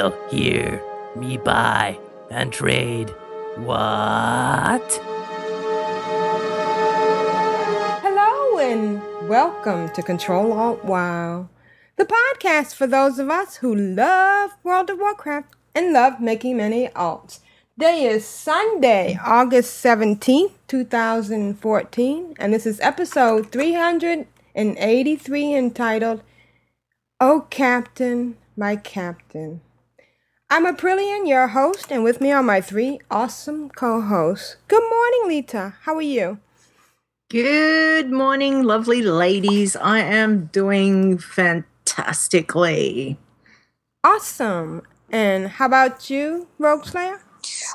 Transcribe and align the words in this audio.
Sail 0.00 0.16
here, 0.30 0.82
me 1.14 1.36
buy 1.36 1.98
and 2.30 2.50
trade. 2.50 3.10
What? 3.56 4.98
Hello 8.00 8.58
and 8.58 9.02
welcome 9.28 9.90
to 9.90 10.02
Control 10.02 10.54
Alt 10.54 10.82
WoW, 10.86 11.50
the 11.96 12.06
podcast 12.06 12.76
for 12.76 12.86
those 12.86 13.18
of 13.18 13.28
us 13.28 13.56
who 13.56 13.74
love 13.74 14.52
World 14.64 14.88
of 14.88 14.98
Warcraft 14.98 15.54
and 15.74 15.92
love 15.92 16.18
making 16.18 16.56
many 16.56 16.88
alts. 16.88 17.40
Today 17.78 18.06
is 18.06 18.24
Sunday, 18.24 19.18
August 19.22 19.84
17th, 19.84 20.52
2014, 20.66 22.36
and 22.38 22.54
this 22.54 22.64
is 22.64 22.80
episode 22.80 23.52
383 23.52 25.54
entitled 25.54 26.22
Oh 27.20 27.46
Captain, 27.50 28.38
My 28.56 28.76
Captain. 28.76 29.60
I'm 30.52 30.66
Aprillian, 30.66 31.28
your 31.28 31.46
host, 31.46 31.92
and 31.92 32.02
with 32.02 32.20
me 32.20 32.32
are 32.32 32.42
my 32.42 32.60
three 32.60 32.98
awesome 33.08 33.68
co 33.70 34.00
hosts. 34.00 34.56
Good 34.66 34.82
morning, 34.82 35.22
Leeta. 35.28 35.74
How 35.82 35.94
are 35.94 36.02
you? 36.02 36.40
Good 37.28 38.10
morning, 38.10 38.64
lovely 38.64 39.00
ladies. 39.00 39.76
I 39.76 40.00
am 40.00 40.46
doing 40.46 41.18
fantastically. 41.18 43.16
Awesome. 44.02 44.82
And 45.08 45.46
how 45.50 45.66
about 45.66 46.10
you, 46.10 46.48
Rogueslayer? 46.58 47.20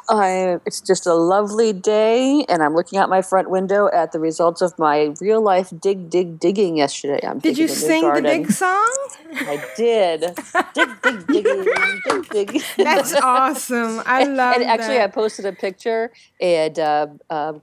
I, 0.10 0.60
it's 0.66 0.82
just 0.82 1.06
a 1.06 1.14
lovely 1.14 1.74
day, 1.74 2.46
and 2.50 2.62
I'm 2.62 2.74
looking 2.76 3.00
out 3.00 3.10
my 3.10 3.22
front 3.22 3.50
window 3.50 3.90
at 3.94 4.12
the 4.12 4.20
results 4.20 4.62
of 4.62 4.78
my 4.78 5.14
real 5.20 5.42
life 5.42 5.72
dig, 5.80 6.10
dig, 6.10 6.40
digging 6.40 6.78
yesterday. 6.78 7.20
I'm 7.26 7.40
Did 7.40 7.58
you 7.58 7.68
digging 7.68 7.78
a 7.78 7.82
new 7.82 7.88
sing 7.88 8.02
the 8.02 8.08
garden. 8.08 8.24
dig 8.24 8.52
song? 8.52 8.98
I 9.34 9.66
did. 9.76 10.22
dig, 10.74 11.02
dig, 11.02 11.28
digging, 11.28 11.64
dig, 12.06 12.30
dig. 12.30 12.64
That's 12.78 13.14
awesome. 13.16 14.02
I 14.06 14.24
love 14.24 14.56
and 14.56 14.64
actually, 14.64 15.00
I 15.00 15.08
posted 15.08 15.46
a 15.46 15.54
picture, 15.54 16.12
and 16.40 16.78
uh, 16.80 17.08
uh, 17.30 17.54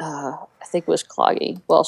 uh, 0.00 0.36
I 0.60 0.64
think 0.66 0.84
it 0.88 0.90
was 0.90 1.02
Cloggy. 1.02 1.60
Well, 1.68 1.86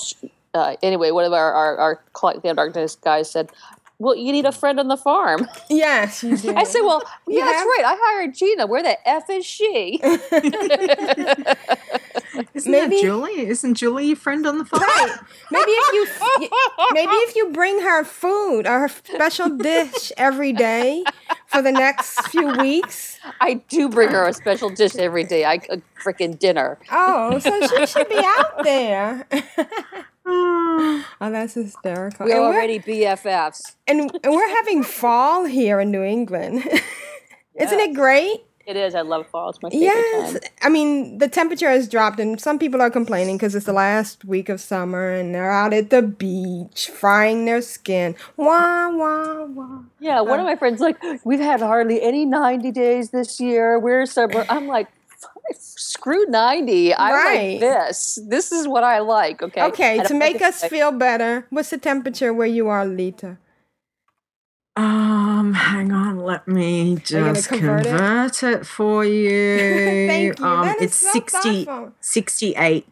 uh, 0.54 0.76
anyway, 0.82 1.10
one 1.10 1.24
of 1.24 1.32
our 1.32 1.52
our, 1.52 1.76
our 1.78 1.96
Clan 2.12 2.40
of 2.44 2.56
Darkness 2.56 2.96
guys 2.96 3.30
said, 3.30 3.50
"Well, 3.98 4.16
you 4.16 4.32
need 4.32 4.44
a 4.46 4.52
friend 4.52 4.78
on 4.80 4.88
the 4.88 4.96
farm." 4.96 5.46
yes, 5.70 6.22
you 6.22 6.36
did. 6.36 6.54
I 6.56 6.64
said, 6.64 6.80
"Well, 6.82 7.02
You 7.26 7.38
yeah, 7.38 7.44
that's 7.46 7.64
right. 7.64 7.82
I 7.86 7.96
hired 7.98 8.34
Gina. 8.34 8.66
Where 8.66 8.82
the 8.82 9.08
f 9.08 9.28
is 9.30 9.44
she?" 9.46 10.00
Isn't 12.54 12.70
Maybe- 12.70 12.96
that 12.96 13.02
Julie? 13.02 13.46
Isn't 13.46 13.74
Julie 13.74 14.06
your 14.06 14.16
friend 14.16 14.46
on 14.46 14.58
the 14.58 14.64
farm? 14.64 14.82
Right. 14.82 15.16
Maybe 15.50 15.70
if 15.70 15.92
you 15.92 16.06
maybe 16.92 17.12
if 17.12 17.36
you 17.36 17.50
bring 17.52 17.80
her 17.80 18.04
food 18.04 18.66
or 18.66 18.80
her 18.80 18.88
special 18.88 19.48
dish 19.50 20.12
every 20.16 20.52
day 20.52 21.04
for 21.46 21.62
the 21.62 21.72
next 21.72 22.20
few 22.28 22.48
weeks. 22.58 23.18
I 23.40 23.54
do 23.68 23.88
bring 23.88 24.10
her 24.10 24.26
a 24.26 24.32
special 24.32 24.68
dish 24.70 24.96
every 24.96 25.24
day. 25.24 25.44
I 25.44 25.58
cook 25.58 25.82
freaking 26.02 26.38
dinner. 26.38 26.78
Oh, 26.90 27.38
so 27.38 27.66
she 27.66 27.86
should 27.86 28.08
be 28.08 28.18
out 28.22 28.64
there. 28.64 29.26
Ah, 30.26 31.06
oh, 31.20 31.30
that's 31.30 31.54
hysterical. 31.54 32.26
We're 32.26 32.32
And 32.32 32.40
we're- 32.42 32.54
already 32.54 32.78
BFFs. 32.80 33.76
and, 33.86 34.00
and 34.22 34.32
we're 34.32 34.56
having 34.56 34.82
fall 34.82 35.44
here 35.44 35.80
in 35.80 35.90
New 35.90 36.02
England. 36.02 36.62
Isn't 37.54 37.80
it 37.80 37.94
great? 37.94 38.42
It 38.66 38.76
is. 38.76 38.94
I 38.94 39.02
love 39.02 39.26
fall. 39.26 39.50
It's 39.50 39.62
my 39.62 39.68
favorite 39.68 39.84
Yes. 39.84 40.32
time. 40.32 40.40
I 40.62 40.68
mean, 40.70 41.18
the 41.18 41.28
temperature 41.28 41.68
has 41.68 41.86
dropped, 41.86 42.18
and 42.18 42.40
some 42.40 42.58
people 42.58 42.80
are 42.80 42.88
complaining 42.90 43.36
because 43.36 43.54
it's 43.54 43.66
the 43.66 43.74
last 43.74 44.24
week 44.24 44.48
of 44.48 44.58
summer 44.58 45.10
and 45.12 45.34
they're 45.34 45.50
out 45.52 45.74
at 45.74 45.90
the 45.90 46.00
beach 46.00 46.88
frying 46.88 47.44
their 47.44 47.60
skin. 47.60 48.16
Wah, 48.38 48.88
wah, 48.88 49.44
wah. 49.44 49.80
Yeah, 50.00 50.22
one 50.22 50.40
of 50.40 50.46
uh, 50.46 50.48
my 50.48 50.56
friends 50.56 50.80
like, 50.80 50.96
we've 51.24 51.40
had 51.40 51.60
hardly 51.60 52.00
any 52.00 52.24
90 52.24 52.70
days 52.72 53.10
this 53.10 53.38
year. 53.38 53.78
We're 53.78 54.06
summer. 54.06 54.46
I'm 54.48 54.66
like, 54.66 54.88
screw 55.52 56.24
90. 56.26 56.94
I 56.94 57.12
Right. 57.12 57.50
like 57.52 57.60
this. 57.60 58.18
This 58.28 58.52
is 58.52 58.66
what 58.68 58.84
I 58.84 58.98
like. 59.00 59.42
Okay. 59.42 59.62
Okay, 59.64 59.98
And 59.98 60.08
to 60.08 60.14
I'm 60.14 60.18
make 60.18 60.34
like, 60.40 60.42
us 60.50 60.64
feel 60.64 60.90
better, 60.92 61.46
what's 61.50 61.70
the 61.70 61.78
temperature 61.78 62.32
where 62.32 62.46
you 62.46 62.68
are, 62.68 62.84
Leeta? 62.86 63.38
Um, 64.76 65.52
hang 65.54 65.92
on, 65.92 66.18
let 66.18 66.48
me 66.48 66.96
just 66.96 67.48
convert 67.48 67.84
convert, 67.86 68.42
it? 68.42 68.60
it? 68.60 68.66
for 68.66 69.04
you. 69.22 70.06
Thank 70.08 70.38
you. 70.40 70.44
Um, 70.44 70.66
That 70.66 70.76
is 70.78 70.82
it's 70.86 70.96
so 70.96 71.10
60, 71.12 71.64
thoughtful. 71.64 71.92
68. 72.00 72.88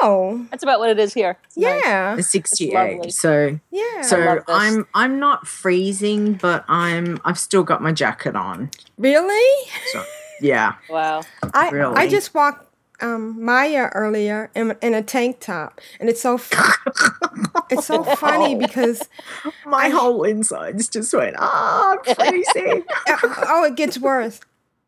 Oh, 0.00 0.46
That's 0.50 0.62
about 0.62 0.78
what 0.78 0.88
it 0.90 0.98
is 0.98 1.12
here. 1.12 1.36
It's 1.44 1.56
nice. 1.56 1.82
yeah, 1.84 2.16
It's 2.16 2.28
68. 2.30 3.12
So 3.12 3.58
yeah. 3.70 4.00
so. 4.02 4.40
I'm 4.48 4.86
I'm 4.94 5.18
not 5.18 5.46
freezing, 5.48 6.34
but 6.34 6.64
I'm 6.68 7.18
I've 7.24 7.38
still 7.38 7.64
got 7.64 7.82
my 7.82 7.92
jacket 7.92 8.36
on. 8.36 8.70
really? 8.96 9.68
So 9.92 10.04
yeah. 10.42 10.74
Wow. 10.90 11.22
I 11.54 11.70
I 11.96 12.08
just 12.08 12.34
walked 12.34 12.68
um, 13.00 13.42
Maya 13.44 13.88
earlier 13.94 14.50
in, 14.54 14.76
in 14.82 14.94
a 14.94 15.02
tank 15.02 15.40
top, 15.40 15.80
and 15.98 16.08
it's 16.08 16.20
so 16.20 16.34
f- 16.34 16.52
it's 17.70 17.86
so 17.86 18.04
funny 18.04 18.54
because 18.54 19.08
My 19.66 19.88
whole 19.88 20.22
insides 20.24 20.88
just 20.88 21.12
went, 21.14 21.36
ah, 21.38 21.96
I'm 22.06 22.14
freezing. 22.14 22.84
oh, 23.08 23.64
it 23.64 23.76
gets 23.76 23.98
worse. 23.98 24.40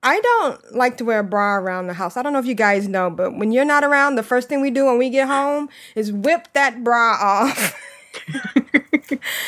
I 0.03 0.20
don't 0.20 0.76
like 0.76 0.98
to 0.98 1.04
wear 1.04 1.20
a 1.20 1.25
bra 1.25 1.56
around 1.56 1.87
the 1.87 1.94
house. 1.94 2.16
I 2.19 2.22
don't 2.22 2.32
know 2.34 2.38
if 2.38 2.47
you 2.47 2.54
guys 2.54 2.87
know, 2.88 3.09
but 3.10 3.37
when 3.38 3.53
you're 3.53 3.64
not 3.64 3.84
around, 3.84 4.16
the 4.16 4.22
first 4.22 4.48
thing 4.50 4.60
we 4.60 4.70
do 4.70 4.84
when 4.84 4.98
we 4.98 5.09
get 5.10 5.26
home 5.28 5.69
is 5.97 6.12
whip 6.12 6.48
that 6.53 6.84
bra 6.84 7.16
off. 7.20 7.75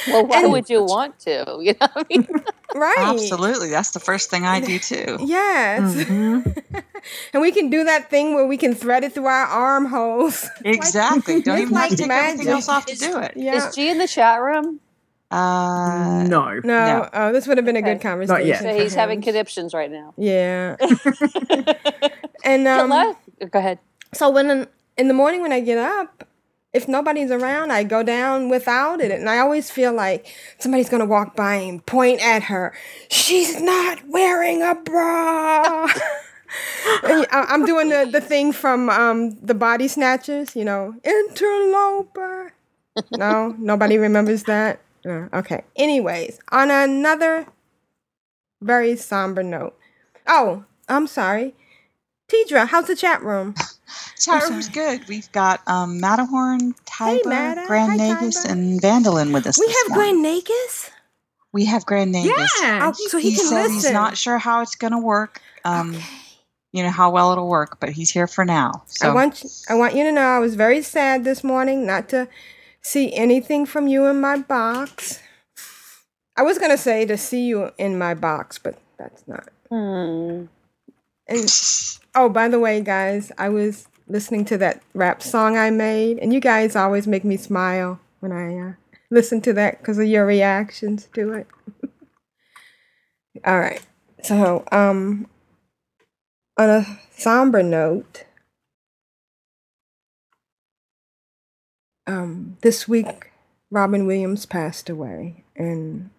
Well, 0.08 0.26
why 0.26 0.42
And- 0.42 0.52
would 0.52 0.68
you 0.68 0.82
want 0.84 1.18
to? 1.20 1.58
You 1.60 1.74
know 1.80 1.88
what 1.92 2.06
I 2.10 2.16
mean? 2.18 2.28
Right? 2.76 2.94
Absolutely. 2.98 3.70
That's 3.70 3.90
the 3.90 4.00
first 4.00 4.30
thing 4.30 4.44
I 4.46 4.60
do 4.72 4.78
too. 4.78 5.18
Yes. 5.20 5.82
Mhm. 5.94 6.62
and 7.32 7.42
we 7.42 7.52
can 7.52 7.70
do 7.70 7.84
that 7.84 8.10
thing 8.10 8.34
where 8.34 8.46
we 8.46 8.56
can 8.56 8.74
thread 8.74 9.04
it 9.04 9.12
through 9.12 9.26
our 9.26 9.46
armholes. 9.46 10.48
Exactly. 10.64 11.42
Don't 11.42 11.58
it's 11.58 11.62
even 11.62 11.74
have 11.76 11.82
like 11.82 11.90
to 11.90 11.96
take 11.96 12.10
everything 12.10 12.48
else 12.48 12.68
off 12.68 12.86
to 12.86 12.96
do 12.96 13.18
it. 13.18 13.32
Yeah. 13.36 13.54
Is 13.68 13.74
G 13.74 13.88
in 13.88 13.98
the 13.98 14.08
chat 14.08 14.40
room? 14.40 14.80
Uh, 15.30 16.22
no. 16.28 16.54
No, 16.54 16.60
No. 16.62 17.08
oh, 17.12 17.32
this 17.32 17.46
would 17.48 17.58
have 17.58 17.64
been 17.64 17.76
a 17.76 17.82
good 17.82 17.96
Okay. 17.96 18.08
conversation. 18.08 18.46
yet. 18.46 18.62
So 18.62 18.72
he's 18.78 18.94
having 18.94 19.18
him. 19.18 19.22
conniptions 19.24 19.74
right 19.74 19.90
now. 19.90 20.14
Yeah. 20.16 20.76
and 22.44 22.66
um, 22.68 22.90
Go 23.50 23.58
ahead. 23.58 23.78
so 24.14 24.30
when 24.30 24.68
in 24.96 25.08
the 25.08 25.14
morning 25.14 25.42
when 25.42 25.52
I 25.52 25.60
get 25.60 25.78
up, 25.78 26.26
if 26.76 26.88
nobody's 26.88 27.30
around, 27.30 27.72
I 27.72 27.84
go 27.84 28.02
down 28.02 28.48
without 28.48 29.00
it, 29.00 29.10
and 29.10 29.28
I 29.28 29.38
always 29.38 29.70
feel 29.70 29.92
like 29.92 30.26
somebody's 30.58 30.88
gonna 30.88 31.06
walk 31.06 31.34
by 31.36 31.54
and 31.56 31.84
point 31.84 32.20
at 32.22 32.44
her. 32.44 32.72
She's 33.10 33.60
not 33.60 34.06
wearing 34.08 34.62
a 34.62 34.74
bra. 34.74 35.88
I- 37.02 37.26
I'm 37.48 37.64
doing 37.66 37.88
the, 37.88 38.08
the 38.10 38.20
thing 38.20 38.52
from 38.52 38.88
um, 38.90 39.38
the 39.44 39.54
Body 39.54 39.88
Snatchers, 39.88 40.54
you 40.56 40.64
know, 40.64 40.94
interloper. 41.04 42.52
No, 43.10 43.54
nobody 43.58 43.98
remembers 43.98 44.44
that. 44.44 44.80
Uh, 45.04 45.28
okay. 45.32 45.64
Anyways, 45.76 46.38
on 46.50 46.70
another 46.70 47.46
very 48.60 48.96
somber 48.96 49.42
note. 49.42 49.76
Oh, 50.26 50.64
I'm 50.88 51.06
sorry. 51.06 51.54
Tedrah, 52.28 52.66
how's 52.68 52.86
the 52.86 52.96
chat 52.96 53.22
room? 53.22 53.54
Chat 54.18 54.42
I'm 54.42 54.52
room's 54.52 54.68
good. 54.68 55.06
We've 55.08 55.30
got 55.32 55.60
um, 55.66 56.00
Matahorn, 56.00 56.72
Hey, 56.98 57.18
Tiber, 57.18 57.28
Matta. 57.28 57.64
Grand 57.66 57.92
Hi, 57.92 57.98
Nagus, 57.98 58.42
Tiber. 58.42 58.52
and 58.52 58.80
Vandalin 58.82 59.32
with 59.32 59.46
us. 59.46 59.58
We 59.58 59.66
this 59.66 59.76
have 59.82 59.96
morning. 59.96 60.22
Grand 60.22 60.42
Nagus? 60.42 60.90
We 61.52 61.64
have 61.66 61.86
Grand 61.86 62.14
Nagus. 62.14 62.48
Yeah. 62.60 62.80
Oh, 62.82 62.92
so 62.92 63.18
he, 63.18 63.30
he 63.30 63.36
can 63.36 63.46
said 63.46 63.56
listen. 63.62 63.74
he's 63.74 63.90
not 63.90 64.16
sure 64.16 64.38
how 64.38 64.60
it's 64.62 64.74
going 64.74 64.92
to 64.92 64.98
work. 64.98 65.40
Um, 65.64 65.94
Okay. 65.94 66.04
You 66.72 66.82
know 66.82 66.90
how 66.90 67.10
well 67.10 67.32
it'll 67.32 67.48
work, 67.48 67.80
but 67.80 67.90
he's 67.90 68.10
here 68.10 68.26
for 68.26 68.44
now. 68.44 68.82
So 68.86 69.08
I 69.10 69.14
want 69.14 69.42
you, 69.42 69.48
I 69.70 69.74
want 69.74 69.94
you 69.94 70.04
to 70.04 70.12
know 70.12 70.20
I 70.20 70.38
was 70.40 70.56
very 70.56 70.82
sad 70.82 71.24
this 71.24 71.42
morning 71.42 71.86
not 71.86 72.10
to 72.10 72.28
see 72.82 73.14
anything 73.14 73.64
from 73.64 73.88
you 73.88 74.04
in 74.06 74.20
my 74.20 74.36
box. 74.36 75.20
I 76.36 76.42
was 76.42 76.58
gonna 76.58 76.76
say 76.76 77.06
to 77.06 77.16
see 77.16 77.46
you 77.46 77.70
in 77.78 77.96
my 77.96 78.12
box, 78.12 78.58
but 78.58 78.78
that's 78.98 79.26
not. 79.26 79.48
Hmm. 79.70 80.46
And 81.28 81.48
oh, 82.16 82.28
by 82.28 82.48
the 82.48 82.58
way, 82.58 82.80
guys, 82.80 83.30
I 83.38 83.50
was 83.50 83.88
listening 84.08 84.44
to 84.46 84.58
that 84.58 84.82
rap 84.94 85.22
song 85.22 85.56
I 85.56 85.70
made, 85.70 86.18
and 86.18 86.32
you 86.32 86.40
guys 86.40 86.74
always 86.74 87.06
make 87.06 87.24
me 87.24 87.36
smile 87.36 88.00
when 88.20 88.32
I 88.32 88.58
uh, 88.58 88.72
listen 89.10 89.40
to 89.42 89.52
that 89.52 89.78
because 89.78 89.98
of 89.98 90.06
your 90.06 90.26
reactions 90.26 91.08
to 91.14 91.32
it. 91.34 91.46
All 93.44 93.60
right. 93.60 93.84
So, 94.22 94.64
um, 94.72 95.28
on 96.56 96.70
a 96.70 97.00
somber 97.16 97.62
note, 97.62 98.24
um, 102.06 102.56
this 102.62 102.88
week 102.88 103.30
Robin 103.70 104.06
Williams 104.06 104.46
passed 104.46 104.88
away, 104.88 105.44
and 105.54 106.10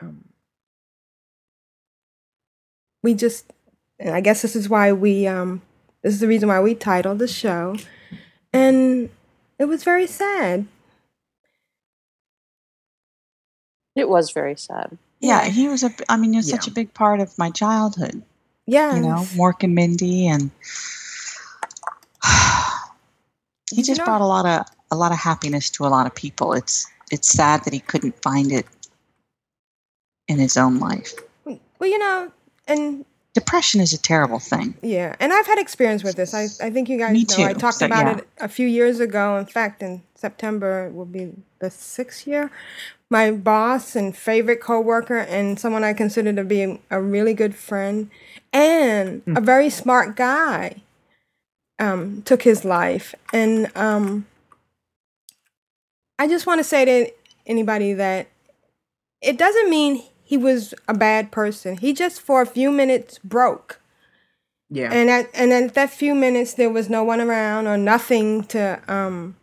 um, 0.00 0.24
we 3.02 3.14
just, 3.14 3.52
and 3.98 4.10
I 4.14 4.20
guess 4.20 4.42
this 4.42 4.54
is 4.56 4.68
why 4.68 4.92
we, 4.92 5.26
um, 5.26 5.62
this 6.02 6.14
is 6.14 6.20
the 6.20 6.28
reason 6.28 6.48
why 6.48 6.60
we 6.60 6.74
titled 6.74 7.18
the 7.18 7.28
show, 7.28 7.76
and 8.52 9.10
it 9.58 9.64
was 9.66 9.82
very 9.84 10.06
sad. 10.06 10.66
It 13.94 14.08
was 14.08 14.30
very 14.30 14.56
sad. 14.56 14.96
Yeah, 15.20 15.44
he 15.46 15.66
was 15.68 15.82
a. 15.82 15.90
I 16.08 16.16
mean, 16.16 16.32
he 16.32 16.36
was 16.38 16.48
such 16.48 16.68
a 16.68 16.70
big 16.70 16.94
part 16.94 17.18
of 17.20 17.36
my 17.38 17.50
childhood. 17.50 18.22
Yeah, 18.66 18.94
You 18.94 19.00
know, 19.02 19.26
Mork 19.34 19.62
and 19.64 19.74
Mindy, 19.74 20.28
and 20.28 20.50
he 23.70 23.76
You 23.76 23.82
just 23.84 23.98
know- 23.98 24.04
brought 24.04 24.20
a 24.20 24.26
lot 24.26 24.46
of 24.46 24.66
a 24.90 24.96
lot 24.96 25.10
of 25.12 25.18
happiness 25.18 25.68
to 25.70 25.84
a 25.86 25.88
lot 25.88 26.06
of 26.06 26.14
people. 26.14 26.52
It's 26.52 26.86
it's 27.10 27.28
sad 27.28 27.64
that 27.64 27.72
he 27.72 27.80
couldn't 27.80 28.20
find 28.22 28.52
it 28.52 28.66
in 30.28 30.38
his 30.38 30.56
own 30.56 30.78
life. 30.78 31.14
well, 31.44 31.58
you 31.90 31.98
know, 31.98 32.30
and 32.68 33.04
Depression 33.38 33.80
is 33.80 33.92
a 33.92 33.98
terrible 33.98 34.40
thing. 34.40 34.74
Yeah, 34.82 35.14
and 35.20 35.32
I've 35.32 35.46
had 35.46 35.58
experience 35.58 36.02
with 36.02 36.16
this. 36.16 36.34
I, 36.34 36.44
I 36.66 36.70
think 36.70 36.88
you 36.88 36.98
guys 36.98 37.12
Me 37.12 37.24
know. 37.38 37.44
I 37.44 37.52
talked 37.52 37.76
so, 37.78 37.86
about 37.86 38.06
yeah. 38.06 38.18
it 38.18 38.28
a 38.40 38.48
few 38.48 38.66
years 38.66 38.98
ago. 38.98 39.36
In 39.36 39.46
fact, 39.46 39.80
in 39.80 40.02
September 40.16 40.90
will 40.90 41.04
be 41.04 41.32
the 41.60 41.70
sixth 41.70 42.26
year. 42.26 42.50
My 43.10 43.30
boss 43.30 43.94
and 43.94 44.16
favorite 44.16 44.60
coworker, 44.60 45.18
and 45.18 45.58
someone 45.58 45.84
I 45.84 45.92
consider 45.92 46.32
to 46.32 46.42
be 46.42 46.80
a 46.90 47.00
really 47.00 47.32
good 47.32 47.54
friend, 47.54 48.10
and 48.52 49.22
Hmm. 49.22 49.36
a 49.36 49.40
very 49.40 49.70
smart 49.70 50.16
guy, 50.16 50.82
um, 51.78 52.22
took 52.22 52.42
his 52.42 52.64
life. 52.64 53.14
And 53.32 53.70
um, 53.76 54.26
I 56.18 56.26
just 56.26 56.44
want 56.44 56.58
to 56.58 56.64
say 56.64 56.84
to 56.84 57.12
anybody 57.46 57.92
that 57.92 58.26
it 59.22 59.38
doesn't 59.38 59.70
mean 59.70 60.02
he 60.28 60.36
was 60.36 60.74
a 60.86 60.92
bad 60.92 61.30
person. 61.32 61.78
He 61.78 61.94
just 61.94 62.20
for 62.20 62.42
a 62.42 62.46
few 62.46 62.70
minutes 62.70 63.18
broke. 63.24 63.80
Yeah. 64.68 64.92
And 64.92 65.08
at 65.08 65.30
and 65.32 65.50
at 65.54 65.72
that 65.72 65.88
few 65.88 66.14
minutes 66.14 66.52
there 66.52 66.68
was 66.68 66.90
no 66.90 67.02
one 67.02 67.18
around 67.22 67.66
or 67.66 67.78
nothing 67.78 68.44
to 68.52 68.78
um 68.86 69.36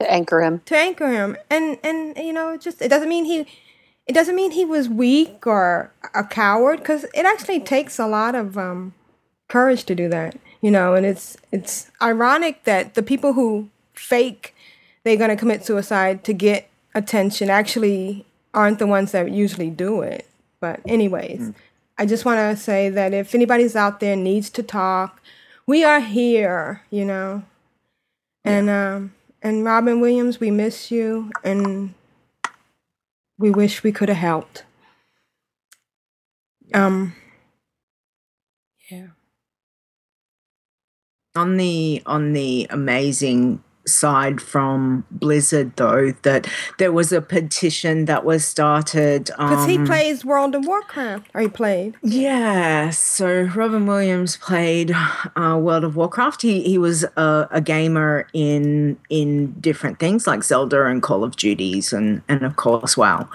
To 0.00 0.10
anchor 0.10 0.40
him. 0.40 0.60
to 0.64 0.74
anchor 0.74 1.08
him. 1.08 1.36
And 1.50 1.76
and 1.84 2.16
you 2.16 2.32
know, 2.32 2.56
just 2.56 2.80
it 2.80 2.88
doesn't 2.88 3.10
mean 3.10 3.26
he 3.26 3.46
it 4.06 4.14
doesn't 4.14 4.34
mean 4.34 4.52
he 4.52 4.64
was 4.64 4.88
weak 4.88 5.46
or 5.46 5.92
a 6.14 6.24
coward 6.24 6.82
cuz 6.82 7.04
it 7.12 7.26
actually 7.26 7.60
takes 7.60 7.98
a 7.98 8.06
lot 8.06 8.34
of 8.34 8.56
um 8.56 8.94
courage 9.50 9.84
to 9.84 9.94
do 9.94 10.08
that, 10.08 10.34
you 10.62 10.70
know, 10.70 10.94
and 10.94 11.04
it's 11.04 11.36
it's 11.52 11.90
ironic 12.00 12.64
that 12.64 12.94
the 12.94 13.02
people 13.02 13.34
who 13.34 13.68
fake 13.92 14.54
they're 15.04 15.18
going 15.18 15.28
to 15.28 15.36
commit 15.36 15.62
suicide 15.62 16.24
to 16.24 16.32
get 16.32 16.70
attention 16.94 17.50
actually 17.50 18.24
aren't 18.54 18.78
the 18.78 18.86
ones 18.86 19.12
that 19.12 19.30
usually 19.30 19.70
do 19.70 20.02
it. 20.02 20.26
But 20.60 20.80
anyways, 20.86 21.52
I 21.98 22.06
just 22.06 22.24
want 22.24 22.38
to 22.38 22.62
say 22.62 22.88
that 22.90 23.12
if 23.12 23.34
anybody's 23.34 23.76
out 23.76 24.00
there 24.00 24.16
needs 24.16 24.50
to 24.50 24.62
talk, 24.62 25.20
we 25.66 25.84
are 25.84 26.00
here, 26.00 26.82
you 26.90 27.04
know. 27.04 27.42
And 28.44 28.68
um 28.70 29.14
and 29.42 29.64
Robin 29.64 30.00
Williams, 30.00 30.40
we 30.40 30.50
miss 30.50 30.90
you 30.90 31.30
and 31.44 31.94
we 33.38 33.50
wish 33.50 33.82
we 33.82 33.92
could 33.92 34.08
have 34.08 34.18
helped. 34.18 34.64
Um 36.74 37.14
yeah. 38.90 39.08
on 41.34 41.56
the 41.56 42.02
on 42.06 42.32
the 42.32 42.66
amazing 42.70 43.62
side 43.86 44.40
from 44.40 45.04
Blizzard 45.10 45.76
though 45.76 46.12
that 46.22 46.46
there 46.78 46.92
was 46.92 47.12
a 47.12 47.20
petition 47.20 48.04
that 48.06 48.24
was 48.24 48.44
started 48.44 49.30
he 49.66 49.76
um, 49.76 49.86
plays 49.86 50.24
World 50.24 50.54
of 50.54 50.66
Warcraft. 50.66 51.30
Or 51.34 51.40
he 51.40 51.48
played. 51.48 51.96
Yeah, 52.02 52.90
so 52.90 53.42
Robin 53.54 53.86
Williams 53.86 54.36
played 54.36 54.92
uh, 55.36 55.58
World 55.60 55.84
of 55.84 55.96
Warcraft. 55.96 56.42
He 56.42 56.62
he 56.62 56.78
was 56.78 57.04
a, 57.16 57.48
a 57.50 57.60
gamer 57.60 58.28
in 58.32 58.98
in 59.08 59.52
different 59.60 59.98
things 59.98 60.26
like 60.26 60.42
Zelda 60.42 60.86
and 60.86 61.02
Call 61.02 61.24
of 61.24 61.36
Duties 61.36 61.92
and 61.92 62.22
and 62.28 62.42
of 62.42 62.56
course 62.56 62.96
WoW. 62.96 63.28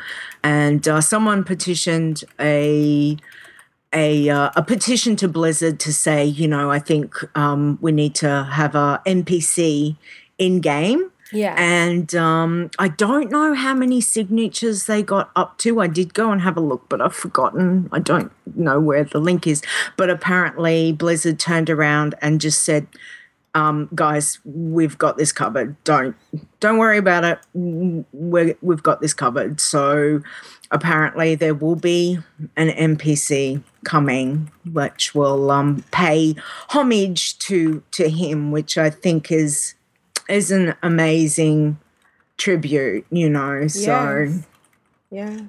And 0.43 0.87
uh, 0.87 1.01
someone 1.01 1.43
petitioned 1.43 2.23
a 2.39 3.17
a 3.93 4.29
uh, 4.29 4.51
a 4.55 4.63
petition 4.63 5.15
to 5.17 5.27
Blizzard 5.27 5.79
to 5.81 5.93
say, 5.93 6.25
you 6.25 6.47
know, 6.47 6.71
I 6.71 6.79
think 6.79 7.15
um, 7.37 7.77
we 7.81 7.91
need 7.91 8.15
to 8.15 8.43
have 8.51 8.75
a 8.75 9.01
NPC 9.05 9.97
in 10.37 10.61
game. 10.61 11.11
Yeah. 11.31 11.55
And 11.57 12.13
um, 12.15 12.71
I 12.79 12.87
don't 12.87 13.29
know 13.29 13.53
how 13.53 13.73
many 13.73 13.99
signatures 13.99 14.85
they 14.85 15.03
got 15.03 15.29
up 15.35 15.57
to. 15.59 15.81
I 15.81 15.87
did 15.87 16.13
go 16.13 16.31
and 16.31 16.41
have 16.41 16.55
a 16.55 16.61
look, 16.61 16.87
but 16.89 17.01
I've 17.01 17.15
forgotten. 17.15 17.89
I 17.91 17.99
don't 17.99 18.31
know 18.55 18.79
where 18.79 19.03
the 19.03 19.19
link 19.19 19.45
is. 19.45 19.61
But 19.97 20.09
apparently, 20.09 20.93
Blizzard 20.93 21.39
turned 21.39 21.69
around 21.69 22.15
and 22.21 22.39
just 22.39 22.63
said, 22.63 22.87
um, 23.55 23.89
"Guys, 23.93 24.39
we've 24.45 24.97
got 24.97 25.17
this 25.17 25.33
covered. 25.33 25.75
Don't 25.83 26.15
don't 26.61 26.77
worry 26.77 26.97
about 26.97 27.25
it. 27.25 27.39
We're, 27.53 28.55
we've 28.61 28.83
got 28.83 29.01
this 29.01 29.13
covered." 29.13 29.59
So 29.59 30.21
apparently, 30.71 31.35
there 31.35 31.55
will 31.55 31.75
be 31.75 32.19
an 32.55 32.69
NPC 32.69 33.61
coming, 33.83 34.49
which 34.71 35.13
will 35.13 35.51
um, 35.51 35.83
pay 35.91 36.35
homage 36.69 37.37
to 37.39 37.83
to 37.91 38.09
him, 38.09 38.51
which 38.51 38.77
I 38.77 38.89
think 38.89 39.29
is 39.29 39.73
is 40.29 40.51
an 40.51 40.75
amazing 40.83 41.79
tribute, 42.37 43.05
you 43.11 43.29
know. 43.29 43.67
So 43.67 43.79
Yes. 43.79 44.47
Yeah. 45.09 45.39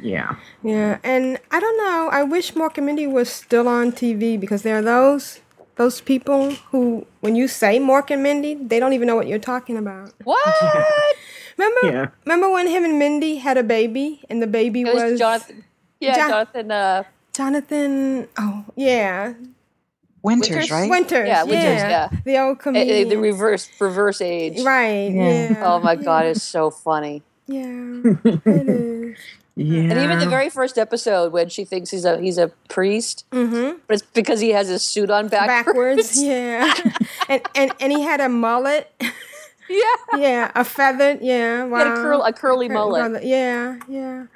yeah. 0.00 0.36
Yeah, 0.62 0.98
and 1.02 1.38
I 1.50 1.60
don't 1.60 1.76
know. 1.78 2.08
I 2.12 2.22
wish 2.22 2.52
Mork 2.54 2.76
and 2.76 2.86
Mindy 2.86 3.06
was 3.06 3.28
still 3.28 3.68
on 3.68 3.92
TV 3.92 4.38
because 4.38 4.62
there 4.62 4.78
are 4.78 4.82
those 4.82 5.40
those 5.76 6.00
people 6.00 6.50
who, 6.70 7.06
when 7.20 7.36
you 7.36 7.46
say 7.46 7.78
Mork 7.78 8.10
and 8.10 8.22
Mindy, 8.22 8.54
they 8.54 8.80
don't 8.80 8.92
even 8.92 9.06
know 9.06 9.14
what 9.14 9.28
you're 9.28 9.38
talking 9.38 9.76
about. 9.76 10.12
What? 10.24 10.44
Remember? 11.56 11.80
Yeah. 11.84 12.06
Remember 12.26 12.50
when 12.50 12.66
him 12.66 12.84
and 12.84 12.98
Mindy 12.98 13.36
had 13.36 13.56
a 13.56 13.62
baby, 13.62 14.20
and 14.28 14.42
the 14.42 14.46
baby 14.48 14.82
It 14.82 14.92
was, 14.92 15.12
was, 15.12 15.18
Jonathan. 15.20 15.64
Yeah, 16.00 16.16
Jon- 16.16 16.30
Jonathan. 16.30 16.70
Uh, 16.70 17.02
Jonathan. 17.32 18.28
Oh, 18.36 18.64
yeah, 18.76 19.34
Winters, 20.22 20.50
Winters? 20.50 20.70
right? 20.70 20.90
Winters. 20.90 21.28
Yeah, 21.28 21.42
Winters, 21.44 21.80
yeah. 21.82 22.08
the 22.24 22.38
old 22.38 22.56
eh, 22.56 22.60
eh, 22.60 22.62
comedian. 22.62 23.08
the 23.08 23.16
reverse 23.16 23.70
reverse 23.80 24.20
age. 24.20 24.60
right. 24.64 25.10
Yeah. 25.12 25.50
Yeah. 25.50 25.62
Oh 25.64 25.80
my 25.80 25.96
god, 25.96 26.26
it's 26.26 26.42
so 26.42 26.70
funny. 26.70 27.22
Yeah. 27.46 28.00
it 28.24 28.68
is. 28.68 29.18
Yeah. 29.60 29.90
And 29.90 29.98
even 29.98 30.20
the 30.20 30.28
very 30.28 30.50
first 30.50 30.78
episode 30.78 31.32
when 31.32 31.48
she 31.48 31.64
thinks 31.64 31.90
he's 31.90 32.04
a 32.04 32.16
he's 32.20 32.38
a 32.38 32.46
priest, 32.68 33.24
Mm-hmm. 33.32 33.78
but 33.88 33.94
it's 33.94 34.02
because 34.14 34.38
he 34.38 34.50
has 34.50 34.68
his 34.68 34.82
suit 34.84 35.10
on 35.10 35.26
backwards. 35.26 35.66
Backwards. 35.66 36.22
Yeah. 36.22 36.72
and 37.28 37.42
and 37.56 37.72
and 37.80 37.90
he 37.92 38.02
had 38.02 38.20
a 38.20 38.28
mullet. 38.28 38.88
yeah. 39.68 39.80
yeah, 40.16 40.52
a 40.54 40.62
feathered. 40.64 41.22
Yeah. 41.22 41.64
Wow. 41.64 41.78
He 41.78 41.84
had 41.88 41.92
a 41.92 41.96
curl 42.02 42.22
a 42.22 42.32
curly 42.32 42.68
Cur- 42.68 42.74
mullet. 42.74 43.00
brother- 43.10 43.26
Yeah, 43.26 43.78
yeah. 43.88 44.26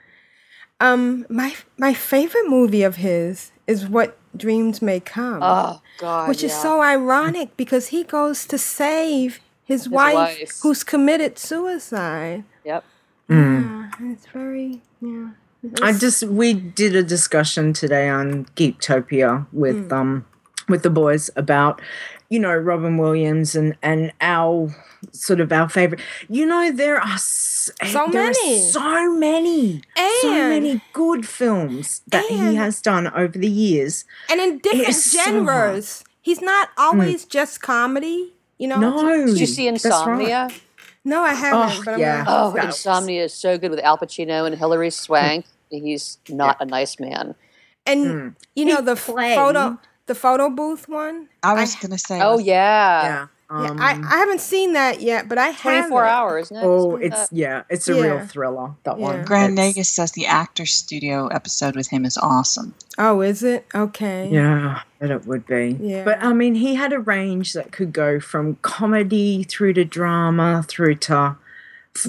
Um, 0.80 1.24
my 1.28 1.54
my 1.78 1.94
favorite 1.94 2.48
movie 2.48 2.82
of 2.82 2.96
his 2.96 3.52
is 3.72 3.88
What 3.88 4.16
Dreams 4.36 4.80
May 4.80 5.00
Come, 5.00 5.40
Oh 5.42 5.80
god. 5.98 6.28
which 6.28 6.42
is 6.44 6.52
so 6.54 6.80
ironic 6.82 7.56
because 7.56 7.88
he 7.88 8.04
goes 8.04 8.46
to 8.46 8.56
save 8.58 9.40
his, 9.64 9.88
wife, 9.88 10.14
wife. 10.14 10.52
who's 10.62 10.82
committed 10.84 11.38
suicide. 11.38 12.44
Yep. 12.64 12.84
Mm. 13.28 13.90
Yeah, 14.00 14.12
it's 14.12 14.26
very 14.26 14.80
yeah. 15.00 15.30
I 15.80 15.92
just 15.92 16.24
we 16.24 16.54
did 16.54 16.94
a 16.96 17.02
discussion 17.02 17.72
today 17.72 18.08
on 18.08 18.46
Geektopia 18.56 19.46
with 19.52 19.88
Hmm. 19.88 19.94
um 20.00 20.24
with 20.68 20.82
the 20.82 20.90
boys 20.90 21.30
about 21.36 21.80
you 22.32 22.38
know 22.44 22.54
Robin 22.56 22.94
Williams 22.96 23.54
and 23.54 23.76
and 23.82 24.12
our 24.20 24.74
sort 25.12 25.40
of 25.40 25.52
our 25.52 25.68
favorite. 25.68 26.00
You 26.28 26.46
know 26.46 26.72
there 26.72 26.96
are 26.98 27.14
s- 27.14 27.70
So 27.86 28.06
there 28.10 28.22
are 28.22 28.32
many. 28.32 28.58
so 28.70 29.12
many, 29.18 29.82
so 30.22 30.30
many 30.54 30.80
good 30.92 31.26
films 31.28 32.02
that 32.08 32.24
he 32.26 32.54
has 32.62 32.80
done 32.80 33.04
over 33.22 33.36
the 33.38 33.50
years. 33.66 34.04
and 34.30 34.40
in 34.40 34.58
different 34.58 34.88
is 34.88 35.04
so 35.12 35.22
genres. 35.24 36.04
He's 36.28 36.40
not 36.40 36.70
always 36.78 37.24
just 37.24 37.60
comedy. 37.60 38.32
You 38.58 38.68
know. 38.68 38.78
No, 38.78 39.26
Did 39.26 39.38
you 39.40 39.46
see 39.46 39.68
that's 39.70 39.84
right. 39.84 39.92
Insomnia? 39.92 40.48
No, 41.04 41.22
I 41.22 41.34
haven't. 41.34 41.78
Oh, 41.78 41.82
but 41.84 41.94
I'm 41.94 42.00
yeah. 42.00 42.24
Oh, 42.28 42.52
That 42.52 42.66
was- 42.66 42.76
Insomnia 42.76 43.24
is 43.24 43.34
so 43.34 43.58
good 43.58 43.70
with 43.74 43.80
Al 43.80 43.98
Pacino 43.98 44.46
and 44.46 44.54
Hilary 44.56 44.90
Swank. 44.90 45.44
He's 45.70 46.18
not 46.28 46.56
a 46.60 46.64
nice 46.64 47.00
man. 47.00 47.34
And 47.84 48.00
Hmm. 48.06 48.28
you 48.54 48.64
know 48.66 48.76
He 48.76 48.82
the 48.90 48.94
played- 48.96 49.34
photo, 49.36 49.78
the 50.06 50.14
photo 50.14 50.50
booth 50.50 50.88
one. 50.88 51.28
I 51.42 51.54
was 51.54 51.76
I- 51.76 51.80
gonna 51.82 51.98
say. 51.98 52.20
Oh 52.20 52.38
yeah. 52.38 53.02
Yeah, 53.04 53.26
Um, 53.50 53.76
yeah, 53.78 53.84
I, 53.84 53.90
I 54.14 54.18
haven't 54.18 54.40
seen 54.40 54.72
that 54.72 55.00
yet, 55.02 55.28
but 55.28 55.36
I 55.38 55.48
have. 55.48 55.60
24 55.88 56.04
hours, 56.06 56.46
isn't 56.50 56.64
oh, 56.64 56.96
it's 56.96 57.28
that. 57.28 57.36
yeah, 57.36 57.62
it's 57.68 57.86
a 57.88 57.94
real 57.94 58.20
thriller. 58.26 58.70
That 58.84 58.98
Yeah. 58.98 59.04
one. 59.04 59.24
Grand 59.24 59.58
It's- 59.58 59.76
Nagus 59.76 59.86
says 59.86 60.12
the 60.12 60.24
actor 60.26 60.64
studio 60.66 61.26
episode 61.28 61.76
with 61.76 61.88
him 61.88 62.04
is 62.06 62.16
awesome. 62.16 62.74
Oh, 62.98 63.20
is 63.20 63.42
it? 63.42 63.66
Okay. 63.74 64.28
Yeah, 64.32 64.80
that 65.00 65.10
it 65.10 65.26
would 65.26 65.46
be. 65.46 65.76
Yeah. 65.80 66.02
But 66.04 66.22
I 66.22 66.32
mean, 66.32 66.54
he 66.54 66.74
had 66.76 66.92
a 66.94 66.98
range 66.98 67.52
that 67.52 67.72
could 67.72 67.92
go 67.92 68.20
from 68.20 68.56
comedy 68.62 69.44
through 69.44 69.74
to 69.74 69.84
drama 69.84 70.64
through 70.66 70.94
to, 70.96 71.36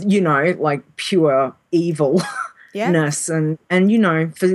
you 0.05 0.21
know, 0.21 0.55
like 0.57 0.81
pure 0.95 1.53
evil. 1.71 2.21
Yeah. 2.73 3.09
and 3.29 3.57
and 3.69 3.91
you 3.91 3.97
know 3.99 4.31
for 4.35 4.47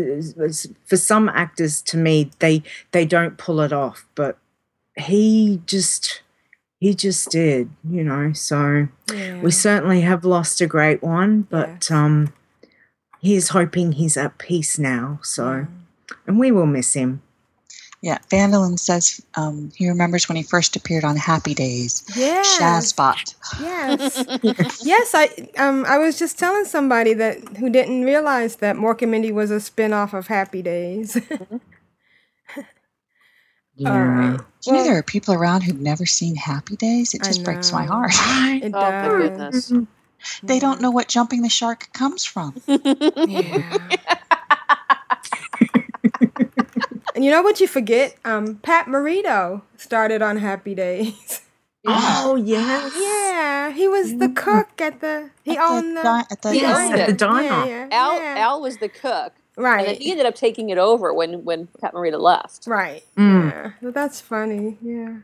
for 0.87 0.97
some 0.97 1.29
actors 1.29 1.81
to 1.83 1.97
me 1.97 2.31
they 2.41 2.63
they 2.93 3.05
don't 3.05 3.39
pull 3.39 3.61
it 3.61 3.73
off 3.73 4.07
but 4.15 4.39
he 4.97 5.63
just 5.67 6.23
he 6.81 6.95
just 6.95 7.31
did 7.31 7.71
you 7.89 8.03
know 8.05 8.33
so 8.33 8.89
Yeah. 9.13 9.41
we 9.41 9.51
certainly 9.51 10.01
have 10.03 10.25
lost 10.25 10.61
a 10.61 10.67
great 10.67 11.03
one 11.03 11.43
but 11.43 11.91
um 11.91 12.33
he's 13.21 13.49
hoping 13.51 13.93
he's 13.93 14.17
at 14.17 14.39
peace 14.39 14.79
now 14.79 15.21
so. 15.23 15.67
And 16.27 16.39
we 16.39 16.51
will 16.53 16.67
miss 16.67 16.95
him 16.95 17.23
Yeah, 18.01 18.19
Vandalin 18.31 18.79
says 18.79 19.21
um, 19.35 19.73
he 19.75 19.89
remembers 19.89 20.29
when 20.29 20.37
he 20.37 20.45
first 20.45 20.77
appeared 20.77 21.03
on 21.03 21.17
Happy 21.17 21.53
Days. 21.53 22.05
Yes. 22.15 22.57
Shazbot. 22.59 23.35
Yes. 23.61 24.81
yes, 24.85 25.13
I 25.15 25.49
um 25.59 25.85
I 25.85 25.99
was 25.99 26.17
just 26.19 26.39
telling 26.39 26.65
somebody 26.65 27.13
that 27.15 27.39
who 27.57 27.69
didn't 27.71 28.05
realize 28.05 28.57
that 28.57 28.77
Mork 28.77 29.03
and 29.03 29.11
Mindy 29.11 29.33
was 29.33 29.51
a 29.51 29.59
spin-off 29.61 30.15
of 30.15 30.29
Happy 30.29 30.63
Days. 30.63 31.17
All 33.87 33.93
right. 34.05 34.39
Do 34.39 34.71
you 34.71 34.73
know 34.77 34.85
there 34.85 34.99
are 34.99 35.03
people 35.03 35.35
around 35.35 35.63
who've 35.63 35.79
never 35.81 36.05
seen 36.07 36.35
Happy 36.37 36.77
Days? 36.77 37.15
It 37.15 37.23
just 37.23 37.45
breaks 37.45 37.73
my 37.73 37.85
heart. 37.85 38.13
It 38.63 38.73
Oh, 38.75 38.81
my 38.81 38.91
does. 38.91 39.71
goodness. 39.71 39.73
they 40.43 40.59
don't 40.59 40.81
know 40.81 40.91
what 40.91 41.07
jumping 41.09 41.43
the 41.43 41.49
shark 41.49 41.89
comes 41.93 42.25
from. 42.25 42.61
Yeah. 42.67 43.79
And 47.19 47.25
you 47.25 47.33
know 47.33 47.43
what 47.43 47.59
you 47.59 47.67
forget? 47.67 48.15
Um, 48.25 48.59
Pat 48.59 48.87
Morita 48.87 49.63
started 49.77 50.23
on 50.23 50.37
Happy 50.37 50.73
Days. 50.73 51.41
oh 51.85 52.37
yes 52.45 52.93
yeah, 52.97 53.73
he 53.73 53.89
was 53.89 54.19
the 54.19 54.29
cook 54.29 54.81
at 54.81 55.01
the. 55.01 55.29
He 55.43 55.57
At 55.57 55.69
owned 55.69 55.97
the. 55.97 56.03
di- 56.05 56.25
at 56.31 56.43
the 56.43 56.55
yes 56.55 56.93
at 56.93 57.07
the 57.09 57.13
diner 57.13 57.43
Yeah, 57.49 57.67
yeah, 57.67 57.89
Al, 57.91 58.23
yeah. 58.23 58.35
Al 58.39 58.61
was 58.61 58.77
the 58.77 58.89
cook. 58.89 59.33
Right. 59.57 59.79
And 59.81 59.89
then 59.89 59.95
right. 59.95 60.01
he 60.01 60.13
ended 60.13 60.27
up 60.27 60.37
taking 60.37 60.71
it 60.71 60.79
over 60.79 61.13
when, 61.13 61.45
when 61.45 61.67
Pat 61.81 61.93
Morita 61.93 62.21
left. 62.21 62.69
Right. 62.69 63.03
Mm. 63.17 63.51
Yeah. 63.51 63.71
Well, 63.83 63.91
that's 63.91 64.21
funny. 64.21 64.79
Yeah. 64.81 65.17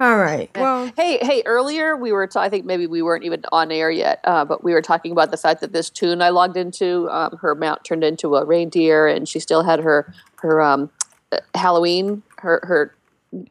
All 0.00 0.16
right. 0.16 0.50
Well, 0.56 0.90
Hey, 0.96 1.18
hey! 1.20 1.42
Earlier 1.44 1.94
we 1.94 2.10
were, 2.10 2.26
ta- 2.26 2.40
I 2.40 2.48
think 2.48 2.64
maybe 2.64 2.86
we 2.86 3.02
weren't 3.02 3.24
even 3.24 3.42
on 3.52 3.70
air 3.70 3.90
yet, 3.90 4.20
uh, 4.24 4.46
but 4.46 4.64
we 4.64 4.72
were 4.72 4.80
talking 4.82 5.12
about 5.12 5.30
the 5.30 5.36
fact 5.36 5.60
that 5.60 5.74
this 5.74 5.90
tune 5.90 6.22
I 6.22 6.30
logged 6.30 6.56
into, 6.56 7.06
um, 7.10 7.36
her 7.42 7.54
mount 7.54 7.84
turned 7.84 8.02
into 8.02 8.34
a 8.34 8.46
reindeer, 8.46 9.06
and 9.06 9.28
she 9.28 9.40
still 9.40 9.62
had 9.62 9.80
her 9.80 10.10
her 10.36 10.60
um, 10.60 10.90
Halloween, 11.54 12.22
her 12.38 12.60
her 12.64 12.94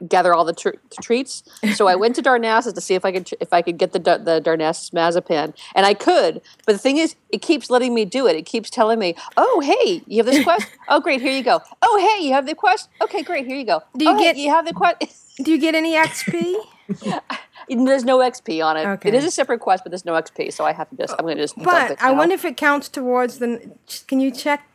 gather 0.07 0.33
all 0.33 0.45
the 0.45 0.53
tr- 0.53 0.79
treats. 1.01 1.43
So 1.75 1.87
I 1.87 1.95
went 1.95 2.15
to 2.15 2.21
Darnassus 2.21 2.73
to 2.73 2.81
see 2.81 2.95
if 2.95 3.03
I 3.03 3.11
could 3.11 3.29
if 3.39 3.51
I 3.53 3.61
could 3.61 3.77
get 3.77 3.91
the 3.91 3.99
the 3.99 4.41
Darnassus 4.41 4.93
Marzipan, 4.93 5.53
and 5.75 5.85
I 5.85 5.93
could. 5.93 6.41
But 6.65 6.73
the 6.73 6.77
thing 6.79 6.97
is, 6.97 7.15
it 7.29 7.41
keeps 7.41 7.69
letting 7.69 7.93
me 7.93 8.05
do 8.05 8.27
it. 8.27 8.35
It 8.35 8.45
keeps 8.45 8.69
telling 8.69 8.99
me, 8.99 9.15
"Oh, 9.37 9.59
hey, 9.59 10.01
you 10.07 10.17
have 10.23 10.25
this 10.25 10.43
quest. 10.43 10.67
Oh, 10.89 10.99
great, 10.99 11.21
here 11.21 11.31
you 11.31 11.43
go. 11.43 11.61
Oh, 11.81 11.97
hey, 11.97 12.25
you 12.25 12.33
have 12.33 12.45
the 12.45 12.55
quest. 12.55 12.89
Okay, 13.01 13.23
great, 13.23 13.45
here 13.47 13.55
you 13.55 13.65
go. 13.65 13.81
Do 13.97 14.05
you 14.05 14.11
oh, 14.11 14.17
hey, 14.17 14.23
get- 14.33 14.37
you 14.37 14.49
have 14.49 14.65
the 14.65 14.73
quest." 14.73 14.99
do 15.43 15.51
you 15.51 15.57
get 15.57 15.73
any 15.75 15.93
XP? 15.95 16.55
There's 17.69 18.03
no 18.03 18.19
XP 18.19 18.63
on 18.63 18.77
it. 18.77 18.81
It 18.81 18.87
Okay. 18.87 19.17
is 19.17 19.23
a 19.23 19.31
separate 19.31 19.59
quest, 19.59 19.83
but 19.83 19.91
there's 19.91 20.05
no 20.05 20.13
XP, 20.13 20.51
so 20.51 20.65
I 20.65 20.73
have 20.73 20.89
to 20.89 20.97
just. 20.97 21.13
I'm 21.17 21.25
going 21.25 21.37
to 21.37 21.43
just. 21.43 21.57
But 21.57 22.01
I 22.01 22.11
wonder 22.11 22.35
if 22.35 22.43
it 22.45 22.57
counts 22.57 22.89
towards 22.89 23.39
the. 23.39 23.71
Can 24.07 24.19
you 24.19 24.31
check 24.31 24.67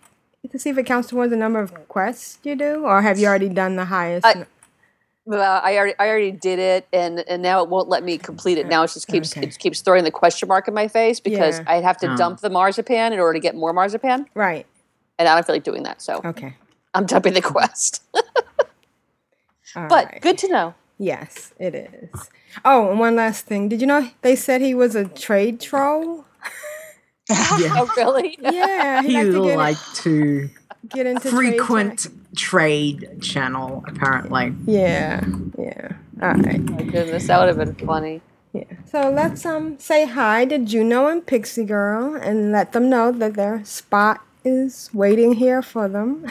to 0.50 0.58
see 0.58 0.70
if 0.70 0.78
it 0.78 0.84
counts 0.86 1.08
towards 1.08 1.30
the 1.30 1.36
number 1.36 1.60
of 1.60 1.72
quests 1.88 2.38
you 2.42 2.54
do, 2.56 2.84
or 2.84 3.02
have 3.02 3.18
you 3.18 3.26
already 3.26 3.48
done 3.48 3.76
the 3.76 3.84
highest? 3.86 4.26
I- 4.26 4.46
Well, 5.24 5.60
I 5.62 5.76
already, 5.76 5.94
I 5.98 6.08
already 6.08 6.30
did 6.32 6.58
it, 6.58 6.86
and 6.92 7.20
and 7.28 7.42
now 7.42 7.62
it 7.62 7.68
won't 7.68 7.88
let 7.90 8.02
me 8.02 8.16
complete 8.16 8.56
it. 8.56 8.66
Now 8.66 8.82
it 8.84 8.90
just 8.92 9.06
keeps 9.08 9.36
Okay. 9.36 9.46
it 9.46 9.58
keeps 9.58 9.82
throwing 9.82 10.04
the 10.04 10.10
question 10.10 10.48
mark 10.48 10.66
in 10.68 10.72
my 10.74 10.88
face 10.88 11.20
because 11.20 11.58
Yeah. 11.58 11.64
I 11.66 11.80
have 11.82 11.98
to 11.98 12.12
Oh. 12.12 12.16
dump 12.16 12.40
the 12.40 12.48
marzipan 12.48 13.12
in 13.12 13.18
order 13.20 13.34
to 13.34 13.40
get 13.40 13.54
more 13.54 13.74
marzipan, 13.74 14.26
right. 14.34 14.64
and 15.18 15.28
I 15.28 15.34
don't 15.34 15.46
feel 15.46 15.54
like 15.54 15.64
doing 15.64 15.82
that. 15.82 16.00
So 16.00 16.22
Okay. 16.24 16.54
I'm 16.94 17.04
dumping 17.04 17.34
the 17.34 17.42
quest. 17.42 18.02
But 19.74 19.90
right. 20.06 20.20
good 20.22 20.38
to 20.38 20.48
know. 20.48 20.74
Yes, 20.98 21.52
it 21.58 21.74
is. 21.74 22.30
Oh, 22.64 22.90
and 22.90 22.98
one 22.98 23.14
last 23.14 23.44
thing. 23.46 23.68
Did 23.68 23.80
you 23.82 23.86
know 23.86 24.08
they 24.22 24.34
said 24.34 24.60
he 24.62 24.74
was 24.74 24.94
a 24.96 25.04
trade 25.04 25.60
troll? 25.60 26.24
Yeah 27.28 27.75
Oh, 27.76 27.90
really? 27.97 28.38
Yeah, 28.42 29.02
he 29.02 29.08
he 29.18 29.25
liked 29.25 29.32
to 29.32 29.42
get, 29.42 29.56
like 29.58 29.94
to 29.94 30.50
get 30.88 31.06
into 31.06 31.28
frequent 31.30 31.99
check- 32.00 32.12
trade 32.37 33.18
channel 33.20 33.85
apparently 33.87 34.54
Yeah, 34.66 35.25
yeah. 35.58 35.92
All 36.20 36.35
right. 36.35 36.61
My 36.61 36.82
goodness, 36.82 37.26
that 37.28 37.38
would 37.38 37.49
have 37.49 37.58
been 37.58 37.87
funny. 37.87 38.20
Yeah. 38.52 38.64
So 38.90 39.11
let's 39.11 39.44
um 39.47 39.78
say 39.78 40.06
hi 40.06 40.44
to 40.47 40.58
Juno 40.58 41.06
and 41.06 41.25
Pixie 41.25 41.64
Girl 41.64 42.14
and 42.16 42.50
let 42.50 42.73
them 42.73 42.88
know 42.90 43.12
that 43.12 43.35
their 43.35 43.64
spot 43.64 44.20
is 44.44 44.90
waiting 44.92 45.35
here 45.35 45.62
for 45.62 45.88
them. 45.88 46.26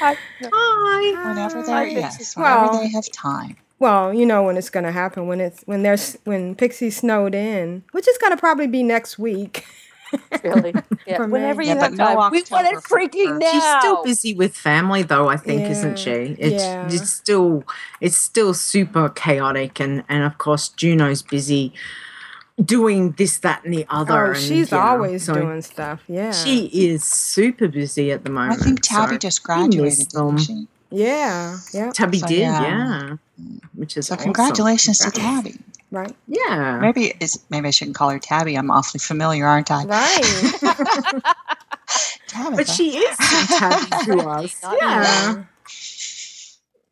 hi 0.00 0.16
Whenever 1.28 1.62
they're 1.62 1.86
yes, 1.88 2.36
whenever 2.36 2.62
Well, 2.66 2.80
they 2.80 2.88
have 2.90 3.10
time. 3.12 3.56
Well, 3.78 4.12
you 4.12 4.26
know 4.26 4.42
when 4.42 4.56
it's 4.56 4.70
gonna 4.70 4.92
happen 4.92 5.26
when 5.26 5.40
it's 5.40 5.62
when 5.66 5.82
there's 5.82 6.16
when 6.24 6.54
Pixie 6.54 6.90
snowed 6.90 7.34
in, 7.34 7.82
which 7.92 8.08
is 8.08 8.18
gonna 8.18 8.36
probably 8.36 8.66
be 8.66 8.82
next 8.82 9.18
week. 9.18 9.64
Really? 10.42 10.72
Yeah. 11.06 11.26
Whenever 11.26 11.60
Yeah, 11.60 11.74
you 11.74 11.80
but 11.80 11.82
have 11.82 11.92
no 11.98 12.04
time. 12.06 12.30
We 12.32 12.42
want 12.50 12.66
it 12.66 12.76
October 12.76 12.80
for 12.80 12.98
freaking 12.98 13.38
now. 13.38 13.50
She's 13.52 13.62
still 13.78 14.02
busy 14.02 14.32
with 14.32 14.56
family, 14.56 15.02
though. 15.02 15.28
I 15.28 15.36
think, 15.36 15.68
isn't 15.68 15.98
she? 15.98 16.10
Yeah, 16.10 16.34
It's 16.38 16.62
yeah. 16.64 16.86
it's 16.90 17.10
still 17.10 17.62
it's 18.00 18.16
still 18.16 18.54
super 18.54 19.10
chaotic, 19.10 19.80
and 19.80 20.04
and 20.08 20.22
of 20.24 20.38
course 20.38 20.70
Juno's 20.70 21.20
busy 21.22 21.74
doing 22.64 23.12
this, 23.12 23.36
that, 23.40 23.64
and 23.64 23.74
the 23.74 23.84
other. 23.90 24.28
oh, 24.28 24.30
and, 24.30 24.38
she's 24.40 24.70
you 24.70 24.78
know, 24.78 24.82
always 24.82 25.24
so 25.24 25.34
doing 25.34 25.60
stuff. 25.60 26.02
Yeah. 26.08 26.32
She 26.32 26.66
is 26.72 27.04
super 27.04 27.68
busy 27.68 28.10
at 28.10 28.24
the 28.24 28.30
moment. 28.30 28.62
I 28.62 28.64
think 28.64 28.80
Tabby 28.82 29.12
so 29.16 29.18
just 29.18 29.42
graduated, 29.42 30.10
them. 30.12 30.36
didn't 30.36 30.46
she? 30.46 30.68
Yeah. 30.90 31.58
Yeah. 31.72 31.90
Tabby 31.92 32.18
So, 32.18 32.26
did, 32.26 32.38
yeah. 32.40 32.62
yeah. 32.62 33.16
Mm-hmm. 33.40 33.56
Which 33.80 33.96
is 33.96 34.06
So 34.06 34.14
awesome. 34.14 34.24
congratulations 34.24 34.98
to 35.00 35.10
Tabby. 35.10 35.56
Right. 35.90 36.14
Yeah. 36.26 36.78
Maybe 36.80 37.14
is 37.20 37.42
maybe 37.50 37.68
I 37.68 37.70
shouldn't 37.70 37.96
call 37.96 38.10
her 38.10 38.18
Tabby. 38.18 38.56
I'm 38.56 38.70
awfully 38.70 38.98
familiar, 38.98 39.46
aren't 39.46 39.70
I? 39.70 39.84
Right. 39.84 40.22
Tabitha. 42.28 42.56
But 42.56 42.68
she 42.68 42.98
is 42.98 43.16
Tabby 43.18 43.86
to 44.04 44.18
us. 44.28 44.62
Not 44.62 44.76
Yeah. 44.78 45.44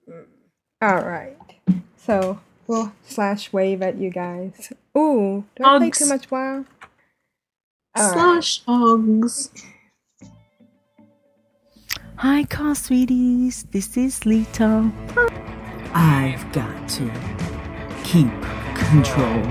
Mm. 0.08 0.24
All 0.82 1.02
right. 1.04 1.36
So 1.98 2.40
we'll 2.66 2.92
slash 3.06 3.52
wave 3.52 3.82
at 3.82 3.96
you 3.96 4.10
guys. 4.10 4.72
Ooh, 4.96 5.44
do 5.56 5.64
I 5.64 5.78
play 5.78 5.90
too 5.90 6.06
much 6.06 6.30
WoW? 6.30 6.64
All 7.96 8.04
right. 8.10 8.12
Slash 8.12 8.62
hugs. 8.66 9.50
Hi, 12.18 12.44
car 12.44 12.74
sweeties. 12.74 13.64
This 13.72 13.96
is 13.96 14.20
Leeta. 14.24 14.90
I've 15.92 16.50
got 16.52 16.88
to 16.96 17.10
keep 18.04 18.30
control. 18.74 19.42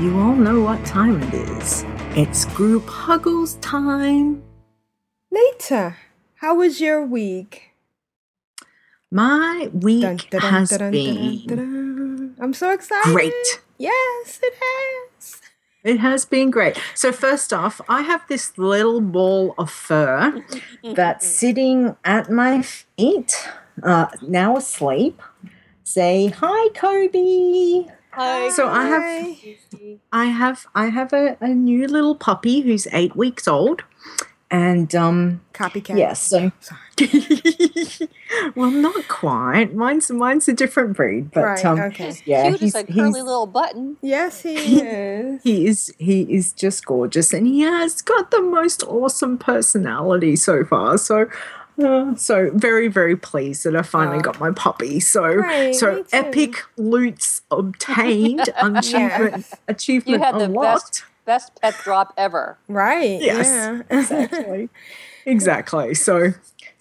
You 0.00 0.18
all 0.20 0.34
know 0.36 0.60
what 0.60 0.84
time 0.86 1.20
it 1.22 1.34
is. 1.34 1.84
It's 2.16 2.44
group 2.44 2.86
huggles 2.88 3.54
time. 3.56 4.42
Later. 5.30 5.96
How 6.36 6.54
was 6.54 6.80
your 6.80 7.04
week? 7.04 7.70
My 9.10 9.70
week 9.72 10.02
Dun, 10.02 10.16
dun, 10.16 10.40
dun, 10.40 10.40
has 10.40 10.70
dun, 10.70 10.78
dun, 10.78 10.90
been 10.92 11.46
dun, 11.46 11.56
dun. 11.56 12.36
I'm 12.40 12.52
so 12.52 12.70
excited. 12.72 13.12
great. 13.12 13.60
Yes, 13.78 14.40
it 14.42 14.54
has. 14.60 15.40
It 15.84 16.00
has 16.00 16.24
been 16.24 16.50
great. 16.50 16.80
So, 16.94 17.12
first 17.12 17.52
off, 17.52 17.80
I 17.88 18.00
have 18.02 18.26
this 18.26 18.56
little 18.56 19.00
ball 19.00 19.54
of 19.58 19.70
fur 19.70 20.42
that's 20.94 21.26
sitting 21.26 21.96
at 22.04 22.30
my 22.30 22.62
feet, 22.62 23.48
uh, 23.82 24.06
now 24.22 24.56
asleep. 24.56 25.20
Say 25.82 26.28
hi, 26.28 26.70
Kobe. 26.70 27.84
Hi. 28.12 28.48
So 28.50 28.68
I 28.68 28.86
have 28.86 29.36
I 30.12 30.24
have 30.26 30.66
I 30.74 30.86
have 30.86 31.12
a, 31.12 31.36
a 31.40 31.48
new 31.48 31.86
little 31.88 32.14
puppy 32.14 32.60
who's 32.60 32.86
eight 32.92 33.16
weeks 33.16 33.48
old. 33.48 33.82
And 34.50 34.94
um 34.94 35.40
Copycat. 35.52 35.98
yes, 35.98 36.22
so 36.22 36.52
Sorry. 36.60 36.80
well 38.54 38.70
not 38.70 39.06
quite. 39.08 39.74
Mine's 39.74 40.10
mine's 40.10 40.48
a 40.48 40.52
different 40.52 40.96
breed, 40.96 41.30
but 41.30 41.42
Right, 41.44 41.64
um 41.64 41.80
okay. 41.80 42.12
yeah, 42.24 42.48
Cute 42.50 42.62
as 42.62 42.74
a 42.74 42.84
curly 42.84 43.22
little 43.22 43.46
button. 43.46 43.96
Yes, 44.02 44.40
he 44.42 44.56
is. 44.80 45.42
he 45.42 45.66
is 45.66 45.94
he 45.98 46.22
is 46.22 46.52
just 46.52 46.84
gorgeous 46.86 47.32
and 47.32 47.46
he 47.46 47.60
has 47.60 48.02
got 48.02 48.30
the 48.30 48.42
most 48.42 48.82
awesome 48.84 49.38
personality 49.38 50.36
so 50.36 50.64
far 50.64 50.98
so 50.98 51.26
Uh, 51.76 52.14
so 52.14 52.50
very 52.54 52.86
very 52.86 53.16
pleased 53.16 53.64
that 53.64 53.74
I 53.74 53.82
finally 53.82 54.22
got 54.22 54.38
my 54.38 54.52
puppy. 54.52 55.00
So 55.00 55.24
Right, 55.24 55.68
me 55.68 55.72
so 55.72 56.04
epic 56.12 56.62
loots 56.76 57.42
obtained, 57.50 58.48
achievement 58.62 59.46
achievement 59.66 60.20
You 60.20 60.24
had 60.24 60.36
the 60.38 60.44
unlocked. 60.44 61.02
best 61.02 61.04
best 61.24 61.60
pet 61.60 61.74
drop 61.82 62.14
ever. 62.16 62.58
Right. 62.68 63.20
Yes, 63.20 63.46
Yeah. 63.48 63.82
exactly. 63.90 64.68
exactly. 65.26 65.94
So 65.94 66.34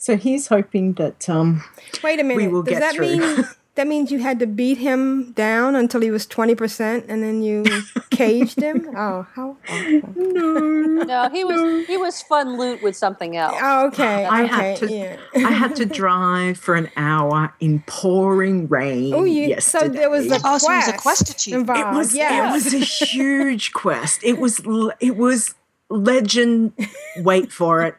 so 0.03 0.17
he's 0.17 0.47
hoping 0.47 0.91
that 0.93 1.29
um 1.29 1.63
Wait 2.03 2.19
a 2.19 2.23
minute. 2.25 2.51
will 2.51 2.61
Does 2.61 2.73
get 2.73 2.79
that 2.81 2.95
through. 2.95 3.17
mean 3.19 3.45
that 3.75 3.87
means 3.87 4.11
you 4.11 4.19
had 4.19 4.37
to 4.39 4.45
beat 4.45 4.77
him 4.77 5.31
down 5.31 5.77
until 5.77 6.01
he 6.01 6.11
was 6.11 6.25
twenty 6.25 6.55
percent, 6.55 7.05
and 7.07 7.23
then 7.23 7.41
you 7.41 7.63
caged 8.11 8.59
him? 8.61 8.89
Oh, 8.95 9.25
how 9.33 9.57
awful. 9.69 10.13
No, 10.15 11.29
he 11.31 11.45
was 11.45 11.87
he 11.87 11.95
was 11.95 12.21
fun 12.21 12.57
loot 12.57 12.83
with 12.83 12.97
something 12.97 13.37
else. 13.37 13.57
Oh, 13.61 13.87
okay. 13.87 14.25
I 14.25 14.43
okay. 14.43 14.53
had 14.53 14.77
to 14.77 14.91
yeah. 14.91 15.17
I 15.35 15.51
had 15.51 15.75
to 15.77 15.85
drive 15.85 16.57
for 16.57 16.75
an 16.75 16.89
hour 16.97 17.53
in 17.61 17.81
pouring 17.87 18.67
rain. 18.67 19.13
Oh, 19.13 19.23
you. 19.23 19.47
yesterday. 19.47 19.85
So 19.85 19.89
there 19.89 20.09
was 20.09 20.29
a 20.29 20.41
Oh, 20.43 20.57
so 20.57 20.71
it 20.71 20.75
was 20.75 20.87
a 20.89 20.91
quest, 20.91 21.01
quest 21.01 21.29
achievement. 21.29 21.79
It 21.79 21.87
was 21.87 22.13
yeah. 22.13 22.49
it 22.49 22.51
was 22.51 22.73
a 22.73 22.79
huge 22.79 23.71
quest. 23.71 24.21
It 24.21 24.37
was 24.37 24.59
it 24.99 25.15
was 25.15 25.55
legend. 25.93 26.73
Wait 27.17 27.51
for 27.51 27.83
it, 27.83 27.95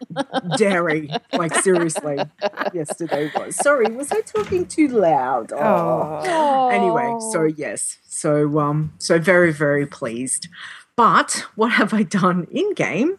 dairy. 0.56 1.10
Like 1.32 1.54
seriously, 1.54 2.18
yesterday 2.72 3.30
was. 3.36 3.56
Sorry, 3.56 3.86
was 3.94 4.10
I 4.12 4.20
talking 4.20 4.66
too 4.66 4.88
loud? 4.88 5.52
Oh. 5.52 6.68
Anyway, 6.70 7.16
so 7.32 7.44
yes, 7.44 7.98
so 8.04 8.58
um, 8.58 8.92
so 8.98 9.18
very 9.18 9.52
very 9.52 9.86
pleased. 9.86 10.48
But 10.96 11.46
what 11.54 11.72
have 11.72 11.94
I 11.94 12.02
done 12.02 12.46
in 12.50 12.74
game? 12.74 13.18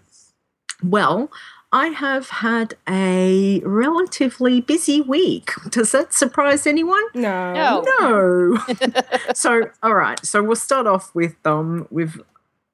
Well. 0.83 1.31
I 1.71 1.87
have 1.87 2.29
had 2.29 2.75
a 2.87 3.59
relatively 3.65 4.61
busy 4.61 5.01
week. 5.01 5.51
Does 5.71 5.91
that 5.91 6.13
surprise 6.13 6.65
anyone? 6.65 7.03
No. 7.13 7.51
No. 7.51 7.83
No. 7.99 8.57
so, 9.33 9.71
all 9.83 9.93
right. 9.93 10.23
So 10.25 10.41
we'll 10.41 10.55
start 10.55 10.87
off 10.87 11.13
with 11.13 11.35
um, 11.45 11.85
we've 11.89 12.21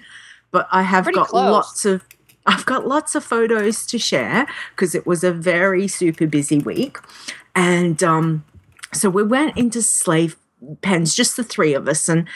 but 0.51 0.67
I 0.71 0.83
have 0.83 1.05
Pretty 1.05 1.17
got 1.17 1.27
close. 1.29 1.51
lots 1.51 1.85
of 1.85 2.03
I've 2.45 2.65
got 2.65 2.87
lots 2.87 3.15
of 3.15 3.23
photos 3.23 3.85
to 3.87 3.99
share 3.99 4.47
because 4.71 4.95
it 4.95 5.05
was 5.05 5.23
a 5.23 5.31
very 5.31 5.87
super 5.87 6.25
busy 6.25 6.59
week. 6.59 6.97
And 7.55 8.01
um, 8.03 8.45
so 8.91 9.09
we 9.09 9.23
went 9.23 9.57
into 9.57 9.81
slave 9.81 10.35
pens, 10.81 11.15
just 11.15 11.37
the 11.37 11.43
three 11.43 11.73
of 11.73 11.87
us, 11.87 12.09
and 12.09 12.27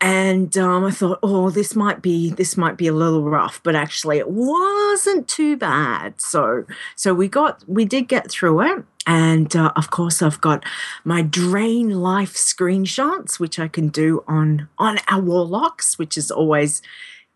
and 0.00 0.58
um, 0.58 0.84
I 0.84 0.90
thought, 0.90 1.20
oh, 1.22 1.50
this 1.50 1.76
might 1.76 2.02
be 2.02 2.30
this 2.30 2.56
might 2.56 2.76
be 2.76 2.88
a 2.88 2.92
little 2.92 3.24
rough, 3.24 3.62
but 3.62 3.74
actually 3.74 4.18
it 4.18 4.28
wasn't 4.30 5.28
too 5.28 5.56
bad. 5.56 6.20
So 6.20 6.64
so 6.96 7.14
we 7.14 7.28
got 7.28 7.62
we 7.68 7.84
did 7.84 8.08
get 8.08 8.30
through 8.30 8.60
it. 8.62 8.84
And 9.04 9.54
uh, 9.56 9.72
of 9.74 9.90
course, 9.90 10.22
I've 10.22 10.40
got 10.40 10.64
my 11.04 11.22
drain 11.22 11.90
life 11.90 12.34
screenshots, 12.34 13.40
which 13.40 13.58
I 13.58 13.68
can 13.68 13.88
do 13.88 14.22
on 14.28 14.68
on 14.78 14.98
our 15.08 15.20
warlocks, 15.20 15.98
which 15.98 16.16
is 16.16 16.30
always 16.30 16.82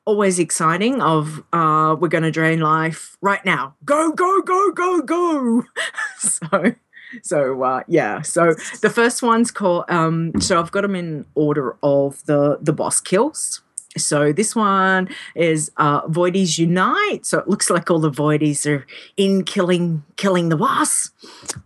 always 0.06 0.38
exciting 0.38 1.02
of 1.02 1.42
uh 1.52 1.94
we're 1.98 2.08
going 2.08 2.24
to 2.24 2.30
drain 2.30 2.60
life 2.60 3.16
right 3.20 3.44
now. 3.44 3.74
Go 3.84 4.12
go 4.12 4.40
go 4.42 4.70
go 4.72 5.02
go! 5.02 5.64
So 6.18 6.74
so 7.22 7.62
uh 7.62 7.82
yeah. 7.86 8.22
So 8.22 8.54
the 8.80 8.90
first 8.90 9.22
one's 9.22 9.50
called 9.50 9.84
um 9.88 10.32
so 10.40 10.58
i've 10.58 10.72
got 10.72 10.82
them 10.82 10.96
in 10.96 11.26
order 11.34 11.76
of 11.82 12.24
the 12.26 12.58
the 12.60 12.72
boss 12.72 13.00
kills 13.00 13.62
so 13.96 14.32
this 14.32 14.54
one 14.54 15.08
is 15.34 15.70
uh 15.76 16.06
voidies 16.08 16.58
unite 16.58 17.24
so 17.24 17.38
it 17.38 17.48
looks 17.48 17.70
like 17.70 17.90
all 17.90 17.98
the 17.98 18.10
voidies 18.10 18.66
are 18.70 18.86
in 19.16 19.44
killing 19.44 20.02
killing 20.16 20.48
the 20.48 20.56
boss 20.56 21.10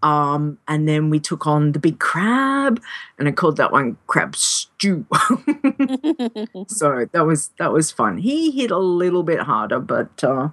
um 0.02 0.58
and 0.68 0.88
then 0.88 1.10
we 1.10 1.18
took 1.20 1.46
on 1.46 1.72
the 1.72 1.78
big 1.78 1.98
crab 1.98 2.80
and 3.18 3.28
i 3.28 3.32
called 3.32 3.56
that 3.56 3.72
one 3.72 3.96
crab 4.06 4.34
stew 4.34 5.06
so 6.66 7.06
that 7.12 7.24
was 7.26 7.50
that 7.58 7.72
was 7.72 7.90
fun. 7.90 8.18
He 8.18 8.50
hit 8.50 8.70
a 8.70 8.78
little 8.78 9.22
bit 9.22 9.40
harder, 9.40 9.80
but 9.80 10.22
uh, 10.22 10.48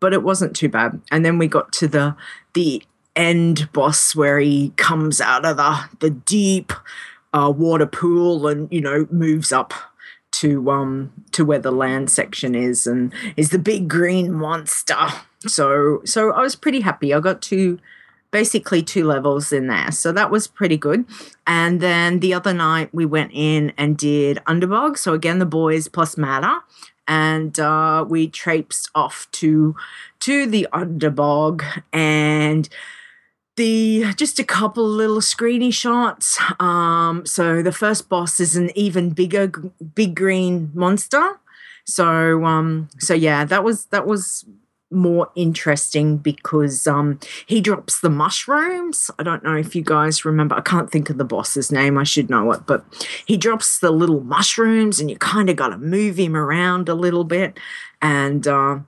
but 0.00 0.12
it 0.12 0.22
wasn't 0.22 0.56
too 0.56 0.68
bad. 0.68 1.00
And 1.10 1.24
then 1.24 1.38
we 1.38 1.46
got 1.46 1.72
to 1.74 1.88
the 1.88 2.16
the 2.54 2.82
end 3.16 3.70
boss 3.72 4.14
where 4.14 4.38
he 4.38 4.70
comes 4.76 5.20
out 5.20 5.44
of 5.44 5.56
the 5.56 5.88
the 6.00 6.10
deep 6.10 6.72
uh, 7.32 7.52
water 7.54 7.86
pool 7.86 8.48
and 8.48 8.68
you 8.72 8.80
know 8.80 9.06
moves 9.10 9.52
up 9.52 9.74
to 10.32 10.70
um 10.70 11.12
to 11.32 11.44
where 11.44 11.58
the 11.58 11.72
land 11.72 12.10
section 12.10 12.54
is 12.54 12.86
and 12.86 13.12
is 13.36 13.50
the 13.50 13.58
big 13.58 13.88
green 13.88 14.32
monster. 14.32 15.08
So 15.46 16.02
so 16.04 16.32
I 16.32 16.40
was 16.40 16.56
pretty 16.56 16.80
happy. 16.80 17.12
I 17.12 17.20
got 17.20 17.42
to 17.42 17.78
basically 18.30 18.82
two 18.82 19.04
levels 19.04 19.52
in 19.52 19.66
there. 19.66 19.90
So 19.90 20.12
that 20.12 20.30
was 20.30 20.46
pretty 20.46 20.76
good. 20.76 21.04
And 21.46 21.80
then 21.80 22.20
the 22.20 22.34
other 22.34 22.52
night 22.52 22.90
we 22.92 23.04
went 23.04 23.32
in 23.34 23.72
and 23.76 23.96
did 23.96 24.38
Underbog. 24.46 24.98
So 24.98 25.14
again, 25.14 25.38
the 25.38 25.46
boys 25.46 25.88
plus 25.88 26.16
Mata. 26.16 26.60
And 27.08 27.58
uh, 27.58 28.04
we 28.08 28.28
traipsed 28.28 28.88
off 28.94 29.26
to 29.32 29.74
to 30.20 30.46
the 30.46 30.68
Underbog 30.72 31.64
and 31.92 32.68
the 33.60 34.14
just 34.16 34.38
a 34.38 34.44
couple 34.44 34.88
little 34.88 35.20
screeny 35.20 35.72
shots. 35.72 36.40
Um, 36.58 37.26
so 37.26 37.62
the 37.62 37.72
first 37.72 38.08
boss 38.08 38.40
is 38.40 38.56
an 38.56 38.70
even 38.74 39.10
bigger 39.10 39.48
big 39.94 40.16
green 40.16 40.70
monster. 40.72 41.38
So 41.84 42.44
um, 42.44 42.88
so 42.98 43.12
yeah, 43.12 43.44
that 43.44 43.62
was 43.62 43.84
that 43.86 44.06
was 44.06 44.46
more 44.90 45.30
interesting 45.36 46.16
because 46.16 46.86
um, 46.86 47.20
he 47.46 47.60
drops 47.60 48.00
the 48.00 48.08
mushrooms. 48.08 49.10
I 49.18 49.22
don't 49.22 49.44
know 49.44 49.56
if 49.56 49.76
you 49.76 49.82
guys 49.82 50.24
remember. 50.24 50.56
I 50.56 50.62
can't 50.62 50.90
think 50.90 51.10
of 51.10 51.18
the 51.18 51.24
boss's 51.24 51.70
name. 51.70 51.98
I 51.98 52.04
should 52.04 52.30
know 52.30 52.50
it, 52.52 52.66
but 52.66 52.84
he 53.26 53.36
drops 53.36 53.78
the 53.78 53.90
little 53.90 54.20
mushrooms, 54.20 55.00
and 55.00 55.10
you 55.10 55.18
kind 55.18 55.50
of 55.50 55.56
got 55.56 55.68
to 55.68 55.78
move 55.78 56.16
him 56.16 56.34
around 56.34 56.88
a 56.88 56.94
little 56.94 57.24
bit. 57.24 57.60
And 58.00 58.48
uh, 58.48 58.78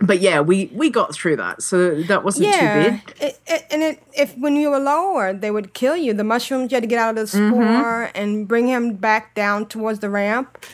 but 0.00 0.20
yeah, 0.20 0.40
we 0.40 0.70
we 0.74 0.90
got 0.90 1.14
through 1.14 1.36
that, 1.36 1.62
so 1.62 2.02
that 2.04 2.24
wasn't 2.24 2.46
too 2.46 2.50
Yeah, 2.66 2.90
bad. 2.90 3.02
it, 3.20 3.40
it, 3.46 3.66
and 3.70 3.82
it, 3.82 4.02
if 4.16 4.36
when 4.38 4.56
you 4.56 4.70
were 4.70 4.78
lower, 4.80 5.32
they 5.32 5.50
would 5.50 5.74
kill 5.74 5.96
you. 5.96 6.14
The 6.14 6.24
mushrooms, 6.24 6.72
you 6.72 6.76
had 6.76 6.82
to 6.82 6.88
get 6.88 6.98
out 6.98 7.16
of 7.18 7.30
the 7.30 7.38
Mm-hmm. 7.38 7.50
spore 7.50 8.10
and 8.14 8.48
bring 8.48 8.66
him 8.66 8.94
back 8.94 9.34
down 9.34 9.66
towards 9.66 9.98
the 10.00 10.08
ramp. 10.10 10.64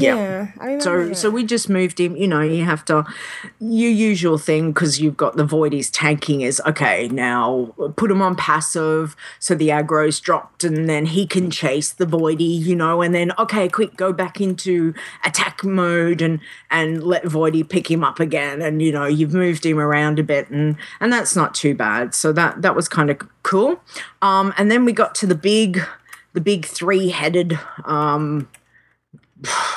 Yeah. 0.00 0.48
Yeah, 0.60 0.78
So 0.80 1.06
that. 1.08 1.16
so 1.16 1.30
we 1.30 1.44
just 1.44 1.68
moved 1.68 2.00
him. 2.00 2.16
You 2.16 2.28
know, 2.28 2.40
you 2.40 2.64
have 2.64 2.84
to 2.86 3.04
your 3.60 3.90
usual 3.90 4.38
thing 4.38 4.72
because 4.72 5.00
you've 5.00 5.16
got 5.16 5.36
the 5.36 5.44
voidies 5.46 5.90
tanking 5.92 6.40
is 6.40 6.60
okay. 6.66 7.08
Now 7.08 7.74
put 7.96 8.10
him 8.10 8.22
on 8.22 8.36
passive 8.36 9.16
so 9.38 9.54
the 9.54 9.68
aggro's 9.68 10.20
dropped, 10.20 10.64
and 10.64 10.88
then 10.88 11.06
he 11.06 11.26
can 11.26 11.50
chase 11.50 11.92
the 11.92 12.06
voidie. 12.06 12.58
You 12.60 12.76
know, 12.76 13.02
and 13.02 13.14
then 13.14 13.32
okay, 13.38 13.68
quick, 13.68 13.96
go 13.96 14.12
back 14.12 14.40
into 14.40 14.94
attack 15.24 15.64
mode 15.64 16.22
and 16.22 16.40
and 16.70 17.02
let 17.02 17.24
voidy 17.24 17.68
pick 17.68 17.90
him 17.90 18.04
up 18.04 18.20
again. 18.20 18.62
And 18.62 18.80
you 18.82 18.92
know, 18.92 19.06
you've 19.06 19.34
moved 19.34 19.64
him 19.64 19.78
around 19.78 20.18
a 20.18 20.22
bit, 20.22 20.50
and 20.50 20.76
and 21.00 21.12
that's 21.12 21.36
not 21.36 21.54
too 21.54 21.74
bad. 21.74 22.14
So 22.14 22.32
that 22.32 22.62
that 22.62 22.74
was 22.74 22.88
kind 22.88 23.10
of 23.10 23.20
cool. 23.42 23.80
Um, 24.22 24.52
and 24.56 24.70
then 24.70 24.84
we 24.84 24.92
got 24.92 25.14
to 25.16 25.26
the 25.26 25.34
big 25.34 25.80
the 26.32 26.40
big 26.40 26.64
three 26.64 27.08
headed 27.08 27.58
um 27.84 28.48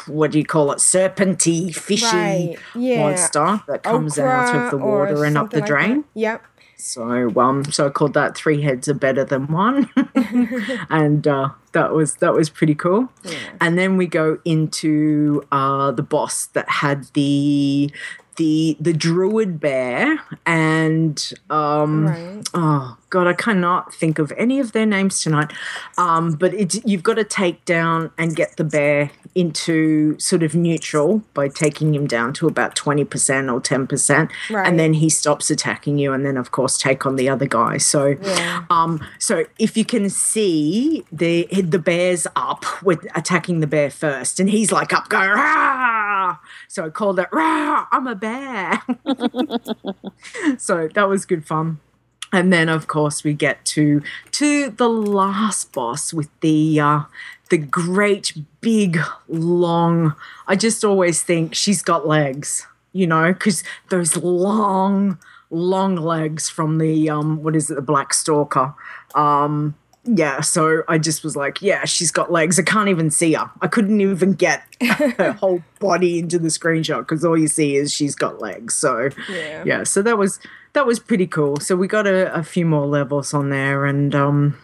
what 0.07 0.31
do 0.31 0.37
you 0.39 0.45
call 0.45 0.71
it 0.71 0.79
serpenty 0.79 1.73
fishy 1.73 2.05
Right, 2.05 2.55
yeah. 2.75 2.99
monster 2.99 3.61
that 3.67 3.83
comes 3.83 4.17
out 4.19 4.55
of 4.55 4.71
the 4.71 4.77
water 4.77 5.23
and 5.23 5.37
up 5.37 5.49
the 5.51 5.57
something 5.57 5.59
like 5.61 5.67
drain 5.67 6.03
Yep. 6.15 6.43
so 6.77 7.31
um 7.39 7.63
so 7.65 7.87
i 7.87 7.89
called 7.89 8.13
that 8.13 8.35
three 8.35 8.61
heads 8.61 8.87
are 8.89 8.93
better 8.93 9.23
than 9.23 9.47
one 9.47 9.89
and 10.89 11.27
uh 11.27 11.49
that 11.71 11.93
was 11.93 12.15
that 12.17 12.33
was 12.33 12.49
pretty 12.49 12.75
cool 12.75 13.09
and 13.61 13.77
then 13.77 13.95
we 13.97 14.05
go 14.07 14.37
into 14.45 15.43
uh 15.51 15.91
the 15.91 16.03
boss 16.03 16.47
that 16.47 16.69
had 16.69 17.05
the 17.13 17.89
the 18.35 18.75
the 18.79 18.93
druid 18.93 19.59
bear 19.59 20.19
and 20.45 21.33
um 21.49 22.07
Right. 22.07 22.43
oh 22.53 22.97
god 23.15 23.27
i 23.27 23.33
cannot 23.33 23.93
think 23.93 24.17
of 24.23 24.33
any 24.45 24.59
of 24.59 24.71
their 24.75 24.85
names 24.85 25.21
tonight 25.21 25.51
um 25.97 26.31
but 26.33 26.51
it's 26.61 26.75
you've 26.89 27.03
got 27.09 27.13
to 27.23 27.23
take 27.23 27.63
down 27.65 28.09
and 28.17 28.35
get 28.35 28.57
the 28.57 28.63
bear 28.63 29.11
into 29.35 30.17
sort 30.19 30.43
of 30.43 30.53
neutral 30.55 31.21
by 31.33 31.47
taking 31.47 31.93
him 31.97 32.05
down 32.07 32.33
to 32.33 32.47
about 32.47 32.75
20% 32.75 33.51
or 33.53 33.59
10% 33.61 34.29
Right. 34.49 34.67
and 34.67 34.79
then 34.79 34.93
he 34.93 35.09
stops 35.09 35.49
attacking 35.49 35.97
you 35.97 36.13
and 36.13 36.23
then 36.25 36.37
of 36.37 36.51
course 36.51 36.77
take 36.77 37.05
on 37.05 37.15
the 37.15 37.27
other 37.29 37.47
guy 37.47 37.77
so 37.77 38.15
Yeah. 38.21 38.65
um 38.69 38.99
so 39.19 39.45
if 39.59 39.75
you 39.77 39.85
can 39.85 40.09
see 40.09 41.03
the 41.11 41.47
the 41.75 41.79
bear's 41.79 42.25
up 42.35 42.63
with 42.83 43.05
attacking 43.15 43.59
the 43.59 43.67
bear 43.67 43.89
first 43.89 44.39
and 44.39 44.49
he's 44.49 44.71
like 44.71 44.91
up 44.93 45.09
going 45.09 45.29
Rah! 45.29 46.37
so 46.67 46.85
i 46.85 46.89
called 46.89 47.19
it 47.19 47.29
Rah! 47.31 47.85
i'm 47.91 48.07
a 48.07 48.15
bear 48.15 48.81
so 50.57 50.87
that 50.95 51.07
was 51.09 51.25
good 51.25 51.45
fun 51.45 51.79
and 52.33 52.51
then 52.51 52.67
of 52.67 52.87
course 52.87 53.23
we 53.23 53.31
get 53.33 53.63
to 53.63 54.01
to 54.31 54.69
the 54.71 54.89
last 54.89 55.71
boss 55.71 56.13
with 56.13 56.27
the 56.41 56.79
uh 56.79 57.01
the 57.49 57.57
great 57.57 58.33
big 58.59 58.99
long 59.29 60.13
i 60.47 60.55
just 60.55 60.83
always 60.83 61.23
think 61.23 61.53
she's 61.55 61.81
got 61.81 62.05
legs 62.07 62.67
you 62.91 63.07
know 63.07 63.31
because 63.31 63.63
those 63.89 64.17
long 64.17 65.17
long 65.49 65.95
legs 65.95 66.49
from 66.49 66.79
the 66.79 67.09
um 67.09 67.41
what 67.43 67.55
is 67.55 67.69
it 67.69 67.75
the 67.75 67.81
black 67.81 68.13
stalker. 68.13 68.73
Um 69.15 69.75
yeah 70.05 70.41
so 70.41 70.83
i 70.89 70.97
just 70.97 71.23
was 71.23 71.33
like 71.37 71.61
yeah 71.61 71.85
she's 71.85 72.11
got 72.11 72.31
legs. 72.31 72.57
I 72.59 72.63
can't 72.63 72.89
even 72.89 73.09
see 73.11 73.33
her. 73.33 73.49
I 73.61 73.67
couldn't 73.67 74.01
even 74.01 74.33
get 74.33 74.63
her 74.81 75.31
whole 75.33 75.63
body 75.79 76.19
into 76.19 76.39
the 76.39 76.49
screenshot 76.49 76.99
because 76.99 77.23
all 77.23 77.37
you 77.37 77.47
see 77.47 77.75
is 77.75 77.93
she's 77.93 78.15
got 78.15 78.41
legs. 78.41 78.73
So 78.73 79.09
Yeah. 79.29 79.63
yeah 79.65 79.83
so 79.83 80.01
that 80.01 80.17
was 80.17 80.39
that 80.73 80.85
was 80.85 80.99
pretty 80.99 81.27
cool. 81.27 81.57
So 81.57 81.75
we 81.75 81.87
got 81.87 82.07
a, 82.07 82.33
a 82.33 82.43
few 82.43 82.65
more 82.65 82.85
levels 82.85 83.33
on 83.33 83.49
there 83.49 83.85
and 83.85 84.13
um 84.13 84.57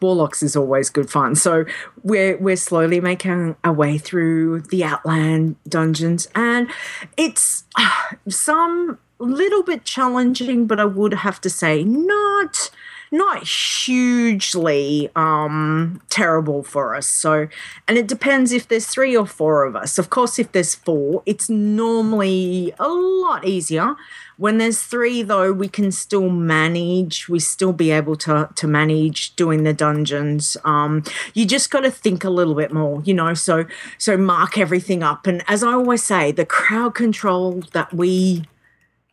warlocks 0.00 0.42
is 0.42 0.56
always 0.56 0.90
good 0.90 1.10
fun. 1.10 1.34
So 1.34 1.64
we're 2.02 2.36
we're 2.38 2.56
slowly 2.56 3.00
making 3.00 3.56
our 3.64 3.72
way 3.72 3.98
through 3.98 4.62
the 4.62 4.84
outland 4.84 5.56
dungeons 5.68 6.28
and 6.34 6.68
it's 7.16 7.64
uh, 7.76 7.90
some 8.28 8.98
little 9.18 9.62
bit 9.62 9.84
challenging 9.84 10.66
but 10.66 10.80
i 10.80 10.84
would 10.86 11.12
have 11.12 11.38
to 11.38 11.50
say 11.50 11.84
not 11.84 12.70
not 13.12 13.46
hugely 13.46 15.10
um 15.16 16.00
terrible 16.08 16.62
for 16.62 16.94
us. 16.94 17.06
So 17.06 17.48
and 17.88 17.98
it 17.98 18.06
depends 18.06 18.52
if 18.52 18.68
there's 18.68 18.86
three 18.86 19.16
or 19.16 19.26
four 19.26 19.64
of 19.64 19.76
us. 19.76 19.98
Of 19.98 20.10
course 20.10 20.38
if 20.38 20.52
there's 20.52 20.74
four 20.74 21.22
it's 21.26 21.50
normally 21.50 22.72
a 22.78 22.88
lot 22.88 23.46
easier 23.46 23.94
when 24.40 24.56
there's 24.56 24.80
three 24.80 25.22
though 25.22 25.52
we 25.52 25.68
can 25.68 25.92
still 25.92 26.30
manage. 26.30 27.28
We 27.28 27.40
still 27.40 27.74
be 27.74 27.90
able 27.90 28.16
to 28.16 28.48
to 28.54 28.66
manage 28.66 29.36
doing 29.36 29.64
the 29.64 29.74
dungeons. 29.74 30.56
Um 30.64 31.04
you 31.34 31.44
just 31.44 31.70
got 31.70 31.80
to 31.80 31.90
think 31.90 32.24
a 32.24 32.30
little 32.30 32.54
bit 32.54 32.72
more 32.72 33.02
you 33.04 33.12
know 33.12 33.34
so 33.34 33.66
so 33.98 34.16
mark 34.16 34.56
everything 34.56 35.02
up. 35.02 35.26
And 35.26 35.44
as 35.46 35.62
i 35.62 35.72
always 35.72 36.02
say 36.02 36.32
the 36.32 36.46
crowd 36.46 36.94
control 36.94 37.62
that 37.72 37.92
we 37.92 38.44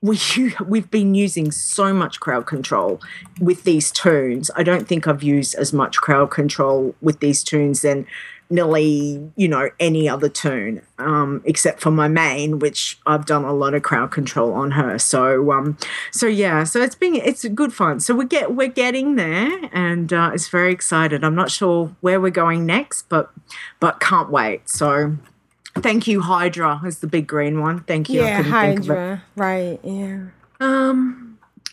we 0.02 0.18
we've 0.66 0.90
been 0.90 1.14
using 1.14 1.52
so 1.52 1.94
much 1.94 2.20
crowd 2.22 2.46
control 2.46 3.02
with 3.42 3.64
these 3.64 3.92
tunes. 3.92 4.50
I 4.56 4.64
don't 4.64 4.88
think 4.88 5.08
I've 5.08 5.24
used 5.24 5.56
as 5.56 5.74
much 5.74 5.98
crowd 5.98 6.32
control 6.32 6.96
with 7.02 7.20
these 7.20 7.44
tunes 7.44 7.82
than 7.82 8.08
nearly 8.50 9.32
you 9.36 9.48
know 9.48 9.70
any 9.80 10.08
other 10.08 10.30
tune, 10.30 10.82
um, 10.98 11.42
except 11.46 11.82
for 11.82 11.92
my 11.92 12.08
main, 12.08 12.60
which 12.60 12.98
I've 13.06 13.26
done 13.26 13.44
a 13.44 13.54
lot 13.54 13.74
of 13.74 13.84
crowd 13.84 14.12
control 14.12 14.54
on 14.54 14.72
her. 14.72 14.98
So 15.00 15.52
um, 15.52 15.78
so 16.12 16.28
yeah, 16.28 16.64
so 16.64 16.82
it's 16.82 16.96
been 16.96 17.16
it's 17.16 17.44
a 17.44 17.50
good 17.50 17.74
fun. 17.74 18.00
So 18.00 18.16
we 18.16 18.26
get 18.26 18.56
we're 18.56 18.68
getting 18.68 19.16
there, 19.16 19.70
and 19.72 20.12
uh, 20.12 20.32
it's 20.34 20.48
very 20.48 20.72
excited. 20.72 21.24
I'm 21.24 21.36
not 21.36 21.52
sure 21.52 21.96
where 22.02 22.22
we're 22.22 22.30
going 22.30 22.66
next, 22.66 23.10
but 23.10 23.32
but 23.80 24.00
can't 24.00 24.30
wait. 24.30 24.70
So. 24.70 25.18
Thank 25.80 26.08
you, 26.08 26.22
Hydra, 26.22 26.82
is 26.88 27.02
the 27.02 27.08
big 27.08 27.28
green 27.28 27.62
one. 27.62 27.82
Thank 27.82 28.10
you. 28.10 28.22
Yeah, 28.22 28.38
couldn't 28.38 28.52
think 28.52 28.80
of 28.80 28.86
it. 28.86 28.88
Hydra. 28.88 29.24
Right. 29.36 29.80
Yeah. 29.84 30.24
Um, 30.60 31.27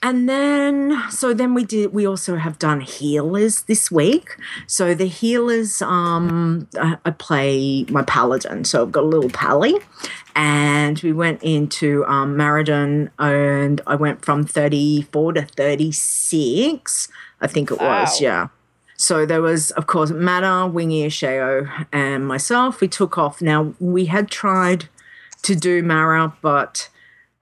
and 0.04 0.28
then 0.28 1.02
so 1.10 1.32
then 1.32 1.54
we 1.54 1.64
did. 1.64 1.94
We 1.94 2.06
also 2.06 2.36
have 2.36 2.58
done 2.58 2.82
healers 2.82 3.62
this 3.62 3.90
week. 3.90 4.36
So 4.66 4.94
the 4.94 5.06
healers, 5.06 5.80
um, 5.80 6.68
I, 6.78 6.98
I 7.06 7.10
play 7.10 7.86
my 7.88 8.02
paladin. 8.02 8.64
So 8.64 8.82
I've 8.82 8.92
got 8.92 9.04
a 9.04 9.06
little 9.06 9.30
pally, 9.30 9.76
and 10.36 11.00
we 11.00 11.14
went 11.14 11.42
into 11.42 12.04
um, 12.04 12.36
Maraudon, 12.36 13.10
and 13.18 13.80
I 13.86 13.94
went 13.94 14.22
from 14.22 14.44
thirty 14.44 15.02
four 15.10 15.32
to 15.32 15.42
thirty 15.42 15.90
six. 15.90 17.08
I 17.40 17.46
think 17.46 17.70
it 17.70 17.80
was. 17.80 18.20
Yeah. 18.20 18.48
So 18.96 19.26
there 19.26 19.42
was, 19.42 19.70
of 19.72 19.86
course, 19.86 20.10
Mata, 20.10 20.70
Wingy, 20.70 21.08
Sheo, 21.08 21.86
and 21.92 22.28
myself. 22.28 22.82
We 22.82 22.88
took 22.88 23.16
off. 23.16 23.40
Now 23.40 23.74
we 23.80 24.04
had 24.04 24.30
tried 24.30 24.90
to 25.42 25.54
do 25.54 25.82
Mara, 25.82 26.34
but 26.42 26.90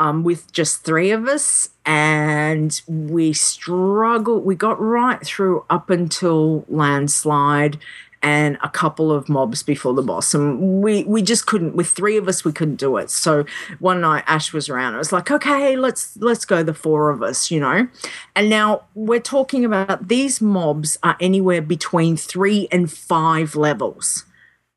um, 0.02 0.24
with 0.24 0.50
just 0.50 0.82
three 0.82 1.12
of 1.12 1.28
us, 1.28 1.68
and 1.86 2.82
we 2.88 3.32
struggled. 3.32 4.44
We 4.44 4.56
got 4.56 4.80
right 4.80 5.24
through 5.24 5.64
up 5.70 5.90
until 5.90 6.64
landslide 6.68 7.78
and 8.20 8.58
a 8.62 8.68
couple 8.68 9.12
of 9.12 9.28
mobs 9.28 9.62
before 9.62 9.94
the 9.94 10.02
boss, 10.02 10.34
and 10.34 10.82
we 10.82 11.04
we 11.04 11.22
just 11.22 11.46
couldn't. 11.46 11.76
With 11.76 11.88
three 11.88 12.16
of 12.16 12.26
us, 12.26 12.44
we 12.44 12.50
couldn't 12.50 12.80
do 12.80 12.96
it. 12.96 13.10
So 13.10 13.44
one 13.78 14.00
night, 14.00 14.24
Ash 14.26 14.52
was 14.52 14.68
around. 14.68 14.96
I 14.96 14.98
was 14.98 15.12
like, 15.12 15.30
okay, 15.30 15.76
let's 15.76 16.16
let's 16.16 16.44
go 16.44 16.64
the 16.64 16.74
four 16.74 17.10
of 17.10 17.22
us, 17.22 17.52
you 17.52 17.60
know. 17.60 17.86
And 18.34 18.50
now 18.50 18.82
we're 18.96 19.20
talking 19.20 19.64
about 19.64 20.08
these 20.08 20.40
mobs 20.40 20.98
are 21.04 21.16
anywhere 21.20 21.62
between 21.62 22.16
three 22.16 22.66
and 22.72 22.92
five 22.92 23.54
levels 23.54 24.24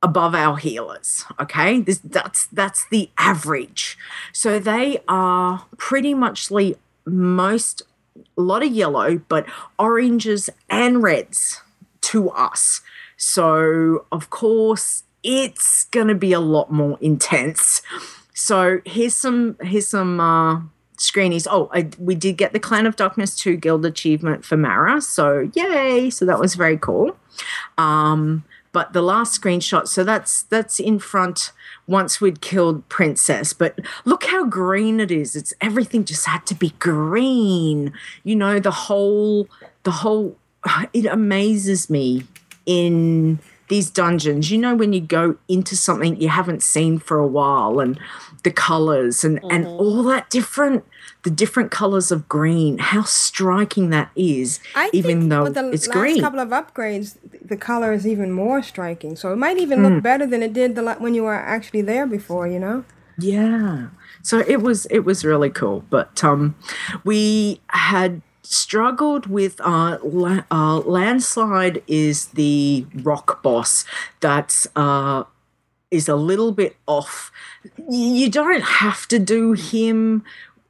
above 0.06 0.36
our 0.36 0.58
healers 0.58 1.26
okay? 1.40 1.82
This 1.82 2.00
that's 2.00 2.48
that's 2.48 2.88
the 2.90 3.10
average. 3.18 3.98
So 4.32 4.60
they 4.60 5.00
are 5.08 5.66
pretty 5.78 6.14
muchly 6.14 6.78
most 7.06 7.82
a 8.38 8.42
lot 8.42 8.64
of 8.64 8.72
yellow 8.72 9.18
but 9.18 9.46
oranges 9.80 10.50
and 10.70 11.02
reds 11.02 11.62
to 12.02 12.30
us. 12.32 12.82
So 13.18 14.06
of 14.12 14.30
course 14.30 15.04
it's 15.24 15.86
going 15.86 16.08
to 16.08 16.16
be 16.16 16.34
a 16.34 16.40
lot 16.40 16.72
more 16.72 16.98
intense. 17.02 17.82
So 18.34 18.82
here's 18.86 19.16
some 19.16 19.58
here's 19.62 19.88
some 19.88 20.20
uh 20.20 20.62
screenies. 20.98 21.48
Oh 21.50 21.70
I, 21.74 21.90
we 21.98 22.16
did 22.16 22.38
get 22.38 22.54
the 22.54 22.60
clan 22.60 22.86
of 22.86 22.96
darkness 22.96 23.36
2 23.36 23.58
guild 23.58 23.86
achievement 23.86 24.46
for 24.46 24.56
mara 24.56 25.02
so 25.02 25.50
yay! 25.54 26.10
So 26.10 26.26
that 26.26 26.40
was 26.40 26.56
very 26.56 26.78
cool. 26.78 27.18
Um 27.78 28.44
but 28.76 28.92
the 28.92 29.02
last 29.02 29.42
screenshot 29.42 29.88
so 29.88 30.04
that's 30.04 30.44
that's 30.44 30.82
in 30.82 31.00
front 31.00 31.54
once 31.88 32.20
we'd 32.20 32.42
killed 32.42 32.88
princess 32.90 33.54
but 33.54 33.80
look 34.04 34.26
how 34.26 34.46
green 34.46 35.00
it 35.00 35.12
is. 35.12 35.36
It's 35.36 35.54
everything 35.62 36.04
just 36.04 36.26
had 36.26 36.46
to 36.48 36.56
be 36.56 36.74
green. 36.80 37.94
You 38.24 38.36
know 38.36 38.60
the 38.60 38.72
whole 38.72 39.48
the 39.84 39.92
whole 39.92 40.36
it 40.94 41.06
amazes 41.06 41.90
me 41.90 42.24
in 42.66 43.40
these 43.68 43.90
dungeons 43.90 44.52
you 44.52 44.58
know 44.58 44.76
when 44.76 44.94
you 44.94 45.02
go 45.02 45.38
into 45.48 45.76
something 45.76 46.20
you 46.22 46.30
haven't 46.30 46.62
seen 46.64 47.00
for 47.00 47.18
a 47.18 47.28
while 47.28 47.80
and 47.80 48.00
the 48.44 48.52
colors 48.52 49.24
and 49.24 49.40
and 49.50 49.66
all 49.66 50.04
that 50.04 50.30
different 50.30 50.84
the 51.24 51.32
different 51.32 51.72
colors 51.72 52.12
of 52.12 52.30
green 52.30 52.78
how 52.78 53.02
striking 53.04 53.90
that 53.90 54.10
is 54.16 54.60
I 54.76 54.90
even 54.94 55.20
think 55.22 55.30
though 55.32 55.44
with 55.46 55.56
the 55.56 55.70
it's 55.72 55.88
last 55.88 55.98
green 55.98 56.22
couple 56.22 56.40
of 56.40 56.50
upgrades, 56.50 57.18
the 57.44 57.58
color 57.58 57.94
is 57.94 58.06
even 58.06 58.32
more 58.32 58.62
striking. 58.62 59.16
So 59.16 59.34
it 59.34 59.38
might 59.38 59.58
even 59.58 59.80
Mm. 59.80 59.96
look 59.96 60.04
better 60.04 60.28
than 60.28 60.44
it 60.44 60.54
did 60.54 60.76
the 60.76 60.84
when 61.00 61.16
you 61.16 61.24
were 61.24 61.34
actually 61.34 61.82
there 61.82 62.06
before. 62.06 62.48
You 62.48 62.60
know. 62.60 62.84
Yeah. 63.18 63.88
So 64.22 64.40
it 64.48 64.62
was 64.62 64.86
it 64.92 65.00
was 65.00 65.26
really 65.26 65.50
cool, 65.50 65.84
but 65.90 66.24
um, 66.24 66.54
we 67.04 67.60
had 67.70 68.22
struggled 68.46 69.28
with 69.28 69.60
uh, 69.62 69.98
la- 70.04 70.44
uh 70.52 70.80
landslide 70.80 71.84
is 71.88 72.28
the 72.28 72.86
rock 73.02 73.42
boss 73.42 73.86
that's 74.20 74.68
uh 74.76 75.24
is 75.92 76.10
a 76.10 76.16
little 76.16 76.52
bit 76.52 76.76
off. 76.88 77.32
You 77.90 78.30
don't 78.30 78.64
have 78.64 79.08
to 79.08 79.20
do 79.20 79.54
him 79.54 80.24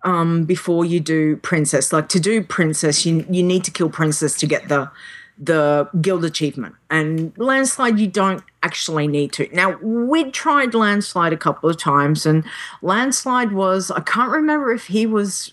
um 0.04 0.46
before 0.46 0.86
you 0.86 1.00
do 1.00 1.38
princess. 1.38 1.92
Like 1.92 2.10
to 2.10 2.20
do 2.20 2.44
princess, 2.44 3.06
you 3.06 3.26
you 3.30 3.44
need 3.44 3.64
to 3.66 3.72
kill 3.72 3.90
princess 3.90 4.38
to 4.40 4.48
get 4.48 4.68
the 4.68 4.92
the 5.38 5.90
guild 6.00 6.24
achievement 6.24 6.76
and 6.90 7.38
landslide 7.38 8.00
you 8.00 8.08
don't 8.08 8.42
actually 8.64 9.06
need 9.06 9.34
to 9.34 9.50
now 9.52 9.78
we'd 9.82 10.34
tried 10.34 10.74
landslide 10.74 11.34
a 11.34 11.38
couple 11.38 11.70
of 11.70 11.78
times 11.78 12.26
and 12.26 12.46
landslide 12.82 13.52
was 13.52 13.92
i 13.92 14.00
can't 14.00 14.32
remember 14.32 14.72
if 14.72 14.88
he 14.88 15.06
was 15.06 15.52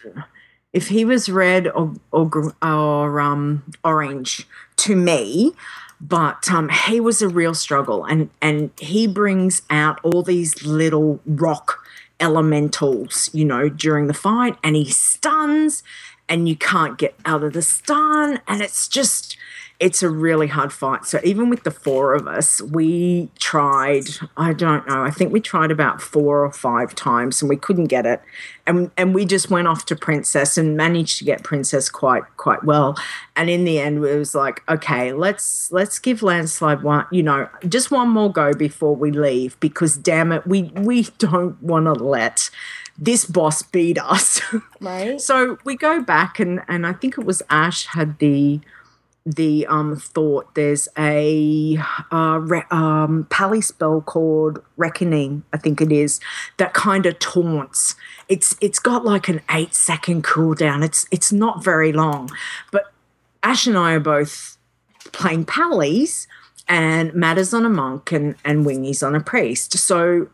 if 0.73 0.89
he 0.89 1.05
was 1.05 1.29
red 1.29 1.69
or 1.69 1.95
or, 2.11 2.55
or 2.63 3.21
um 3.21 3.63
orange 3.85 4.47
to 4.77 4.97
me 4.97 5.53
but 6.01 6.51
um 6.51 6.69
he 6.69 7.01
was 7.01 7.23
a 7.23 7.29
real 7.29 7.55
struggle. 7.55 8.05
And 8.05 8.29
and 8.43 8.71
he 8.79 9.07
brings 9.07 9.63
out 9.71 10.01
all 10.03 10.23
these 10.23 10.67
little 10.67 11.21
rock 11.25 11.79
elementals, 12.21 13.31
you 13.33 13.45
know, 13.45 13.69
during 13.69 14.07
the 14.07 14.15
fight, 14.15 14.57
and 14.63 14.77
he 14.77 14.91
stuns, 14.91 15.83
and 16.29 16.49
you 16.49 16.57
can't 16.57 16.99
get 16.99 17.15
out 17.25 17.43
of 17.43 17.53
the 17.53 17.63
stun, 17.63 18.41
and 18.47 18.63
it's 18.63 18.89
just 18.89 19.37
it's 19.83 20.01
a 20.01 20.09
really 20.09 20.47
hard 20.47 20.73
fight. 20.73 21.05
So 21.07 21.19
even 21.25 21.51
with 21.51 21.65
the 21.65 21.73
four 21.73 22.15
of 22.15 22.29
us, 22.29 22.63
we 22.63 23.29
tried, 23.41 24.05
I 24.37 24.53
don't 24.53 24.87
know, 24.87 25.03
I 25.03 25.11
think 25.11 25.33
we 25.33 25.41
tried 25.41 25.73
about 25.73 26.01
four 26.01 26.45
or 26.45 26.53
five 26.53 26.95
times 26.95 27.43
and 27.43 27.49
we 27.49 27.57
couldn't 27.57 27.87
get 27.87 28.07
it. 28.07 28.23
And 28.65 28.93
and 28.97 29.13
we 29.13 29.25
just 29.25 29.51
went 29.51 29.67
off 29.67 29.85
to 29.87 29.97
Princess 29.97 30.57
and 30.57 30.77
managed 30.77 31.19
to 31.19 31.25
get 31.25 31.43
Princess 31.43 31.91
quite 31.91 32.23
quite 32.37 32.63
well. 32.63 32.97
And 33.35 33.51
in 33.51 33.65
the 33.65 33.81
end 33.81 34.05
it 34.05 34.17
was 34.17 34.37
like, 34.37 34.63
okay, 34.69 35.13
let's 35.13 35.73
let's 35.73 35.99
give 35.99 36.23
Landslide 36.23 36.85
one, 36.85 37.07
you 37.11 37.25
know, 37.25 37.49
just 37.69 37.91
one 37.91 38.09
more 38.09 38.31
go 38.31 38.55
before 38.55 38.95
we 38.95 39.11
leave 39.11 39.59
because 39.59 39.97
damn 39.97 40.31
it, 40.31 40.47
we 40.47 40.71
we 40.77 41.09
don't 41.19 41.61
want 41.61 41.87
to 41.87 41.93
let 41.93 42.51
this 42.97 43.25
boss 43.25 43.63
beat 43.63 43.99
us. 43.99 44.41
Right. 44.81 45.21
so 45.21 45.59
we 45.65 45.77
go 45.77 46.03
back 46.03 46.39
and 46.39 46.61
and 46.69 46.87
I 46.87 46.93
think 46.93 47.19
it 47.19 47.25
was 47.25 47.43
Ash 47.51 47.87
had 47.87 48.21
the 48.21 48.61
the 49.25 49.67
um, 49.67 49.97
thought 49.97 50.55
there's 50.55 50.89
a 50.99 51.79
uh, 52.11 52.39
re- 52.43 52.65
um, 52.71 53.27
pally 53.31 53.61
spell 53.61 54.01
called 54.01 54.63
Reckoning, 54.77 55.45
I 55.53 55.59
think 55.59 55.81
it 55.81 55.93
is, 55.93 56.21
that 56.57 56.75
kind 56.75 57.07
of 57.07 57.19
taunts. 57.19 57.95
It's 58.29 58.57
it's 58.61 58.79
got 58.79 59.05
like 59.05 59.29
an 59.29 59.41
eight 59.51 59.75
second 59.75 60.25
cooldown. 60.25 60.85
It's 60.85 61.07
it's 61.11 61.33
not 61.33 61.63
very 61.63 61.93
long, 61.93 62.31
but 62.71 62.93
Ash 63.43 63.67
and 63.67 63.79
I 63.79 63.93
are 63.93 64.01
both 64.01 64.57
playing 65.13 65.45
pallies, 65.45 66.27
and 66.67 67.15
Matt 67.15 67.39
is 67.39 67.55
on 67.55 67.65
a 67.65 67.71
monk 67.71 68.11
and 68.11 68.35
and 68.45 68.67
Wingy's 68.67 69.03
on 69.03 69.15
a 69.15 69.21
priest. 69.21 69.79
So 69.79 70.29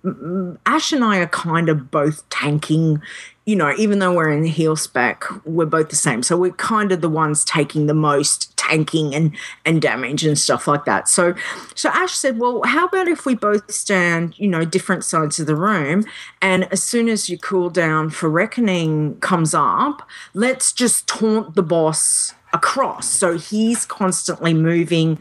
Ash 0.64 0.92
and 0.92 1.05
I 1.05 1.18
are 1.18 1.29
kind 1.29 1.68
of 1.68 1.90
both 1.90 2.29
tanking 2.31 3.03
you 3.48 3.57
know, 3.57 3.72
even 3.79 3.98
though 3.98 4.12
we're 4.12 4.31
in 4.31 4.42
the 4.42 4.51
heal 4.51 4.77
spec, 4.77 5.24
we're 5.46 5.64
both 5.64 5.88
the 5.88 5.96
same. 5.96 6.22
So 6.22 6.37
we're 6.37 6.53
kind 6.53 6.92
of 6.92 7.01
the 7.01 7.09
ones 7.09 7.46
taking 7.46 7.87
the 7.87 7.94
most 7.94 8.55
tanking 8.68 9.14
and 9.14 9.37
and 9.64 9.81
damage 9.83 10.24
and 10.24 10.38
stuff 10.38 10.66
like 10.66 10.85
that. 10.85 11.09
So 11.09 11.35
so 11.74 11.88
Ash 11.90 12.12
said, 12.12 12.38
Well, 12.38 12.62
how 12.64 12.87
about 12.87 13.09
if 13.09 13.26
we 13.26 13.35
both 13.35 13.70
stand, 13.70 14.38
you 14.38 14.48
know, 14.48 14.64
different 14.64 15.04
sides 15.04 15.38
of 15.38 15.46
the 15.46 15.57
room 15.57 16.04
and 16.42 16.70
as 16.72 16.83
soon 16.83 17.09
as 17.09 17.28
your 17.28 17.38
cooldown 17.38 18.12
for 18.12 18.28
reckoning 18.28 19.18
comes 19.20 19.54
up, 19.54 20.09
let's 20.35 20.72
just 20.72 21.07
taunt 21.07 21.54
the 21.54 21.62
boss 21.62 22.35
across. 22.52 23.09
So 23.09 23.37
he's 23.37 23.85
constantly 23.85 24.54
moving 24.54 25.18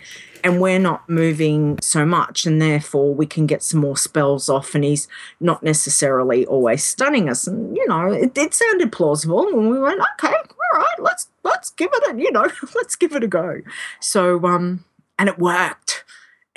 and 0.47 0.61
we're 0.61 0.79
not 0.79 1.07
moving 1.09 1.77
so 1.81 2.05
much 2.05 2.45
and 2.45 2.61
therefore 2.61 3.13
we 3.13 3.25
can 3.25 3.45
get 3.45 3.61
some 3.61 3.81
more 3.81 3.97
spells 3.97 4.47
off 4.47 4.73
and 4.73 4.85
he's 4.85 5.07
not 5.41 5.61
necessarily 5.61 6.45
always 6.45 6.83
stunning 6.83 7.29
us 7.29 7.45
and 7.45 7.75
you 7.75 7.85
know 7.87 8.11
it, 8.11 8.37
it 8.37 8.53
sounded 8.53 8.91
plausible 8.91 9.45
and 9.47 9.69
we 9.69 9.77
went 9.77 10.01
okay 10.13 10.33
all 10.33 10.79
right 10.79 10.99
let's 10.99 11.27
let's 11.43 11.69
give 11.71 11.89
it 11.91 12.15
a 12.15 12.19
you 12.19 12.31
know 12.31 12.47
let's 12.75 12.95
give 12.95 13.13
it 13.13 13.23
a 13.23 13.27
go. 13.27 13.61
So 13.99 14.43
um 14.45 14.85
and 15.19 15.29
it 15.29 15.39
worked 15.39 16.03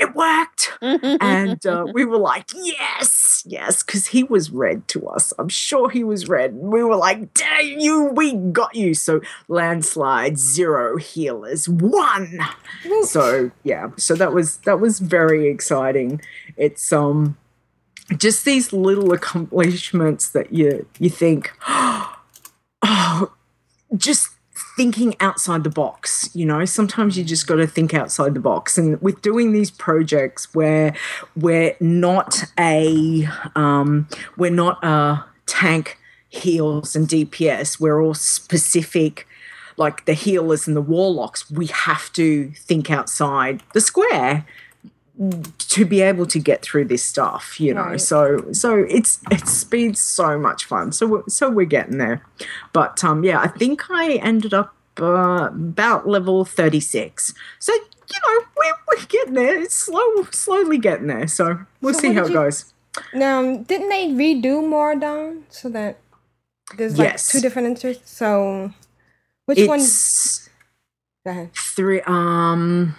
it 0.01 0.15
worked. 0.15 0.73
and 0.81 1.65
uh, 1.67 1.87
we 1.93 2.05
were 2.05 2.17
like, 2.19 2.51
yes, 2.55 3.45
yes, 3.47 3.83
because 3.83 4.09
he 4.09 4.25
was 4.25 4.51
red 4.51 4.89
to 4.89 5.07
us. 5.09 5.33
I'm 5.39 5.49
sure 5.51 5.91
he 5.91 6.03
was 6.03 6.29
red. 6.29 6.55
We 6.55 6.83
were 6.83 6.97
like, 6.97 7.35
dang 7.35 7.81
you, 7.81 8.05
we 8.07 8.35
got 8.35 8.75
you. 8.75 8.95
So 8.95 9.21
landslide, 9.49 10.39
zero 10.39 10.97
healers, 10.97 11.69
one. 11.69 12.41
so 13.03 13.51
yeah, 13.63 13.91
so 13.97 14.15
that 14.15 14.33
was 14.33 14.59
that 14.59 14.81
was 14.81 14.99
very 14.99 15.49
exciting. 15.49 16.21
It's 16.57 16.93
um 16.93 17.37
just 18.17 18.45
these 18.45 18.73
little 18.73 19.13
accomplishments 19.13 20.31
that 20.31 20.53
you 20.53 20.87
you 20.99 21.11
think, 21.11 21.53
oh, 21.69 23.33
just 23.97 24.31
thinking 24.81 25.15
outside 25.21 25.63
the 25.63 25.69
box 25.69 26.31
you 26.33 26.47
know? 26.47 26.65
Sometimes 26.65 27.19
you 27.19 27.23
just 27.23 27.47
got 27.47 27.57
to 27.57 27.67
think 27.67 27.93
outside 27.93 28.33
the 28.33 28.41
box. 28.41 28.79
And 28.79 29.01
with 29.03 29.21
doing 29.21 29.53
these 29.53 29.71
projects 29.71 30.55
where 30.55 30.95
we're 31.37 31.77
not 31.81 32.45
a 32.59 33.29
um, 33.55 34.09
we're 34.39 34.51
not 34.51 34.83
a 34.83 35.25
tank 35.45 35.99
heals 36.29 36.95
and 36.95 37.09
dps 37.09 37.81
we're 37.81 38.01
all 38.01 38.15
specific 38.15 39.27
like 39.77 40.05
the 40.05 40.13
healers 40.13 40.69
and 40.69 40.77
the 40.77 40.81
warlocks 40.81 41.51
we 41.51 41.67
have 41.67 42.13
to 42.13 42.53
think 42.53 42.89
outside 42.89 43.61
the 43.75 43.81
square 43.81 44.47
to 45.59 45.85
be 45.85 46.01
able 46.01 46.27
to 46.27 46.39
get 46.39 46.63
through 46.63 46.85
this 46.87 47.03
stuff 47.05 47.61
you 47.61 47.75
know 47.75 47.83
Right. 47.83 48.01
so 48.01 48.51
so 48.53 48.79
it's 48.89 49.21
it's 49.31 49.65
been 49.65 49.95
so 49.95 50.39
much 50.39 50.65
fun 50.65 50.93
so 50.93 51.07
we're, 51.07 51.23
so 51.29 51.51
we're 51.51 51.67
getting 51.67 51.99
there 51.99 52.23
but 52.73 53.05
um 53.05 53.23
yeah 53.23 53.39
i 53.41 53.47
think 53.47 53.91
i 53.91 54.13
ended 54.15 54.55
up 54.55 54.75
uh, 54.99 55.49
about 55.53 56.09
level 56.09 56.45
36 56.47 57.35
so 57.59 57.73
you 57.73 57.81
know 58.25 58.47
we're, 58.57 58.73
we're 58.97 59.05
getting 59.07 59.35
there 59.35 59.61
it's 59.61 59.75
slow 59.75 60.25
slowly 60.31 60.79
getting 60.79 61.07
there 61.09 61.27
so 61.29 61.61
we'll 61.83 61.93
So 61.95 62.01
see 62.01 62.13
how 62.15 62.25
it 62.25 62.29
you- 62.29 62.35
goes 62.35 62.73
Now, 63.15 63.57
didn't 63.57 63.89
they 63.91 64.09
redo 64.09 64.67
Maraudon 64.67 65.45
so 65.51 65.69
that 65.69 65.99
there's 66.77 66.99
like 66.99 67.13
Yes. 67.13 67.31
two 67.31 67.41
different 67.41 67.69
interests? 67.69 68.11
So, 68.11 68.73
which 69.47 69.67
one? 69.69 69.81
it's 69.81 70.49
Go 71.25 71.31
ahead. 71.31 71.51
three 71.55 72.01
um 72.07 72.97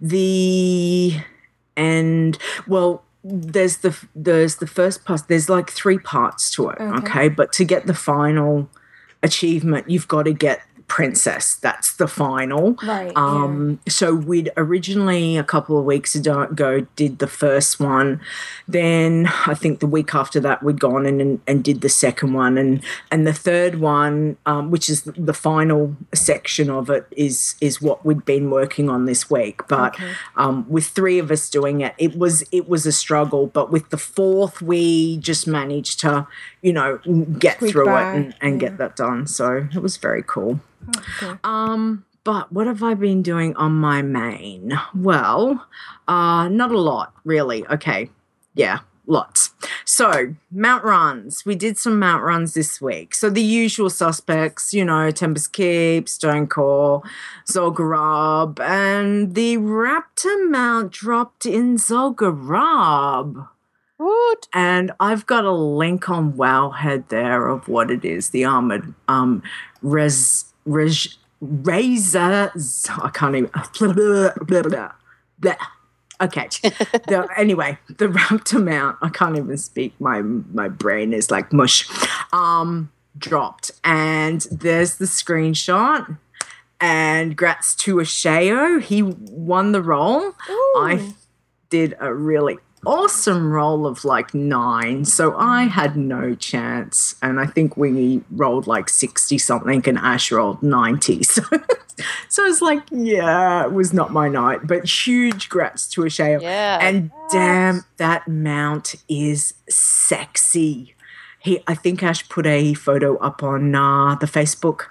the 0.00 1.14
and 1.76 2.38
well 2.66 3.02
there's 3.24 3.78
the 3.78 3.96
there's 4.14 4.56
the 4.56 4.66
first 4.66 5.04
part 5.04 5.22
there's 5.28 5.48
like 5.48 5.70
three 5.70 5.98
parts 5.98 6.50
to 6.54 6.68
it 6.68 6.78
Okay. 6.80 6.96
okay 6.98 7.28
but 7.28 7.52
to 7.52 7.64
get 7.64 7.86
the 7.86 7.94
final 7.94 8.68
achievement 9.22 9.88
you've 9.88 10.08
got 10.08 10.24
to 10.24 10.32
get 10.32 10.60
princess. 10.94 11.56
That's 11.56 11.96
the 11.96 12.06
final. 12.06 12.74
Right. 12.74 13.12
um 13.16 13.80
so 13.88 14.14
we'd 14.14 14.52
originally 14.56 15.36
a 15.36 15.42
couple 15.42 15.76
of 15.76 15.84
weeks 15.84 16.14
ago 16.14 16.86
did 16.94 17.18
the 17.18 17.26
first 17.26 17.80
one. 17.80 18.20
Then 18.68 19.28
i 19.44 19.54
think 19.54 19.80
the 19.80 19.88
week 19.88 20.14
after 20.14 20.38
that 20.38 20.62
we'd 20.62 20.78
gone 20.78 21.04
in 21.04 21.20
and, 21.20 21.40
and 21.48 21.64
did 21.64 21.80
the 21.80 21.88
second 21.88 22.32
one. 22.32 22.56
And 22.56 22.80
and 23.10 23.26
the 23.26 23.32
third 23.32 23.80
one 23.80 24.36
um, 24.46 24.70
which 24.70 24.88
is 24.88 25.02
the 25.02 25.34
final 25.34 25.96
section 26.14 26.70
of 26.70 26.88
it 26.90 27.08
is 27.10 27.56
is 27.60 27.82
what 27.82 28.06
we'd 28.06 28.24
been 28.24 28.48
working 28.48 28.88
on 28.88 29.06
this 29.06 29.28
week. 29.28 29.66
But 29.66 29.96
um, 30.36 30.64
with 30.68 30.86
three 30.86 31.18
of 31.18 31.32
us 31.32 31.50
doing 31.50 31.80
it 31.80 31.94
it 31.98 32.16
was 32.16 32.44
it 32.52 32.68
was 32.68 32.86
a 32.86 32.92
struggle. 32.92 33.48
But 33.48 33.72
with 33.72 33.90
the 33.90 33.98
fourth 33.98 34.62
we 34.62 35.16
just 35.16 35.48
managed 35.48 35.98
to 36.00 36.28
you 36.62 36.72
know 36.72 36.98
get 37.40 37.56
Squeak 37.56 37.72
through 37.72 37.96
it 37.96 38.14
and, 38.16 38.34
and 38.40 38.60
get 38.60 38.78
that 38.78 38.94
done. 38.94 39.26
So 39.26 39.66
it 39.74 39.82
was 39.82 39.96
very 39.96 40.22
cool 40.22 40.60
Okay. 40.88 41.38
um, 41.44 42.04
but 42.24 42.50
what 42.50 42.66
have 42.66 42.82
I 42.82 42.94
been 42.94 43.22
doing 43.22 43.54
on 43.56 43.72
my 43.72 44.02
main? 44.02 44.78
Well, 44.94 45.66
uh, 46.08 46.48
not 46.48 46.70
a 46.70 46.78
lot, 46.78 47.12
really. 47.24 47.66
Okay. 47.66 48.10
Yeah, 48.54 48.80
lots. 49.06 49.50
So, 49.84 50.34
mount 50.50 50.84
runs. 50.84 51.44
We 51.44 51.54
did 51.54 51.76
some 51.76 51.98
mount 51.98 52.22
runs 52.22 52.54
this 52.54 52.80
week. 52.80 53.14
So, 53.14 53.28
the 53.28 53.42
usual 53.42 53.90
suspects, 53.90 54.72
you 54.72 54.84
know, 54.84 55.10
Tempest 55.10 55.52
Keep, 55.52 56.06
Stonecore, 56.06 57.02
Zul'Gurub, 57.46 58.58
and 58.60 59.34
the 59.34 59.58
Raptor 59.58 60.50
mount 60.50 60.92
dropped 60.92 61.44
in 61.44 61.76
Zul'Gurub. 61.76 63.48
Woot. 63.98 64.48
And 64.52 64.92
I've 64.98 65.26
got 65.26 65.44
a 65.44 65.52
link 65.52 66.08
on 66.10 66.32
Wowhead 66.32 67.08
there 67.08 67.48
of 67.48 67.68
what 67.68 67.90
it 67.90 68.04
is 68.04 68.30
the 68.30 68.44
armored 68.44 68.92
um, 69.08 69.42
res, 69.82 70.52
razor. 70.66 72.52
I 73.02 73.10
can't 73.12 73.36
even. 73.36 73.50
Blah, 73.78 73.92
blah, 73.92 74.32
blah, 74.46 74.62
blah, 74.62 74.92
blah. 75.38 75.56
Okay. 76.20 76.48
the, 76.62 77.28
anyway, 77.36 77.78
the 77.88 78.06
Raptor 78.06 78.62
mount. 78.62 78.98
I 79.02 79.08
can't 79.08 79.36
even 79.36 79.56
speak. 79.58 79.94
My 80.00 80.22
my 80.22 80.68
brain 80.68 81.12
is 81.12 81.30
like 81.30 81.52
mush. 81.52 81.88
Um, 82.32 82.90
dropped, 83.16 83.72
and 83.82 84.46
there's 84.50 84.96
the 84.96 85.06
screenshot. 85.06 86.18
And 86.80 87.36
grats 87.38 87.76
to 87.78 87.96
Asheo. 87.96 88.82
He 88.82 89.02
won 89.02 89.72
the 89.72 89.80
role. 89.80 90.32
I 90.76 91.14
did 91.70 91.96
a 91.98 92.12
really 92.12 92.58
awesome 92.86 93.52
roll 93.52 93.86
of 93.86 94.04
like 94.04 94.34
nine. 94.34 95.04
So 95.04 95.36
I 95.36 95.64
had 95.64 95.96
no 95.96 96.34
chance. 96.34 97.14
And 97.22 97.40
I 97.40 97.46
think 97.46 97.76
we 97.76 98.22
rolled 98.30 98.66
like 98.66 98.88
60 98.88 99.38
something 99.38 99.82
and 99.86 99.98
Ash 99.98 100.30
rolled 100.30 100.62
90. 100.62 101.22
So, 101.34 101.42
so 102.28 102.44
it's 102.44 102.60
like, 102.60 102.82
yeah, 102.90 103.64
it 103.64 103.72
was 103.72 103.92
not 103.92 104.12
my 104.12 104.28
night. 104.28 104.66
But 104.66 104.84
huge 104.84 105.48
grats 105.48 105.88
to 105.90 106.00
Asheo. 106.00 106.42
Yeah. 106.42 106.78
And 106.82 107.12
damn, 107.30 107.84
that 107.98 108.26
mount 108.26 108.96
is 109.08 109.54
sexy. 109.68 110.96
He, 111.38 111.62
I 111.68 111.74
think 111.74 112.02
Ash 112.02 112.28
put 112.28 112.46
a 112.46 112.74
photo 112.74 113.16
up 113.18 113.44
on 113.44 113.74
uh, 113.74 114.16
the 114.16 114.26
Facebook 114.26 114.86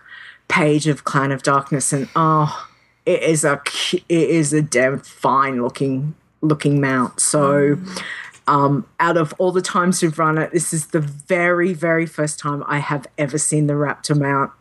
page 0.48 0.88
of 0.88 1.04
Clan 1.04 1.32
of 1.32 1.44
Darkness, 1.44 1.92
and 1.92 2.08
oh, 2.16 2.70
it 3.06 3.24
is 3.24 3.44
a 3.44 3.62
it 3.92 4.30
is 4.30 4.54
a 4.54 4.62
damn 4.62 5.00
fine 5.00 5.62
looking 5.62 6.16
looking 6.44 6.80
mount. 6.80 7.20
So, 7.20 7.78
Um, 8.46 8.86
out 9.00 9.16
of 9.16 9.34
all 9.38 9.54
the 9.54 9.62
times 9.62 10.04
we've 10.04 10.20
run 10.20 10.38
it, 10.38 10.52
this 10.52 10.74
is 10.74 10.88
the 10.88 11.00
very, 11.00 11.74
very 11.74 12.06
first 12.06 12.40
time 12.40 12.62
I 12.68 12.80
have 12.80 13.08
ever 13.18 13.38
seen 13.38 13.68
the 13.68 13.74
Raptor 13.74 14.20
mount 14.20 14.52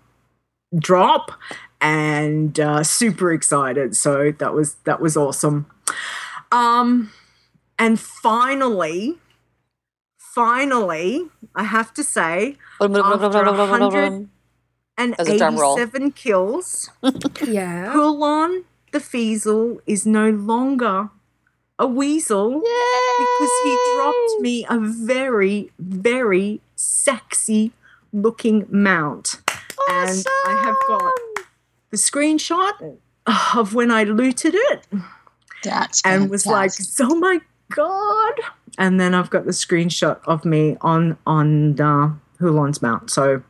drop, 0.78 1.32
and 1.80 2.60
uh, 2.60 2.84
super 2.84 3.32
excited. 3.32 3.96
So 3.96 4.30
that 4.38 4.54
was 4.54 4.76
that 4.84 5.00
was 5.00 5.16
awesome. 5.16 5.66
Um, 6.52 7.10
and 7.76 7.98
finally, 7.98 9.18
finally, 10.16 11.24
I 11.56 11.64
have 11.64 11.92
to 11.94 12.04
say, 12.04 12.56
after 12.80 13.18
187 15.00 16.12
kills, 16.12 16.88
Yeah. 17.44 17.92
Huolon 17.94 18.64
the 18.92 19.00
Feasel 19.00 19.80
is 19.86 20.06
no 20.06 20.30
longer 20.30 21.10
a 21.78 21.86
weasel 21.86 22.50
because 22.60 23.50
he 23.64 23.78
dropped 23.96 24.40
me 24.40 24.66
a 24.68 24.78
very, 24.78 25.70
very 25.78 26.60
sexy 26.76 27.72
looking 28.12 28.66
mount. 28.70 29.40
And 29.90 30.24
I 30.46 30.62
have 30.64 30.76
got 30.86 31.12
the 31.90 31.96
screenshot 31.96 32.96
of 33.54 33.74
when 33.74 33.90
I 33.90 34.04
looted 34.04 34.54
it 34.54 34.86
That's 35.62 36.02
and 36.04 36.30
was 36.30 36.46
like, 36.46 36.72
fantastic. 36.72 37.06
"Oh 37.08 37.14
my 37.16 37.40
god!" 37.70 38.34
And 38.78 39.00
then 39.00 39.14
I've 39.14 39.30
got 39.30 39.44
the 39.44 39.52
screenshot 39.52 40.20
of 40.24 40.44
me 40.44 40.76
on 40.80 41.18
on 41.26 41.80
uh, 41.80 42.12
Huolon's 42.38 42.80
mount. 42.80 43.10
So 43.10 43.42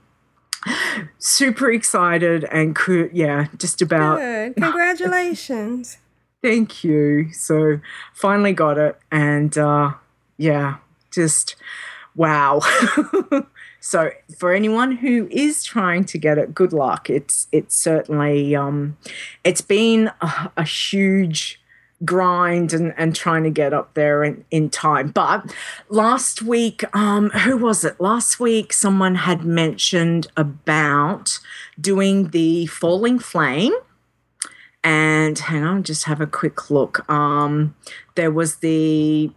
super 1.18 1.70
excited 1.70 2.44
and 2.44 2.76
yeah, 3.12 3.46
just 3.58 3.82
about. 3.82 4.18
Good. 4.18 4.56
Congratulations. 4.56 5.98
Thank 6.42 6.82
you. 6.82 7.32
So 7.32 7.80
finally 8.12 8.52
got 8.52 8.76
it, 8.76 8.98
and 9.12 9.56
uh, 9.56 9.92
yeah, 10.36 10.78
just 11.12 11.54
wow. 12.16 12.60
so 13.80 14.10
for 14.36 14.52
anyone 14.52 14.96
who 14.96 15.28
is 15.30 15.62
trying 15.62 16.04
to 16.06 16.18
get 16.18 16.38
it, 16.38 16.52
good 16.54 16.72
luck. 16.72 17.08
It's 17.08 17.46
it's 17.52 17.76
certainly 17.76 18.56
um, 18.56 18.96
it's 19.44 19.60
been 19.60 20.10
a, 20.20 20.50
a 20.56 20.64
huge 20.64 21.60
grind 22.04 22.72
and, 22.72 22.92
and 22.96 23.14
trying 23.14 23.44
to 23.44 23.50
get 23.50 23.72
up 23.72 23.94
there 23.94 24.24
in, 24.24 24.44
in 24.50 24.68
time. 24.68 25.10
But 25.10 25.54
last 25.88 26.42
week, 26.42 26.82
um, 26.96 27.30
who 27.30 27.56
was 27.56 27.84
it? 27.84 28.00
Last 28.00 28.40
week, 28.40 28.72
someone 28.72 29.14
had 29.14 29.44
mentioned 29.44 30.26
about 30.36 31.38
doing 31.80 32.30
the 32.30 32.66
falling 32.66 33.20
flame 33.20 33.74
and 34.84 35.38
hang 35.38 35.62
on, 35.62 35.82
just 35.82 36.04
have 36.04 36.20
a 36.20 36.26
quick 36.26 36.70
look. 36.70 37.08
Um, 37.10 37.74
there 38.14 38.30
was 38.30 38.56
the 38.56 39.30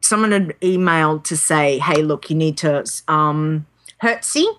someone 0.00 0.32
had 0.32 0.60
emailed 0.60 1.24
to 1.24 1.36
say, 1.36 1.78
"Hey, 1.78 2.02
look, 2.02 2.30
you 2.30 2.36
need 2.36 2.56
to." 2.58 2.84
Um, 3.08 3.66
Hertzie." 4.02 4.58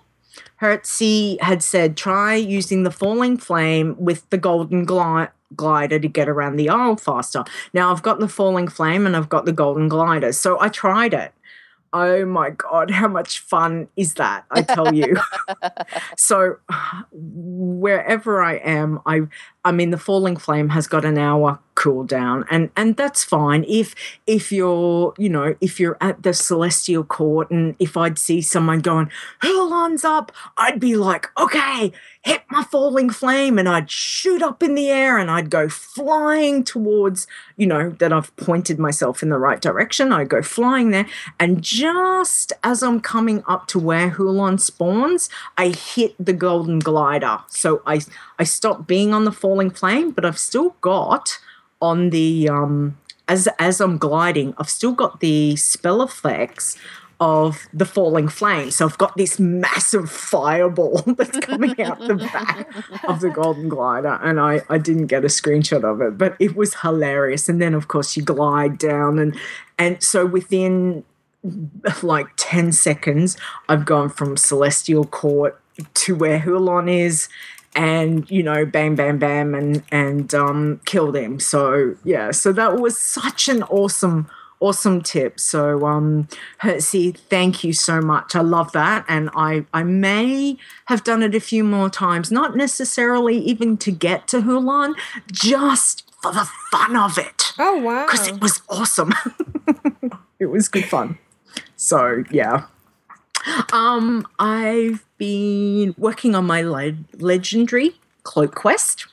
Hertzy 0.60 1.40
had 1.42 1.62
said, 1.62 1.96
"Try 1.96 2.34
using 2.34 2.84
the 2.84 2.90
falling 2.90 3.36
flame 3.36 3.96
with 3.98 4.28
the 4.30 4.38
golden 4.38 4.84
gli- 4.84 5.28
glider 5.54 5.98
to 5.98 6.08
get 6.08 6.28
around 6.28 6.56
the 6.56 6.68
isle 6.68 6.96
faster." 6.96 7.44
Now 7.74 7.92
I've 7.92 8.02
got 8.02 8.20
the 8.20 8.28
falling 8.28 8.68
flame 8.68 9.06
and 9.06 9.16
I've 9.16 9.28
got 9.28 9.44
the 9.44 9.52
golden 9.52 9.88
glider, 9.88 10.32
so 10.32 10.58
I 10.60 10.68
tried 10.68 11.12
it. 11.12 11.32
Oh 11.92 12.24
my 12.24 12.50
god, 12.50 12.90
how 12.90 13.08
much 13.08 13.40
fun 13.40 13.88
is 13.96 14.14
that? 14.14 14.46
I 14.50 14.62
tell 14.62 14.94
you. 14.94 15.16
so 16.16 16.56
wherever 17.10 18.42
I 18.42 18.54
am, 18.54 19.00
I 19.04 19.22
I 19.64 19.72
mean 19.72 19.90
the 19.90 19.98
falling 19.98 20.36
flame 20.36 20.70
has 20.70 20.86
got 20.86 21.04
an 21.04 21.18
hour 21.18 21.58
cooldown 21.74 22.44
and 22.50 22.70
and 22.76 22.96
that's 22.96 23.24
fine. 23.24 23.64
If 23.68 23.94
if 24.26 24.52
you're 24.52 25.14
you 25.18 25.28
know 25.28 25.54
if 25.60 25.80
you're 25.80 25.98
at 26.00 26.22
the 26.22 26.34
celestial 26.34 27.04
court 27.04 27.50
and 27.50 27.74
if 27.78 27.96
I'd 27.96 28.18
see 28.18 28.40
someone 28.40 28.80
going 28.80 29.10
Huolon's 29.42 30.04
up? 30.04 30.32
I'd 30.56 30.80
be 30.80 30.96
like 30.96 31.28
okay 31.38 31.92
hit 32.22 32.42
my 32.50 32.62
falling 32.62 33.10
flame 33.10 33.58
and 33.58 33.68
I'd 33.68 33.90
shoot 33.90 34.42
up 34.42 34.62
in 34.62 34.76
the 34.76 34.88
air 34.88 35.18
and 35.18 35.30
I'd 35.30 35.50
go 35.50 35.68
flying 35.68 36.62
towards 36.62 37.26
you 37.56 37.66
know 37.66 37.90
that 37.90 38.12
I've 38.12 38.34
pointed 38.36 38.78
myself 38.78 39.22
in 39.22 39.28
the 39.28 39.38
right 39.38 39.60
direction. 39.60 40.12
I'd 40.12 40.28
go 40.28 40.42
flying 40.42 40.90
there. 40.90 41.06
And 41.40 41.62
just 41.62 42.52
as 42.62 42.82
I'm 42.82 43.00
coming 43.00 43.42
up 43.48 43.66
to 43.68 43.78
where 43.78 44.10
Huolon 44.10 44.60
spawns 44.60 45.28
I 45.56 45.68
hit 45.68 46.14
the 46.18 46.32
golden 46.32 46.78
glider. 46.78 47.40
So 47.48 47.82
I 47.86 48.00
I 48.38 48.44
stopped 48.44 48.86
being 48.86 49.12
on 49.12 49.24
the 49.24 49.32
falling 49.32 49.70
flame 49.70 50.10
but 50.12 50.24
I've 50.24 50.38
still 50.38 50.76
got 50.80 51.38
on 51.82 52.08
the 52.10 52.48
um 52.48 52.96
as 53.28 53.48
as 53.58 53.80
I'm 53.80 53.98
gliding, 53.98 54.54
I've 54.58 54.70
still 54.70 54.92
got 54.92 55.20
the 55.20 55.56
spell 55.56 56.02
effects 56.02 56.78
of 57.20 57.68
the 57.72 57.84
falling 57.84 58.26
flame. 58.26 58.72
So 58.72 58.84
I've 58.84 58.98
got 58.98 59.16
this 59.16 59.38
massive 59.38 60.10
fireball 60.10 61.02
that's 61.06 61.38
coming 61.38 61.80
out 61.80 62.00
the 62.00 62.16
back 62.16 62.68
of 63.04 63.20
the 63.20 63.30
golden 63.30 63.68
glider. 63.68 64.18
And 64.22 64.40
I, 64.40 64.62
I 64.68 64.78
didn't 64.78 65.06
get 65.06 65.22
a 65.22 65.28
screenshot 65.28 65.84
of 65.84 66.00
it, 66.00 66.18
but 66.18 66.34
it 66.40 66.56
was 66.56 66.74
hilarious. 66.82 67.48
And 67.48 67.62
then 67.62 67.74
of 67.74 67.86
course 67.86 68.16
you 68.16 68.24
glide 68.24 68.76
down 68.76 69.20
and 69.20 69.38
and 69.78 70.02
so 70.02 70.26
within 70.26 71.04
like 72.02 72.26
10 72.36 72.72
seconds, 72.72 73.36
I've 73.68 73.84
gone 73.84 74.08
from 74.08 74.36
Celestial 74.36 75.04
Court 75.04 75.60
to 75.94 76.14
where 76.14 76.38
Huolon 76.38 76.88
is 76.88 77.28
and 77.74 78.30
you 78.30 78.42
know 78.42 78.66
bam 78.66 78.94
bam 78.94 79.18
bam 79.18 79.54
and 79.54 79.82
and 79.90 80.34
um 80.34 80.80
killed 80.84 81.16
him 81.16 81.40
so 81.40 81.94
yeah 82.04 82.30
so 82.30 82.52
that 82.52 82.78
was 82.78 82.98
such 82.98 83.48
an 83.48 83.62
awesome 83.64 84.28
awesome 84.62 85.02
tip. 85.02 85.40
So 85.40 85.84
um 85.86 86.28
Hertzy, 86.62 87.16
thank 87.16 87.64
you 87.64 87.72
so 87.72 88.00
much. 88.00 88.36
I 88.36 88.40
love 88.40 88.72
that 88.72 89.04
and 89.08 89.28
i 89.34 89.66
i 89.74 89.82
may 89.82 90.56
have 90.86 91.02
done 91.04 91.22
it 91.22 91.34
a 91.34 91.40
few 91.40 91.64
more 91.64 91.90
times 91.90 92.30
not 92.30 92.56
necessarily 92.56 93.36
even 93.38 93.76
to 93.78 93.90
get 93.90 94.28
to 94.28 94.40
Huolon 94.40 94.94
just 95.30 96.04
for 96.22 96.32
the 96.32 96.48
fun 96.70 96.96
of 96.96 97.18
it. 97.18 97.52
Oh 97.58 97.78
wow. 97.78 98.06
because 98.06 98.28
it 98.28 98.40
was 98.40 98.62
awesome. 98.68 99.12
It 100.38 100.46
was 100.46 100.68
good 100.68 100.86
fun. 100.86 101.18
So 101.76 102.24
yeah. 102.32 102.66
Um 103.72 104.26
i've 104.40 105.04
been 105.22 105.94
working 105.96 106.34
on 106.34 106.44
my 106.44 106.62
le- 106.62 106.96
legendary 107.18 107.94
cloak 108.24 108.56
quest. 108.56 109.06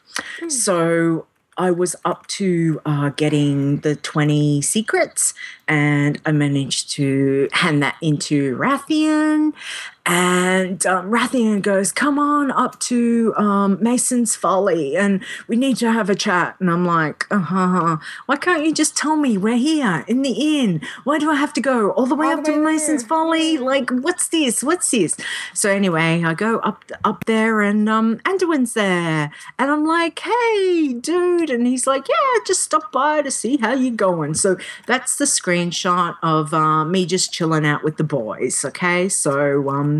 So 0.47 1.27
i 1.59 1.69
was 1.69 1.93
up 2.05 2.25
to 2.27 2.81
uh, 2.85 3.09
getting 3.09 3.81
the 3.81 3.95
20 3.97 4.61
secrets 4.61 5.33
and 5.67 6.19
i 6.25 6.31
managed 6.31 6.89
to 6.89 7.49
hand 7.51 7.83
that 7.83 7.95
into 8.01 8.55
Wrathion 8.57 9.51
and 10.05 10.85
um, 10.87 11.11
Wrathion 11.11 11.61
goes, 11.61 11.91
"Come 11.91 12.17
on 12.17 12.51
up 12.51 12.79
to 12.81 13.33
um, 13.37 13.77
Mason's 13.81 14.35
Folly, 14.35 14.95
and 14.97 15.23
we 15.47 15.55
need 15.55 15.77
to 15.77 15.91
have 15.91 16.09
a 16.09 16.15
chat." 16.15 16.55
And 16.59 16.69
I'm 16.69 16.85
like, 16.85 17.25
"Uh 17.29 17.39
huh. 17.39 17.97
Why 18.25 18.35
can't 18.37 18.65
you 18.65 18.73
just 18.73 18.97
tell 18.97 19.15
me 19.15 19.37
we're 19.37 19.57
here 19.57 20.03
in 20.07 20.21
the 20.23 20.59
inn? 20.59 20.81
Why 21.03 21.19
do 21.19 21.29
I 21.29 21.35
have 21.35 21.53
to 21.53 21.61
go 21.61 21.91
all 21.91 22.05
the 22.05 22.15
way 22.15 22.27
All 22.27 22.39
up 22.39 22.43
the 22.43 22.51
to 22.53 22.57
way 22.57 22.73
Mason's 22.73 23.03
there. 23.03 23.09
Folly? 23.09 23.57
Like, 23.57 23.89
what's 23.91 24.29
this? 24.29 24.63
What's 24.63 24.89
this?" 24.91 25.15
So 25.53 25.69
anyway, 25.69 26.23
I 26.23 26.33
go 26.33 26.57
up 26.59 26.83
up 27.03 27.25
there, 27.25 27.61
and 27.61 27.87
um, 27.89 28.17
Anduin's 28.25 28.73
there, 28.73 29.31
and 29.59 29.71
I'm 29.71 29.85
like, 29.85 30.19
"Hey, 30.19 30.93
dude," 30.99 31.49
and 31.49 31.67
he's 31.67 31.85
like, 31.85 32.07
"Yeah, 32.07 32.39
just 32.47 32.61
stop 32.63 32.91
by 32.91 33.21
to 33.21 33.31
see 33.31 33.57
how 33.57 33.73
you're 33.73 33.91
going." 33.95 34.33
So 34.33 34.57
that's 34.87 35.17
the 35.17 35.25
screenshot 35.25 36.15
of 36.23 36.53
uh, 36.53 36.85
me 36.85 37.05
just 37.05 37.31
chilling 37.33 37.65
out 37.65 37.83
with 37.83 37.97
the 37.97 38.03
boys. 38.03 38.63
Okay, 38.65 39.07
so 39.09 39.69
um, 39.69 39.98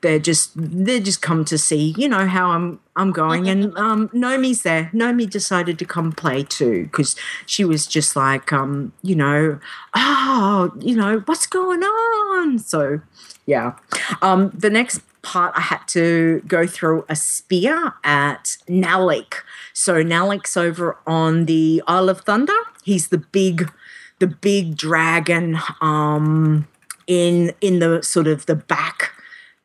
they're 0.00 0.18
just 0.18 0.52
they 0.54 1.00
just 1.00 1.22
come 1.22 1.44
to 1.46 1.58
see 1.58 1.94
you 1.96 2.08
know 2.08 2.26
how 2.26 2.50
I'm 2.50 2.80
I'm 2.94 3.10
going. 3.10 3.48
And 3.48 3.76
um 3.76 4.08
Nomi's 4.10 4.62
there. 4.62 4.90
Nomi 4.92 5.28
decided 5.28 5.78
to 5.78 5.84
come 5.84 6.12
play 6.12 6.42
too 6.44 6.84
because 6.84 7.16
she 7.46 7.64
was 7.64 7.86
just 7.86 8.16
like 8.16 8.52
um 8.52 8.92
you 9.02 9.14
know 9.14 9.58
oh 9.94 10.72
you 10.80 10.96
know 10.96 11.20
what's 11.26 11.46
going 11.46 11.82
on? 11.82 12.58
So 12.58 13.00
yeah. 13.46 13.74
Um 14.20 14.50
the 14.50 14.70
next 14.70 15.00
part 15.22 15.54
I 15.56 15.60
had 15.60 15.86
to 15.88 16.42
go 16.46 16.66
through 16.66 17.04
a 17.08 17.16
spear 17.16 17.94
at 18.04 18.56
Nalak 18.68 19.34
so 19.72 20.02
Nalak's 20.02 20.56
over 20.56 20.98
on 21.06 21.46
the 21.46 21.82
Isle 21.86 22.08
of 22.08 22.20
Thunder. 22.22 22.52
He's 22.84 23.08
the 23.08 23.18
big 23.18 23.70
the 24.18 24.26
big 24.26 24.76
dragon 24.76 25.58
um 25.80 26.68
in 27.06 27.52
in 27.60 27.78
the 27.78 28.02
sort 28.02 28.26
of 28.26 28.46
the 28.46 28.54
back 28.54 29.11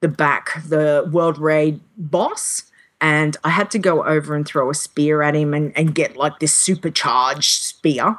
the 0.02 0.08
back 0.08 0.62
the 0.68 1.08
world 1.12 1.38
raid 1.38 1.80
boss 1.98 2.64
and 3.00 3.38
i 3.44 3.50
had 3.50 3.70
to 3.70 3.80
go 3.80 4.06
over 4.06 4.36
and 4.36 4.48
throw 4.48 4.70
a 4.70 4.74
spear 4.74 5.22
at 5.22 5.36
him 5.36 5.54
and, 5.54 5.76
and 5.78 5.96
get 5.96 6.16
like 6.16 6.40
this 6.40 6.54
supercharged 6.54 7.62
spear 7.62 8.18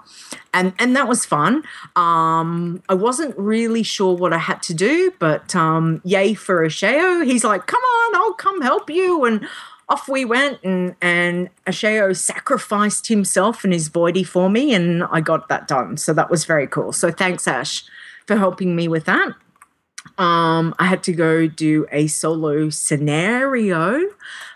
and 0.55 0.73
and 0.79 0.95
that 0.97 1.09
was 1.09 1.25
fun 1.25 1.63
um 1.97 2.83
i 2.89 2.95
wasn't 2.95 3.37
really 3.39 3.83
sure 3.83 4.15
what 4.15 4.33
i 4.33 4.39
had 4.39 4.63
to 4.63 4.75
do 4.75 5.13
but 5.19 5.55
um 5.55 6.01
yay 6.05 6.35
for 6.35 6.65
Asheo. 6.65 7.25
he's 7.25 7.45
like 7.45 7.67
come 7.67 7.83
on 7.83 8.17
i'll 8.17 8.35
come 8.35 8.61
help 8.61 8.89
you 8.91 9.25
and 9.25 9.47
off 9.89 10.09
we 10.09 10.25
went, 10.25 10.63
and 10.63 10.95
and 11.01 11.49
Asheo 11.67 12.17
sacrificed 12.17 13.09
himself 13.09 13.65
and 13.65 13.73
his 13.73 13.89
voidy 13.89 14.27
for 14.27 14.51
me, 14.51 14.75
and 14.75 15.05
I 15.05 15.21
got 15.21 15.49
that 15.49 15.67
done. 15.67 15.97
So 15.97 16.13
that 16.13 16.31
was 16.31 16.45
very 16.45 16.67
cool. 16.67 16.93
So 16.93 17.11
thanks, 17.11 17.49
Ash, 17.49 17.85
for 18.27 18.37
helping 18.37 18.77
me 18.77 18.89
with 18.89 19.07
that. 19.07 19.33
Um, 20.17 20.75
I 20.79 20.87
had 20.87 21.03
to 21.05 21.13
go 21.13 21.47
do 21.47 21.87
a 21.91 22.07
solo 22.07 22.71
scenario 22.71 24.01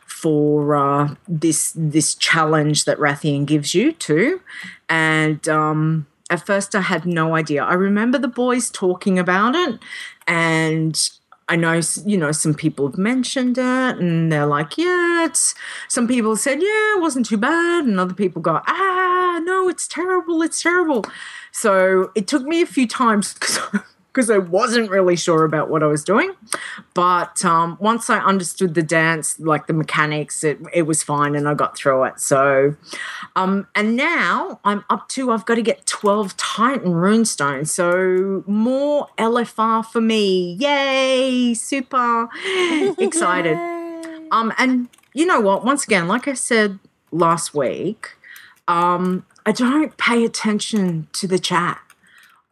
for 0.06 0.76
uh, 0.76 1.14
this 1.26 1.72
this 1.76 2.14
challenge 2.14 2.84
that 2.84 2.98
Wrathion 2.98 3.44
gives 3.44 3.74
you 3.74 3.92
too, 3.92 4.40
and 4.88 5.48
um, 5.48 6.06
at 6.30 6.46
first 6.46 6.74
I 6.74 6.80
had 6.82 7.04
no 7.04 7.34
idea. 7.34 7.64
I 7.64 7.74
remember 7.74 8.18
the 8.18 8.28
boys 8.28 8.70
talking 8.70 9.18
about 9.18 9.56
it, 9.56 9.80
and 10.28 11.10
I 11.48 11.56
know 11.56 11.80
you 12.06 12.16
know 12.16 12.30
some 12.30 12.54
people 12.54 12.88
have 12.88 12.98
mentioned 12.98 13.58
it, 13.58 13.98
and 13.98 14.30
they're 14.30 14.46
like, 14.46 14.78
yeah, 14.78 15.24
it's. 15.24 15.54
Some 15.88 16.06
people 16.06 16.36
said, 16.36 16.62
yeah, 16.62 16.96
it 16.96 17.00
wasn't 17.00 17.26
too 17.26 17.36
bad, 17.36 17.84
and 17.84 17.98
other 17.98 18.14
people 18.14 18.40
go, 18.40 18.60
ah, 18.66 19.40
no, 19.42 19.68
it's 19.68 19.88
terrible, 19.88 20.40
it's 20.42 20.62
terrible. 20.62 21.04
So 21.50 22.12
it 22.14 22.26
took 22.28 22.44
me 22.44 22.62
a 22.62 22.66
few 22.66 22.86
times 22.86 23.34
because 23.34 23.68
because 24.12 24.28
I 24.28 24.36
wasn't 24.36 24.90
really 24.90 25.16
sure 25.16 25.44
about 25.44 25.70
what 25.70 25.82
I 25.82 25.86
was 25.86 26.04
doing. 26.04 26.34
But 26.92 27.42
um, 27.46 27.78
once 27.80 28.10
I 28.10 28.18
understood 28.18 28.74
the 28.74 28.82
dance, 28.82 29.40
like 29.40 29.68
the 29.68 29.72
mechanics, 29.72 30.44
it, 30.44 30.58
it 30.74 30.82
was 30.82 31.02
fine 31.02 31.34
and 31.34 31.48
I 31.48 31.54
got 31.54 31.76
through 31.76 32.04
it. 32.04 32.20
So, 32.20 32.76
um, 33.36 33.66
and 33.74 33.96
now 33.96 34.60
I'm 34.64 34.84
up 34.90 35.08
to, 35.10 35.30
I've 35.30 35.46
got 35.46 35.54
to 35.54 35.62
get 35.62 35.86
12 35.86 36.36
Titan 36.36 36.92
runestones. 36.92 37.68
So 37.68 38.44
more 38.46 39.08
LFR 39.16 39.84
for 39.86 40.02
me. 40.02 40.58
Yay! 40.60 41.54
Super 41.54 42.28
excited. 42.98 43.56
um, 44.30 44.52
and 44.58 44.88
you 45.14 45.24
know 45.24 45.40
what? 45.40 45.64
Once 45.64 45.84
again, 45.84 46.06
like 46.06 46.28
I 46.28 46.34
said 46.34 46.78
last 47.10 47.54
week, 47.54 48.10
um, 48.68 49.24
I 49.44 49.52
don't 49.52 49.96
pay 49.96 50.24
attention 50.24 51.08
to 51.14 51.26
the 51.26 51.38
chat. 51.38 51.80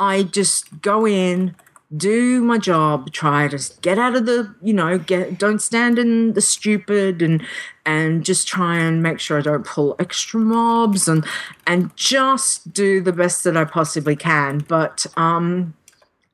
I 0.00 0.22
just 0.24 0.80
go 0.80 1.06
in, 1.06 1.54
do 1.96 2.40
my 2.42 2.56
job, 2.56 3.12
try 3.12 3.46
to 3.48 3.58
get 3.82 3.98
out 3.98 4.16
of 4.16 4.24
the, 4.26 4.54
you 4.62 4.72
know, 4.72 4.98
get 4.98 5.38
don't 5.38 5.60
stand 5.60 5.98
in 5.98 6.32
the 6.32 6.40
stupid 6.40 7.20
and 7.20 7.44
and 7.84 8.24
just 8.24 8.48
try 8.48 8.78
and 8.78 9.02
make 9.02 9.20
sure 9.20 9.38
I 9.38 9.42
don't 9.42 9.66
pull 9.66 9.96
extra 9.98 10.40
mobs 10.40 11.06
and 11.06 11.24
and 11.66 11.94
just 11.96 12.72
do 12.72 13.00
the 13.00 13.12
best 13.12 13.44
that 13.44 13.56
I 13.56 13.64
possibly 13.64 14.16
can. 14.16 14.58
But 14.66 15.06
um 15.16 15.74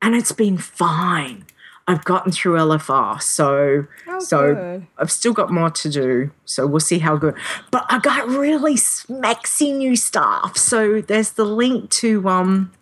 and 0.01 0.14
it's 0.14 0.33
been 0.33 0.59
fine. 0.59 1.45
I've 1.89 2.05
gotten 2.05 2.33
through 2.33 2.57
LFR, 2.57 3.23
so 3.23 3.87
Oh, 4.09 4.19
so 4.19 4.55
good. 4.55 4.87
I've 4.99 5.11
still 5.11 5.33
got 5.33 5.51
more 5.51 5.71
to 5.71 5.89
do. 5.89 6.33
So 6.45 6.67
we'll 6.67 6.81
see 6.81 6.99
how 6.99 7.17
good. 7.17 7.35
But 7.71 7.87
I 7.89 7.99
got 7.99 8.29
really 8.29 8.75
smexy 8.75 9.75
new 9.75 9.97
stuff. 9.97 10.57
So 10.57 11.01
there's 11.01 11.31
the 11.33 11.45
link 11.45 11.91
to 12.03 12.29
um 12.29 12.73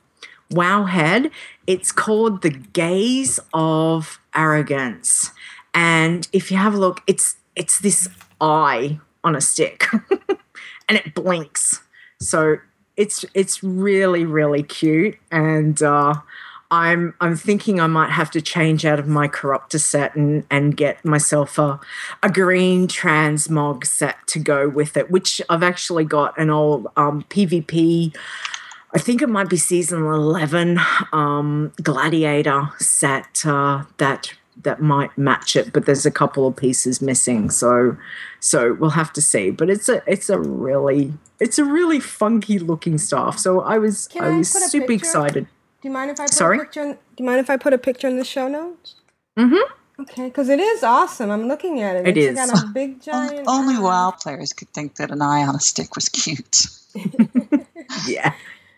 Wowhead. 0.55 1.31
It's 1.67 1.93
called 1.93 2.43
The 2.43 2.51
Gaze 2.51 3.41
of 3.53 4.21
Arrogance. 4.35 5.31
And 5.73 6.29
if 6.33 6.51
you 6.51 6.57
have 6.57 6.75
a 6.75 6.79
look, 6.79 7.03
it's 7.07 7.37
it's 7.57 7.81
this 7.81 8.09
eye 8.41 8.99
on 9.23 9.35
a 9.35 9.41
stick 9.41 9.87
and 10.89 10.99
it 10.99 11.15
blinks. 11.15 11.81
So 12.21 12.59
it's 12.97 13.25
it's 13.35 13.63
really, 13.63 14.25
really 14.25 14.63
cute. 14.63 15.17
And 15.31 15.83
uh 15.83 16.15
I'm 16.71 17.15
I'm 17.21 17.37
thinking 17.37 17.79
I 17.79 17.87
might 17.87 18.11
have 18.11 18.31
to 18.33 18.43
change 18.43 18.85
out 18.85 18.99
of 18.99 19.07
my 19.07 19.29
corruptor 19.29 19.79
set 19.79 20.17
and 20.17 20.45
and 20.51 20.77
get 20.77 21.05
myself 21.05 21.59
a 21.59 21.79
a 22.23 22.31
green 22.31 22.89
transmog 22.89 23.87
set 23.87 24.27
to 24.29 24.39
go 24.39 24.69
with 24.69 24.97
it, 24.97 25.11
which 25.11 25.41
I've 25.49 25.63
actually 25.63 26.05
got 26.05 26.37
an 26.39 26.51
old 26.51 26.89
um, 26.97 27.25
PvP. 27.31 28.17
I 28.95 28.99
think 28.99 29.23
it 29.23 29.29
might 29.29 29.49
be 29.49 29.57
season 29.57 30.05
eleven 30.05 30.79
um, 31.13 31.73
gladiator 31.83 32.69
set 32.79 33.45
uh, 33.45 33.85
that 33.99 34.33
that 34.63 34.81
might 34.81 35.17
match 35.19 35.57
it, 35.57 35.73
but 35.73 35.85
there's 35.85 36.07
a 36.07 36.11
couple 36.13 36.47
of 36.47 36.55
pieces 36.57 37.03
missing. 37.03 37.51
So 37.51 37.97
so 38.41 38.75
we'll 38.75 38.91
have 38.91 39.13
to 39.15 39.21
see. 39.21 39.51
But 39.51 39.69
it's 39.71 39.89
a 39.89 40.03
it's 40.07 40.31
a 40.31 40.39
really 40.39 41.13
it's 41.41 41.59
a 41.59 41.65
really 41.65 41.99
funky 42.01 42.59
looking 42.61 42.99
stuff. 42.99 43.39
So 43.39 43.61
I 43.61 43.79
was 43.79 44.07
Can 44.09 44.23
I 44.25 44.29
I 44.29 44.39
was 44.39 44.53
put 44.53 44.63
a 44.63 44.69
super 44.69 44.87
picture? 44.87 45.07
excited. 45.07 45.45
Do 45.83 45.89
you 45.89 45.93
mind 45.93 46.11
if 46.13 46.21
I 46.21 46.25
put 46.25 46.33
Sorry? 46.33 46.59
a 46.59 46.61
picture? 46.61 46.83
In, 46.83 46.93
do 46.93 46.99
you 47.19 47.25
mind 47.27 47.41
if 47.41 47.51
I 47.51 47.57
put 47.57 47.73
a 47.73 47.79
picture 47.79 48.07
in 48.09 48.17
the 48.19 48.25
show 48.25 48.49
notes? 48.49 48.95
Mm-hmm. 49.37 50.03
Okay, 50.03 50.25
because 50.27 50.49
it 50.49 50.59
is 50.61 50.83
awesome. 50.83 51.31
I'm 51.31 51.47
looking 51.47 51.81
at 51.81 51.97
it. 51.97 52.09
It 52.09 52.17
It's 52.17 52.41
is. 52.41 52.51
got 52.51 52.65
a 52.65 52.67
big 52.73 53.01
giant. 53.03 53.47
Only 53.49 53.75
eye. 53.75 53.81
WoW 53.81 54.11
players 54.13 54.53
could 54.53 54.69
think 54.73 54.97
that 54.97 55.11
an 55.11 55.21
eye 55.21 55.43
on 55.45 55.55
a 55.57 55.61
stick 55.61 55.95
was 55.97 56.09
cute. 56.09 56.67
yeah 58.07 58.33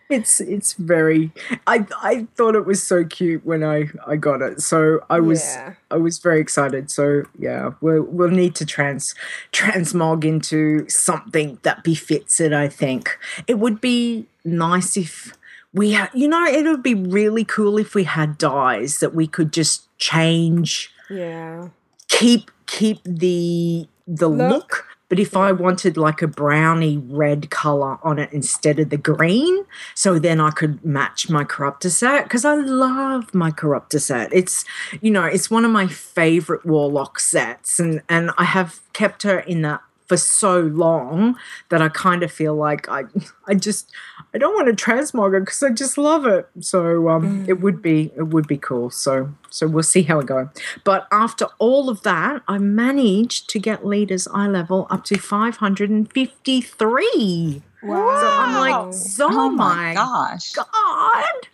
it's 0.09 0.39
it's 0.39 0.73
very 0.73 1.31
i 1.67 1.85
i 2.01 2.25
thought 2.35 2.55
it 2.55 2.65
was 2.65 2.81
so 2.81 3.03
cute 3.03 3.45
when 3.45 3.63
i 3.63 3.89
i 4.05 4.15
got 4.15 4.41
it 4.41 4.61
so 4.61 4.99
i 5.09 5.19
was 5.19 5.43
Yeah. 5.43 5.73
i 5.91 5.97
was 5.97 6.17
very 6.19 6.39
excited 6.39 6.89
so 6.89 7.23
yeah 7.37 7.71
we'll 7.81 8.03
we'll 8.03 8.29
need 8.29 8.55
to 8.55 8.65
trans 8.65 9.15
transmog 9.51 10.23
into 10.23 10.87
something 10.89 11.59
that 11.63 11.83
befits 11.83 12.39
it 12.39 12.53
i 12.53 12.67
think 12.69 13.17
it 13.47 13.59
would 13.59 13.81
be 13.81 14.25
nice 14.45 14.95
if 14.95 15.33
we 15.73 15.91
had 15.91 16.09
you 16.13 16.27
know 16.27 16.45
it 16.45 16.63
would 16.63 16.83
be 16.83 16.95
really 16.95 17.43
cool 17.43 17.77
if 17.77 17.93
we 17.93 18.05
had 18.05 18.37
dyes 18.37 18.99
that 18.99 19.13
we 19.13 19.27
could 19.27 19.51
just 19.51 19.87
change 19.97 20.89
Yeah. 21.09 21.69
keep 22.07 22.49
keep 22.65 22.99
the 23.03 23.87
the 24.07 24.29
Look. 24.29 24.51
look. 24.51 24.86
But 25.09 25.19
if 25.19 25.37
I 25.37 25.51
wanted 25.51 25.95
like 25.95 26.21
a 26.21 26.27
browny 26.27 26.97
red 26.97 27.49
color 27.49 27.97
on 28.03 28.19
it 28.19 28.31
instead 28.33 28.79
of 28.79 28.89
the 28.89 28.97
green, 28.97 29.65
so 29.95 30.19
then 30.19 30.41
I 30.41 30.51
could 30.51 30.83
match 30.83 31.29
my 31.29 31.43
corruptor 31.43 31.89
set 31.89 32.23
because 32.25 32.43
I 32.43 32.55
love 32.55 33.33
my 33.33 33.51
corruptor 33.51 34.01
set. 34.01 34.33
It's 34.33 34.65
you 35.01 35.11
know 35.11 35.23
it's 35.23 35.49
one 35.49 35.63
of 35.65 35.71
my 35.71 35.87
favorite 35.87 36.65
warlock 36.65 37.19
sets, 37.19 37.79
and 37.79 38.01
and 38.09 38.31
I 38.37 38.43
have 38.43 38.81
kept 38.93 39.23
her 39.23 39.39
in 39.39 39.61
that 39.61 39.81
for 40.07 40.17
so 40.17 40.61
long 40.61 41.35
that 41.69 41.81
I 41.81 41.89
kind 41.89 42.23
of 42.23 42.31
feel 42.31 42.55
like 42.55 42.89
I 42.89 43.03
I 43.47 43.55
just 43.55 43.91
I 44.33 44.37
don't 44.37 44.55
want 44.55 44.67
to 44.67 44.73
transmog 44.85 45.35
it 45.35 45.41
because 45.41 45.61
I 45.63 45.69
just 45.69 45.97
love 45.97 46.25
it. 46.25 46.47
So 46.59 47.09
um, 47.09 47.45
it 47.47 47.61
would 47.61 47.81
be 47.81 48.11
it 48.15 48.27
would 48.27 48.47
be 48.47 48.57
cool. 48.57 48.89
So 48.89 49.33
so 49.49 49.67
we'll 49.67 49.83
see 49.83 50.03
how 50.03 50.19
it 50.19 50.27
goes. 50.27 50.47
But 50.83 51.07
after 51.11 51.47
all 51.59 51.89
of 51.89 52.03
that, 52.03 52.41
I 52.47 52.57
managed 52.57 53.49
to 53.49 53.59
get 53.59 53.85
leaders 53.85 54.27
eye 54.27 54.47
level 54.47 54.87
up 54.89 55.03
to 55.05 55.17
553. 55.17 57.61
Wow. 57.83 58.19
So 58.19 58.27
I'm 58.27 58.59
like, 58.59 58.93
so 58.93 59.29
oh 59.31 59.49
my 59.49 59.87
my 59.87 59.93
gosh. 59.93 60.53
God. 60.53 61.47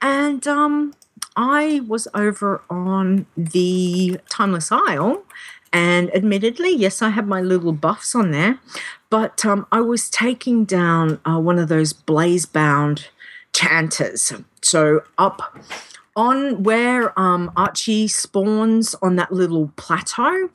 And 0.00 0.46
um, 0.46 0.94
I 1.36 1.80
was 1.86 2.08
over 2.14 2.62
on 2.70 3.26
the 3.36 4.18
Timeless 4.28 4.72
Isle, 4.72 5.24
and 5.72 6.14
admittedly, 6.14 6.70
yes, 6.70 7.02
I 7.02 7.10
had 7.10 7.26
my 7.26 7.40
little 7.40 7.72
buffs 7.72 8.14
on 8.14 8.30
there, 8.30 8.58
but 9.10 9.44
um, 9.44 9.66
I 9.70 9.80
was 9.80 10.10
taking 10.10 10.64
down 10.64 11.20
uh, 11.24 11.38
one 11.38 11.58
of 11.58 11.68
those 11.68 11.92
blaze 11.92 12.46
bound 12.46 13.08
chanters. 13.52 14.32
So 14.62 15.02
up 15.16 15.58
on 16.16 16.62
where 16.62 17.18
um, 17.18 17.50
Archie 17.56 18.08
spawns 18.08 18.94
on 19.02 19.16
that 19.16 19.32
little 19.32 19.72
plateau, 19.76 20.50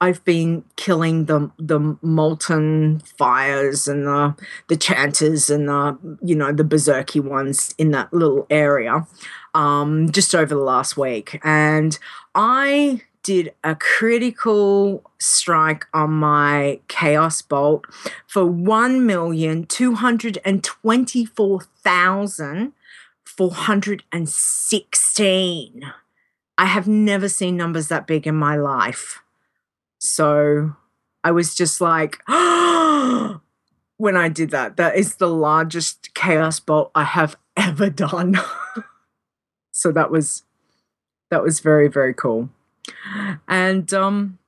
I've 0.00 0.24
been 0.24 0.64
killing 0.76 1.26
the 1.26 1.50
the 1.58 1.96
molten 2.02 3.00
fires 3.00 3.88
and 3.88 4.06
the 4.06 4.34
the 4.68 4.76
chanters 4.76 5.48
and 5.48 5.68
the 5.68 5.96
you 6.22 6.34
know 6.34 6.52
the 6.52 6.64
berserky 6.64 7.20
ones 7.20 7.74
in 7.78 7.90
that 7.92 8.12
little 8.12 8.46
area 8.50 9.06
um, 9.54 10.10
just 10.10 10.34
over 10.34 10.54
the 10.54 10.60
last 10.60 10.96
week, 10.96 11.40
and 11.42 11.98
I 12.34 13.02
did 13.24 13.52
a 13.64 13.74
critical 13.74 15.02
strike 15.18 15.86
on 15.92 16.12
my 16.12 16.78
chaos 16.86 17.42
bolt 17.42 17.86
for 18.28 18.44
one 18.44 19.04
million 19.04 19.64
two 19.64 19.94
hundred 19.94 20.38
and 20.44 20.62
twenty 20.62 21.24
four 21.24 21.62
thousand 21.82 22.72
four 23.24 23.50
hundred 23.50 24.04
and 24.12 24.28
sixteen. 24.28 25.90
I 26.56 26.66
have 26.66 26.86
never 26.86 27.28
seen 27.28 27.56
numbers 27.56 27.88
that 27.88 28.06
big 28.06 28.28
in 28.28 28.36
my 28.36 28.56
life. 28.56 29.22
So 29.98 30.76
I 31.24 31.32
was 31.32 31.54
just 31.54 31.80
like, 31.80 32.22
when 32.28 34.16
I 34.16 34.28
did 34.28 34.50
that, 34.50 34.76
that 34.76 34.96
is 34.96 35.16
the 35.16 35.28
largest 35.28 36.14
chaos 36.14 36.60
bolt 36.60 36.90
I 36.94 37.04
have 37.04 37.36
ever 37.56 37.88
done. 37.88 38.36
so 39.72 39.90
that 39.92 40.10
was 40.10 40.42
that 41.30 41.42
was 41.42 41.60
very 41.60 41.88
very 41.88 42.12
cool. 42.12 42.50
And 43.48 43.92
um 43.94 44.38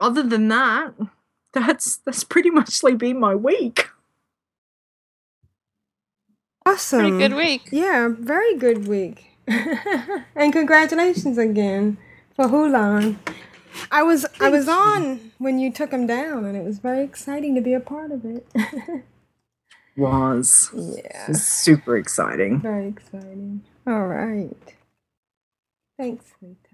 other 0.00 0.22
than 0.22 0.48
that, 0.48 0.94
that's 1.52 1.96
that's 1.96 2.24
pretty 2.24 2.50
muchly 2.50 2.94
been 3.04 3.20
my 3.20 3.34
week. 3.34 3.88
Awesome. 6.66 7.00
Pretty 7.00 7.18
good 7.18 7.34
week. 7.36 7.68
Yeah, 7.72 8.08
very 8.16 8.54
good 8.56 8.86
week. 8.86 9.26
and 9.46 10.52
congratulations 10.52 11.38
again 11.38 11.96
for 12.36 12.48
Huolon. 12.48 13.18
I 13.90 14.02
was 14.02 14.26
I 14.40 14.50
was 14.50 14.68
on 14.68 15.32
when 15.38 15.58
you 15.58 15.72
took 15.72 15.90
him 15.92 16.06
down, 16.06 16.44
and 16.44 16.56
it 16.56 16.64
was 16.64 16.78
very 16.78 17.02
exciting 17.02 17.54
to 17.54 17.60
be 17.60 17.72
a 17.72 17.80
part 17.80 18.10
of 18.12 18.24
it. 18.24 18.46
Was. 19.96 20.70
yeah, 20.72 21.24
It 21.24 21.28
was 21.28 21.42
super 21.46 21.96
exciting. 21.96 22.60
very 22.60 22.86
exciting. 22.88 23.64
All 23.86 24.06
right. 24.06 24.56
Thanks, 25.98 26.32
Leeta. 26.42 26.69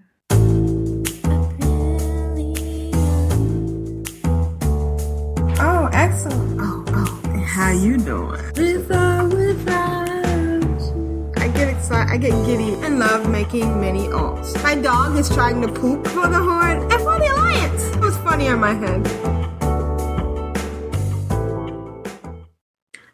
Oh, 5.59 5.89
excellent. 5.91 6.61
Oh, 6.61 6.85
oh, 6.89 7.39
how 7.39 7.71
you 7.71 7.97
doing? 7.97 8.39
Without, 8.55 9.33
without. 9.33 10.07
I 11.35 11.47
get 11.47 11.67
excited. 11.67 12.11
I 12.13 12.17
get 12.17 12.45
giddy 12.45 12.75
and 12.85 12.99
love 12.99 13.27
making 13.27 13.81
mini 13.81 14.07
alts. 14.09 14.61
My 14.61 14.75
dog 14.75 15.17
is 15.17 15.27
trying 15.29 15.61
to 15.61 15.67
poop 15.67 16.05
for 16.09 16.27
the 16.27 16.37
horn 16.37 16.83
and 16.83 17.01
for 17.01 17.17
the 17.17 17.29
alliance. 17.33 17.83
It 17.95 17.99
was 17.99 18.15
funny 18.17 18.47
on 18.49 18.59
my 18.59 18.73
head. 18.75 19.07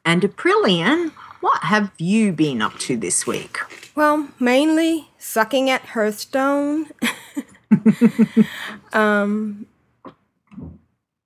And 0.03 0.21
Aprillian, 0.23 1.11
what 1.39 1.63
have 1.63 1.93
you 1.97 2.33
been 2.33 2.61
up 2.61 2.77
to 2.79 2.97
this 2.97 3.25
week? 3.25 3.59
Well, 3.95 4.27
mainly 4.37 5.07
sucking 5.17 5.69
at 5.69 5.81
Hearthstone. 5.81 6.87
um, 8.93 9.65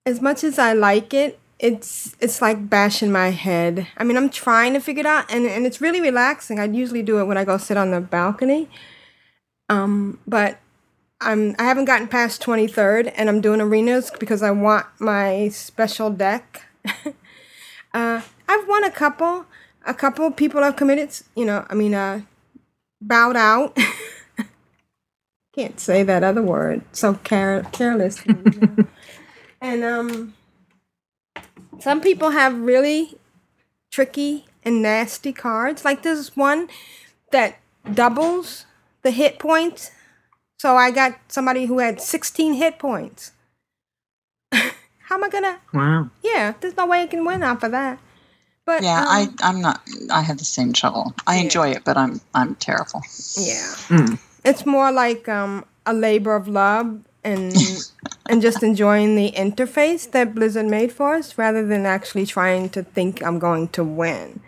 as 0.07 0.21
much 0.21 0.41
as 0.45 0.57
I 0.57 0.71
like 0.71 1.13
it, 1.13 1.37
it's 1.59 2.15
it's 2.21 2.41
like 2.41 2.69
bashing 2.69 3.11
my 3.11 3.31
head. 3.31 3.87
I 3.97 4.05
mean, 4.05 4.15
I'm 4.15 4.29
trying 4.29 4.73
to 4.73 4.79
figure 4.79 5.01
it 5.01 5.05
out, 5.05 5.29
and, 5.29 5.45
and 5.45 5.65
it's 5.65 5.81
really 5.81 5.99
relaxing. 5.99 6.59
I 6.59 6.63
usually 6.63 7.03
do 7.03 7.19
it 7.19 7.25
when 7.25 7.37
I 7.37 7.43
go 7.43 7.57
sit 7.57 7.75
on 7.75 7.91
the 7.91 7.99
balcony. 7.99 8.69
Um, 9.67 10.19
but 10.25 10.59
I'm 11.19 11.55
I 11.59 11.63
haven't 11.63 11.85
gotten 11.85 12.07
past 12.07 12.41
23rd, 12.41 13.11
and 13.17 13.27
I'm 13.27 13.41
doing 13.41 13.59
arenas 13.59 14.11
because 14.17 14.41
I 14.41 14.51
want 14.51 14.85
my 14.97 15.49
special 15.49 16.09
deck. 16.09 16.65
uh, 17.93 18.21
I've 18.47 18.67
won 18.67 18.85
a 18.85 18.91
couple. 18.91 19.45
A 19.85 19.93
couple 19.93 20.31
people 20.31 20.63
have 20.63 20.77
committed. 20.77 21.19
You 21.35 21.43
know, 21.43 21.65
I 21.69 21.75
mean, 21.75 21.93
uh, 21.93 22.21
bowed 23.01 23.35
out. 23.35 23.77
Can't 25.53 25.79
say 25.81 26.03
that 26.03 26.23
other 26.23 26.43
word. 26.43 26.83
So 26.93 27.15
care- 27.15 27.67
careless. 27.73 28.23
and 29.61 29.83
um, 29.83 30.33
some 31.79 32.01
people 32.01 32.31
have 32.31 32.57
really 32.59 33.17
tricky 33.91 34.45
and 34.63 34.81
nasty 34.81 35.33
cards. 35.33 35.85
Like 35.85 36.03
there's 36.03 36.35
one 36.35 36.69
that 37.31 37.57
doubles 37.93 38.65
the 39.01 39.11
hit 39.11 39.39
points. 39.39 39.91
So 40.59 40.75
I 40.75 40.91
got 40.91 41.17
somebody 41.27 41.65
who 41.65 41.79
had 41.79 42.01
16 42.01 42.53
hit 42.53 42.79
points. 42.79 43.31
How 44.51 45.15
am 45.15 45.23
I 45.23 45.29
gonna? 45.29 45.59
Wow. 45.73 46.09
Yeah, 46.23 46.53
there's 46.59 46.75
no 46.75 46.85
way 46.85 47.03
I 47.03 47.07
can 47.07 47.23
win 47.25 47.43
off 47.43 47.63
of 47.63 47.71
that. 47.71 47.99
But 48.65 48.83
Yeah, 48.83 48.99
um, 48.99 49.07
I 49.07 49.27
I'm 49.41 49.61
not. 49.61 49.81
I 50.11 50.21
have 50.21 50.39
the 50.39 50.45
same 50.45 50.73
trouble. 50.73 51.13
I 51.25 51.37
enjoy 51.37 51.69
it, 51.69 51.83
but 51.85 51.95
I'm 51.95 52.19
I'm 52.33 52.55
terrible. 52.55 53.01
yeah. 53.37 53.63
Mm. 53.87 54.19
it's 54.43 54.65
more 54.65 54.91
like 54.91 55.29
um, 55.29 55.63
a 55.85 55.93
labor 55.93 56.35
of 56.35 56.47
love 56.49 56.99
and 57.23 57.53
and 58.29 58.41
just 58.41 58.63
enjoying 58.63 59.15
the 59.15 59.31
interface 59.31 60.09
that 60.11 60.35
Blizzard 60.35 60.65
made 60.65 60.91
for 60.91 61.15
us 61.15 61.37
rather 61.37 61.65
than 61.65 61.85
actually 61.85 62.25
trying 62.25 62.69
to 62.69 62.83
think 62.83 63.23
I'm 63.23 63.39
going 63.39 63.69
to 63.69 63.83
win. 63.83 64.41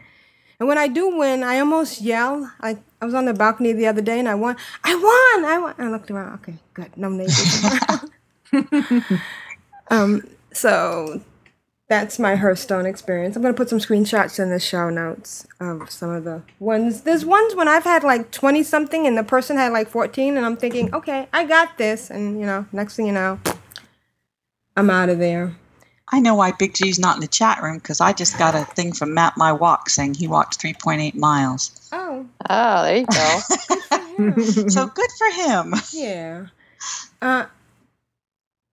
And 0.59 0.67
when 0.67 0.77
I 0.77 0.87
do 0.87 1.17
win, 1.17 1.43
I 1.43 1.59
almost 1.59 2.01
yell. 2.01 2.51
I, 2.59 2.77
I 3.01 3.05
was 3.05 3.13
on 3.13 3.25
the 3.25 3.33
balcony 3.33 3.71
the 3.71 3.87
other 3.87 4.01
day 4.01 4.19
and 4.19 4.27
I 4.27 4.35
won. 4.35 4.57
I 4.83 4.93
won! 4.95 5.49
I 5.49 5.57
won! 5.57 5.75
I 5.77 5.89
looked 5.89 6.11
around. 6.11 6.33
Okay, 6.35 6.55
good. 6.73 6.95
No 6.97 7.09
neighbors 7.09 7.63
um, 9.89 10.27
so 10.51 11.21
that's 11.87 12.19
my 12.19 12.35
Hearthstone 12.35 12.85
experience. 12.85 13.35
I'm 13.35 13.41
gonna 13.41 13.53
put 13.53 13.69
some 13.69 13.79
screenshots 13.79 14.39
in 14.39 14.49
the 14.49 14.59
show 14.59 14.89
notes 14.89 15.47
of 15.59 15.89
some 15.89 16.09
of 16.09 16.23
the 16.23 16.43
ones. 16.59 17.01
There's 17.01 17.25
ones 17.25 17.55
when 17.55 17.67
I've 17.67 17.83
had 17.83 18.03
like 18.03 18.31
20 18.31 18.61
something 18.63 19.07
and 19.07 19.17
the 19.17 19.23
person 19.23 19.57
had 19.57 19.71
like 19.71 19.89
14, 19.89 20.37
and 20.37 20.45
I'm 20.45 20.55
thinking, 20.55 20.93
okay, 20.93 21.27
I 21.33 21.45
got 21.45 21.77
this, 21.77 22.09
and 22.09 22.39
you 22.39 22.45
know, 22.45 22.65
next 22.71 22.95
thing 22.95 23.07
you 23.07 23.13
know, 23.13 23.39
I'm 24.79 24.89
out 24.89 25.09
of 25.09 25.19
there. 25.19 25.55
I 26.11 26.19
know 26.19 26.35
why 26.35 26.53
Big 26.53 26.73
G's 26.73 26.97
not 26.97 27.15
in 27.15 27.21
the 27.21 27.27
chat 27.27 27.61
room 27.61 27.77
because 27.77 28.01
I 28.01 28.13
just 28.13 28.37
got 28.37 28.55
a 28.55 28.65
thing 28.65 28.93
from 28.93 29.13
Map 29.13 29.37
My 29.37 29.51
Walk 29.53 29.89
saying 29.89 30.15
he 30.15 30.27
walked 30.27 30.59
3.8 30.59 31.13
miles. 31.15 31.89
Oh, 31.91 32.25
Oh, 32.49 32.83
there 32.83 32.97
you 32.97 33.05
go. 33.05 33.39
So 34.69 34.87
good 34.87 35.09
for 35.17 35.31
him. 35.31 35.73
yeah. 35.93 36.47
Uh, 37.21 37.45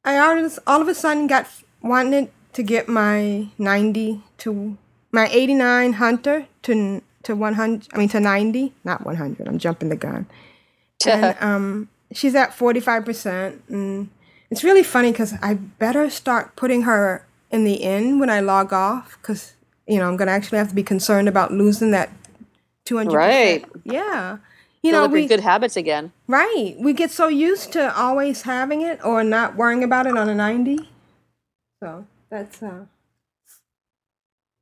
I 0.05 0.19
all 0.19 0.45
of, 0.45 0.59
all 0.67 0.83
of 0.83 0.89
a 0.89 0.95
sudden 0.95 1.27
got 1.27 1.47
wanted 1.83 2.31
to 2.55 2.63
get 2.63 2.89
my 2.89 3.49
90 3.59 4.23
to 4.39 4.77
my 5.13 5.29
89 5.31 5.95
Hunter 5.95 6.47
to 6.63 7.03
to 7.25 7.37
100. 7.37 7.89
I 7.93 7.99
mean 7.99 8.09
to 8.09 8.21
90, 8.21 8.73
not 8.85 9.05
100. 9.05 9.47
I'm 9.49 9.59
jumping 9.59 9.89
the 9.89 9.97
gun. 9.97 10.27
and 11.07 11.37
um, 11.41 11.89
she's 12.13 12.35
at 12.35 12.51
45%. 12.51 13.59
And 13.69 14.09
it's 14.51 14.63
really 14.65 14.83
funny 14.83 15.13
because 15.13 15.35
I 15.43 15.55
better 15.55 16.09
start 16.11 16.57
putting 16.57 16.83
her 16.83 17.25
in 17.51 17.65
the 17.65 17.75
inn 17.75 18.19
when 18.19 18.31
I 18.31 18.41
log 18.41 18.73
off 18.73 19.19
because, 19.21 19.55
you 19.87 19.99
know, 19.99 20.09
I'm 20.09 20.17
going 20.17 20.27
to 20.29 20.33
actually 20.33 20.59
have 20.59 20.69
to 20.69 20.75
be 20.75 20.83
concerned 20.83 21.29
about 21.29 21.53
losing 21.53 21.91
that 21.93 22.11
200%. 22.87 23.13
Right. 23.13 23.65
Yeah. 23.85 24.39
You 24.83 24.93
Build 24.93 25.11
know, 25.11 25.15
we, 25.15 25.27
good 25.27 25.41
habits 25.41 25.77
again. 25.77 26.13
right. 26.29 26.77
We 26.79 26.93
get 26.93 27.11
so 27.11 27.27
used 27.29 27.73
to 27.73 27.97
always 27.97 28.43
having 28.43 28.83
it 28.83 29.05
or 29.05 29.25
not 29.25 29.57
worrying 29.57 29.83
about 29.83 30.07
it 30.07 30.17
on 30.17 30.29
a 30.29 30.35
90. 30.35 30.89
So 31.83 32.07
that's, 32.31 32.63
uh, 32.63 32.85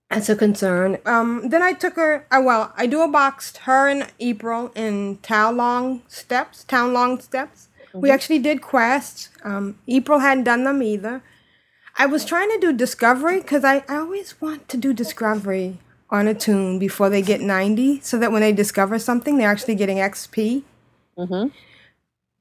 that's 0.08 0.28
a 0.28 0.36
concern. 0.36 0.98
Um, 1.04 1.48
then 1.48 1.62
I 1.62 1.72
took 1.72 1.96
her. 1.96 2.26
Uh, 2.30 2.40
well, 2.42 2.72
I 2.76 2.86
do 2.86 3.02
a 3.02 3.08
boxed 3.08 3.58
her 3.58 3.88
and 3.88 4.06
April 4.20 4.70
in 4.76 5.18
Townlong 5.18 6.02
Steppes. 6.08 6.64
Town 6.64 6.92
Long 6.92 7.20
Steps. 7.20 7.68
We 7.94 8.10
actually 8.10 8.40
did 8.40 8.60
quests. 8.60 9.28
Um, 9.44 9.78
April 9.86 10.18
hadn't 10.18 10.44
done 10.44 10.64
them 10.64 10.82
either. 10.82 11.22
I 11.96 12.06
was 12.06 12.24
trying 12.24 12.50
to 12.50 12.58
do 12.58 12.72
discovery 12.72 13.40
because 13.40 13.64
I, 13.64 13.84
I 13.88 13.96
always 13.96 14.40
want 14.40 14.68
to 14.70 14.76
do 14.76 14.92
discovery 14.92 15.78
on 16.10 16.26
a 16.28 16.34
tune 16.34 16.78
before 16.78 17.08
they 17.08 17.22
get 17.22 17.40
90 17.40 18.00
so 18.00 18.18
that 18.18 18.30
when 18.32 18.42
they 18.42 18.52
discover 18.52 18.98
something 18.98 19.36
they're 19.38 19.50
actually 19.50 19.74
getting 19.74 19.96
xp 19.98 20.62
Mm-hmm. 21.16 21.48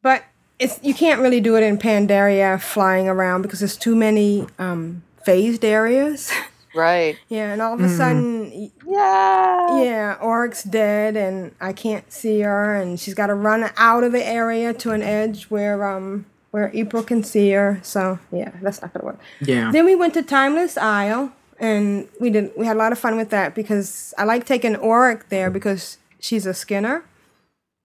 but 0.01 0.23
it's 0.57 0.79
you 0.83 0.93
can't 0.95 1.21
really 1.21 1.39
do 1.39 1.55
it 1.55 1.63
in 1.63 1.77
pandaria 1.77 2.59
flying 2.61 3.07
around 3.07 3.43
because 3.43 3.59
there's 3.59 3.77
too 3.77 3.95
many 3.95 4.47
um, 4.57 5.03
phased 5.23 5.63
areas 5.63 6.31
Right. 6.75 7.17
yeah 7.29 7.53
and 7.53 7.61
all 7.61 7.73
of 7.73 7.79
a 7.81 7.89
sudden 7.89 8.71
Yeah. 8.85 9.81
yeah 9.83 10.17
Auric's 10.21 10.63
dead 10.63 11.15
and 11.15 11.53
i 11.61 11.71
can't 11.73 12.11
see 12.11 12.41
her 12.41 12.75
and 12.75 12.99
she's 12.99 13.13
got 13.13 13.27
to 13.27 13.33
run 13.35 13.69
out 13.77 14.03
of 14.03 14.11
the 14.11 14.25
area 14.25 14.73
to 14.73 14.91
an 14.91 15.01
edge 15.01 15.45
where 15.45 15.83
um 15.85 16.25
where 16.51 16.71
april 16.73 17.03
can 17.03 17.23
see 17.23 17.51
her 17.51 17.79
so 17.83 18.19
yeah 18.31 18.51
that's 18.61 18.81
not 18.81 18.93
gonna 18.93 19.05
work 19.05 19.19
Yeah. 19.41 19.71
then 19.71 19.85
we 19.85 19.95
went 19.95 20.13
to 20.15 20.21
Timeless 20.23 20.77
Isle, 20.77 21.31
and 21.59 22.07
we 22.19 22.29
did. 22.29 22.51
We 22.57 22.65
had 22.65 22.75
a 22.75 22.79
lot 22.79 22.91
of 22.91 22.99
fun 22.99 23.15
with 23.15 23.29
that 23.29 23.53
because 23.55 24.13
I 24.17 24.23
like 24.25 24.45
taking 24.45 24.75
Auric 24.75 25.29
there 25.29 25.49
because 25.49 25.97
she's 26.19 26.45
a 26.45 26.53
skinner, 26.53 27.05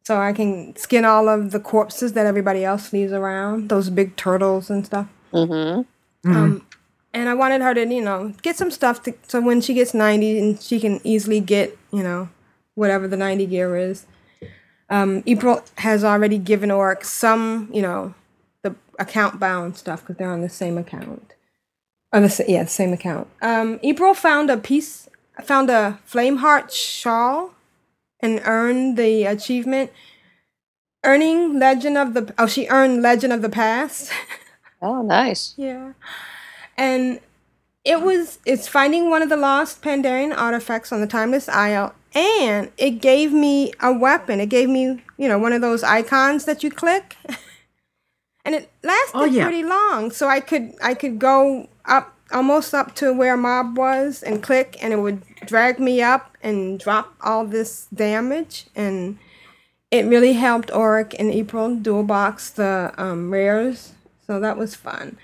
so 0.04 0.18
I 0.18 0.32
can 0.32 0.74
skin 0.76 1.04
all 1.04 1.28
of 1.28 1.50
the 1.52 1.60
corpses 1.60 2.14
that 2.14 2.26
everybody 2.26 2.64
else 2.64 2.92
leaves 2.92 3.12
around, 3.12 3.68
those 3.68 3.90
big 3.90 4.16
turtles 4.16 4.68
and 4.70 4.84
stuff. 4.86 5.06
Mm-hmm. 5.32 6.32
Um, 6.34 6.66
and 7.14 7.28
I 7.28 7.34
wanted 7.34 7.60
her 7.62 7.74
to, 7.74 7.86
you 7.86 8.02
know, 8.02 8.34
get 8.42 8.56
some 8.56 8.70
stuff 8.70 9.02
to, 9.04 9.14
so 9.26 9.40
when 9.40 9.60
she 9.60 9.74
gets 9.74 9.94
ninety, 9.94 10.38
and 10.38 10.60
she 10.60 10.80
can 10.80 11.00
easily 11.04 11.40
get, 11.40 11.76
you 11.92 12.02
know, 12.02 12.28
whatever 12.74 13.08
the 13.08 13.16
ninety 13.16 13.46
gear 13.46 13.76
is. 13.76 14.06
Um, 14.90 15.22
April 15.26 15.62
has 15.78 16.02
already 16.02 16.38
given 16.38 16.70
Auric 16.70 17.04
some, 17.04 17.68
you 17.72 17.82
know, 17.82 18.14
the 18.62 18.74
account 18.98 19.38
bound 19.38 19.76
stuff 19.76 20.00
because 20.00 20.16
they're 20.16 20.32
on 20.32 20.40
the 20.40 20.48
same 20.48 20.78
account. 20.78 21.34
On 22.12 22.22
the 22.22 22.44
yeah, 22.48 22.64
same 22.64 22.92
account. 22.94 23.28
Um, 23.42 23.78
April 23.82 24.14
found 24.14 24.48
a 24.48 24.56
piece, 24.56 25.08
found 25.42 25.68
a 25.68 25.98
flame 26.06 26.38
heart 26.38 26.72
shawl, 26.72 27.52
and 28.20 28.40
earned 28.44 28.96
the 28.96 29.24
achievement. 29.24 29.92
Earning 31.04 31.58
Legend 31.58 31.98
of 31.98 32.14
the 32.14 32.34
oh, 32.38 32.46
she 32.46 32.66
earned 32.68 33.02
Legend 33.02 33.32
of 33.32 33.42
the 33.42 33.48
Past. 33.50 34.10
Oh, 34.80 35.02
nice. 35.02 35.54
yeah, 35.56 35.94
and 36.78 37.20
it 37.84 38.00
was 38.00 38.38
it's 38.46 38.66
finding 38.68 39.10
one 39.10 39.20
of 39.22 39.28
the 39.28 39.36
lost 39.36 39.82
Pandarian 39.82 40.34
artifacts 40.36 40.92
on 40.92 41.00
the 41.02 41.06
Timeless 41.06 41.48
Isle, 41.48 41.94
and 42.14 42.70
it 42.78 43.02
gave 43.02 43.32
me 43.32 43.72
a 43.80 43.92
weapon. 43.92 44.40
It 44.40 44.48
gave 44.48 44.68
me 44.70 45.02
you 45.18 45.28
know 45.28 45.38
one 45.38 45.52
of 45.52 45.60
those 45.60 45.82
icons 45.82 46.46
that 46.46 46.62
you 46.64 46.70
click. 46.70 47.16
and 48.44 48.54
it 48.54 48.70
lasted 48.82 49.18
Oh, 49.18 49.24
yeah. 49.26 49.44
pretty 49.44 49.62
long 49.64 50.10
so 50.10 50.26
i 50.28 50.40
could 50.40 50.72
i 50.82 50.94
could 50.94 51.18
go 51.18 51.68
up 51.84 52.14
almost 52.32 52.72
up 52.72 52.94
to 52.94 53.12
where 53.12 53.36
mob 53.36 53.76
was 53.76 54.22
and 54.22 54.42
click 54.42 54.76
and 54.80 54.92
it 54.92 54.96
would 55.00 55.22
drag 55.44 55.78
me 55.78 56.00
up 56.00 56.36
and 56.42 56.78
drop 56.80 57.14
all 57.20 57.44
this 57.44 57.86
damage 57.92 58.66
and 58.74 59.18
it 59.90 60.06
really 60.06 60.34
helped 60.34 60.70
Auric 60.70 61.14
and 61.18 61.30
April 61.30 61.74
dual 61.76 62.04
box 62.04 62.48
the 62.50 62.92
um, 62.96 63.30
rares 63.30 63.92
So 64.26 64.38
that 64.40 64.56
was 64.56 64.74
fun. 64.74 65.18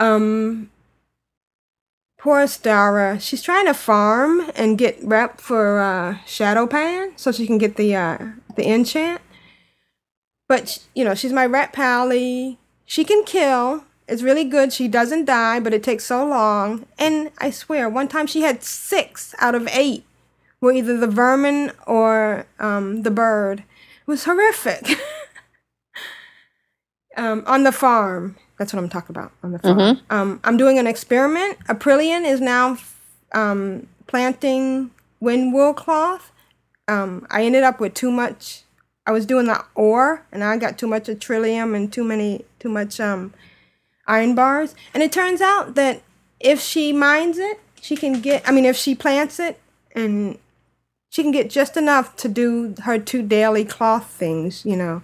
Um, 0.00 0.70
poor 2.20 2.44
Stara. 2.44 3.20
She's 3.20 3.42
trying 3.42 3.66
to 3.66 3.74
farm 3.74 4.50
and 4.54 4.76
get 4.76 4.98
rep 5.02 5.40
for 5.40 5.80
uh, 5.80 6.18
Shado-Pan 6.26 7.12
so 7.16 7.32
she 7.32 7.46
can 7.46 7.58
get 7.58 7.76
the 7.76 7.96
uh, 7.96 8.18
the 8.56 8.68
enchant. 8.68 9.20
But 10.46 10.84
you 10.94 11.04
know, 11.04 11.14
she's 11.14 11.32
my 11.32 11.46
rep 11.46 11.72
pally. 11.72 12.58
She 12.84 13.04
can 13.04 13.24
kill. 13.24 13.84
It's 14.06 14.22
really 14.22 14.44
good. 14.44 14.72
She 14.72 14.88
doesn't 14.88 15.24
die, 15.24 15.60
but 15.60 15.72
it 15.72 15.82
takes 15.82 16.04
so 16.04 16.26
long. 16.26 16.86
And 16.98 17.30
I 17.38 17.50
swear, 17.50 17.88
one 17.88 18.08
time 18.08 18.26
she 18.26 18.42
had 18.42 18.62
six 18.62 19.34
out 19.38 19.54
of 19.54 19.68
eight 19.68 20.04
were 20.60 20.72
either 20.72 20.98
the 20.98 21.06
vermin 21.06 21.72
or 21.86 22.46
um, 22.58 23.02
the 23.02 23.10
bird. 23.10 23.60
It 23.60 24.06
was 24.06 24.24
horrific. 24.24 24.98
um, 27.16 27.44
on 27.46 27.62
the 27.62 27.72
farm. 27.72 28.36
That's 28.60 28.74
what 28.74 28.82
I'm 28.82 28.90
talking 28.90 29.16
about 29.16 29.32
on 29.42 29.52
the 29.52 29.58
farm. 29.58 29.78
Mhm. 29.78 30.00
Um, 30.10 30.40
I'm 30.44 30.58
doing 30.58 30.78
an 30.78 30.86
experiment. 30.86 31.56
Aprillian 31.66 32.26
is 32.26 32.42
now 32.42 32.76
um, 33.32 33.86
planting 34.06 34.90
windwool 35.22 35.74
cloth. 35.74 36.30
Um, 36.86 37.26
I 37.30 37.44
ended 37.44 37.62
up 37.62 37.80
with 37.80 37.94
too 37.94 38.10
much. 38.10 38.64
I 39.06 39.12
was 39.12 39.24
doing 39.24 39.46
the 39.46 39.64
ore, 39.74 40.26
and 40.30 40.44
I 40.44 40.58
got 40.58 40.76
too 40.76 40.86
much 40.86 41.08
of 41.08 41.20
trillium 41.20 41.74
and 41.74 41.90
too 41.90 42.04
many, 42.04 42.44
too 42.58 42.68
much 42.68 43.00
um, 43.00 43.32
iron 44.06 44.34
bars. 44.34 44.74
And 44.92 45.02
it 45.02 45.10
turns 45.10 45.40
out 45.40 45.74
that 45.76 46.02
if 46.38 46.60
she 46.60 46.92
mines 46.92 47.38
it, 47.38 47.60
she 47.80 47.96
can 47.96 48.20
get. 48.20 48.46
I 48.46 48.52
mean, 48.52 48.66
if 48.66 48.76
she 48.76 48.94
plants 48.94 49.40
it, 49.40 49.58
and 49.96 50.38
she 51.08 51.22
can 51.22 51.32
get 51.32 51.48
just 51.48 51.78
enough 51.78 52.14
to 52.16 52.28
do 52.28 52.74
her 52.82 52.98
two 52.98 53.22
daily 53.22 53.64
cloth 53.64 54.04
things, 54.10 54.66
you 54.66 54.76
know. 54.76 55.00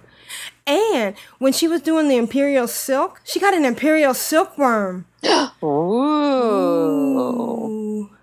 And 0.67 1.15
when 1.39 1.53
she 1.53 1.67
was 1.67 1.81
doing 1.81 2.09
the 2.09 2.17
imperial 2.17 2.67
silk, 2.67 3.21
she 3.23 3.39
got 3.39 3.53
an 3.53 3.63
imperial 3.63 4.13
silkworm. 4.13 5.05
Ooh. 5.63 6.67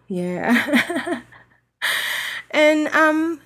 Yeah. 0.09 1.23
and 2.51 2.89
um 2.89 3.41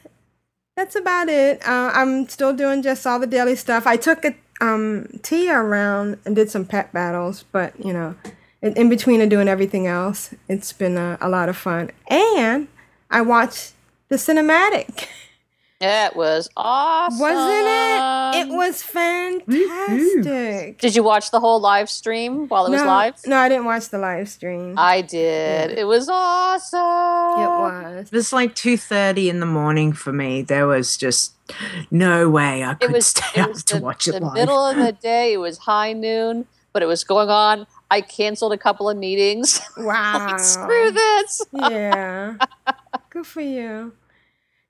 that's 0.77 0.97
about 0.97 1.29
it. 1.29 1.67
Uh, 1.67 1.91
I'm 1.95 2.29
still 2.29 2.53
doing 2.53 2.83
just 2.83 3.07
all 3.07 3.19
the 3.19 3.27
daily 3.27 3.57
stuff. 3.57 3.87
I 3.87 3.97
took 3.97 4.25
a 4.25 4.35
um 4.61 5.07
tea 5.23 5.51
around 5.51 6.19
and 6.25 6.35
did 6.35 6.51
some 6.51 6.65
pet 6.65 6.93
battles, 6.93 7.45
but 7.53 7.73
you 7.85 7.93
know, 7.93 8.17
in, 8.63 8.75
in 8.75 8.89
between 8.89 9.21
of 9.21 9.29
doing 9.29 9.47
everything 9.47 9.87
else, 9.87 10.35
it's 10.49 10.73
been 10.73 10.97
a, 10.97 11.19
a 11.21 11.29
lot 11.29 11.49
of 11.49 11.57
fun. 11.57 11.93
And 12.09 12.67
I 13.11 13.21
watched 13.23 13.75
the 14.09 14.17
cinematic. 14.17 15.07
It 15.81 16.17
was 16.17 16.49
awesome. 16.57 17.21
Wasn't 17.21 17.69
it? 17.69 18.49
It 18.49 18.53
was 18.53 18.83
fantastic. 18.83 20.79
Did 20.79 20.97
you 20.97 21.03
watch 21.05 21.31
the 21.31 21.39
whole 21.41 21.61
live 21.61 21.89
stream 21.89 22.49
while 22.49 22.67
it 22.67 22.71
was 22.71 22.83
live? 22.83 23.15
No, 23.27 23.37
I 23.37 23.49
didn't 23.49 23.65
watch 23.65 23.89
the 23.91 23.99
live 23.99 24.29
stream. 24.29 24.75
I 24.77 25.03
did. 25.03 25.79
It 25.79 25.85
was 25.87 26.09
awesome. 26.09 26.79
It 26.81 27.49
was. 27.49 28.07
It 28.07 28.13
was 28.13 28.33
like 28.33 28.55
two 28.57 28.77
thirty 28.77 29.29
in 29.31 29.39
the 29.41 29.47
morning 29.47 29.93
for 29.93 30.13
me. 30.13 30.43
There 30.43 30.67
was 30.67 30.97
just 30.97 31.35
no 31.93 32.29
way 32.29 32.65
I 32.65 32.75
could 32.75 32.91
It 32.91 32.93
was, 32.93 33.07
stay 33.07 33.41
it 33.41 33.43
up 33.43 33.51
was 33.51 33.65
to 33.65 33.77
the, 33.77 33.81
watch 33.83 34.09
it 34.09 34.13
the 34.13 34.21
live. 34.21 34.35
middle 34.35 34.65
of 34.67 34.77
the 34.77 34.93
day. 35.01 35.35
It 35.35 35.39
was 35.39 35.59
high 35.59 35.93
noon, 35.93 36.47
but 36.73 36.83
it 36.83 36.87
was 36.87 37.05
going 37.05 37.29
on. 37.31 37.67
I 37.91 38.01
canceled 38.01 38.53
a 38.53 38.59
couple 38.59 38.91
of 38.91 38.97
meetings. 38.97 39.61
Wow. 39.79 40.37
Screw 40.39 40.91
this. 40.91 41.43
yeah. 41.53 42.35
Good 43.11 43.27
for 43.27 43.41
you. 43.41 43.93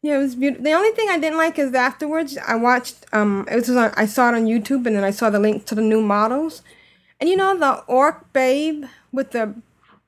Yeah, 0.02 0.16
it 0.16 0.22
was 0.22 0.36
beautiful. 0.36 0.64
The 0.64 0.72
only 0.72 0.92
thing 0.92 1.08
I 1.08 1.18
didn't 1.18 1.38
like 1.38 1.58
is 1.58 1.74
afterwards 1.74 2.38
I 2.46 2.54
watched 2.54 3.06
um 3.12 3.46
it 3.50 3.56
was 3.56 3.70
on 3.70 3.92
I 3.96 4.06
saw 4.06 4.28
it 4.28 4.34
on 4.34 4.46
YouTube 4.46 4.86
and 4.86 4.94
then 4.96 5.04
I 5.04 5.10
saw 5.10 5.28
the 5.30 5.40
link 5.40 5.64
to 5.66 5.74
the 5.74 5.82
new 5.82 6.00
models. 6.00 6.62
And 7.20 7.28
you 7.28 7.36
know 7.36 7.56
the 7.58 7.82
orc 7.88 8.32
babe 8.32 8.84
with 9.10 9.32
the 9.32 9.54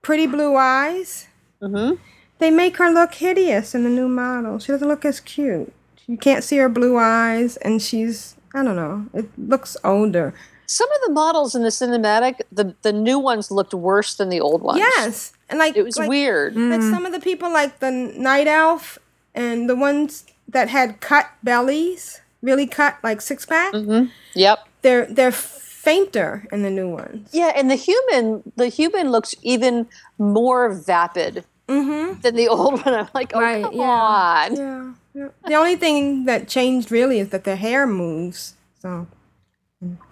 pretty 0.03 0.27
blue 0.27 0.57
eyes? 0.57 1.27
Mm-hmm. 1.61 1.97
They 2.39 2.51
make 2.51 2.77
her 2.77 2.91
look 2.91 3.15
hideous 3.15 3.75
in 3.75 3.83
the 3.83 3.91
new 3.91 4.09
model. 4.09 4.59
She 4.59 4.73
doesn't 4.73 4.87
look 4.87 5.05
as 5.05 5.21
cute. 5.21 5.73
You 6.07 6.17
can't 6.17 6.45
see 6.45 6.57
her 6.59 6.69
blue 6.69 6.97
eyes 6.97 7.57
and 7.59 7.83
she's 7.83 8.37
I 8.55 8.63
don't 8.63 8.77
know. 8.77 9.07
It 9.13 9.29
looks 9.37 9.77
older. 9.83 10.35
Some 10.67 10.91
of 10.93 11.01
the 11.05 11.13
models 11.13 11.57
in 11.57 11.63
the 11.63 11.69
cinematic, 11.71 12.43
the 12.53 12.77
the 12.83 12.93
new 12.93 13.19
ones 13.19 13.51
looked 13.51 13.75
worse 13.75 14.15
than 14.15 14.29
the 14.29 14.41
old 14.41 14.63
ones. 14.63 14.79
Yes. 14.79 15.33
And 15.49 15.59
like 15.59 15.77
It 15.77 15.83
was 15.83 15.99
like, 15.99 16.09
weird. 16.09 16.55
But 16.55 16.81
some 16.81 17.05
of 17.07 17.13
the 17.13 17.19
people 17.19 17.53
like 17.53 17.81
the 17.81 17.91
night 17.91 18.47
elf 18.47 18.97
and 19.35 19.69
the 19.69 19.77
ones 19.77 20.25
that 20.49 20.69
had 20.69 21.01
cut 21.01 21.27
bellies, 21.43 22.21
really 22.43 22.67
cut 22.67 22.97
like 23.03 23.21
six 23.21 23.47
pack, 23.47 23.73
Mm-hmm. 23.73 24.07
Yep. 24.35 24.59
they're 24.83 25.07
they're 25.07 25.33
fainter 25.33 26.47
in 26.53 26.63
the 26.63 26.71
new 26.71 26.89
ones. 26.89 27.29
Yeah, 27.33 27.53
and 27.55 27.71
the 27.71 27.75
human, 27.77 28.53
the 28.57 28.69
human 28.69 29.11
looks 29.11 29.35
even 29.43 29.87
more 30.19 30.73
vapid 30.75 31.45
Mm-hmm. 31.69 32.21
than 32.23 32.35
the 32.35 32.49
old 32.49 32.85
one. 32.85 32.95
I'm 33.01 33.09
like, 33.15 33.31
oh 33.35 33.41
Right, 33.41 33.63
come 33.63 33.75
yeah. 33.75 33.83
on. 33.85 34.57
Yeah, 34.57 34.93
yeah. 35.15 35.29
The 35.47 35.55
only 35.55 35.77
thing 35.77 36.25
that 36.25 36.49
changed 36.49 36.91
really 36.91 37.21
is 37.21 37.29
that 37.29 37.45
their 37.45 37.55
hair 37.57 37.87
moves. 37.87 38.55
So 38.83 39.07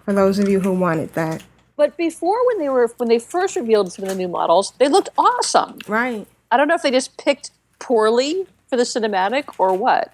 for 0.05 0.13
those 0.13 0.39
of 0.39 0.47
you 0.47 0.61
who 0.61 0.71
wanted 0.73 1.13
that. 1.15 1.43
But 1.75 1.95
before, 1.97 2.45
when 2.47 2.59
they 2.59 2.69
were 2.69 2.87
when 2.97 3.09
they 3.09 3.19
first 3.19 3.55
revealed 3.57 3.91
some 3.91 4.03
of 4.03 4.09
the 4.09 4.15
new 4.15 4.27
models, 4.29 4.73
they 4.79 4.87
looked 4.87 5.09
awesome. 5.17 5.79
Right. 5.87 6.25
I 6.51 6.57
don't 6.57 6.67
know 6.67 6.75
if 6.75 6.81
they 6.81 6.91
just 6.91 7.17
picked 7.17 7.51
poorly 7.79 8.47
for 8.69 8.77
the 8.77 8.83
cinematic 8.83 9.45
or 9.57 9.73
what. 9.73 10.13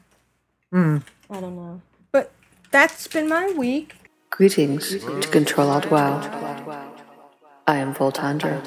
Mm. 0.74 1.04
I 1.30 1.42
don't 1.42 1.56
know. 1.56 1.82
But 2.12 2.32
that's 2.72 3.08
been 3.08 3.28
my 3.28 3.52
week. 3.52 3.94
Greetings 4.30 4.90
to 5.04 5.28
Control 5.30 5.70
Alt 5.70 5.92
WoW. 5.92 6.22
I 7.68 7.78
am 7.78 7.94
Voltandra 7.94 8.62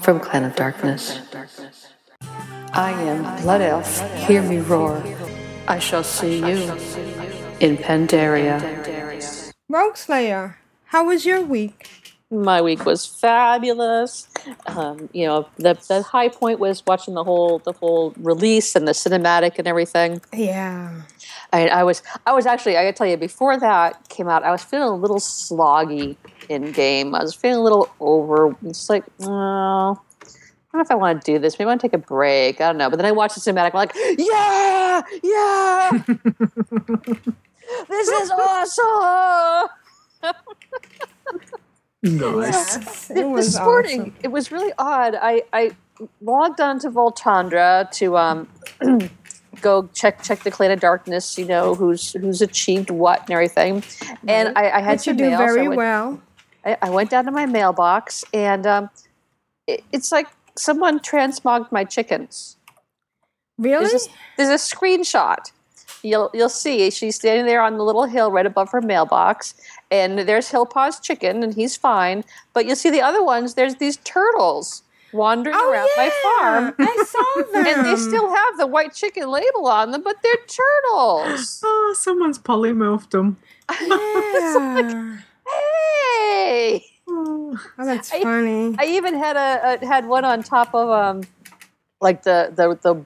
from 0.00 0.20
Clan 0.20 0.44
of 0.44 0.54
Darkness. 0.56 1.20
I 2.72 2.92
am 2.92 3.42
Blood 3.42 3.62
Elf. 3.62 4.00
Hear 4.26 4.42
me 4.42 4.58
roar. 4.58 5.02
I 5.68 5.78
shall 5.78 6.04
see 6.04 6.38
you 6.38 6.72
in 7.60 7.76
Pandaria. 7.76 8.60
Rogueslayer, 9.70 10.56
how 10.86 11.06
was 11.06 11.26
your 11.26 11.40
week? 11.42 12.05
My 12.30 12.60
week 12.60 12.84
was 12.84 13.06
fabulous. 13.06 14.26
Um, 14.66 15.08
you 15.12 15.26
know, 15.26 15.48
the 15.58 15.74
the 15.86 16.02
high 16.02 16.28
point 16.28 16.58
was 16.58 16.82
watching 16.84 17.14
the 17.14 17.22
whole 17.22 17.60
the 17.60 17.70
whole 17.72 18.14
release 18.16 18.74
and 18.74 18.88
the 18.88 18.92
cinematic 18.92 19.60
and 19.60 19.68
everything. 19.68 20.20
Yeah. 20.32 21.02
I, 21.52 21.68
I 21.68 21.84
was 21.84 22.02
I 22.26 22.32
was 22.32 22.44
actually 22.44 22.76
I 22.76 22.82
gotta 22.82 22.96
tell 22.96 23.06
you 23.06 23.16
before 23.16 23.56
that 23.60 24.08
came 24.08 24.28
out 24.28 24.42
I 24.42 24.50
was 24.50 24.64
feeling 24.64 24.88
a 24.88 24.96
little 24.96 25.20
sloggy 25.20 26.16
in 26.48 26.72
game. 26.72 27.14
I 27.14 27.22
was 27.22 27.32
feeling 27.32 27.58
a 27.58 27.62
little 27.62 27.88
over. 28.00 28.56
It's 28.64 28.90
like 28.90 29.04
oh, 29.22 29.26
I 29.28 29.28
don't 29.30 30.74
know 30.74 30.80
if 30.80 30.90
I 30.90 30.96
want 30.96 31.24
to 31.24 31.32
do 31.32 31.38
this. 31.38 31.56
Maybe 31.60 31.66
I 31.66 31.68
want 31.68 31.80
to 31.80 31.86
take 31.86 31.94
a 31.94 31.98
break. 31.98 32.60
I 32.60 32.66
don't 32.66 32.76
know. 32.76 32.90
But 32.90 32.96
then 32.96 33.06
I 33.06 33.12
watched 33.12 33.36
the 33.36 33.40
cinematic. 33.40 33.70
I'm 33.72 33.86
like, 33.86 33.94
yeah, 34.18 35.02
yeah, 35.22 35.90
this 37.88 38.08
is 38.08 38.32
awesome. 38.32 39.68
Nice. 42.10 43.10
It 43.10 43.14
Th- 43.14 43.26
was 43.26 43.46
this 43.54 43.60
morning 43.60 44.00
awesome. 44.00 44.14
it 44.22 44.28
was 44.28 44.52
really 44.52 44.72
odd. 44.78 45.14
I, 45.20 45.42
I 45.52 45.76
logged 46.20 46.60
on 46.60 46.78
to 46.80 46.90
Voltandra 46.90 47.88
to 47.92 48.16
um, 48.16 48.48
go 49.60 49.88
check 49.94 50.22
check 50.22 50.40
the 50.40 50.50
Clan 50.50 50.70
of 50.70 50.80
Darkness. 50.80 51.38
You 51.38 51.44
know 51.46 51.74
who's 51.74 52.12
who's 52.12 52.42
achieved 52.42 52.90
what 52.90 53.22
and 53.22 53.30
everything. 53.30 53.82
And 54.26 54.56
I, 54.56 54.70
I 54.70 54.80
had 54.80 54.98
to 55.00 55.12
do 55.14 55.24
mail, 55.30 55.38
so 55.38 55.44
I 55.44 55.46
very 55.46 55.68
went- 55.68 55.76
well. 55.78 56.22
I, 56.64 56.76
I 56.82 56.90
went 56.90 57.10
down 57.10 57.24
to 57.26 57.30
my 57.30 57.46
mailbox 57.46 58.24
and 58.34 58.66
um, 58.66 58.90
it, 59.68 59.84
it's 59.92 60.10
like 60.10 60.26
someone 60.58 60.98
transmogged 60.98 61.70
my 61.70 61.84
chickens. 61.84 62.56
Really? 63.58 63.86
There's 63.86 64.06
a, 64.06 64.10
there's 64.36 64.48
a 64.50 64.76
screenshot. 64.76 65.52
You'll 66.02 66.30
you'll 66.34 66.48
see 66.50 66.90
she's 66.90 67.16
standing 67.16 67.46
there 67.46 67.62
on 67.62 67.78
the 67.78 67.84
little 67.84 68.04
hill 68.04 68.30
right 68.30 68.44
above 68.46 68.70
her 68.70 68.80
mailbox, 68.82 69.54
and 69.90 70.18
there's 70.20 70.48
Hillpaw's 70.50 71.00
chicken, 71.00 71.42
and 71.42 71.54
he's 71.54 71.76
fine. 71.76 72.24
But 72.54 72.66
you'll 72.66 72.76
see 72.76 72.90
the 72.90 73.02
other 73.02 73.22
ones. 73.22 73.54
There's 73.54 73.76
these 73.76 73.96
turtles 73.98 74.82
wandering 75.12 75.56
Oh, 75.58 75.70
around 75.70 75.88
my 75.96 76.10
farm, 76.22 76.74
I 76.78 77.04
saw 77.06 77.42
them. 77.52 77.66
and 77.66 77.86
they 77.86 77.96
still 77.96 78.28
have 78.34 78.58
the 78.58 78.66
white 78.66 78.92
chicken 78.94 79.30
label 79.30 79.66
on 79.66 79.90
them, 79.92 80.02
but 80.02 80.16
they're 80.22 80.36
turtles. 80.46 81.62
Oh, 81.64 81.94
someone's 81.98 82.38
polymorphed 82.38 83.10
them. 83.10 83.36
Yeah. 83.80 85.18
hey! 85.48 86.84
Oh, 87.08 87.58
that's 87.78 88.12
I- 88.12 88.22
funny. 88.22 88.74
I 88.78 88.84
even 88.86 89.14
had 89.14 89.36
a, 89.36 89.78
a 89.82 89.86
had 89.86 90.06
one 90.06 90.24
on 90.24 90.42
top 90.42 90.74
of 90.74 90.90
um, 90.90 91.22
like 92.00 92.22
the 92.24 92.52
the 92.54 92.76
the 92.82 93.04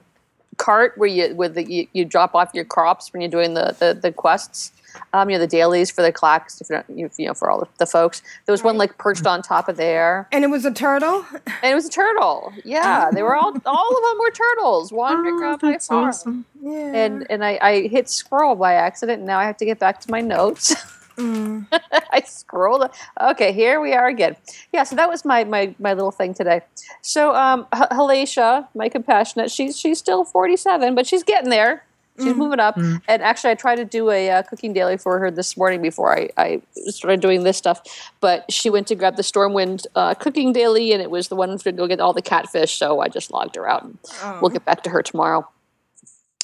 cart 0.57 0.93
where 0.97 1.07
you 1.09 1.35
with 1.35 1.53
the 1.55 1.63
you, 1.71 1.87
you 1.93 2.03
drop 2.05 2.33
off 2.35 2.49
your 2.53 2.65
crops 2.65 3.13
when 3.13 3.21
you're 3.21 3.31
doing 3.31 3.53
the 3.53 3.75
the, 3.79 3.93
the 3.99 4.11
quests. 4.11 4.71
Um, 5.13 5.29
you 5.29 5.35
know 5.35 5.39
the 5.39 5.47
dailies 5.47 5.89
for 5.91 6.01
the 6.01 6.11
clacks, 6.11 6.61
if 6.61 6.69
you're 6.69 6.79
not, 6.79 6.85
you, 7.17 7.25
know 7.27 7.33
for 7.33 7.49
all 7.49 7.59
the, 7.59 7.67
the 7.79 7.85
folks. 7.85 8.21
There 8.45 8.53
was 8.53 8.63
one 8.63 8.77
like 8.77 8.97
perched 8.97 9.25
on 9.25 9.41
top 9.41 9.67
of 9.69 9.77
there, 9.77 10.27
and 10.31 10.43
it 10.43 10.47
was 10.49 10.65
a 10.65 10.71
turtle. 10.71 11.25
and 11.45 11.71
it 11.71 11.75
was 11.75 11.85
a 11.85 11.89
turtle. 11.89 12.53
Yeah, 12.65 13.09
they 13.13 13.23
were 13.23 13.35
all 13.35 13.53
all 13.65 13.89
of 13.97 14.03
them 14.11 14.19
were 14.19 14.31
turtles 14.31 14.91
wandering 14.91 15.35
Oh, 15.35 15.41
around 15.41 15.61
my 15.63 15.77
farm. 15.77 16.05
awesome. 16.05 16.45
Yeah. 16.61 16.93
And 16.95 17.27
and 17.29 17.43
I, 17.43 17.57
I 17.61 17.87
hit 17.87 18.09
scroll 18.09 18.55
by 18.55 18.73
accident, 18.73 19.19
and 19.19 19.27
now 19.27 19.39
I 19.39 19.45
have 19.45 19.57
to 19.57 19.65
get 19.65 19.79
back 19.79 19.99
to 20.01 20.11
my 20.11 20.21
notes. 20.21 20.75
Mm. 21.17 21.67
I 22.09 22.21
scrolled. 22.21 22.89
Okay, 23.19 23.51
here 23.51 23.81
we 23.81 23.93
are 23.93 24.07
again. 24.07 24.37
Yeah, 24.71 24.83
so 24.83 24.95
that 24.95 25.09
was 25.09 25.25
my 25.25 25.43
my 25.43 25.75
my 25.77 25.93
little 25.93 26.09
thing 26.09 26.33
today. 26.33 26.61
So 27.01 27.35
um, 27.35 27.67
H- 27.75 27.89
Halacia, 27.91 28.67
my 28.73 28.87
compassionate, 28.87 29.51
she's 29.51 29.77
she's 29.77 29.99
still 29.99 30.23
forty 30.23 30.55
seven, 30.55 30.95
but 30.95 31.05
she's 31.05 31.21
getting 31.21 31.49
there. 31.49 31.83
She's 32.19 32.35
moving 32.35 32.59
up. 32.59 32.77
And 33.07 33.23
actually, 33.23 33.51
I 33.51 33.55
tried 33.55 33.77
to 33.77 33.85
do 33.85 34.09
a 34.09 34.29
uh, 34.29 34.43
cooking 34.43 34.73
daily 34.73 34.97
for 34.97 35.17
her 35.19 35.31
this 35.31 35.57
morning 35.57 35.81
before 35.81 36.15
I, 36.15 36.29
I 36.37 36.61
started 36.87 37.19
doing 37.19 37.43
this 37.43 37.57
stuff. 37.57 37.81
But 38.19 38.51
she 38.51 38.69
went 38.69 38.87
to 38.87 38.95
grab 38.95 39.15
the 39.15 39.23
Stormwind 39.23 39.87
uh, 39.95 40.13
cooking 40.15 40.53
daily, 40.53 40.91
and 40.93 41.01
it 41.01 41.09
was 41.09 41.29
the 41.29 41.35
one 41.35 41.57
to 41.57 41.71
go 41.71 41.87
get 41.87 41.99
all 41.99 42.13
the 42.13 42.21
catfish. 42.21 42.77
So 42.77 42.99
I 42.99 43.07
just 43.07 43.31
logged 43.31 43.55
her 43.55 43.67
out, 43.67 43.83
and 43.83 43.97
we'll 44.41 44.51
get 44.51 44.65
back 44.65 44.83
to 44.83 44.89
her 44.89 45.01
tomorrow. 45.01 45.47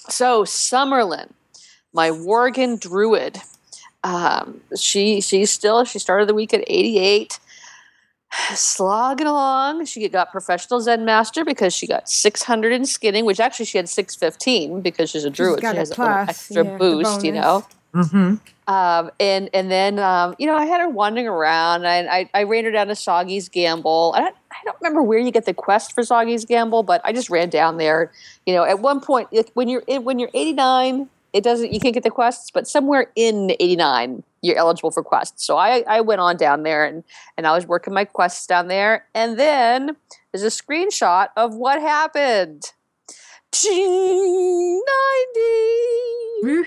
So 0.09 0.43
Summerlin, 0.43 1.32
my 1.93 2.09
Worgen 2.09 2.80
druid, 2.80 3.39
um, 4.03 4.61
she 4.76 5.22
she's 5.22 5.51
still 5.51 5.84
she 5.84 5.99
started 5.99 6.30
the 6.30 6.34
week 6.34 6.53
at 6.53 6.63
88 6.68 7.39
slogging 8.53 9.28
along 9.28 9.86
she 9.86 10.07
got 10.09 10.32
professional 10.32 10.82
zen 10.82 11.05
master 11.05 11.45
because 11.45 11.73
she 11.73 11.88
got 11.88 12.09
600 12.09 12.71
in 12.71 12.86
skinning 12.86 13.25
which 13.25 13.39
actually 13.39 13.65
she 13.65 13.78
had 13.78 13.88
615 13.88 14.82
because 14.82 15.09
she's 15.09 15.23
a 15.23 15.30
druid 15.30 15.61
got 15.61 15.71
she 15.71 15.78
a 15.78 15.80
has 15.80 15.91
a 15.91 16.01
little 16.01 16.17
extra 16.17 16.65
yeah, 16.65 16.78
boost 16.78 17.23
you 17.23 17.32
know 17.32 17.65
Mm-hmm. 17.93 18.71
um, 18.71 19.11
and 19.19 19.49
and 19.53 19.71
then 19.71 19.97
um, 19.97 20.36
you 20.38 20.45
know 20.45 20.55
I 20.55 20.65
had 20.65 20.82
her 20.82 20.89
wandering 20.89 21.28
around. 21.28 21.86
And 21.86 22.09
I, 22.09 22.30
I 22.34 22.43
ran 22.43 22.65
her 22.65 22.71
down 22.71 22.88
to 22.88 22.95
Soggy's 22.95 23.49
Gamble. 23.49 24.13
I 24.15 24.19
don't 24.19 24.36
I 24.51 24.55
don't 24.65 24.78
remember 24.82 25.01
where 25.01 25.19
you 25.19 25.32
get 25.32 25.45
the 25.45 25.53
quest 25.53 25.93
for 25.93 26.03
Soggy's 26.03 26.45
Gamble, 26.45 26.84
but 26.84 27.01
I 27.03 27.13
just 27.13 27.30
ran 27.30 27.49
down 27.49 27.78
there. 27.78 28.11
You 28.45 28.53
know, 28.53 28.63
at 28.63 28.80
one 28.80 29.01
point 29.01 29.30
when 29.53 29.67
you're 29.67 29.84
in, 29.88 30.03
when 30.03 30.19
you're 30.19 30.30
89, 30.34 31.09
it 31.34 31.43
doesn't 31.43 31.73
you 31.73 31.80
can't 31.80 31.93
get 31.93 32.03
the 32.03 32.11
quests, 32.11 32.51
but 32.51 32.67
somewhere 32.67 33.11
in 33.15 33.55
89 33.59 34.23
you're 34.41 34.57
eligible 34.57 34.91
for 34.91 35.03
quests. 35.03 35.45
So 35.45 35.57
I 35.57 35.83
I 35.88 36.01
went 36.01 36.21
on 36.21 36.38
down 36.38 36.63
there 36.63 36.85
and 36.85 37.03
and 37.38 37.47
I 37.47 37.53
was 37.53 37.65
working 37.65 37.93
my 37.93 38.05
quests 38.05 38.45
down 38.47 38.67
there, 38.67 39.05
and 39.13 39.39
then 39.39 39.95
there's 40.31 40.43
a 40.43 40.47
screenshot 40.47 41.29
of 41.35 41.55
what 41.55 41.81
happened. 41.81 42.73
Ching, 43.53 44.81
90. 46.43 46.63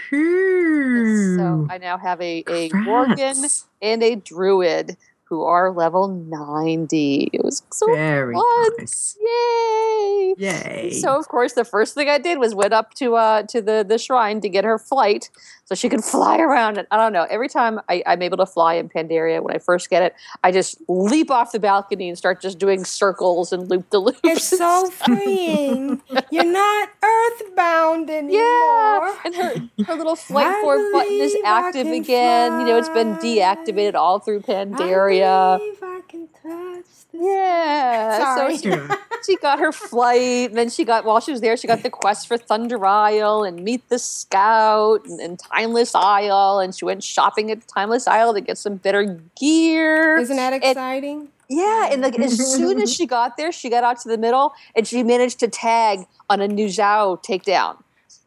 So 1.37 1.67
I 1.71 1.79
now 1.79 1.99
have 1.99 2.21
a, 2.21 2.43
a 2.49 2.71
Worgen 2.71 3.65
and 3.81 4.03
a 4.03 4.17
Druid 4.17 4.97
who 5.25 5.45
are 5.45 5.71
level 5.71 6.09
90. 6.09 7.31
It 7.33 7.45
was 7.45 7.63
so 7.71 7.87
Very 7.95 8.35
fun. 8.35 8.71
nice. 8.79 9.17
Yay! 9.21 10.35
Yay. 10.39 10.91
So 10.91 11.17
of 11.17 11.29
course 11.29 11.53
the 11.53 11.65
first 11.65 11.95
thing 11.95 12.09
I 12.09 12.19
did 12.19 12.39
was 12.39 12.53
went 12.55 12.73
up 12.73 12.95
to 12.95 13.15
uh 13.15 13.45
to 13.45 13.63
the 13.63 13.85
the 13.89 13.97
shrine 13.99 14.41
to 14.41 14.49
get 14.49 14.65
her 14.65 14.77
flight 14.79 15.31
so 15.71 15.77
she 15.77 15.89
can 15.89 16.03
fly 16.15 16.39
around 16.39 16.79
and 16.79 16.87
I 16.91 16.97
don't 16.97 17.13
know 17.13 17.27
every 17.31 17.49
time 17.49 17.81
I, 17.89 18.03
I'm 18.07 18.23
able 18.23 18.39
to 18.39 18.47
fly 18.47 18.75
in 18.75 18.89
Pandaria 18.89 19.41
when 19.41 19.55
I 19.55 19.59
first 19.59 19.89
get 19.89 20.03
it 20.03 20.17
I 20.43 20.51
just 20.51 20.83
leap 20.89 21.31
off 21.31 21.53
the 21.53 21.61
balcony 21.61 22.09
and 22.09 22.19
start 22.19 22.41
just 22.41 22.59
doing 22.59 22.85
circles 22.85 23.53
and 23.53 23.71
loop 23.71 23.89
the 23.91 23.99
loops. 24.01 24.21
It's 24.25 24.45
so 24.45 24.91
freeing. 24.91 26.03
You're 26.31 26.45
not 26.45 26.89
earthbound 27.03 28.11
anymore. 28.11 28.41
Yeah, 28.41 29.17
and 29.25 29.35
her 29.35 29.55
her 29.85 29.95
little 29.95 30.17
flight 30.17 30.47
I 30.47 30.61
forward 30.63 30.93
button 30.93 31.13
is 31.13 31.37
active 31.45 31.87
can 31.87 31.95
again. 31.95 32.61
You 32.61 32.67
know, 32.67 32.79
it's 32.79 32.89
been 32.89 33.15
deactivated 33.17 33.95
all 33.95 34.19
through 34.19 34.41
Pandaria. 34.41 35.55
I 35.55 35.59
believe 35.59 35.83
I 35.83 36.01
can 36.09 36.29
touch 36.43 36.87
Yeah. 37.13 38.35
Sorry. 38.37 38.57
So 38.57 38.71
she, 38.71 38.95
she 39.27 39.37
got 39.37 39.59
her 39.59 39.73
flight, 39.73 40.51
and 40.51 40.59
then 40.59 40.71
she 40.71 40.85
got 40.85 41.05
while 41.05 41.21
she 41.21 41.33
was 41.33 41.41
there, 41.41 41.57
she 41.57 41.67
got 41.67 41.83
the 41.83 41.91
quest 41.91 42.27
for 42.29 42.37
Thunder 42.37 42.85
Isle 42.85 43.45
and 43.45 43.63
Meet 43.63 43.89
the 43.89 43.99
Scout 43.99 45.05
and, 45.07 45.21
and 45.21 45.39
Timeless 45.61 45.95
Isle, 45.95 46.59
and 46.61 46.75
she 46.75 46.85
went 46.85 47.03
shopping 47.05 47.51
at 47.51 47.67
Timeless 47.69 48.07
Isle 48.07 48.33
to 48.35 48.41
get 48.41 48.57
some 48.59 48.77
better 48.77 49.21
gear. 49.39 50.17
Isn't 50.19 50.37
that 50.37 50.53
And- 50.55 50.65
exciting? 50.65 51.29
yeah, 51.49 51.89
and 51.93 52.01
like 52.03 52.19
as 52.19 52.39
soon 52.57 52.81
as 52.81 52.93
she 52.93 53.07
got 53.07 53.37
there, 53.37 53.53
she 53.53 53.69
got 53.69 53.85
out 53.85 54.01
to 54.01 54.09
the 54.09 54.17
middle 54.19 54.53
and 54.75 54.87
she 54.87 55.03
managed 55.03 55.39
to 55.41 55.49
tag 55.49 56.07
on 56.31 56.41
a 56.41 56.49
new 56.49 56.67
Zhao 56.67 57.23
takedown. 57.23 57.77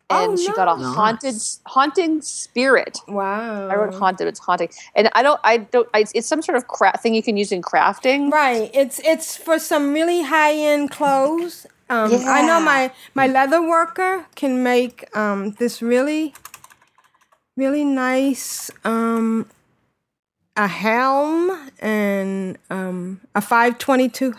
And 0.10 0.34
Oh, 0.34 0.36
she 0.36 0.52
got 0.52 0.68
a 0.68 0.80
nice. 0.80 0.96
haunted 0.96 1.36
haunting 1.66 2.22
spirit. 2.22 3.00
Wow. 3.08 3.70
I 3.70 3.76
wrote 3.76 3.96
haunted, 3.96 4.28
it's 4.28 4.40
haunting. 4.40 4.70
And 4.96 5.10
I 5.14 5.24
don't 5.24 5.40
I 5.44 5.58
don't 5.58 5.88
I, 5.94 6.06
it's 6.14 6.28
some 6.28 6.42
sort 6.44 6.58
of 6.58 6.68
cra- 6.68 6.98
thing 7.02 7.16
you 7.16 7.24
can 7.24 7.36
use 7.38 7.52
in 7.52 7.62
crafting. 7.64 8.30
Right. 8.32 8.70
It's 8.76 9.00
it's 9.00 9.38
for 9.38 9.58
some 9.58 9.92
really 9.94 10.22
high 10.22 10.54
end 10.54 10.92
clothes. 10.92 11.66
Um, 11.90 12.12
I 12.28 12.46
know 12.46 12.60
my 12.60 12.92
my 13.16 13.28
leather 13.28 13.62
worker 13.62 14.26
can 14.36 14.62
make 14.62 14.96
um, 15.16 15.52
this 15.58 15.82
really 15.82 16.34
really 17.56 17.84
nice 17.86 18.72
um, 18.84 19.48
a 20.56 20.68
helm 20.68 21.70
and 21.80 22.58
um, 22.70 23.22
a 23.36 23.42
five 23.42 23.78
twenty 23.80 24.10
two 24.10 24.34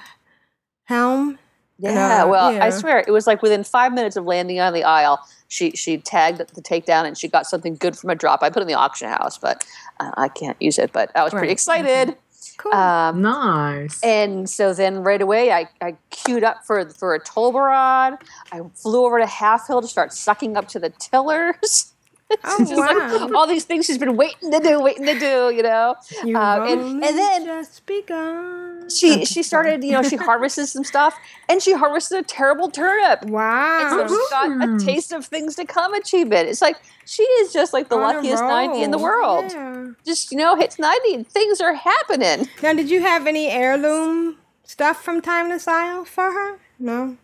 helm. 0.84 1.38
And, 1.82 1.94
Yeah, 1.96 2.24
uh, 2.24 2.28
well, 2.28 2.52
yeah. 2.54 2.64
I 2.64 2.70
swear 2.70 2.98
it 3.00 3.10
was 3.10 3.26
like 3.26 3.42
within 3.42 3.64
five 3.64 3.92
minutes 3.92 4.16
of 4.16 4.24
landing 4.24 4.60
on 4.60 4.72
the 4.72 4.84
isle, 4.84 5.18
she 5.48 5.72
she 5.72 5.98
tagged 5.98 6.38
the 6.38 6.62
takedown 6.62 7.04
and 7.04 7.18
she 7.18 7.26
got 7.28 7.46
something 7.46 7.74
good 7.74 7.96
from 7.98 8.10
a 8.10 8.14
drop. 8.14 8.42
I 8.42 8.48
put 8.50 8.58
it 8.58 8.62
in 8.62 8.68
the 8.68 8.74
auction 8.74 9.08
house, 9.08 9.38
but 9.38 9.64
uh, 10.00 10.12
I 10.16 10.28
can't 10.28 10.56
use 10.60 10.78
it. 10.78 10.92
But 10.92 11.10
I 11.16 11.24
was 11.24 11.32
pretty 11.32 11.48
Right, 11.48 11.52
excited. 11.52 12.16
Cool. 12.58 12.72
Um, 12.72 13.20
Nice. 13.22 14.00
and 14.04 14.48
so 14.48 14.72
then 14.72 14.98
right 15.02 15.20
away, 15.20 15.50
I, 15.50 15.68
I 15.80 15.96
queued 16.10 16.44
up 16.44 16.64
for 16.64 16.88
for 16.90 17.12
a 17.14 17.18
Tol 17.18 17.52
Barad. 17.52 18.20
I 18.52 18.60
flew 18.76 19.04
over 19.04 19.18
to 19.18 19.24
Halfhill 19.24 19.82
to 19.82 19.88
start 19.88 20.12
sucking 20.12 20.56
up 20.56 20.68
to 20.68 20.78
the 20.78 20.90
tillers. 20.90 21.92
oh 22.44 22.58
Just 22.58 22.72
like 22.74 22.96
wow! 22.96 23.30
all 23.34 23.46
these 23.46 23.64
things 23.64 23.84
she's 23.86 23.98
been 23.98 24.16
waiting 24.16 24.50
to 24.50 24.58
do, 24.58 24.80
waiting 24.80 25.04
to 25.06 25.18
do, 25.18 25.52
you 25.54 25.62
know. 25.62 25.94
You've 26.24 26.36
um, 26.36 26.62
and- 26.68 27.04
and 27.04 27.18
then- 27.18 27.44
just 27.44 27.84
begun. 27.86 28.88
She 28.90 29.24
she 29.24 29.42
started, 29.42 29.82
you 29.82 29.92
know, 29.92 30.02
she 30.02 30.16
harvested 30.30 30.68
some 30.68 30.84
stuff, 30.84 31.14
and 31.48 31.62
she 31.62 31.72
harvested 31.72 32.18
a 32.18 32.22
terrible 32.22 32.70
turnip. 32.70 33.24
Wow. 33.24 34.00
And 34.00 34.08
so 34.10 34.14
she 34.16 34.24
got 34.30 34.68
a 34.82 34.84
taste 34.84 35.12
of 35.12 35.24
things 35.24 35.54
to 35.56 35.64
come 35.64 35.94
achievement. 35.94 36.48
It's 36.48 36.60
like 36.60 36.76
she 37.06 37.22
is 37.22 37.52
just 37.52 37.72
like 37.72 37.88
the 37.88 37.96
On 37.96 38.02
luckiest 38.16 38.42
90 38.42 38.82
in 38.82 38.90
the 38.90 38.98
world. 38.98 39.52
Yeah. 39.52 39.86
Just, 40.04 40.30
you 40.32 40.36
know, 40.38 40.54
hits 40.56 40.78
90 40.78 41.14
and 41.14 41.26
things 41.28 41.60
are 41.62 41.72
happening. 41.74 42.46
Now, 42.62 42.74
did 42.74 42.90
you 42.90 43.00
have 43.00 43.26
any 43.26 43.46
heirloom 43.48 44.36
stuff 44.64 45.02
from 45.02 45.22
Timeless 45.22 45.66
Isle 45.66 46.04
for 46.04 46.30
her? 46.32 46.58
No, 46.78 47.16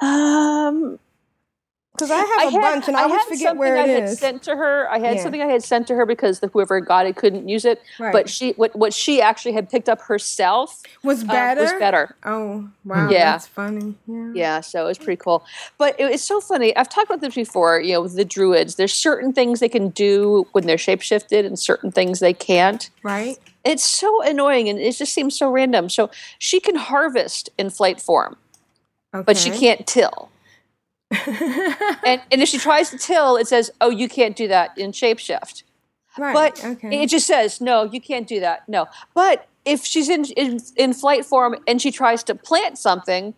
Um, 0.00 0.98
because 1.92 2.10
I 2.10 2.16
have 2.16 2.48
a 2.48 2.50
had, 2.52 2.60
bunch 2.60 2.88
and 2.88 2.96
I, 2.96 3.02
always 3.02 3.22
forget 3.24 3.38
something 3.40 3.58
where 3.58 3.76
I 3.76 3.82
it 3.84 3.88
had 3.88 4.02
is. 4.04 4.18
sent 4.18 4.42
to 4.44 4.56
her. 4.56 4.88
I 4.90 4.98
had 4.98 5.16
Yeah. 5.16 5.22
something 5.22 5.42
I 5.42 5.46
had 5.46 5.62
sent 5.62 5.86
to 5.88 5.94
her 5.96 6.06
because 6.06 6.40
the 6.40 6.46
whoever 6.48 6.80
got 6.80 7.04
it 7.06 7.16
couldn't 7.16 7.48
use 7.48 7.64
it. 7.64 7.82
Right. 7.98 8.12
But 8.12 8.28
she, 8.30 8.52
what 8.52 8.74
what 8.76 8.94
she 8.94 9.20
actually 9.20 9.52
had 9.52 9.68
picked 9.68 9.88
up 9.88 10.00
herself 10.02 10.82
was 11.02 11.24
uh, 11.24 11.26
better. 11.26 11.60
was 11.62 11.72
better. 11.74 12.14
Oh 12.24 12.68
wow, 12.84 13.10
Yeah. 13.10 13.32
that's 13.32 13.46
funny. 13.48 13.94
Yeah. 14.06 14.32
Yeah, 14.34 14.60
so 14.60 14.84
it 14.84 14.88
was 14.88 14.98
pretty 14.98 15.16
cool. 15.16 15.44
But 15.78 15.98
it, 15.98 16.04
it's 16.12 16.22
so 16.24 16.40
funny. 16.40 16.74
I've 16.76 16.88
talked 16.88 17.08
about 17.10 17.20
this 17.20 17.34
before, 17.34 17.80
you 17.80 17.94
know, 17.94 18.02
with 18.02 18.14
the 18.16 18.24
druids. 18.24 18.76
There's 18.76 18.94
certain 18.94 19.32
things 19.32 19.60
they 19.60 19.68
can 19.68 19.88
do 19.90 20.46
when 20.52 20.66
they're 20.66 20.76
shapeshifted 20.76 21.44
and 21.44 21.58
certain 21.58 21.90
things 21.92 22.20
they 22.20 22.32
can't. 22.34 22.88
Right. 23.02 23.36
It's 23.64 23.84
so 23.84 24.22
annoying 24.22 24.68
and 24.70 24.78
it 24.78 24.92
just 24.96 25.12
seems 25.12 25.36
so 25.36 25.50
random. 25.50 25.90
So 25.90 26.08
she 26.38 26.60
can 26.60 26.76
harvest 26.76 27.50
in 27.58 27.68
flight 27.68 28.00
form, 28.00 28.36
Okay. 29.14 29.22
but 29.26 29.36
she 29.36 29.50
can't 29.50 29.86
till. 29.86 30.30
And 31.10 32.20
and 32.30 32.40
if 32.42 32.48
she 32.48 32.58
tries 32.58 32.90
to 32.90 32.98
till, 32.98 33.36
it 33.36 33.48
says, 33.48 33.70
"Oh, 33.80 33.90
you 33.90 34.08
can't 34.08 34.36
do 34.36 34.48
that 34.48 34.76
in 34.78 34.92
shapeshift." 34.92 35.64
right. 36.18 36.34
But 36.34 36.64
okay. 36.64 37.02
it 37.02 37.08
just 37.08 37.26
says, 37.26 37.60
"No, 37.60 37.84
you 37.84 38.00
can't 38.00 38.26
do 38.26 38.40
that." 38.40 38.68
No. 38.68 38.86
But 39.14 39.46
if 39.64 39.84
she's 39.84 40.08
in, 40.08 40.24
in 40.36 40.60
in 40.76 40.92
flight 40.94 41.24
form 41.24 41.56
and 41.66 41.80
she 41.82 41.90
tries 41.90 42.22
to 42.24 42.34
plant 42.34 42.78
something, 42.78 43.34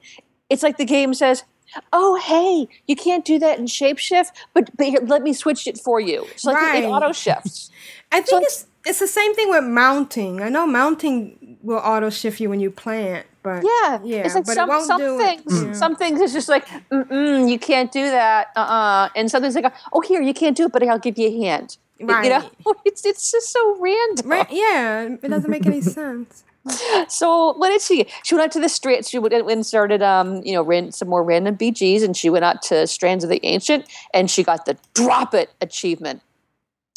it's 0.50 0.62
like 0.62 0.76
the 0.76 0.84
game 0.84 1.14
says, 1.14 1.44
"Oh, 1.92 2.16
hey, 2.16 2.68
you 2.86 2.96
can't 2.96 3.24
do 3.24 3.38
that 3.38 3.58
in 3.58 3.64
shapeshift, 3.66 4.30
but, 4.54 4.70
but 4.76 4.86
here, 4.86 5.00
let 5.02 5.22
me 5.22 5.32
switch 5.32 5.66
it 5.66 5.78
for 5.78 5.98
you." 6.00 6.24
It's 6.32 6.44
like 6.44 6.76
it- 6.76 6.84
it 6.84 6.86
auto 6.86 7.12
shifts. 7.12 7.70
I 8.12 8.20
think 8.20 8.42
it's 8.44 8.66
it's 8.84 8.98
the 8.98 9.06
same 9.06 9.34
thing 9.34 9.48
with 9.48 9.64
mounting. 9.64 10.42
I 10.42 10.48
know 10.48 10.66
mounting 10.66 11.38
will 11.62 11.78
auto 11.78 12.10
shift 12.10 12.40
you 12.40 12.50
when 12.50 12.60
you 12.60 12.70
plant, 12.70 13.26
but 13.42 13.62
Yeah, 13.64 14.00
yeah, 14.04 14.18
It's 14.24 14.34
like 14.34 14.44
but 14.46 14.54
some, 14.54 14.68
it 14.68 14.72
won't 14.72 14.86
some 14.86 15.00
do 15.00 15.18
things, 15.18 15.62
it. 15.62 15.74
Some 15.76 15.96
things 15.96 16.20
it's 16.20 16.32
just 16.32 16.48
like, 16.48 16.66
mm-mm, 16.90 17.48
you 17.50 17.58
can't 17.58 17.90
do 17.92 18.02
that. 18.10 18.48
Uh-uh. 18.56 19.08
And 19.16 19.30
some 19.30 19.42
things 19.42 19.54
like, 19.54 19.72
oh, 19.92 20.00
here, 20.00 20.20
you 20.20 20.34
can't 20.34 20.56
do 20.56 20.64
it, 20.66 20.72
but 20.72 20.82
I'll 20.86 20.98
give 20.98 21.18
you 21.18 21.28
a 21.28 21.44
hand. 21.46 21.76
You 21.98 22.06
know, 22.06 22.14
Right. 22.14 22.50
it's 22.84 23.06
it's 23.06 23.30
just 23.30 23.50
so 23.52 23.76
random. 23.80 24.28
Right, 24.28 24.48
yeah, 24.50 25.08
it 25.22 25.28
doesn't 25.28 25.50
make 25.50 25.66
any 25.66 25.80
sense. 25.98 26.42
So 27.08 27.52
what 27.54 27.70
did 27.70 27.80
she? 27.82 28.06
She 28.24 28.34
went 28.34 28.46
out 28.46 28.52
to 28.52 28.60
the 28.60 28.68
street. 28.68 29.04
She 29.06 29.18
went 29.18 29.34
and 29.34 29.66
started, 29.66 30.02
um, 30.02 30.42
you 30.44 30.52
know, 30.52 30.62
ran 30.62 30.92
some 30.92 31.08
more 31.08 31.22
random 31.24 31.56
BGs, 31.56 32.02
and 32.04 32.16
she 32.16 32.30
went 32.30 32.44
out 32.44 32.62
to 32.62 32.86
Strands 32.86 33.24
of 33.24 33.30
the 33.30 33.44
Ancient, 33.44 33.84
and 34.14 34.30
she 34.30 34.42
got 34.42 34.64
the 34.64 34.76
Drop 34.94 35.34
It 35.34 35.50
achievement, 35.60 36.22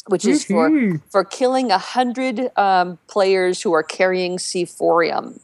which 0.08 0.24
is 0.24 0.44
for 0.44 0.70
Woohoo. 0.70 1.00
for 1.10 1.24
killing 1.24 1.70
a 1.70 1.78
hundred 1.78 2.50
um, 2.56 2.98
players 3.08 3.62
who 3.62 3.72
are 3.72 3.82
carrying 3.82 4.38
Seaforium, 4.38 5.40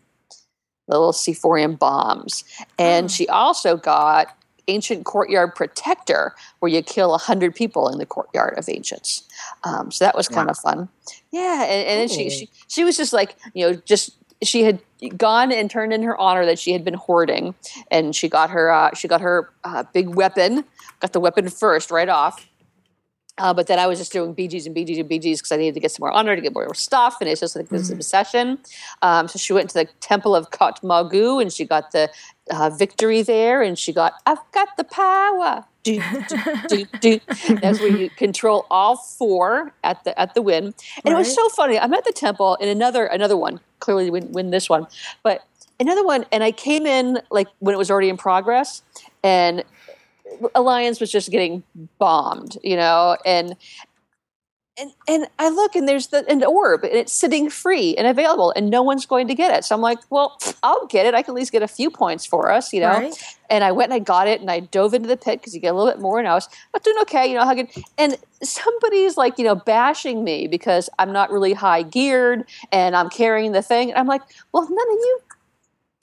little 0.88 1.12
Seaforium 1.12 1.78
bombs, 1.78 2.44
and 2.78 3.10
she 3.10 3.28
also 3.28 3.76
got 3.76 4.36
ancient 4.68 5.04
courtyard 5.04 5.54
protector 5.54 6.34
where 6.60 6.70
you 6.70 6.82
kill 6.82 7.08
a 7.08 7.18
100 7.18 7.54
people 7.54 7.88
in 7.88 7.98
the 7.98 8.06
courtyard 8.06 8.56
of 8.56 8.68
ancients. 8.68 9.24
Um, 9.64 9.90
so 9.90 10.04
that 10.04 10.14
was 10.14 10.28
kind 10.28 10.48
of 10.48 10.56
fun. 10.56 10.88
Yeah 11.32 11.64
and, 11.64 11.88
and 11.88 12.00
then 12.00 12.08
she, 12.08 12.30
she 12.30 12.50
she 12.68 12.84
was 12.84 12.96
just 12.96 13.12
like 13.12 13.36
you 13.54 13.66
know 13.66 13.80
just 13.84 14.16
she 14.42 14.62
had 14.64 14.80
gone 15.16 15.52
and 15.52 15.70
turned 15.70 15.92
in 15.92 16.02
her 16.02 16.18
honor 16.18 16.44
that 16.46 16.58
she 16.58 16.72
had 16.72 16.84
been 16.84 16.94
hoarding 16.94 17.54
and 17.90 18.14
she 18.14 18.28
got 18.28 18.50
her 18.50 18.70
uh, 18.70 18.90
she 18.94 19.08
got 19.08 19.20
her 19.20 19.50
uh, 19.64 19.84
big 19.92 20.14
weapon 20.14 20.64
got 21.00 21.12
the 21.12 21.20
weapon 21.20 21.48
first 21.48 21.90
right 21.90 22.08
off 22.08 22.48
uh, 23.38 23.54
but 23.54 23.66
then 23.66 23.78
I 23.78 23.86
was 23.86 23.98
just 23.98 24.12
doing 24.12 24.34
BGs 24.34 24.66
and 24.66 24.76
BGs 24.76 25.00
and 25.00 25.08
BGs 25.08 25.38
because 25.38 25.52
I 25.52 25.56
needed 25.56 25.74
to 25.74 25.80
get 25.80 25.90
some 25.90 26.02
more 26.02 26.12
honor 26.12 26.36
to 26.36 26.42
get 26.42 26.52
more 26.54 26.74
stuff, 26.74 27.16
and 27.20 27.28
it's 27.28 27.40
just 27.40 27.56
like 27.56 27.68
this 27.68 27.88
Mm-hmm. 27.88 27.94
obsession. 27.94 28.58
Um, 29.00 29.26
so 29.28 29.38
she 29.38 29.52
went 29.52 29.70
to 29.70 29.74
the 29.74 29.88
Temple 30.00 30.36
of 30.36 30.50
Kotmogu, 30.50 31.40
and 31.40 31.52
she 31.52 31.64
got 31.64 31.92
the 31.92 32.10
uh, 32.50 32.70
victory 32.70 33.22
there, 33.22 33.62
and 33.62 33.78
she 33.78 33.92
got 33.92 34.14
I've 34.26 34.38
got 34.52 34.68
the 34.76 34.84
power. 34.84 35.64
Do, 35.84 36.00
do, 36.68 36.84
do. 37.00 37.20
That's 37.60 37.80
where 37.80 37.88
you 37.90 38.08
control 38.16 38.66
all 38.70 38.96
four 38.96 39.72
at 39.82 40.04
the 40.04 40.16
at 40.20 40.34
the 40.34 40.42
win, 40.42 40.66
and 41.04 41.12
it 41.12 41.16
was 41.16 41.34
so 41.34 41.48
funny. 41.48 41.78
I'm 41.78 41.92
at 41.94 42.04
the 42.04 42.12
temple 42.12 42.54
in 42.56 42.68
another 42.68 43.06
another 43.06 43.36
one. 43.36 43.58
Clearly, 43.80 44.10
win, 44.10 44.30
win 44.30 44.50
this 44.50 44.68
one, 44.68 44.86
but 45.24 45.42
another 45.80 46.04
one, 46.04 46.24
and 46.30 46.44
I 46.44 46.52
came 46.52 46.86
in 46.86 47.20
like 47.32 47.48
when 47.58 47.74
it 47.74 47.78
was 47.78 47.90
already 47.90 48.10
in 48.10 48.16
progress, 48.16 48.82
and 49.24 49.64
Alliance 50.54 51.00
was 51.00 51.10
just 51.10 51.30
getting 51.30 51.62
bombed, 51.98 52.58
you 52.62 52.76
know, 52.76 53.16
and 53.24 53.56
and 54.78 54.90
and 55.06 55.26
I 55.38 55.50
look 55.50 55.76
and 55.76 55.86
there's 55.86 56.06
the 56.08 56.26
an 56.30 56.42
orb 56.44 56.82
and 56.84 56.94
it's 56.94 57.12
sitting 57.12 57.50
free 57.50 57.94
and 57.96 58.06
available 58.06 58.52
and 58.56 58.70
no 58.70 58.82
one's 58.82 59.04
going 59.04 59.28
to 59.28 59.34
get 59.34 59.54
it. 59.54 59.64
So 59.64 59.74
I'm 59.74 59.82
like, 59.82 59.98
well, 60.08 60.38
I'll 60.62 60.86
get 60.86 61.04
it. 61.04 61.14
I 61.14 61.22
can 61.22 61.32
at 61.32 61.36
least 61.36 61.52
get 61.52 61.62
a 61.62 61.68
few 61.68 61.90
points 61.90 62.24
for 62.24 62.50
us, 62.50 62.72
you 62.72 62.80
know. 62.80 62.88
Right. 62.88 63.36
And 63.50 63.64
I 63.64 63.72
went 63.72 63.92
and 63.92 63.94
I 63.94 63.98
got 63.98 64.28
it 64.28 64.40
and 64.40 64.50
I 64.50 64.60
dove 64.60 64.94
into 64.94 65.08
the 65.08 65.16
pit 65.16 65.40
because 65.40 65.54
you 65.54 65.60
get 65.60 65.74
a 65.74 65.76
little 65.76 65.92
bit 65.92 66.00
more 66.00 66.18
and 66.18 66.26
I 66.26 66.34
was, 66.34 66.48
doing 66.82 66.96
okay, 67.02 67.26
you 67.26 67.34
know, 67.34 67.44
hugging. 67.44 67.68
And 67.98 68.16
somebody's 68.42 69.18
like, 69.18 69.36
you 69.36 69.44
know, 69.44 69.54
bashing 69.54 70.24
me 70.24 70.46
because 70.46 70.88
I'm 70.98 71.12
not 71.12 71.30
really 71.30 71.52
high 71.52 71.82
geared 71.82 72.46
and 72.72 72.96
I'm 72.96 73.10
carrying 73.10 73.52
the 73.52 73.62
thing. 73.62 73.90
And 73.90 73.98
I'm 73.98 74.06
like, 74.06 74.22
well, 74.52 74.62
none 74.62 74.72
of 74.72 74.98
you 74.98 75.20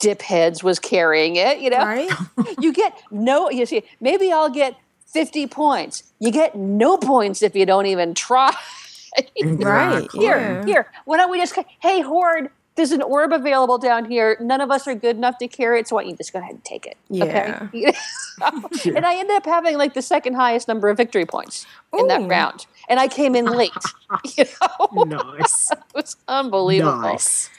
dipheads 0.00 0.62
was 0.62 0.78
carrying 0.80 1.36
it, 1.36 1.60
you 1.60 1.70
know 1.70 1.84
Right? 1.84 2.10
you 2.58 2.72
get 2.72 2.94
no 3.10 3.50
you 3.50 3.66
see 3.66 3.82
maybe 4.00 4.32
i'll 4.32 4.50
get 4.50 4.76
50 5.06 5.46
points 5.48 6.04
you 6.20 6.30
get 6.32 6.54
no 6.56 6.98
points 6.98 7.42
if 7.42 7.54
you 7.56 7.66
don't 7.66 7.86
even 7.86 8.14
try 8.14 8.52
Right. 9.42 10.10
here 10.12 10.60
Yeah. 10.62 10.64
here 10.64 10.86
why 11.06 11.16
don't 11.18 11.30
we 11.30 11.38
just 11.38 11.56
hey 11.80 12.00
horde 12.02 12.50
there's 12.76 12.92
an 12.92 13.02
orb 13.02 13.32
available 13.32 13.78
down 13.78 14.06
here 14.06 14.36
none 14.40 14.60
of 14.60 14.70
us 14.70 14.86
are 14.88 14.94
good 14.94 15.16
enough 15.16 15.38
to 15.38 15.48
carry 15.48 15.80
it 15.80 15.88
so 15.88 15.96
why 15.96 16.02
don't 16.02 16.12
you 16.12 16.16
just 16.16 16.32
go 16.32 16.38
ahead 16.40 16.52
and 16.52 16.64
take 16.64 16.86
it 16.86 16.96
okay 17.20 17.56
and 18.94 19.06
i 19.06 19.16
ended 19.18 19.36
up 19.36 19.46
having 19.46 19.76
like 19.78 19.94
the 19.94 20.02
second 20.02 20.34
highest 20.34 20.68
number 20.68 20.88
of 20.88 20.96
victory 20.96 21.26
points 21.26 21.66
in 21.96 22.06
that 22.08 22.22
round 22.28 22.66
and 22.88 23.00
i 23.00 23.08
came 23.08 23.34
in 23.36 23.48
late 23.48 23.94
you 24.36 24.44
know 24.44 24.88
Nice. 24.92 25.70
it 25.72 25.78
was 25.94 26.16
unbelievable 26.28 27.00
Nice. 27.02 27.50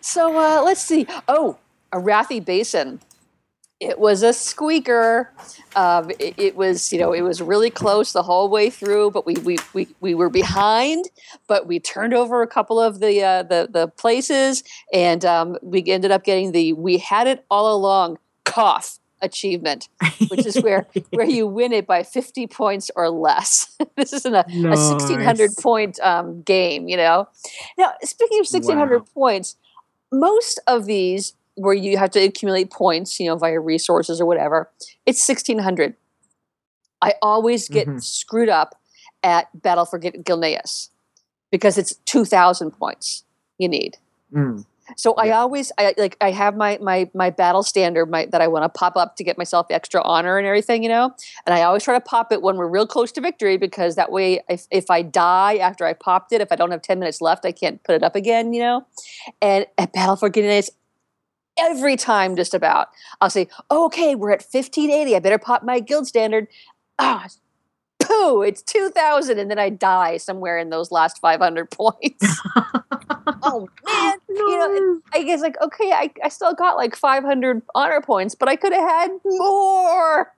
so 0.00 0.38
uh, 0.38 0.62
let's 0.62 0.80
see. 0.82 1.06
Oh, 1.28 1.58
Arathi 1.92 2.44
Basin. 2.44 3.00
It 3.80 3.98
was 3.98 4.22
a 4.22 4.32
squeaker. 4.32 5.30
Um, 5.74 6.10
it, 6.18 6.34
it 6.38 6.56
was, 6.56 6.92
you 6.92 6.98
know, 6.98 7.12
it 7.12 7.22
was 7.22 7.42
really 7.42 7.70
close 7.70 8.12
the 8.12 8.22
whole 8.22 8.48
way 8.48 8.70
through, 8.70 9.10
but 9.10 9.26
we 9.26 9.34
we, 9.34 9.56
we, 9.72 9.88
we 10.00 10.14
were 10.14 10.30
behind. 10.30 11.06
But 11.48 11.66
we 11.66 11.80
turned 11.80 12.14
over 12.14 12.42
a 12.42 12.46
couple 12.46 12.80
of 12.80 13.00
the 13.00 13.22
uh, 13.22 13.42
the 13.42 13.68
the 13.70 13.88
places, 13.88 14.62
and 14.92 15.24
um, 15.24 15.56
we 15.62 15.82
ended 15.86 16.10
up 16.12 16.24
getting 16.24 16.52
the 16.52 16.72
"We 16.74 16.98
had 16.98 17.26
it 17.26 17.44
all 17.50 17.74
along" 17.74 18.18
cough 18.44 18.98
achievement, 19.20 19.88
which 20.28 20.46
is 20.46 20.60
where 20.60 20.86
where 21.10 21.26
you 21.26 21.46
win 21.46 21.72
it 21.72 21.86
by 21.86 22.02
fifty 22.02 22.46
points 22.46 22.90
or 22.96 23.10
less. 23.10 23.76
this 23.96 24.12
isn't 24.12 24.34
a, 24.34 24.46
a 24.70 24.76
sixteen 24.76 25.20
hundred 25.20 25.56
point 25.56 25.98
um, 26.00 26.42
game, 26.42 26.88
you 26.88 26.96
know. 26.96 27.28
Now, 27.78 27.92
speaking 28.02 28.38
of 28.40 28.46
sixteen 28.46 28.78
hundred 28.78 29.00
Wow. 29.00 29.06
points, 29.14 29.56
most 30.12 30.60
of 30.66 30.86
these 30.86 31.34
where 31.56 31.74
you 31.74 31.96
have 31.98 32.10
to 32.12 32.20
accumulate 32.20 32.70
points, 32.70 33.18
you 33.20 33.26
know, 33.26 33.36
via 33.36 33.60
resources 33.60 34.20
or 34.20 34.26
whatever, 34.26 34.70
it's 35.06 35.22
sixteen 35.24 35.58
hundred. 35.58 35.94
I 37.00 37.14
always 37.20 37.68
get 37.68 37.88
Mhm. 37.88 38.02
screwed 38.02 38.48
up 38.48 38.76
at 39.22 39.48
Battle 39.60 39.84
for 39.84 39.98
Gil- 39.98 40.12
Gilneas 40.22 40.88
because 41.50 41.76
it's 41.78 41.94
two 42.06 42.24
thousand 42.24 42.70
points 42.72 43.24
you 43.58 43.68
need. 43.68 43.98
Mm. 44.32 44.64
So 44.96 45.14
I 45.14 45.30
always 45.30 45.72
I 45.78 45.94
like 45.96 46.16
I 46.20 46.32
have 46.32 46.56
my 46.56 46.78
my 46.82 47.08
my 47.14 47.30
battle 47.30 47.62
standard 47.62 48.06
my 48.06 48.26
that 48.26 48.40
I 48.42 48.48
want 48.48 48.64
to 48.64 48.68
pop 48.68 48.96
up 48.96 49.16
to 49.16 49.24
get 49.24 49.38
myself 49.38 49.66
extra 49.70 50.02
honor 50.02 50.38
and 50.38 50.46
everything, 50.46 50.82
you 50.82 50.88
know. 50.88 51.14
And 51.46 51.54
I 51.54 51.62
always 51.62 51.82
try 51.84 51.94
to 51.94 52.00
pop 52.00 52.30
it 52.32 52.42
when 52.42 52.56
we're 52.56 52.66
real 52.68 52.86
close 52.86 53.10
to 53.12 53.20
victory 53.20 53.56
because 53.56 53.94
that 53.94 54.10
way 54.12 54.42
if 54.48 54.66
if 54.70 54.90
I 54.90 55.02
die 55.02 55.56
after 55.56 55.86
I 55.86 55.92
popped 55.92 56.32
it, 56.32 56.40
if 56.40 56.50
I 56.52 56.56
don't 56.56 56.70
have 56.72 56.82
10 56.82 56.98
minutes 56.98 57.20
left, 57.20 57.44
I 57.46 57.52
can't 57.52 57.82
put 57.84 57.94
it 57.94 58.02
up 58.02 58.14
again, 58.16 58.52
you 58.52 58.60
know. 58.60 58.84
And 59.40 59.66
at 59.78 59.92
Battle 59.92 60.16
for 60.16 60.28
Gilneas 60.30 60.68
every 61.58 61.96
time 61.96 62.36
just 62.36 62.54
about 62.54 62.88
I'll 63.20 63.30
say, 63.30 63.48
oh, 63.70 63.86
"Okay, 63.86 64.14
we're 64.14 64.32
at 64.32 64.42
1580. 64.42 65.16
I 65.16 65.18
better 65.18 65.38
pop 65.38 65.62
my 65.62 65.80
guild 65.80 66.06
standard." 66.06 66.48
Ah, 66.98 67.26
poo, 68.02 68.42
it's 68.42 68.62
2000 68.62 69.38
and 69.38 69.50
then 69.50 69.58
I 69.58 69.68
die 69.68 70.16
somewhere 70.16 70.58
in 70.58 70.70
those 70.70 70.90
last 70.90 71.18
500 71.20 71.70
points. 71.70 72.40
oh 73.42 73.68
man, 73.86 74.14
you 74.28 74.58
know, 74.58 75.00
I 75.12 75.22
guess 75.22 75.40
like 75.40 75.60
okay, 75.60 75.92
I, 75.92 76.10
I 76.22 76.28
still 76.28 76.54
got 76.54 76.76
like 76.76 76.96
500 76.96 77.62
honor 77.74 78.00
points, 78.00 78.34
but 78.34 78.48
I 78.48 78.56
could 78.56 78.72
have 78.72 78.88
had 78.88 79.10
more. 79.24 80.34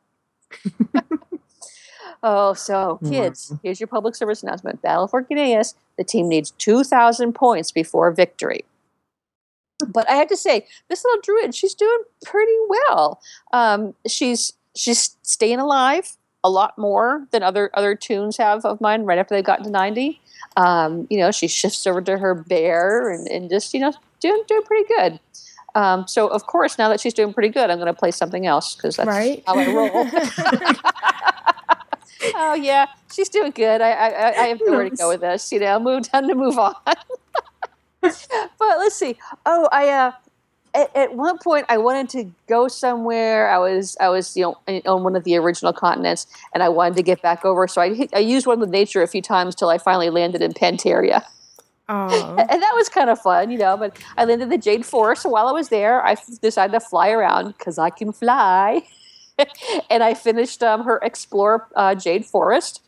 oh, 2.22 2.54
so 2.54 3.00
kids, 3.08 3.52
here's 3.62 3.80
your 3.80 3.86
public 3.86 4.14
service 4.14 4.42
announcement: 4.42 4.82
Battle 4.82 5.08
for 5.08 5.22
Gilneas. 5.22 5.74
The 5.96 6.04
team 6.04 6.28
needs 6.28 6.50
2,000 6.52 7.34
points 7.34 7.70
before 7.70 8.10
victory. 8.10 8.64
But 9.84 10.08
I 10.10 10.14
have 10.14 10.28
to 10.28 10.36
say, 10.36 10.66
this 10.88 11.04
little 11.04 11.20
druid, 11.22 11.54
she's 11.54 11.74
doing 11.74 11.98
pretty 12.24 12.56
well. 12.68 13.20
Um, 13.52 13.94
she's 14.06 14.52
she's 14.76 15.16
staying 15.22 15.60
alive 15.60 16.16
a 16.42 16.50
lot 16.50 16.76
more 16.78 17.26
than 17.30 17.42
other 17.42 17.70
other 17.74 17.94
tunes 17.94 18.36
have 18.36 18.64
of 18.64 18.80
mine. 18.80 19.04
Right 19.04 19.18
after 19.18 19.34
they 19.34 19.42
got 19.42 19.58
gotten 19.58 19.64
to 19.66 19.70
90, 19.70 20.20
um, 20.56 21.06
you 21.10 21.18
know, 21.18 21.30
she 21.30 21.48
shifts 21.48 21.86
over 21.86 22.00
to 22.02 22.18
her 22.18 22.34
bear 22.34 23.10
and, 23.10 23.26
and 23.28 23.50
just 23.50 23.74
you 23.74 23.80
know 23.80 23.92
doing 24.20 24.42
doing 24.48 24.62
pretty 24.62 24.88
good. 24.88 25.20
Um, 25.76 26.06
so 26.06 26.28
of 26.28 26.46
course, 26.46 26.78
now 26.78 26.88
that 26.88 27.00
she's 27.00 27.14
doing 27.14 27.32
pretty 27.34 27.48
good, 27.48 27.68
I'm 27.70 27.78
going 27.78 27.92
to 27.92 27.98
play 27.98 28.12
something 28.12 28.46
else 28.46 28.76
because 28.76 28.96
that's 28.96 29.08
Right. 29.08 29.42
how 29.44 29.56
I 29.58 29.66
roll. 29.66 29.90
oh 32.36 32.54
yeah, 32.54 32.86
she's 33.12 33.28
doing 33.28 33.50
good. 33.50 33.80
I 33.80 33.90
I, 33.90 34.08
I- 34.08 34.42
I 34.42 34.46
have 34.48 34.60
nowhere 34.64 34.90
to 34.90 34.96
go 34.96 35.08
with 35.08 35.20
this. 35.20 35.50
You 35.52 35.60
know, 35.60 35.78
move 35.80 36.08
time 36.08 36.28
to 36.28 36.34
move 36.34 36.58
on. 36.58 36.74
but 38.58 38.78
let's 38.78 38.94
see. 38.94 39.16
Oh, 39.46 39.68
I 39.72 39.88
uh, 39.88 40.12
at, 40.74 40.94
at 40.96 41.14
one 41.14 41.38
point 41.38 41.66
I 41.68 41.78
wanted 41.78 42.08
to 42.10 42.30
go 42.48 42.68
somewhere. 42.68 43.50
I 43.50 43.58
was 43.58 43.96
I 44.00 44.08
was 44.08 44.36
you 44.36 44.42
know 44.42 44.82
on 44.86 45.04
one 45.04 45.16
of 45.16 45.24
the 45.24 45.36
original 45.36 45.72
continents, 45.72 46.26
and 46.52 46.62
I 46.62 46.68
wanted 46.68 46.96
to 46.96 47.02
get 47.02 47.22
back 47.22 47.44
over. 47.44 47.66
So 47.68 47.80
I 47.80 48.08
I 48.14 48.18
used 48.18 48.46
one 48.46 48.60
with 48.60 48.70
nature 48.70 49.02
a 49.02 49.08
few 49.08 49.22
times 49.22 49.54
till 49.54 49.68
I 49.68 49.78
finally 49.78 50.10
landed 50.10 50.42
in 50.42 50.52
Pandaria. 50.52 51.24
Oh. 51.88 52.36
And 52.48 52.62
that 52.62 52.72
was 52.74 52.88
kind 52.88 53.10
of 53.10 53.20
fun, 53.20 53.50
you 53.50 53.58
know. 53.58 53.76
But 53.76 53.98
I 54.16 54.24
landed 54.24 54.44
in 54.44 54.48
the 54.50 54.58
Jade 54.58 54.86
Forest, 54.86 55.22
so 55.22 55.28
while 55.28 55.48
I 55.48 55.52
was 55.52 55.68
there, 55.68 56.04
I 56.04 56.12
f- 56.12 56.40
decided 56.40 56.72
to 56.72 56.80
fly 56.80 57.10
around 57.10 57.48
because 57.58 57.78
I 57.78 57.90
can 57.90 58.12
fly. 58.12 58.82
and 59.90 60.02
I 60.02 60.14
finished 60.14 60.62
um, 60.62 60.84
her 60.84 60.98
Explore 61.02 61.68
uh, 61.74 61.94
Jade 61.94 62.24
Forest. 62.24 62.80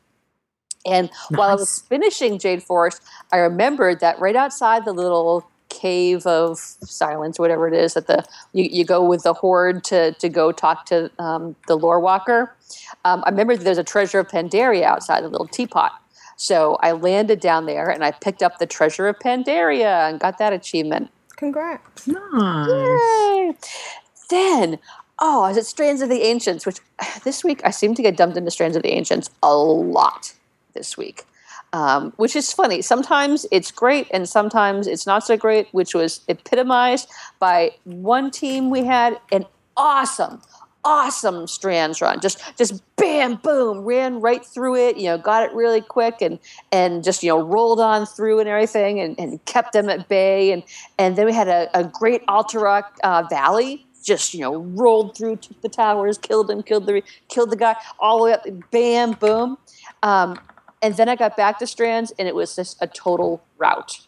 And 0.86 1.10
while 1.30 1.50
I 1.50 1.54
was 1.54 1.80
finishing 1.88 2.38
Jade 2.38 2.62
Forest, 2.62 3.02
I 3.32 3.38
remembered 3.38 4.00
that 4.00 4.18
right 4.20 4.36
outside 4.36 4.84
the 4.84 4.92
little 4.92 5.48
cave 5.68 6.24
of 6.26 6.58
silence, 6.58 7.38
whatever 7.38 7.66
it 7.66 7.74
is, 7.74 7.94
that 7.94 8.06
the 8.06 8.24
you, 8.52 8.64
you 8.64 8.84
go 8.84 9.04
with 9.04 9.24
the 9.24 9.34
horde 9.34 9.82
to 9.84 10.12
to 10.12 10.28
go 10.28 10.52
talk 10.52 10.86
to 10.86 11.10
um, 11.18 11.56
the 11.66 11.76
lore 11.76 12.00
walker. 12.00 12.54
Um, 13.04 13.22
I 13.26 13.30
remember 13.30 13.56
there's 13.56 13.78
a 13.78 13.84
treasure 13.84 14.20
of 14.20 14.28
Pandaria 14.28 14.84
outside 14.84 15.24
the 15.24 15.28
little 15.28 15.48
teapot. 15.48 15.92
So 16.36 16.76
I 16.82 16.92
landed 16.92 17.40
down 17.40 17.66
there 17.66 17.88
and 17.88 18.04
I 18.04 18.12
picked 18.12 18.42
up 18.42 18.58
the 18.58 18.66
treasure 18.66 19.08
of 19.08 19.18
Pandaria 19.18 20.08
and 20.08 20.20
got 20.20 20.38
that 20.38 20.52
achievement. 20.52 21.10
Congrats. 21.36 22.06
Nice. 22.06 22.68
Yay! 22.68 23.54
Then, 24.28 24.78
oh, 25.18 25.42
I 25.44 25.48
was 25.48 25.56
at 25.56 25.66
Strands 25.66 26.02
of 26.02 26.10
the 26.10 26.22
Ancients, 26.22 26.66
which 26.66 26.78
this 27.24 27.42
week 27.42 27.62
I 27.64 27.70
seem 27.70 27.94
to 27.94 28.02
get 28.02 28.16
dumped 28.16 28.36
into 28.36 28.50
Strands 28.50 28.76
of 28.76 28.82
the 28.82 28.92
Ancients 28.92 29.30
a 29.42 29.56
lot 29.56 30.35
this 30.76 30.96
week. 30.96 31.24
Um, 31.72 32.12
which 32.16 32.36
is 32.36 32.52
funny. 32.52 32.80
Sometimes 32.80 33.44
it's 33.50 33.70
great 33.70 34.06
and 34.12 34.28
sometimes 34.28 34.86
it's 34.86 35.06
not 35.06 35.24
so 35.24 35.36
great, 35.36 35.66
which 35.72 35.94
was 35.94 36.20
epitomized 36.28 37.08
by 37.38 37.72
one 37.84 38.30
team 38.30 38.70
we 38.70 38.84
had 38.84 39.20
an 39.32 39.44
awesome, 39.76 40.40
awesome 40.84 41.46
strands 41.46 42.00
run. 42.00 42.20
Just 42.20 42.40
just 42.56 42.80
bam, 42.96 43.34
boom, 43.36 43.80
ran 43.80 44.20
right 44.20 44.46
through 44.46 44.76
it, 44.76 44.96
you 44.96 45.04
know, 45.04 45.18
got 45.18 45.42
it 45.42 45.52
really 45.54 45.80
quick 45.80 46.22
and 46.22 46.38
and 46.72 47.02
just, 47.04 47.22
you 47.22 47.30
know, 47.30 47.42
rolled 47.42 47.80
on 47.80 48.06
through 48.06 48.38
and 48.38 48.48
everything 48.48 49.00
and, 49.00 49.18
and 49.18 49.44
kept 49.44 49.72
them 49.72 49.88
at 49.90 50.08
bay. 50.08 50.52
And 50.52 50.62
and 50.98 51.16
then 51.16 51.26
we 51.26 51.34
had 51.34 51.48
a, 51.48 51.68
a 51.78 51.84
great 51.84 52.24
Alterac 52.26 52.84
uh, 53.02 53.24
Valley 53.28 53.86
just 54.06 54.32
you 54.32 54.40
know 54.40 54.58
rolled 54.58 55.16
through 55.16 55.36
took 55.36 55.60
the 55.60 55.68
towers, 55.68 56.16
killed 56.16 56.48
him, 56.50 56.62
killed 56.62 56.86
the 56.86 57.02
killed 57.28 57.50
the 57.50 57.56
guy 57.56 57.74
all 57.98 58.18
the 58.18 58.24
way 58.24 58.32
up, 58.32 58.46
bam, 58.70 59.12
boom. 59.12 59.58
Um, 60.02 60.38
and 60.82 60.96
then 60.96 61.08
I 61.08 61.16
got 61.16 61.36
back 61.36 61.58
to 61.60 61.66
Strands, 61.66 62.12
and 62.18 62.28
it 62.28 62.34
was 62.34 62.56
just 62.56 62.76
a 62.80 62.86
total 62.86 63.42
rout. 63.58 64.00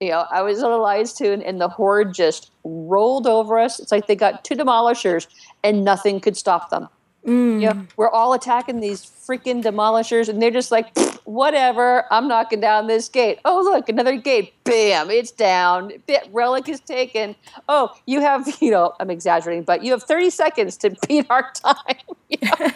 You 0.00 0.10
know, 0.10 0.26
I 0.30 0.42
was 0.42 0.62
on 0.62 0.72
a 0.72 0.76
Elias 0.76 1.12
Tune, 1.12 1.42
and 1.42 1.60
the 1.60 1.68
horde 1.68 2.12
just 2.12 2.50
rolled 2.64 3.26
over 3.26 3.58
us. 3.58 3.78
It's 3.78 3.92
like 3.92 4.06
they 4.06 4.16
got 4.16 4.44
two 4.44 4.54
demolishers, 4.54 5.26
and 5.62 5.84
nothing 5.84 6.20
could 6.20 6.36
stop 6.36 6.70
them. 6.70 6.88
Mm. 7.26 7.62
You 7.62 7.68
know, 7.68 7.86
we're 7.96 8.10
all 8.10 8.34
attacking 8.34 8.80
these 8.80 9.02
freaking 9.02 9.62
demolishers, 9.62 10.28
and 10.28 10.42
they're 10.42 10.50
just 10.50 10.70
like, 10.70 10.94
whatever, 11.24 12.04
I'm 12.10 12.28
knocking 12.28 12.60
down 12.60 12.86
this 12.86 13.08
gate. 13.08 13.38
Oh, 13.44 13.62
look, 13.62 13.88
another 13.88 14.16
gate. 14.16 14.52
Bam, 14.64 15.10
it's 15.10 15.30
down. 15.30 15.92
Bit 16.06 16.28
relic 16.32 16.68
is 16.68 16.80
taken. 16.80 17.34
Oh, 17.68 17.94
you 18.06 18.20
have, 18.20 18.46
you 18.60 18.70
know, 18.70 18.94
I'm 19.00 19.10
exaggerating, 19.10 19.64
but 19.64 19.82
you 19.82 19.92
have 19.92 20.02
30 20.02 20.30
seconds 20.30 20.76
to 20.78 20.90
beat 21.08 21.26
our 21.30 21.50
time. 21.52 21.76
You 22.30 22.38
know? 22.42 22.70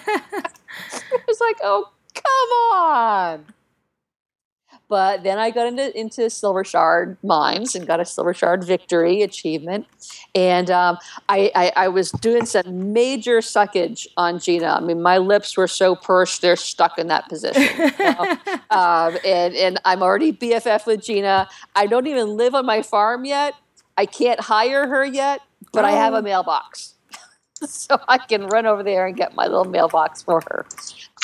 it's 1.27 1.41
like, 1.41 1.57
oh, 1.64 1.91
come 2.23 2.77
on. 2.79 3.45
But 4.89 5.23
then 5.23 5.39
I 5.39 5.51
got 5.51 5.66
into 5.66 5.99
into 5.99 6.23
Silvershard 6.23 7.19
mines 7.23 7.75
and 7.75 7.87
got 7.87 8.01
a 8.01 8.05
Silvershard 8.05 8.64
victory 8.64 9.21
achievement, 9.23 9.87
and 10.35 10.71
um, 10.71 10.97
I, 11.29 11.51
I, 11.55 11.73
I 11.77 11.89
was 11.89 12.11
doing 12.11 12.47
some 12.47 12.95
major 12.95 13.41
suckage 13.41 14.07
on 14.16 14.39
Gina. 14.39 14.69
I 14.69 14.81
mean, 14.81 15.03
my 15.03 15.19
lips 15.19 15.59
were 15.59 15.69
so 15.69 15.95
pursed 15.95 16.41
they're 16.41 16.57
stuck 16.57 16.97
in 16.99 17.09
that 17.09 17.29
position. 17.29 17.62
you 17.77 17.91
know? 17.99 18.37
um, 18.71 19.19
and 19.27 19.55
and 19.55 19.79
I'm 19.85 20.03
already 20.03 20.33
BFF 20.33 20.87
with 20.87 21.03
Gina. 21.03 21.49
I 21.77 21.87
don't 21.87 22.07
even 22.07 22.39
live 22.39 22.55
on 22.55 22.64
my 22.64 22.81
farm 22.81 23.27
yet. 23.27 23.53
I 23.99 24.07
can't 24.07 24.41
hire 24.41 24.89
her 24.89 25.05
yet, 25.05 25.43
but 25.75 25.85
I 25.85 25.91
have 25.93 26.14
a 26.14 26.19
Oh. 26.19 26.23
mailbox, 26.23 26.95
so 27.66 27.99
I 28.09 28.16
can 28.16 28.47
run 28.47 28.64
over 28.64 28.83
there 28.83 29.07
and 29.07 29.14
get 29.14 29.35
my 29.35 29.45
little 29.49 29.64
mailbox 29.66 30.23
for 30.23 30.41
her. 30.49 30.64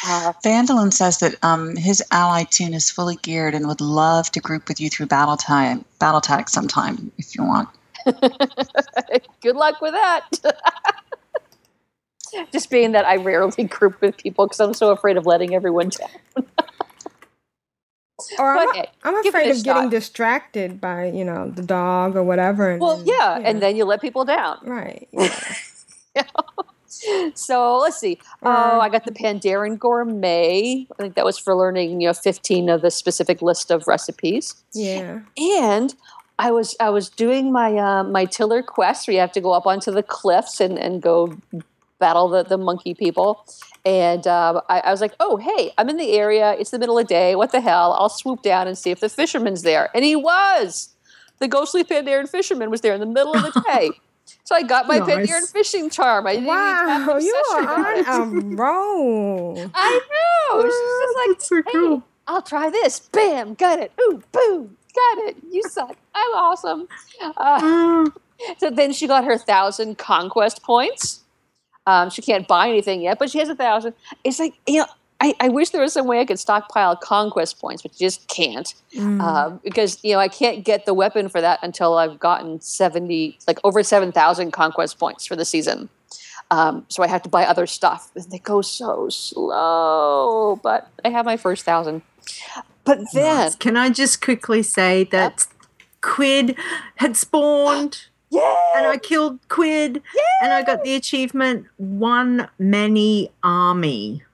Uh, 0.07 0.32
Vandalin 0.44 0.92
says 0.92 1.18
that 1.18 1.34
um, 1.42 1.76
his 1.76 2.02
ally 2.11 2.44
tune 2.44 2.74
is 2.74 2.90
fully 2.90 3.16
geared 3.22 3.55
and 3.55 3.66
would 3.66 3.80
love 3.80 4.30
to 4.32 4.40
group 4.40 4.68
with 4.68 4.80
you 4.80 4.90
through 4.90 5.07
battle 5.07 5.36
time, 5.36 5.84
battle 5.98 6.20
tag 6.20 6.48
sometime 6.48 7.11
if 7.18 7.34
you 7.34 7.44
want. 7.44 7.68
Good 9.40 9.57
luck 9.57 9.80
with 9.80 9.92
that. 9.92 10.28
Just 12.52 12.68
being 12.68 12.92
that 12.92 13.07
I 13.07 13.16
rarely 13.16 13.64
group 13.64 14.00
with 14.00 14.16
people 14.16 14.46
because 14.46 14.61
I'm 14.61 14.74
so 14.74 14.90
afraid 14.90 15.16
of 15.16 15.24
letting 15.26 15.55
everyone 15.55 15.90
down. 15.90 16.09
Or 18.38 18.57
I'm, 18.57 18.66
But, 18.68 18.76
hey, 18.76 18.86
I'm 19.02 19.26
afraid 19.26 19.48
a 19.48 19.50
of 19.50 19.64
getting 19.64 19.82
shot. 19.82 19.90
distracted 19.90 20.80
by 20.80 21.07
you 21.07 21.24
know 21.24 21.50
the 21.50 21.62
dog 21.62 22.16
or 22.16 22.22
whatever. 22.22 22.70
And 22.70 22.80
Well, 22.80 22.96
then- 22.98 23.07
yeah, 23.09 23.40
and 23.42 23.61
then 23.61 23.74
you 23.76 23.84
let 23.84 24.00
people 24.00 24.24
down. 24.24 24.59
right. 24.62 25.09
So 27.34 27.78
let's 27.78 27.99
see. 27.99 28.18
Oh, 28.42 28.80
I 28.80 28.88
got 28.88 29.05
the 29.05 29.12
Pandaren 29.12 29.78
Gourmet. 29.78 30.86
I 30.99 31.03
think 31.03 31.14
that 31.14 31.24
was 31.24 31.38
for 31.38 31.57
learning, 31.57 32.01
you 32.01 32.09
know, 32.09 32.12
15 32.12 32.68
of 32.68 32.82
the 32.82 32.90
specific 32.90 33.42
list 33.42 33.70
of 33.70 33.86
recipes. 33.86 34.55
Yeah. 34.72 35.20
And 35.36 35.95
I 36.38 36.51
was 36.51 36.76
I 36.80 36.90
was 36.90 37.09
doing 37.09 37.53
my 37.53 37.76
uh, 37.76 38.05
my 38.05 38.24
tiller 38.24 38.62
quest 38.62 39.07
where 39.07 39.14
you 39.14 39.20
have 39.20 39.32
to 39.32 39.40
go 39.40 39.53
up 39.53 39.66
onto 39.66 39.90
the 39.90 40.03
cliffs 40.03 40.61
and, 40.61 40.78
and 40.78 41.01
go 41.01 41.36
battle 41.99 42.28
the, 42.28 42.42
the 42.42 42.59
monkey 42.59 42.95
people. 42.95 43.47
And 43.84 44.26
um, 44.26 44.61
I, 44.68 44.80
I 44.80 44.90
was 44.90 45.01
like, 45.01 45.14
oh, 45.20 45.36
hey, 45.36 45.72
I'm 45.78 45.88
in 45.88 45.97
the 45.97 46.12
area. 46.12 46.55
It's 46.59 46.70
the 46.70 46.78
middle 46.78 46.99
of 46.99 47.07
the 47.07 47.09
day. 47.09 47.34
What 47.34 47.53
the 47.53 47.61
hell? 47.61 47.92
I'll 47.92 48.09
swoop 48.09 48.42
down 48.42 48.66
and 48.66 48.76
see 48.76 48.90
if 48.90 49.01
the 49.01 49.09
fisherman's 49.09 49.62
there. 49.62 49.90
And 49.95 50.05
he 50.05 50.16
was. 50.16 50.90
The 51.38 51.49
ghostly 51.49 51.84
Pandaren 51.84 52.28
fisherman 52.28 52.70
was 52.70 52.80
there 52.80 52.95
in 52.95 53.01
the 53.01 53.07
middle 53.07 53.36
of 53.36 53.42
the 53.42 53.61
day. 53.72 53.90
So 54.44 54.54
I 54.54 54.62
got 54.62 54.86
my 54.86 54.98
Nice. 54.98 55.08
Pandaren 55.08 55.52
fishing 55.52 55.90
charm. 55.90 56.26
I 56.26 56.34
didn't 56.34 56.46
Wow, 56.48 57.18
you 57.18 57.42
are 57.52 57.68
on 58.08 58.52
a 58.52 58.56
roll. 58.56 59.70
I 59.74 60.00
know. 60.52 60.62
She's 60.62 61.38
just 61.38 61.52
like, 61.52 61.64
hey, 61.72 62.02
I'll 62.26 62.42
try 62.42 62.70
this. 62.70 63.00
Bam, 63.12 63.54
got 63.54 63.78
it. 63.78 63.92
Ooh, 64.00 64.22
boom, 64.32 64.76
got 64.94 65.18
it. 65.28 65.36
You 65.50 65.62
suck. 65.64 65.96
I'm 66.14 66.34
awesome. 66.34 66.88
Uh, 67.22 68.08
so 68.58 68.70
then 68.70 68.92
she 68.92 69.06
got 69.06 69.24
her 69.24 69.38
thousand 69.38 69.98
conquest 69.98 70.62
points. 70.62 71.22
Um, 71.86 72.08
she 72.10 72.22
can't 72.22 72.48
buy 72.48 72.68
anything 72.68 73.02
yet, 73.02 73.18
but 73.18 73.30
she 73.30 73.38
has 73.38 73.48
a 73.48 73.54
thousand. 73.56 73.94
It's 74.24 74.38
like 74.38 74.54
you 74.66 74.80
know. 74.80 74.86
I, 75.24 75.34
I 75.40 75.48
wish 75.48 75.70
there 75.70 75.80
was 75.80 75.92
some 75.94 76.06
way 76.06 76.20
I 76.20 76.24
could 76.26 76.38
stockpile 76.38 76.96
conquest 76.96 77.58
points, 77.60 77.82
but 77.82 77.92
you 77.98 78.06
just 78.06 78.28
can't 78.28 78.74
Mm. 78.94 79.20
um, 79.20 79.60
because 79.64 79.98
you 80.04 80.12
know 80.12 80.20
I 80.20 80.28
can't 80.28 80.64
get 80.64 80.84
the 80.86 80.94
weapon 80.94 81.28
for 81.28 81.40
that 81.40 81.58
until 81.62 81.96
I've 81.98 82.18
gotten 82.20 82.60
seventy, 82.60 83.38
like 83.48 83.58
over 83.64 83.82
seven 83.82 84.12
thousand 84.12 84.52
conquest 84.52 84.98
points 84.98 85.26
for 85.26 85.34
the 85.36 85.44
season. 85.44 85.88
Um, 86.50 86.84
so 86.88 87.02
I 87.02 87.08
have 87.08 87.22
to 87.22 87.28
buy 87.28 87.44
other 87.46 87.66
stuff, 87.66 88.10
and 88.14 88.30
they 88.30 88.38
go 88.38 88.60
so 88.60 89.08
slow. 89.08 90.60
But 90.62 90.88
I 91.04 91.08
have 91.08 91.24
my 91.24 91.36
first 91.36 91.64
thousand. 91.64 92.02
But 92.84 92.98
then, 93.14 93.36
Nice. 93.46 93.54
Can 93.56 93.76
I 93.76 93.88
just 93.90 94.20
quickly 94.20 94.62
say 94.62 95.04
that 95.04 95.46
Quid 96.02 96.56
had 96.96 97.16
spawned? 97.16 98.02
Yeah. 98.30 98.54
And 98.74 98.86
I 98.86 98.96
killed 98.96 99.38
Quid. 99.48 100.02
And 100.42 100.52
I 100.52 100.62
got 100.64 100.82
the 100.82 100.96
achievement 100.96 101.66
One 101.76 102.48
Many 102.58 103.30
Army. 103.44 104.24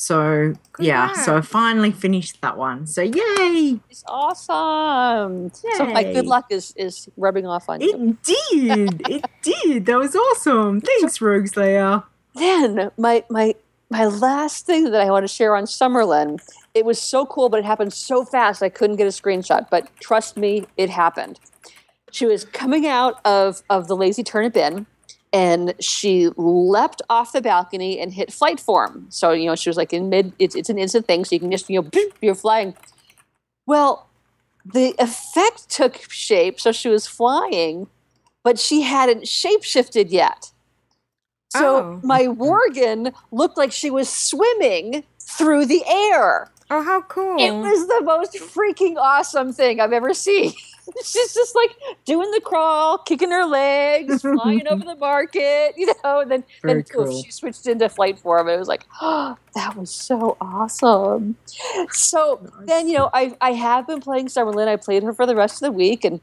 So, 0.00 0.54
yeah, 0.78 1.12
so 1.12 1.38
I 1.38 1.40
finally 1.40 1.90
finished 1.90 2.40
that 2.42 2.56
one. 2.56 2.86
So, 2.86 3.02
yay! 3.02 3.80
it's 3.90 4.04
awesome. 4.06 5.50
So 5.76 5.86
my 5.86 6.04
good 6.04 6.24
luck 6.24 6.46
is 6.50 6.72
is 6.76 7.08
rubbing 7.16 7.48
off 7.48 7.68
on 7.68 7.80
you. 7.80 8.16
It 8.22 8.22
did. 8.22 9.02
it 9.10 9.24
did. 9.42 9.86
That 9.86 9.98
was 9.98 10.14
awesome. 10.14 10.80
Thanks, 10.82 11.18
Rogueslayer. 11.18 12.04
then 12.36 12.92
my 12.96 13.24
my 13.28 13.56
my 13.90 14.06
last 14.06 14.66
thing 14.66 14.84
that 14.84 15.00
I 15.00 15.10
want 15.10 15.24
to 15.24 15.34
share 15.34 15.56
on 15.56 15.64
Summerlin, 15.64 16.38
it 16.74 16.84
was 16.84 17.02
so 17.02 17.26
cool, 17.26 17.48
but 17.48 17.58
it 17.58 17.64
happened 17.64 17.92
so 17.92 18.24
fast 18.24 18.62
I 18.62 18.68
couldn't 18.68 18.96
get 18.96 19.08
a 19.08 19.10
screenshot. 19.10 19.68
But 19.68 19.90
trust 19.98 20.36
me, 20.36 20.66
it 20.76 20.90
happened. 20.90 21.40
She 22.12 22.24
was 22.24 22.44
coming 22.44 22.86
out 22.86 23.20
of 23.24 23.62
of 23.68 23.88
the 23.88 23.96
lazy 23.96 24.22
turnip 24.22 24.56
inn, 24.56 24.86
and 25.32 25.74
she 25.80 26.30
leapt 26.36 27.02
off 27.10 27.32
the 27.32 27.40
balcony 27.40 28.00
and 28.00 28.12
hit 28.12 28.32
flight 28.32 28.58
form. 28.60 29.06
So 29.10 29.32
you 29.32 29.46
know 29.46 29.56
she 29.56 29.68
was 29.68 29.76
like 29.76 29.92
in 29.92 30.08
mid. 30.08 30.32
It's 30.38 30.54
it's 30.54 30.70
an 30.70 30.78
instant 30.78 31.06
thing, 31.06 31.24
so 31.24 31.34
you 31.34 31.40
can 31.40 31.50
just 31.50 31.68
you 31.68 31.82
know 31.82 31.90
you're 32.20 32.34
flying. 32.34 32.74
Well, 33.66 34.08
the 34.64 34.94
effect 34.98 35.68
took 35.68 36.10
shape, 36.10 36.60
so 36.60 36.72
she 36.72 36.88
was 36.88 37.06
flying, 37.06 37.86
but 38.44 38.58
she 38.58 38.82
hadn't 38.82 39.24
shapeshifted 39.24 40.10
yet. 40.10 40.50
So 41.50 41.76
Oh. 41.76 42.00
my 42.02 42.24
Worgen 42.26 43.14
looked 43.30 43.56
like 43.56 43.72
she 43.72 43.90
was 43.90 44.08
swimming 44.08 45.04
through 45.18 45.66
the 45.66 45.82
air. 45.86 46.50
Oh, 46.70 46.82
how 46.82 47.02
cool! 47.02 47.40
It 47.40 47.50
was 47.50 47.86
the 47.86 48.02
most 48.04 48.34
freaking 48.34 48.96
awesome 48.96 49.52
thing 49.52 49.80
I've 49.80 49.92
ever 49.92 50.12
seen. 50.12 50.52
She's 51.04 51.34
just 51.34 51.54
like 51.54 51.70
doing 52.04 52.30
the 52.30 52.40
crawl, 52.40 52.98
kicking 52.98 53.30
her 53.30 53.44
legs, 53.44 54.22
flying 54.22 54.66
over 54.68 54.84
the 54.84 54.96
market, 54.96 55.74
you 55.76 55.86
know, 56.02 56.20
and 56.20 56.30
then, 56.30 56.44
Very 56.62 56.82
then 56.82 56.84
cool. 56.84 57.22
she 57.22 57.30
switched 57.30 57.66
into 57.66 57.88
flight 57.88 58.18
form. 58.18 58.48
And 58.48 58.56
it 58.56 58.58
was 58.58 58.68
like, 58.68 58.84
oh, 59.00 59.36
that 59.54 59.76
was 59.76 59.90
so 59.90 60.36
awesome. 60.40 61.36
So 61.90 62.40
then, 62.64 62.88
you 62.88 62.96
know, 62.98 63.10
I 63.12 63.36
I 63.40 63.52
have 63.52 63.86
been 63.86 64.00
playing 64.00 64.28
Summerlin. 64.28 64.68
I 64.68 64.76
played 64.76 65.02
her 65.02 65.12
for 65.12 65.26
the 65.26 65.36
rest 65.36 65.62
of 65.62 65.66
the 65.66 65.72
week 65.72 66.04
and 66.04 66.20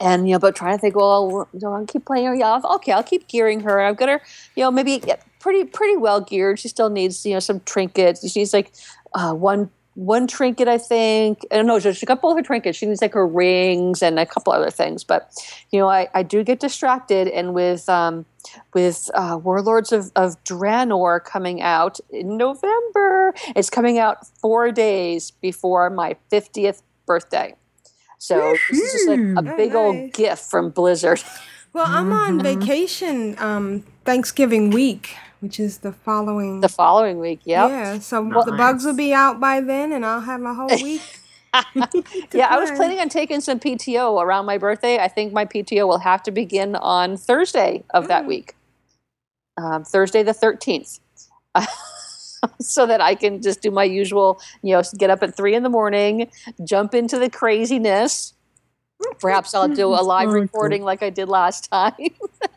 and 0.00 0.26
you 0.26 0.34
know, 0.34 0.38
but 0.38 0.56
trying 0.56 0.76
to 0.76 0.80
think, 0.80 0.96
well, 0.96 1.46
you 1.52 1.60
know, 1.60 1.74
I'll 1.74 1.86
keep 1.86 2.06
playing 2.06 2.26
her. 2.26 2.34
Yeah, 2.34 2.60
okay, 2.64 2.92
I'll 2.92 3.02
keep 3.02 3.28
gearing 3.28 3.60
her. 3.60 3.80
I've 3.80 3.98
got 3.98 4.08
her, 4.08 4.22
you 4.56 4.64
know, 4.64 4.70
maybe 4.70 5.02
pretty 5.40 5.64
pretty 5.64 5.96
well 5.96 6.20
geared. 6.20 6.58
She 6.58 6.68
still 6.68 6.88
needs, 6.90 7.24
you 7.26 7.34
know, 7.34 7.40
some 7.40 7.60
trinkets. 7.60 8.28
She 8.30 8.40
needs 8.40 8.54
like 8.54 8.72
uh, 9.14 9.34
one 9.34 9.70
one 9.94 10.26
trinket, 10.26 10.68
I 10.68 10.78
think. 10.78 11.40
I 11.50 11.56
don't 11.56 11.66
know. 11.66 11.78
She 11.78 11.92
she 11.92 12.06
got 12.06 12.22
both 12.22 12.36
her 12.36 12.42
trinkets. 12.42 12.78
She 12.78 12.86
needs 12.86 13.02
like 13.02 13.14
her 13.14 13.26
rings 13.26 14.02
and 14.02 14.18
a 14.18 14.26
couple 14.26 14.52
other 14.52 14.70
things. 14.70 15.04
But 15.04 15.30
you 15.70 15.80
know, 15.80 15.88
I, 15.88 16.08
I 16.14 16.22
do 16.22 16.44
get 16.44 16.60
distracted, 16.60 17.28
and 17.28 17.54
with 17.54 17.88
um, 17.88 18.26
with 18.74 19.10
uh, 19.14 19.38
Warlords 19.42 19.92
of, 19.92 20.12
of 20.16 20.42
Draenor 20.44 21.24
coming 21.24 21.60
out 21.62 21.98
in 22.10 22.36
November, 22.36 23.34
it's 23.56 23.70
coming 23.70 23.98
out 23.98 24.26
four 24.40 24.70
days 24.72 25.30
before 25.32 25.90
my 25.90 26.16
fiftieth 26.30 26.82
birthday. 27.06 27.54
So 28.18 28.62
this 28.68 28.80
is 28.80 28.92
just 28.92 29.08
like 29.08 29.22
a 29.36 29.42
big 29.42 29.74
Oh, 29.74 29.76
old 29.76 30.12
gift 30.12 30.50
from 30.50 30.70
Blizzard. 30.70 31.22
Well, 31.72 31.88
I'm 31.90 32.12
on 32.12 32.40
Mm-hmm. 32.40 32.42
vacation 32.42 33.36
um, 33.38 33.84
Thanksgiving 34.04 34.70
week, 34.70 35.16
which 35.40 35.58
is 35.60 35.78
the 35.78 35.92
following. 35.92 36.60
The 36.60 36.68
following 36.68 37.18
week, 37.18 37.40
yep. 37.44 37.68
Yeah, 37.70 37.98
so 37.98 38.22
Well- 38.22 38.44
the 38.44 38.52
bugs 38.52 38.84
will 38.84 38.94
be 38.94 39.12
out 39.12 39.40
by 39.40 39.60
then, 39.60 39.92
and 39.92 40.04
I'll 40.06 40.20
have 40.20 40.42
a 40.42 40.54
whole 40.54 40.68
week. 40.68 41.02
yeah, 42.32 42.46
I 42.48 42.58
was 42.58 42.70
play. 42.70 42.76
planning 42.76 43.00
on 43.00 43.08
taking 43.08 43.40
some 43.40 43.58
PTO 43.58 44.22
around 44.22 44.46
my 44.46 44.56
birthday. 44.58 44.98
I 44.98 45.08
think 45.08 45.32
my 45.32 45.44
PTO 45.44 45.86
will 45.88 45.98
have 45.98 46.22
to 46.24 46.30
begin 46.30 46.76
on 46.76 47.16
Thursday 47.16 47.82
of 47.90 48.06
that 48.08 48.24
week, 48.26 48.54
um, 49.56 49.82
Thursday 49.84 50.22
the 50.22 50.32
13th. 50.32 51.00
so 52.60 52.86
that 52.86 53.00
I 53.00 53.14
can 53.16 53.42
just 53.42 53.60
do 53.60 53.70
my 53.70 53.84
usual, 53.84 54.40
you 54.62 54.74
know, 54.74 54.82
get 54.96 55.10
up 55.10 55.22
at 55.22 55.36
three 55.36 55.54
in 55.54 55.62
the 55.62 55.68
morning, 55.68 56.30
jump 56.64 56.94
into 56.94 57.18
the 57.18 57.28
craziness. 57.28 58.34
Perhaps 59.18 59.54
I'll 59.54 59.68
do 59.68 59.88
a 59.88 60.02
live 60.02 60.28
Oh, 60.28 60.32
recording 60.32 60.82
like 60.82 61.02
I 61.02 61.10
did 61.10 61.28
last 61.28 61.70
time. 61.70 61.94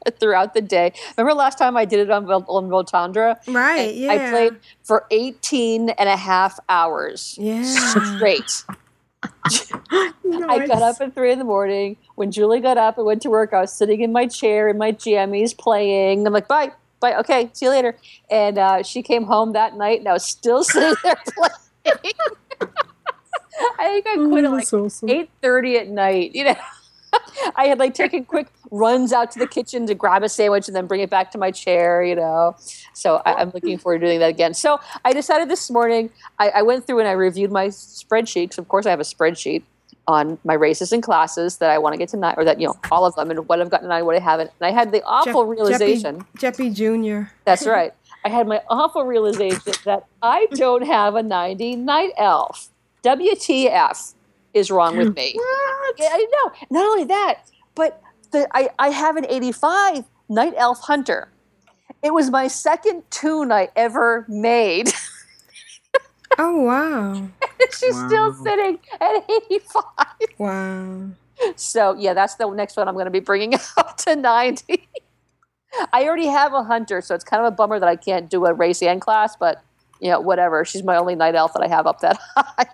throughout 0.19 0.53
the 0.53 0.61
day. 0.61 0.93
Remember 1.17 1.33
last 1.33 1.57
time 1.57 1.77
I 1.77 1.85
did 1.85 1.99
it 1.99 2.09
on, 2.09 2.25
on 2.29 2.69
Voltandra? 2.69 3.39
Right, 3.47 3.89
I 3.89 3.91
yeah. 3.91 4.29
played 4.29 4.53
for 4.83 5.05
18 5.11 5.89
and 5.89 6.09
a 6.09 6.17
half 6.17 6.59
hours 6.69 7.37
Yeah. 7.39 7.61
straight. 7.63 8.63
I 9.91 10.65
got 10.67 10.81
up 10.81 10.99
at 10.99 11.13
three 11.13 11.31
in 11.31 11.39
the 11.39 11.45
morning. 11.45 11.97
When 12.15 12.31
Julie 12.31 12.59
got 12.59 12.77
up 12.77 12.97
and 12.97 13.05
went 13.05 13.21
to 13.23 13.29
work, 13.29 13.53
I 13.53 13.61
was 13.61 13.71
sitting 13.73 14.01
in 14.01 14.11
my 14.11 14.27
chair 14.27 14.69
in 14.69 14.77
my 14.77 14.91
jammies 14.91 15.57
playing. 15.57 16.25
I'm 16.27 16.33
like, 16.33 16.47
bye, 16.47 16.71
bye, 16.99 17.15
okay, 17.19 17.49
see 17.53 17.65
you 17.65 17.71
later. 17.71 17.95
And 18.29 18.57
uh, 18.57 18.83
she 18.83 19.01
came 19.01 19.23
home 19.23 19.53
that 19.53 19.75
night, 19.75 19.99
and 19.99 20.07
I 20.07 20.13
was 20.13 20.25
still 20.25 20.63
sitting 20.63 20.95
there 21.03 21.15
playing. 21.35 22.13
I 23.79 24.01
think 24.01 24.07
I 24.07 24.15
quit 24.29 24.45
at 24.45 24.51
like 24.51 24.67
eight 25.07 25.29
thirty 25.41 25.77
at 25.77 25.87
night. 25.87 26.31
You 26.33 26.45
know, 26.45 26.55
I 27.55 27.65
had 27.65 27.79
like 27.79 27.93
taken 27.93 28.25
quick 28.25 28.47
runs 28.71 29.13
out 29.13 29.31
to 29.31 29.39
the 29.39 29.47
kitchen 29.47 29.85
to 29.87 29.95
grab 29.95 30.23
a 30.23 30.29
sandwich 30.29 30.67
and 30.67 30.75
then 30.75 30.87
bring 30.87 31.01
it 31.01 31.09
back 31.09 31.31
to 31.31 31.37
my 31.37 31.51
chair. 31.51 32.03
You 32.03 32.15
know, 32.15 32.55
so 32.93 33.21
I, 33.25 33.35
I'm 33.35 33.51
looking 33.53 33.77
forward 33.77 33.99
to 33.99 34.07
doing 34.07 34.19
that 34.19 34.29
again. 34.29 34.53
So 34.53 34.79
I 35.05 35.13
decided 35.13 35.49
this 35.49 35.69
morning. 35.69 36.09
I, 36.39 36.49
I 36.49 36.61
went 36.61 36.85
through 36.85 36.99
and 36.99 37.07
I 37.07 37.13
reviewed 37.13 37.51
my 37.51 37.67
spreadsheets. 37.67 38.57
of 38.57 38.67
course, 38.67 38.85
I 38.85 38.89
have 38.89 38.99
a 38.99 39.03
spreadsheet 39.03 39.63
on 40.07 40.37
my 40.43 40.53
races 40.53 40.91
and 40.91 41.01
classes 41.01 41.57
that 41.57 41.69
I 41.69 41.77
want 41.77 41.93
to 41.93 41.97
get 41.97 42.09
tonight, 42.09 42.35
or 42.37 42.43
that 42.45 42.59
you 42.59 42.67
know 42.67 42.77
all 42.91 43.05
of 43.05 43.15
them, 43.15 43.31
and 43.31 43.47
what 43.47 43.61
I've 43.61 43.69
gotten 43.69 43.85
tonight, 43.85 44.03
what 44.03 44.15
I 44.15 44.19
haven't. 44.19 44.51
And 44.59 44.67
I 44.67 44.71
had 44.71 44.91
the 44.91 45.03
awful 45.03 45.45
realization. 45.45 46.25
Jeppy, 46.37 46.71
Jeppy 46.73 47.23
Jr. 47.23 47.31
That's 47.45 47.65
right. 47.65 47.93
I 48.25 48.29
had 48.29 48.47
my 48.47 48.61
awful 48.69 49.03
realization 49.03 49.73
that 49.85 50.05
I 50.21 50.47
don't 50.51 50.85
have 50.85 51.15
a 51.15 51.23
90 51.23 51.75
night 51.77 52.11
elf. 52.17 52.69
WTF 53.03 54.13
is 54.53 54.71
wrong 54.71 54.97
with 54.97 55.15
me. 55.15 55.33
Yeah, 55.97 56.09
I 56.11 56.27
know. 56.31 56.51
Not 56.69 56.85
only 56.85 57.05
that, 57.05 57.41
but 57.75 58.01
the, 58.31 58.47
I, 58.53 58.69
I 58.79 58.89
have 58.89 59.15
an 59.17 59.25
85 59.27 60.05
night 60.29 60.53
elf 60.57 60.79
hunter. 60.81 61.29
It 62.01 62.13
was 62.13 62.29
my 62.29 62.47
second 62.47 63.03
tune 63.11 63.51
I 63.51 63.69
ever 63.75 64.25
made. 64.27 64.91
Oh 66.39 66.57
wow. 66.63 67.27
She's 67.71 67.95
still 67.95 68.33
sitting 68.33 68.79
at 68.99 69.29
85. 69.29 69.83
Wow. 70.39 71.09
So 71.55 71.95
yeah, 71.95 72.13
that's 72.13 72.35
the 72.35 72.49
next 72.49 72.77
one 72.77 72.87
I'm 72.87 72.95
going 72.95 73.05
to 73.05 73.11
be 73.11 73.19
bringing 73.19 73.53
up 73.77 73.97
to 73.97 74.15
90. 74.15 74.87
I 75.91 76.03
already 76.05 76.27
have 76.27 76.53
a 76.53 76.63
hunter, 76.63 77.01
so 77.01 77.15
it's 77.15 77.23
kind 77.23 77.45
of 77.45 77.51
a 77.51 77.55
bummer 77.55 77.79
that 77.79 77.89
I 77.89 77.95
can't 77.95 78.29
do 78.29 78.45
a 78.45 78.53
race 78.53 78.81
and 78.81 79.01
class, 79.01 79.35
but 79.35 79.63
you 79.99 80.09
know, 80.09 80.19
whatever. 80.19 80.65
She's 80.65 80.83
my 80.83 80.97
only 80.97 81.15
night 81.15 81.35
elf 81.35 81.53
that 81.53 81.63
I 81.63 81.67
have 81.67 81.87
up 81.87 81.99
that 82.01 82.19
high. 82.35 82.65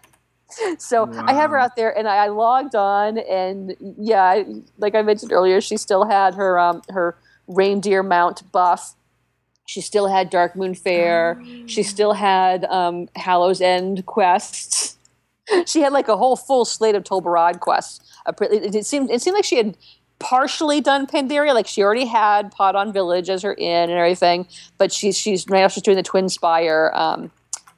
So 0.79 1.11
I 1.13 1.33
have 1.33 1.51
her 1.51 1.59
out 1.59 1.75
there, 1.75 1.95
and 1.97 2.07
I, 2.07 2.25
I 2.25 2.27
logged 2.29 2.75
on, 2.75 3.17
and 3.19 3.75
yeah, 3.97 4.23
I- 4.23 4.45
like 4.77 4.95
I 4.95 5.01
mentioned 5.01 5.31
earlier, 5.31 5.61
she 5.61 5.77
still 5.77 6.05
had 6.05 6.33
her 6.35 6.59
um, 6.59 6.81
her 6.89 7.15
reindeer 7.47 8.03
mount 8.03 8.49
buff. 8.51 8.95
She 9.65 9.81
still 9.81 10.07
had 10.07 10.31
Darkmoon 10.31 10.75
Faire. 10.77 11.39
She 11.67 11.83
still 11.83 12.13
had 12.13 12.65
um, 12.65 13.07
Hallows 13.15 13.61
End 13.61 14.05
quests. 14.05 14.95
She 15.65 15.81
had 15.81 15.93
like 15.93 16.07
a 16.07 16.15
whole 16.15 16.35
full 16.35 16.63
slate 16.63 16.93
of 16.93 17.03
Tol 17.03 17.23
Barad 17.23 17.59
quests. 17.59 17.99
It, 18.39 18.75
it 18.75 18.85
seemed 18.85 19.09
it 19.09 19.19
seemed 19.19 19.33
like 19.33 19.43
she 19.45 19.57
had 19.57 19.75
partially 20.19 20.79
done 20.79 21.07
Pandaria, 21.07 21.55
like 21.55 21.65
she 21.65 21.81
already 21.81 22.05
had 22.05 22.51
Paw'don 22.51 22.93
Village 22.93 23.31
as 23.31 23.41
her 23.41 23.55
inn 23.55 23.89
and 23.89 23.97
everything, 23.97 24.45
but 24.77 24.91
she's 24.91 25.17
she's 25.17 25.47
right 25.47 25.61
now 25.61 25.67
she's 25.67 25.81
doing 25.81 25.97
the 25.97 26.03
Twin 26.03 26.29
Spire 26.29 26.91
um, 26.93 27.31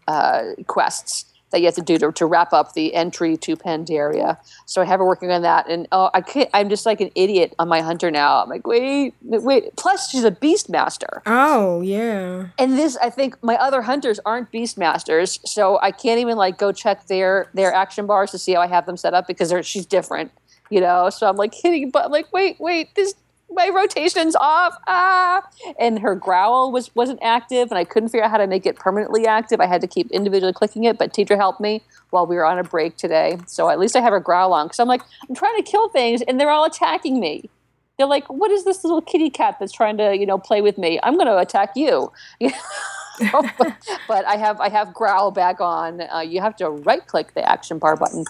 uh, 0.10 0.48
quests 0.68 1.31
that 1.52 1.60
you 1.60 1.66
have 1.66 1.76
to 1.76 1.82
do 1.82 1.98
to, 1.98 2.12
to 2.12 2.26
wrap 2.26 2.54
up 2.54 2.74
the 2.74 2.94
entry 2.94 3.38
to 3.38 3.56
Pandaria. 3.56 4.38
So 4.66 4.82
I 4.82 4.86
have 4.86 5.00
her 5.00 5.06
working 5.06 5.32
on 5.32 5.42
that, 5.42 5.70
and 5.70 5.88
oh, 5.92 6.10
I 6.14 6.22
can't, 6.22 6.50
I'm 6.54 6.70
just 6.70 6.86
like 6.86 7.02
an 7.02 7.12
idiot 7.16 7.54
on 7.60 7.68
my 7.68 7.82
hunter 7.82 8.10
now. 8.10 8.44
I'm 8.44 8.50
like, 8.50 8.66
wait, 8.66 9.14
wait. 9.22 9.76
Plus, 9.76 10.10
she's 10.10 10.24
a 10.24 10.32
beast 10.32 10.70
master. 10.70 11.22
Oh 11.26 11.82
yeah. 11.82 12.48
And 12.58 12.78
this, 12.78 12.98
I 12.98 13.10
think, 13.10 13.42
my 13.44 13.56
other 13.56 13.82
hunters 13.82 14.20
aren't 14.26 14.52
beast 14.52 14.78
masters, 14.78 15.40
so 15.46 15.80
I 15.82 15.92
can't 15.92 16.20
even 16.20 16.38
like 16.38 16.58
go 16.58 16.72
check 16.72 17.08
their 17.08 17.50
their 17.54 17.74
action 17.74 18.06
bars 18.06 18.32
to 18.32 18.38
see 18.38 18.54
how 18.54 18.62
I 18.62 18.68
have 18.68 18.86
them 18.86 18.98
set 18.98 19.14
up 19.14 19.28
because 19.28 19.54
she's 19.66 19.86
different, 19.86 20.32
you 20.70 20.82
know. 20.82 21.10
So 21.10 21.28
I'm 21.28 21.38
like 21.38 21.54
hitting, 21.54 21.92
but 21.92 22.06
I'm 22.06 22.12
like, 22.12 22.32
wait, 22.32 22.60
wait, 22.60 22.96
this 22.96 23.16
my 23.52 23.70
rotation's 23.70 24.36
off. 24.36 24.76
Ah, 24.88 25.42
and 25.80 26.00
her 26.00 26.16
growl 26.16 26.72
was 26.72 26.94
wasn't 26.96 27.20
active, 27.22 27.70
and 27.72 27.78
I 27.78 27.84
couldn't 27.84 28.10
figure 28.10 28.24
out 28.24 28.32
how 28.32 28.38
to 28.38 28.48
make 28.48 28.66
it 28.66 28.76
permanently 28.76 29.28
active. 29.28 29.60
I 29.60 29.68
had 29.68 29.82
to 29.82 29.88
keep 29.88 30.10
individually 30.12 30.54
clicking 30.54 30.84
it, 30.86 30.98
but 30.98 31.14
teacher 31.14 31.38
helped 31.38 31.60
me 31.60 31.82
while 32.10 32.26
we 32.26 32.36
were 32.36 32.46
on 32.46 32.60
a 32.60 32.64
break 32.64 32.98
today. 32.98 33.38
So 33.48 33.70
at 33.70 33.80
least 33.80 33.96
I 33.96 34.02
have 34.02 34.14
her 34.14 34.20
growl 34.20 34.54
on 34.54 34.68
because 34.68 34.80
I'm 34.80 34.88
like, 34.88 35.02
I'm 35.28 35.36
trying 35.36 35.58
to 35.58 35.64
kill 35.64 35.90
things, 35.90 36.22
and 36.22 36.40
they're 36.40 36.52
all 36.52 36.66
attacking 36.66 37.20
me. 37.20 37.50
They're 37.98 38.08
like, 38.08 38.28
what 38.30 38.52
is 38.52 38.66
this 38.66 38.84
little 38.84 39.02
kitty 39.02 39.30
cat 39.30 39.58
that's 39.60 39.72
trying 39.72 39.98
to, 39.98 40.18
you 40.18 40.26
know, 40.26 40.38
play 40.38 40.62
with 40.62 40.78
me? 40.78 41.00
I'm 41.04 41.16
going 41.16 41.28
to 41.28 41.38
attack 41.38 41.74
you. 41.76 42.12
but, 43.32 43.76
but 44.08 44.26
I 44.26 44.36
have 44.36 44.60
I 44.60 44.70
have 44.70 44.94
growl 44.94 45.32
back 45.32 45.62
on. 45.62 46.02
Uh, 46.02 46.20
you 46.20 46.42
have 46.42 46.56
to 46.58 46.70
right 46.70 47.06
click 47.06 47.34
the 47.34 47.48
action 47.48 47.78
bar 47.80 47.96
button, 47.96 48.26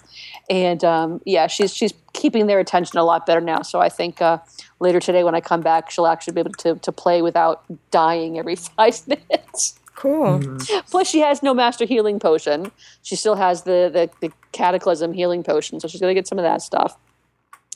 and 0.50 0.84
um, 0.84 1.22
yeah, 1.26 1.48
she's 1.48 1.74
she's 1.74 1.94
keeping 2.14 2.48
their 2.48 2.60
attention 2.60 3.00
a 3.00 3.04
lot 3.04 3.26
better 3.26 3.42
now. 3.42 3.62
So 3.62 3.80
I 3.80 3.90
think 3.90 4.22
uh, 4.22 4.40
later 4.80 5.00
today 5.00 5.24
when 5.24 5.36
I 5.36 5.42
come 5.42 5.62
back, 5.62 5.90
she'll 5.90 6.08
actually 6.08 6.34
be 6.34 6.40
able 6.42 6.52
to 6.54 6.76
to 6.76 6.92
play 6.92 7.22
without 7.22 7.64
dying 7.92 8.38
every 8.38 8.56
five 8.78 9.08
minutes. 9.08 9.80
Cool. 9.96 10.42
Plus, 10.90 11.08
she 11.08 11.20
has 11.20 11.44
no 11.44 11.54
master 11.54 11.86
healing 11.86 12.20
potion. 12.20 12.72
She 13.04 13.16
still 13.16 13.36
has 13.36 13.64
the 13.64 13.90
the, 13.94 14.28
the 14.28 14.34
cataclysm 14.52 15.14
healing 15.14 15.44
potion, 15.44 15.80
so 15.80 15.88
she's 15.88 16.02
gonna 16.02 16.14
get 16.14 16.28
some 16.28 16.40
of 16.40 16.44
that 16.44 16.62
stuff. 16.62 16.98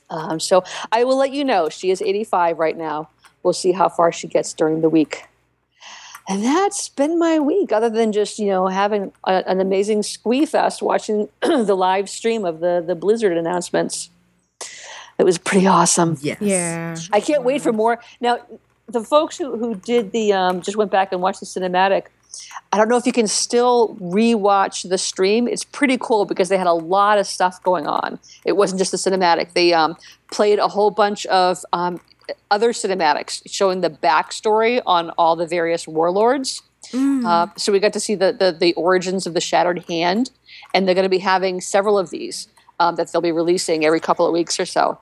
Um, 0.09 0.39
so 0.39 0.63
I 0.91 1.03
will 1.03 1.17
let 1.17 1.31
you 1.31 1.43
know. 1.43 1.69
She 1.69 1.89
is 1.89 2.01
85 2.01 2.59
right 2.59 2.77
now. 2.77 3.09
We'll 3.43 3.53
see 3.53 3.71
how 3.71 3.89
far 3.89 4.11
she 4.11 4.27
gets 4.27 4.53
during 4.53 4.81
the 4.81 4.89
week. 4.89 5.25
And 6.27 6.43
that's 6.43 6.89
been 6.89 7.19
my 7.19 7.39
week, 7.39 7.71
other 7.71 7.89
than 7.89 8.11
just 8.11 8.39
you 8.39 8.47
know 8.47 8.67
having 8.67 9.11
a, 9.25 9.43
an 9.47 9.61
amazing 9.61 10.03
squee 10.03 10.45
fest, 10.45 10.81
watching 10.81 11.29
the 11.41 11.75
live 11.75 12.09
stream 12.09 12.45
of 12.45 12.59
the 12.59 12.83
the 12.85 12.95
Blizzard 12.95 13.37
announcements. 13.37 14.09
It 15.17 15.23
was 15.23 15.37
pretty 15.37 15.65
awesome. 15.67 16.17
Yes. 16.21 16.41
Yeah. 16.41 16.95
I 17.13 17.21
can't 17.21 17.43
wait 17.43 17.61
for 17.61 17.71
more. 17.71 18.01
Now, 18.19 18.39
the 18.87 19.01
folks 19.01 19.37
who, 19.37 19.57
who 19.57 19.75
did 19.75 20.11
the 20.11 20.33
um, 20.33 20.61
just 20.61 20.77
went 20.77 20.91
back 20.91 21.11
and 21.11 21.21
watched 21.21 21.39
the 21.39 21.45
cinematic. 21.45 22.07
I 22.73 22.77
don't 22.77 22.89
know 22.89 22.97
if 22.97 23.05
you 23.05 23.13
can 23.13 23.27
still 23.27 23.95
rewatch 23.95 24.89
the 24.89 24.97
stream. 24.97 25.47
It's 25.47 25.63
pretty 25.63 25.97
cool 25.99 26.25
because 26.25 26.49
they 26.49 26.57
had 26.57 26.67
a 26.67 26.73
lot 26.73 27.17
of 27.17 27.27
stuff 27.27 27.63
going 27.63 27.87
on. 27.87 28.19
It 28.43 28.53
wasn't 28.57 28.79
just 28.79 28.91
the 28.91 28.97
cinematic. 28.97 29.53
They 29.53 29.73
um, 29.73 29.95
played 30.31 30.59
a 30.59 30.67
whole 30.67 30.91
bunch 30.91 31.25
of 31.27 31.65
um, 31.71 32.01
other 32.51 32.71
cinematics 32.71 33.41
showing 33.45 33.81
the 33.81 33.89
backstory 33.89 34.81
on 34.85 35.11
all 35.11 35.35
the 35.35 35.47
various 35.47 35.87
warlords. 35.87 36.61
Uh, 37.25 37.47
so 37.57 37.71
we 37.71 37.79
got 37.79 37.93
to 37.93 37.99
see 37.99 38.15
the, 38.15 38.31
the 38.31 38.51
the 38.51 38.73
origins 38.73 39.25
of 39.25 39.33
the 39.33 39.41
Shattered 39.41 39.85
Hand, 39.89 40.29
and 40.73 40.87
they're 40.87 40.95
going 40.95 41.03
to 41.03 41.09
be 41.09 41.17
having 41.17 41.59
several 41.61 41.97
of 41.97 42.09
these 42.11 42.47
um, 42.79 42.95
that 42.95 43.11
they'll 43.11 43.21
be 43.21 43.31
releasing 43.31 43.85
every 43.85 43.99
couple 43.99 44.25
of 44.25 44.33
weeks 44.33 44.59
or 44.59 44.65
so. 44.65 44.99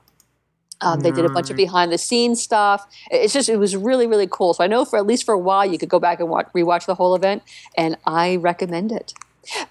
Um, 0.80 1.00
they 1.00 1.10
did 1.10 1.24
a 1.24 1.30
bunch 1.30 1.50
of 1.50 1.56
behind 1.56 1.92
the 1.92 1.98
scenes 1.98 2.42
stuff. 2.42 2.86
It's 3.10 3.32
just 3.32 3.48
it 3.48 3.56
was 3.56 3.76
really 3.76 4.06
really 4.06 4.28
cool. 4.30 4.54
So 4.54 4.64
I 4.64 4.66
know 4.66 4.84
for 4.84 4.98
at 4.98 5.06
least 5.06 5.24
for 5.24 5.32
a 5.32 5.38
while 5.38 5.64
you 5.64 5.78
could 5.78 5.88
go 5.88 5.98
back 5.98 6.20
and 6.20 6.28
watch, 6.28 6.46
rewatch 6.54 6.86
the 6.86 6.94
whole 6.94 7.14
event, 7.14 7.42
and 7.76 7.96
I 8.06 8.36
recommend 8.36 8.92
it. 8.92 9.14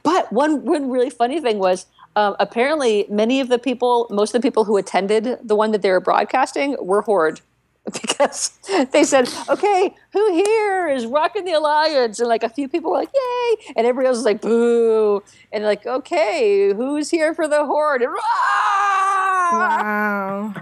But 0.02 0.32
one 0.32 0.64
one 0.66 0.90
really 0.90 1.10
funny 1.10 1.40
thing 1.42 1.60
was 1.60 1.86
um, 2.16 2.36
apparently 2.40 3.06
many 3.10 3.40
of 3.40 3.50
the 3.50 3.60
people, 3.60 4.08
most 4.10 4.34
of 4.34 4.42
the 4.42 4.46
people 4.46 4.64
who 4.66 4.78
attended 4.78 5.38
the 5.44 5.56
one 5.56 5.72
that 5.72 5.82
they 5.82 5.92
were 5.92 6.00
broadcasting 6.00 6.76
were 6.80 7.02
Horde. 7.02 7.42
Because 7.92 8.58
they 8.94 9.04
said, 9.04 9.28
okay, 9.50 9.94
who 10.14 10.34
here 10.34 10.88
is 10.88 11.06
rocking 11.06 11.44
the 11.44 11.52
alliance? 11.52 12.18
And 12.22 12.30
like 12.30 12.42
a 12.42 12.48
few 12.48 12.70
people 12.70 12.92
were 12.92 12.98
like, 12.98 13.12
yay. 13.14 13.74
And 13.76 13.86
everybody 13.86 14.08
else 14.08 14.20
was 14.20 14.26
like, 14.26 14.40
boo. 14.40 15.22
And 15.52 15.66
like, 15.66 15.86
okay, 15.86 16.72
who's 16.74 17.10
here 17.10 17.34
for 17.34 17.46
the 17.46 17.66
horde? 17.66 18.04
And, 18.04 18.14
Wow. 19.54 20.54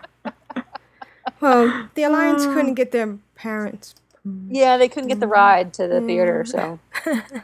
well, 1.40 1.90
the 1.94 2.04
Alliance 2.04 2.44
hmm. 2.44 2.54
couldn't 2.54 2.74
get 2.74 2.92
their 2.92 3.18
parents. 3.36 3.96
Yeah, 4.50 4.78
they 4.78 4.88
couldn't 4.88 5.10
get 5.10 5.20
the 5.20 5.26
mm-hmm. 5.26 5.34
ride 5.34 5.74
to 5.76 5.88
the 5.88 6.02
theater, 6.02 6.46
so. 6.46 6.80
Mm-hmm. 6.94 7.38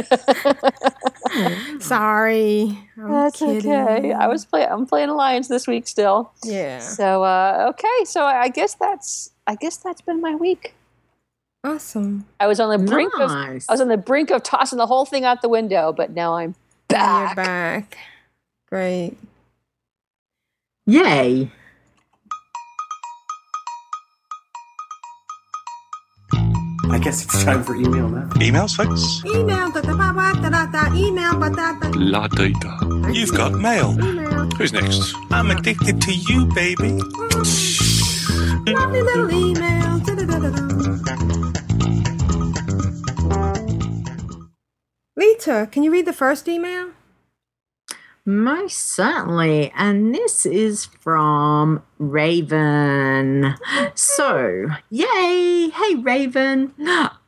Sorry. 1.80 2.78
I'm 2.96 3.10
That's 3.10 3.38
kidding. 3.38 3.72
okay. 3.72 4.12
I 4.12 4.26
was 4.26 4.44
play. 4.44 4.66
I'm 4.66 4.86
playing 4.86 5.08
Alliance 5.08 5.48
this 5.48 5.66
week 5.66 5.86
still. 5.88 6.32
Yeah. 6.44 6.80
So 6.80 7.22
uh, 7.24 7.66
okay. 7.70 8.04
So 8.04 8.24
I 8.24 8.48
guess 8.48 8.74
that's. 8.74 9.30
I 9.46 9.54
guess 9.54 9.76
that's 9.78 10.00
been 10.02 10.20
my 10.20 10.34
week. 10.34 10.74
Awesome. 11.64 12.26
I 12.38 12.46
was 12.46 12.60
on 12.60 12.70
the 12.70 12.84
brink 12.84 13.12
Nice. 13.18 13.64
of. 13.64 13.70
I 13.70 13.72
was 13.72 13.80
on 13.80 13.88
the 13.88 13.96
brink 13.96 14.30
of 14.30 14.42
tossing 14.42 14.78
the 14.78 14.86
whole 14.86 15.04
thing 15.04 15.24
out 15.24 15.42
the 15.42 15.48
window, 15.48 15.92
but 15.92 16.10
now 16.10 16.34
I'm 16.34 16.54
Now 16.90 17.18
You're 17.26 17.34
back. 17.34 17.36
back. 17.36 17.98
Great. 18.68 19.16
Yay. 20.86 21.50
I 26.98 27.00
guess 27.00 27.24
it's 27.24 27.44
time 27.44 27.62
for 27.62 27.76
email 27.76 28.08
now. 28.08 28.26
Emails, 28.42 28.74
folks? 28.74 29.22
Email, 29.24 29.70
da 29.70 29.80
da 29.82 29.94
ba 29.94 30.12
ba 30.12 30.34
da 30.42 30.50
da 30.50 30.66
da, 30.66 30.92
email, 30.96 31.38
ba 31.38 31.48
da 31.48 31.78
da. 31.78 31.90
La 31.94 32.26
data. 32.26 32.74
You've 33.12 33.32
got 33.32 33.52
mail. 33.52 33.92
Who's 34.58 34.72
next? 34.72 35.14
I'm 35.30 35.52
addicted 35.52 36.02
to 36.02 36.12
you, 36.12 36.46
baby. 36.46 36.98
Mm. 36.98 38.74
Lovely 38.74 39.02
little 39.02 39.30
email. 39.30 40.00
Da 40.00 40.16
Leeta, 45.16 45.70
can 45.70 45.84
you 45.84 45.92
read 45.92 46.04
the 46.04 46.12
first 46.12 46.48
email? 46.48 46.97
Most 48.28 48.76
certainly. 48.76 49.72
And 49.74 50.14
this 50.14 50.44
is 50.44 50.84
from 51.00 51.82
Raven. 51.96 53.54
So, 53.94 54.66
yay! 54.90 55.70
Hey, 55.70 55.94
Raven. 55.94 56.74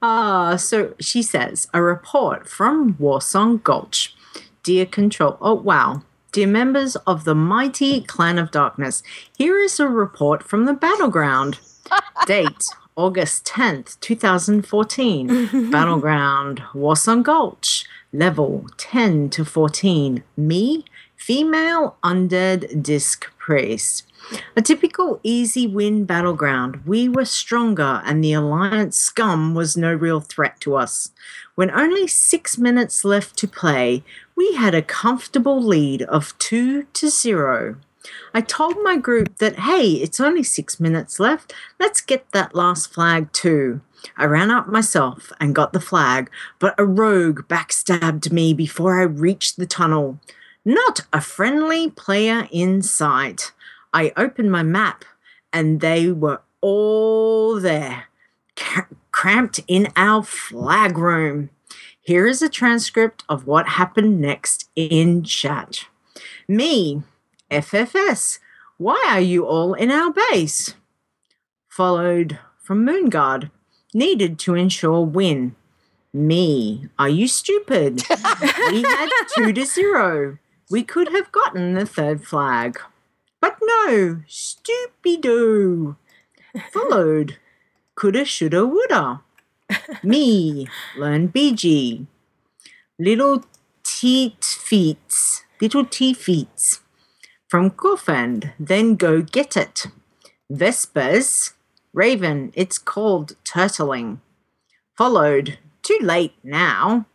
Uh, 0.02 0.56
so 0.58 0.92
she 1.00 1.22
says 1.22 1.68
a 1.72 1.80
report 1.80 2.46
from 2.46 2.96
Warsong 2.96 3.62
Gulch. 3.62 4.14
Dear 4.62 4.84
Control. 4.84 5.38
Oh, 5.40 5.54
wow. 5.54 6.02
Dear 6.32 6.48
members 6.48 6.96
of 7.06 7.24
the 7.24 7.34
mighty 7.34 8.02
Clan 8.02 8.36
of 8.36 8.50
Darkness, 8.50 9.02
here 9.38 9.58
is 9.58 9.80
a 9.80 9.88
report 9.88 10.42
from 10.42 10.66
the 10.66 10.74
battleground. 10.74 11.60
Date 12.26 12.66
August 12.94 13.46
10th, 13.46 13.98
2014. 14.00 15.70
battleground 15.70 16.60
Warsong 16.74 17.22
Gulch. 17.22 17.86
Level 18.12 18.66
10 18.76 19.30
to 19.30 19.44
14. 19.44 20.22
Me, 20.36 20.84
female 21.20 21.96
undead 22.02 22.82
disc 22.82 23.30
priest. 23.36 24.06
A 24.56 24.62
typical 24.62 25.20
easy 25.22 25.66
win 25.66 26.04
battleground. 26.06 26.80
We 26.86 27.10
were 27.10 27.26
stronger, 27.26 28.00
and 28.06 28.24
the 28.24 28.32
Alliance 28.32 28.96
scum 28.96 29.54
was 29.54 29.76
no 29.76 29.92
real 29.92 30.20
threat 30.20 30.58
to 30.60 30.76
us. 30.76 31.12
When 31.56 31.70
only 31.70 32.06
six 32.06 32.56
minutes 32.56 33.04
left 33.04 33.36
to 33.36 33.46
play, 33.46 34.02
we 34.34 34.54
had 34.54 34.74
a 34.74 34.82
comfortable 34.82 35.62
lead 35.62 36.02
of 36.02 36.36
two 36.38 36.84
to 36.94 37.10
zero. 37.10 37.76
I 38.32 38.40
told 38.40 38.76
my 38.82 38.96
group 38.96 39.36
that, 39.38 39.58
hey, 39.58 39.92
it's 39.92 40.20
only 40.20 40.42
six 40.42 40.80
minutes 40.80 41.20
left. 41.20 41.52
Let's 41.78 42.00
get 42.00 42.32
that 42.32 42.54
last 42.54 42.94
flag 42.94 43.30
too. 43.32 43.82
I 44.16 44.24
ran 44.24 44.50
up 44.50 44.68
myself 44.68 45.30
and 45.38 45.54
got 45.54 45.74
the 45.74 45.80
flag, 45.80 46.30
but 46.58 46.74
a 46.78 46.86
rogue 46.86 47.46
backstabbed 47.46 48.32
me 48.32 48.54
before 48.54 48.98
I 48.98 49.04
reached 49.04 49.58
the 49.58 49.66
tunnel. 49.66 50.18
Not 50.64 51.02
a 51.12 51.20
friendly 51.20 51.90
player 51.90 52.46
in 52.50 52.82
sight. 52.82 53.52
I 53.92 54.12
opened 54.16 54.52
my 54.52 54.62
map 54.62 55.04
and 55.52 55.80
they 55.80 56.12
were 56.12 56.42
all 56.60 57.58
there, 57.58 58.04
ca- 58.56 58.88
cramped 59.10 59.60
in 59.66 59.88
our 59.96 60.22
flag 60.22 60.98
room. 60.98 61.50
Here 62.00 62.26
is 62.26 62.42
a 62.42 62.48
transcript 62.48 63.24
of 63.28 63.46
what 63.46 63.70
happened 63.70 64.20
next 64.20 64.68
in 64.76 65.22
chat. 65.22 65.86
Me, 66.46 67.02
FFS, 67.50 68.38
why 68.76 69.02
are 69.08 69.20
you 69.20 69.46
all 69.46 69.74
in 69.74 69.90
our 69.90 70.12
base? 70.12 70.74
Followed 71.68 72.38
from 72.62 72.84
Moonguard, 72.84 73.50
needed 73.94 74.38
to 74.40 74.54
ensure 74.54 75.04
win. 75.04 75.56
Me, 76.12 76.88
are 76.98 77.08
you 77.08 77.28
stupid? 77.28 78.02
we 78.70 78.82
had 78.82 79.08
two 79.34 79.52
to 79.52 79.64
zero. 79.64 80.38
We 80.70 80.84
could 80.84 81.08
have 81.08 81.32
gotten 81.32 81.74
the 81.74 81.84
third 81.84 82.24
flag. 82.24 82.78
But 83.40 83.58
no, 83.60 84.22
stoopy 84.28 85.20
doo. 85.20 85.96
Followed, 86.72 87.38
coulda, 87.96 88.24
shoulda, 88.24 88.64
woulda. 88.64 89.22
Me, 90.04 90.68
learn 90.96 91.28
BG. 91.28 92.06
Little 92.98 93.44
teat 93.82 94.44
feets, 94.44 95.44
little 95.60 95.84
tea 95.84 96.14
feets. 96.14 96.80
From 97.48 97.70
girlfriend, 97.70 98.52
then 98.60 98.94
go 98.94 99.22
get 99.22 99.56
it. 99.56 99.86
Vespers, 100.48 101.54
Raven, 101.92 102.52
it's 102.54 102.78
called 102.78 103.34
turtling. 103.44 104.18
Followed, 104.96 105.58
too 105.82 105.98
late 106.00 106.34
now. 106.44 107.06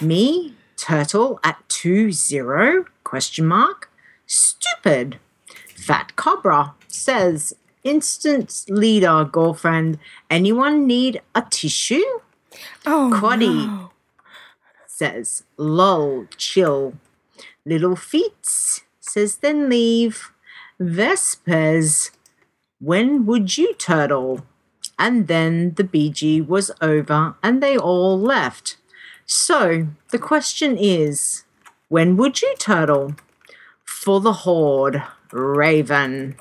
Me, 0.00 0.54
turtle 0.76 1.38
at 1.44 1.62
two 1.68 2.10
zero? 2.10 2.86
Question 3.12 3.44
mark. 3.44 3.90
Stupid. 4.24 5.18
Fat 5.76 6.16
Cobra 6.16 6.74
says, 6.88 7.54
instant 7.84 8.64
leader, 8.70 9.28
girlfriend. 9.30 9.98
Anyone 10.30 10.86
need 10.86 11.20
a 11.34 11.42
tissue? 11.42 12.20
Oh, 12.86 13.10
Quaddy 13.12 13.66
no. 13.66 13.90
says, 14.86 15.42
lol, 15.58 16.26
chill. 16.38 16.94
Little 17.66 17.96
Feets 17.96 18.80
says, 18.98 19.36
then 19.36 19.68
leave. 19.68 20.32
Vespers, 20.80 22.12
when 22.80 23.26
would 23.26 23.58
you 23.58 23.74
turtle? 23.74 24.46
And 24.98 25.28
then 25.28 25.74
the 25.74 25.84
BG 25.84 26.46
was 26.46 26.70
over 26.80 27.34
and 27.42 27.62
they 27.62 27.76
all 27.76 28.18
left. 28.18 28.78
So 29.26 29.88
the 30.10 30.18
question 30.18 30.78
is, 30.78 31.44
when 31.92 32.16
would 32.16 32.40
you 32.40 32.54
turtle? 32.58 33.14
For 33.84 34.18
the 34.18 34.32
Horde, 34.32 35.02
Raven. 35.30 36.36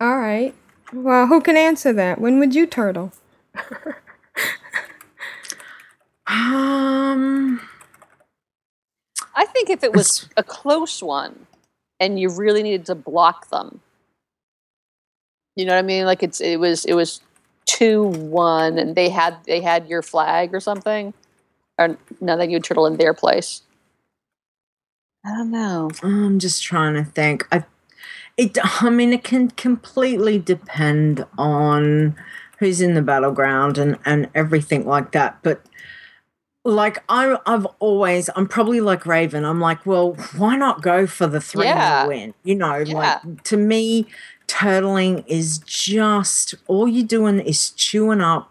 All 0.00 0.18
right. 0.18 0.54
Well, 0.94 1.26
who 1.26 1.42
can 1.42 1.58
answer 1.58 1.92
that? 1.92 2.18
When 2.18 2.38
would 2.38 2.54
you 2.54 2.66
turtle? 2.66 3.12
Um, 6.26 7.60
I 9.34 9.44
think 9.44 9.68
if 9.68 9.84
it 9.84 9.92
was 9.92 10.26
a 10.38 10.42
close 10.42 11.02
one 11.02 11.46
and 12.00 12.18
you 12.18 12.30
really 12.30 12.62
needed 12.62 12.86
to 12.86 12.94
block 12.94 13.50
them, 13.50 13.80
you 15.54 15.66
know 15.66 15.74
what 15.74 15.80
I 15.80 15.82
mean? 15.82 16.06
Like 16.06 16.22
it's 16.22 16.40
it 16.40 16.58
was 16.58 16.86
it 16.86 16.94
was 16.94 17.20
two 17.66 18.04
one 18.04 18.78
and 18.78 18.94
they 18.94 19.10
had 19.10 19.36
they 19.44 19.60
had 19.60 19.86
your 19.86 20.00
flag 20.00 20.54
or 20.54 20.60
something, 20.60 21.12
or 21.78 21.98
no, 22.22 22.38
then 22.38 22.48
you 22.48 22.56
would 22.56 22.64
turtle 22.64 22.86
in 22.86 22.96
their 22.96 23.12
place. 23.12 23.60
I 25.24 25.30
don't 25.30 25.50
know. 25.50 25.90
I'm 26.02 26.38
just 26.38 26.62
trying 26.62 26.94
to 26.94 27.04
think. 27.04 27.46
I, 27.50 27.64
it. 28.36 28.58
I 28.82 28.90
mean, 28.90 29.12
it 29.12 29.24
can 29.24 29.50
completely 29.52 30.38
depend 30.38 31.24
on 31.38 32.14
who's 32.58 32.80
in 32.80 32.94
the 32.94 33.02
battleground 33.02 33.78
and 33.78 33.98
and 34.04 34.28
everything 34.34 34.86
like 34.86 35.12
that. 35.12 35.38
But 35.42 35.62
like 36.64 37.02
I, 37.08 37.38
I've 37.46 37.66
always, 37.78 38.28
I'm 38.36 38.48
probably 38.48 38.80
like 38.80 39.06
Raven. 39.06 39.44
I'm 39.44 39.60
like, 39.60 39.84
well, 39.86 40.14
why 40.36 40.56
not 40.56 40.82
go 40.82 41.06
for 41.06 41.26
the 41.26 41.40
three 41.40 41.66
Yeah. 41.66 42.00
nil 42.02 42.08
win? 42.08 42.34
You 42.42 42.54
know, 42.56 42.76
Yeah. 42.78 42.94
like 43.24 43.44
to 43.44 43.56
me, 43.56 44.06
turtling 44.46 45.24
is 45.26 45.58
just 45.58 46.54
all 46.66 46.86
you're 46.88 47.06
doing 47.06 47.40
is 47.40 47.70
chewing 47.70 48.20
up 48.20 48.50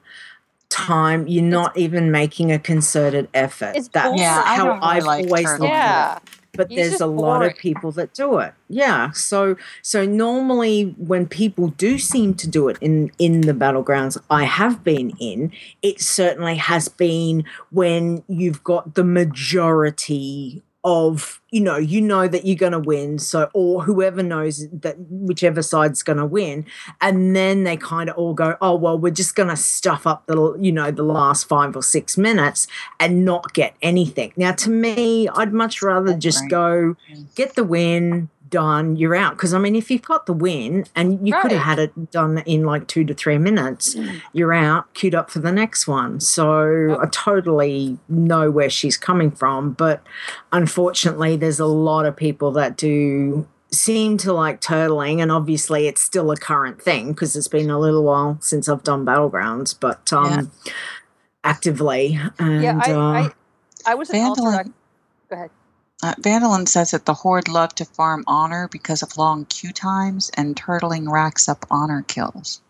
time. 0.70 1.28
You're 1.28 1.44
not 1.44 1.76
even 1.78 2.12
making 2.12 2.52
a 2.52 2.58
concerted 2.60 3.30
effort. 3.34 3.74
It's 3.76 3.90
That's. 3.90 4.20
Yeah, 4.20 4.42
I 4.46 4.56
how 4.56 4.66
don't 4.66 4.80
really 4.80 4.88
I've 4.92 5.04
like 5.06 5.26
always 5.26 5.46
turtling. 5.48 5.60
looked 5.60 5.72
Yeah. 5.72 6.12
at 6.18 6.24
it. 6.24 6.30
But 6.56 6.70
there's 6.70 7.02
a 7.02 7.08
lot 7.08 7.40
boring. 7.40 7.52
of 7.52 7.58
people 7.58 7.92
that 7.94 8.14
do 8.14 8.38
it. 8.38 8.54
Yeah. 8.70 9.12
So 9.12 9.56
so 9.82 10.06
normally 10.06 10.96
when 10.98 11.28
people 11.28 11.70
do 11.70 11.98
seem 11.98 12.36
to 12.36 12.48
do 12.48 12.70
it 12.70 12.78
in 12.80 13.12
in 13.18 13.42
the 13.42 13.54
battlegrounds 13.54 14.18
I 14.30 14.44
have 14.44 14.84
been 14.84 15.12
in, 15.20 15.52
it 15.82 16.00
certainly 16.00 16.56
has 16.56 16.90
been 16.90 17.44
when 17.72 18.24
you've 18.28 18.64
got 18.64 18.94
the 18.94 19.04
majority 19.04 20.62
of 20.84 21.42
you 21.50 21.62
know 21.62 21.78
you 21.78 22.02
know 22.02 22.28
that 22.28 22.46
you're 22.46 22.58
going 22.58 22.74
to 22.74 22.80
win 22.80 23.18
so 23.18 23.50
or 23.54 23.84
whoever 23.84 24.22
knows 24.22 24.68
that 24.72 24.96
whichever 25.10 25.62
side's 25.62 26.04
going 26.04 26.18
to 26.18 26.26
win 26.26 26.66
and 27.00 27.36
then 27.36 27.64
they 27.64 27.78
kind 27.78 28.10
of 28.10 28.18
all 28.18 28.34
go 28.34 28.58
oh 28.60 28.76
well 28.76 28.98
we're 28.98 29.10
just 29.10 29.36
going 29.36 29.48
to 29.48 29.56
stuff 29.56 30.06
up 30.06 30.26
the 30.28 30.58
you 30.60 30.72
know 30.72 30.92
the 30.92 31.04
last 31.04 31.48
5 31.48 31.78
or 31.78 31.84
6 31.84 32.18
minutes 32.18 32.68
and 33.00 33.24
not 33.24 33.54
get 33.54 33.76
anything. 33.82 34.34
Now 34.36 34.52
to 34.54 34.70
me 34.70 35.30
i'd 35.30 35.54
much 35.54 35.82
rather 35.82 36.18
just 36.18 36.50
go 36.50 36.96
get 37.36 37.56
the 37.56 37.64
win 37.64 38.30
done 38.62 38.96
you're 38.96 39.16
out. 39.24 39.34
Because 39.36 39.54
i 39.54 39.60
mean 39.60 39.76
if 39.76 39.90
you've 39.92 40.04
got 40.14 40.26
the 40.28 40.34
win 40.46 40.86
and 40.96 41.28
you 41.28 41.34
could 41.42 41.52
have 41.52 41.62
had 41.72 41.80
it 41.80 42.12
done 42.12 42.34
in 42.46 42.64
like 42.72 42.88
2 42.88 43.04
to 43.06 43.14
3 43.14 43.38
minutes 43.40 43.96
you're 44.38 44.54
out 44.54 44.84
queued 44.94 45.16
up 45.20 45.28
for 45.34 45.40
the 45.40 45.52
next 45.52 45.88
one. 45.88 46.20
So 46.20 46.98
i 47.02 47.06
totally 47.08 47.98
know 48.08 48.46
where 48.58 48.70
she's 48.70 48.98
coming 49.10 49.32
from 49.32 49.72
but 49.74 49.98
unfortunately 50.52 51.36
there's 51.36 51.60
a 51.60 51.66
lot 51.90 52.06
of 52.06 52.16
people 52.16 52.52
that 52.60 52.78
do 52.78 53.48
seem 53.72 54.18
to 54.18 54.32
like 54.32 54.62
turtling 54.62 55.20
and 55.22 55.32
obviously 55.32 55.88
it's 55.88 56.02
still 56.02 56.30
a 56.30 56.38
current 56.38 56.80
thing 56.80 57.04
because 57.12 57.36
it's 57.36 57.48
been 57.48 57.72
a 57.72 57.80
little 57.80 58.04
while 58.04 58.38
since 58.40 58.70
i've 58.70 58.84
done 58.84 59.04
battlegrounds 59.04 59.76
but 59.80 60.14
um 60.14 60.52
actively 61.44 62.20
and 62.40 62.64
yeah, 62.64 62.80
I, 62.84 62.92
uh, 62.92 63.00
I 63.00 63.30
I 63.92 63.96
was 63.96 64.10
an 64.12 64.18
Vandalin- 64.18 64.74
Go 65.30 65.36
ahead. 65.36 65.50
Uh, 66.04 66.16
Vandalin 66.16 66.68
says 66.68 66.92
that 66.92 67.06
the 67.06 67.14
Horde 67.14 67.48
love 67.48 67.74
to 67.76 67.86
farm 67.86 68.26
honor 68.28 68.68
because 68.72 69.02
of 69.04 69.18
long 69.18 69.46
queue 69.46 69.72
times, 69.74 70.32
and 70.36 70.56
turtling 70.56 71.10
racks 71.10 71.50
up 71.50 71.66
honor 71.72 72.04
kills. 72.08 72.62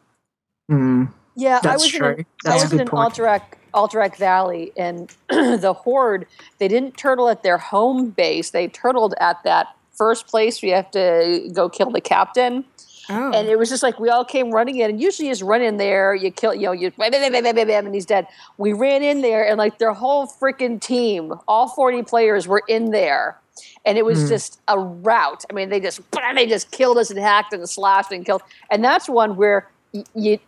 hmm, 0.70 1.06
Yeah, 1.36 1.58
I 1.58 1.62
That's 1.62 1.84
was 1.84 1.94
in 1.96 2.00
true. 2.00 2.16
an, 2.20 2.26
That's 2.44 2.62
I 2.62 2.66
a 2.66 2.70
was 2.70 2.72
good 2.72 2.82
in 2.82 2.88
point. 2.90 3.14
Alterac, 3.14 3.42
Alterac 3.74 4.18
Valley, 4.18 4.72
and 4.78 5.10
the 5.30 5.74
Horde. 5.74 6.28
They 6.60 6.68
didn't 6.68 6.96
turtle 6.98 7.28
at 7.30 7.44
their 7.44 7.58
home 7.58 8.12
base. 8.12 8.52
They 8.52 8.68
turtled 8.68 9.16
at 9.20 9.44
that 9.44 9.68
first 9.94 10.28
place 10.28 10.62
where 10.62 10.70
you 10.70 10.76
have 10.76 10.92
to 10.92 11.50
go 11.54 11.70
kill 11.70 11.92
the 11.92 12.02
captain. 12.02 12.66
Oh. 13.10 13.32
And 13.34 13.48
it 13.50 13.58
was 13.60 13.70
just 13.70 13.84
like 13.84 14.00
we 14.00 14.10
all 14.10 14.24
came 14.24 14.52
running 14.52 14.78
in, 14.78 14.90
and 14.90 15.02
usually 15.02 15.28
you 15.28 15.34
just 15.34 15.44
run 15.44 15.62
in 15.62 15.78
there, 15.78 16.16
you 16.16 16.32
kill, 16.32 16.54
you 16.54 16.68
know, 16.68 16.72
you 16.72 16.92
bam, 16.92 17.12
bam, 17.12 17.32
bam, 17.32 17.44
bam, 17.44 17.56
bam, 17.56 17.68
bam, 17.68 17.86
and 17.86 17.94
he's 17.94 18.06
dead. 18.06 18.28
We 18.58 18.72
ran 18.74 19.04
in 19.04 19.22
there, 19.22 19.46
and 19.48 19.58
like 19.58 19.78
their 19.78 19.94
whole 19.94 20.26
freaking 20.28 20.80
team, 20.80 21.34
all 21.48 21.68
forty 21.68 22.02
players 22.04 22.48
were 22.48 22.64
in 22.68 22.92
there, 22.92 23.38
and 23.86 23.98
it 23.98 24.06
was 24.06 24.20
Mhm. 24.24 24.30
just 24.30 24.60
a 24.70 24.80
rout. 24.80 25.44
I 25.50 25.54
mean, 25.54 25.70
they 25.70 25.80
just 25.82 26.00
they 26.36 26.48
just 26.48 26.72
killed 26.72 26.98
us 26.98 27.10
and 27.10 27.20
hacked 27.20 27.52
and 27.54 27.68
slashed 27.70 28.12
and 28.12 28.26
killed, 28.26 28.42
and 28.72 28.84
that's 28.84 29.10
one 29.10 29.36
where 29.36 29.68
y- 29.94 30.04
you 30.16 30.40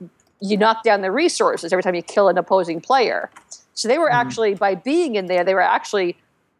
you 0.41 0.55
knock 0.57 0.83
down 0.83 1.01
the 1.01 1.11
resources 1.11 1.73
every 1.73 1.83
time 1.83 1.95
you 1.95 2.03
kill 2.03 2.29
an 2.29 2.37
opposing 2.37 2.79
player. 2.79 3.29
So 3.73 3.87
they 3.87 3.97
were 3.97 4.11
actually 4.11 4.53
by 4.53 4.75
being 4.75 5.15
in 5.15 5.25
there, 5.25 5.43
they 5.43 5.53
were 5.53 5.61
actually 5.61 6.15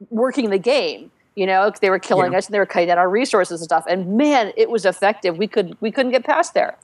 working 0.10 0.50
the 0.50 0.58
game. 0.58 1.12
You 1.36 1.46
know, 1.46 1.72
they 1.82 1.90
were 1.90 2.00
killing 2.00 2.32
Yeah. 2.32 2.38
us 2.38 2.48
and 2.48 2.54
they 2.54 2.60
were 2.60 2.66
cutting 2.66 2.88
down 2.88 2.98
our 2.98 3.10
resources 3.10 3.60
and 3.60 3.66
stuff. 3.66 3.84
And 3.90 4.18
man, 4.18 4.54
it 4.56 4.70
was 4.70 4.86
effective. 4.86 5.38
We 5.38 5.48
could 5.48 5.76
we 5.82 5.92
couldn't 5.92 6.12
get 6.14 6.24
past 6.24 6.54
there. 6.54 6.78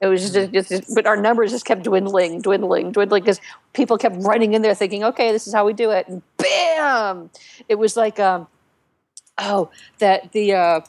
It 0.00 0.06
was 0.06 0.30
just, 0.30 0.52
just, 0.52 0.68
just 0.68 0.94
but 0.94 1.06
our 1.06 1.16
numbers 1.16 1.50
just 1.50 1.64
kept 1.64 1.82
dwindling, 1.82 2.40
dwindling, 2.40 2.92
dwindling 2.92 3.22
because 3.24 3.40
people 3.72 3.98
kept 3.98 4.14
running 4.20 4.54
in 4.54 4.62
there 4.62 4.74
thinking, 4.74 5.02
okay, 5.02 5.32
this 5.32 5.48
is 5.48 5.52
how 5.52 5.66
we 5.66 5.72
do 5.72 5.90
it, 5.90 6.06
and 6.06 6.22
bam! 6.36 7.30
It 7.68 7.74
was 7.80 7.96
like 7.96 8.20
um, 8.20 8.46
oh, 9.38 9.70
that 9.98 10.30
the 10.30 10.52
uh, 10.54 10.80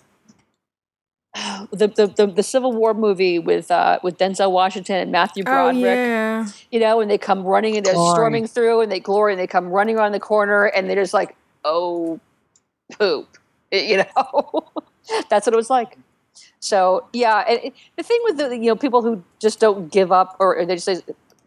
the, 1.72 1.88
the 1.88 2.08
the 2.16 2.28
the 2.28 2.44
Civil 2.44 2.72
War 2.74 2.94
movie 2.94 3.40
with 3.40 3.72
uh 3.72 4.00
with 4.04 4.18
Denzel 4.20 4.52
Washington 4.52 4.98
and 4.98 5.12
Matthew 5.12 5.44
Broderick, 5.44 5.76
Oh 5.76 5.82
Broderick 5.82 5.98
yeah. 6.08 6.48
you 6.72 6.80
know, 6.80 7.02
and 7.02 7.10
they 7.10 7.18
come 7.18 7.44
running 7.44 7.78
and 7.78 7.86
they're 7.86 7.94
Glory. 7.94 8.14
storming 8.14 8.48
through 8.48 8.82
and 8.82 8.92
they 8.92 9.00
glory 9.00 9.34
and 9.34 9.40
they 9.40 9.48
come 9.48 9.70
running 9.70 9.98
around 9.98 10.12
the 10.12 10.20
corner 10.20 10.66
and 10.66 10.88
they're 10.90 10.96
just 11.02 11.14
like, 11.14 11.36
oh, 11.66 12.20
poop, 12.98 13.38
you 13.72 13.98
know, 13.98 14.64
that's 15.30 15.46
what 15.48 15.54
it 15.54 15.58
was 15.58 15.70
like. 15.70 15.98
So 16.60 17.08
yeah, 17.14 17.44
and 17.48 17.60
it- 17.66 17.74
the 17.98 18.04
thing 18.04 18.20
with 18.26 18.38
the 18.38 18.50
you 18.58 18.66
know 18.68 18.76
people 18.76 19.02
who 19.02 19.24
just 19.40 19.60
don't 19.60 19.92
give 19.92 20.12
up 20.12 20.36
or, 20.40 20.58
or 20.58 20.66
they 20.66 20.76
just 20.76 20.86
say 20.86 21.00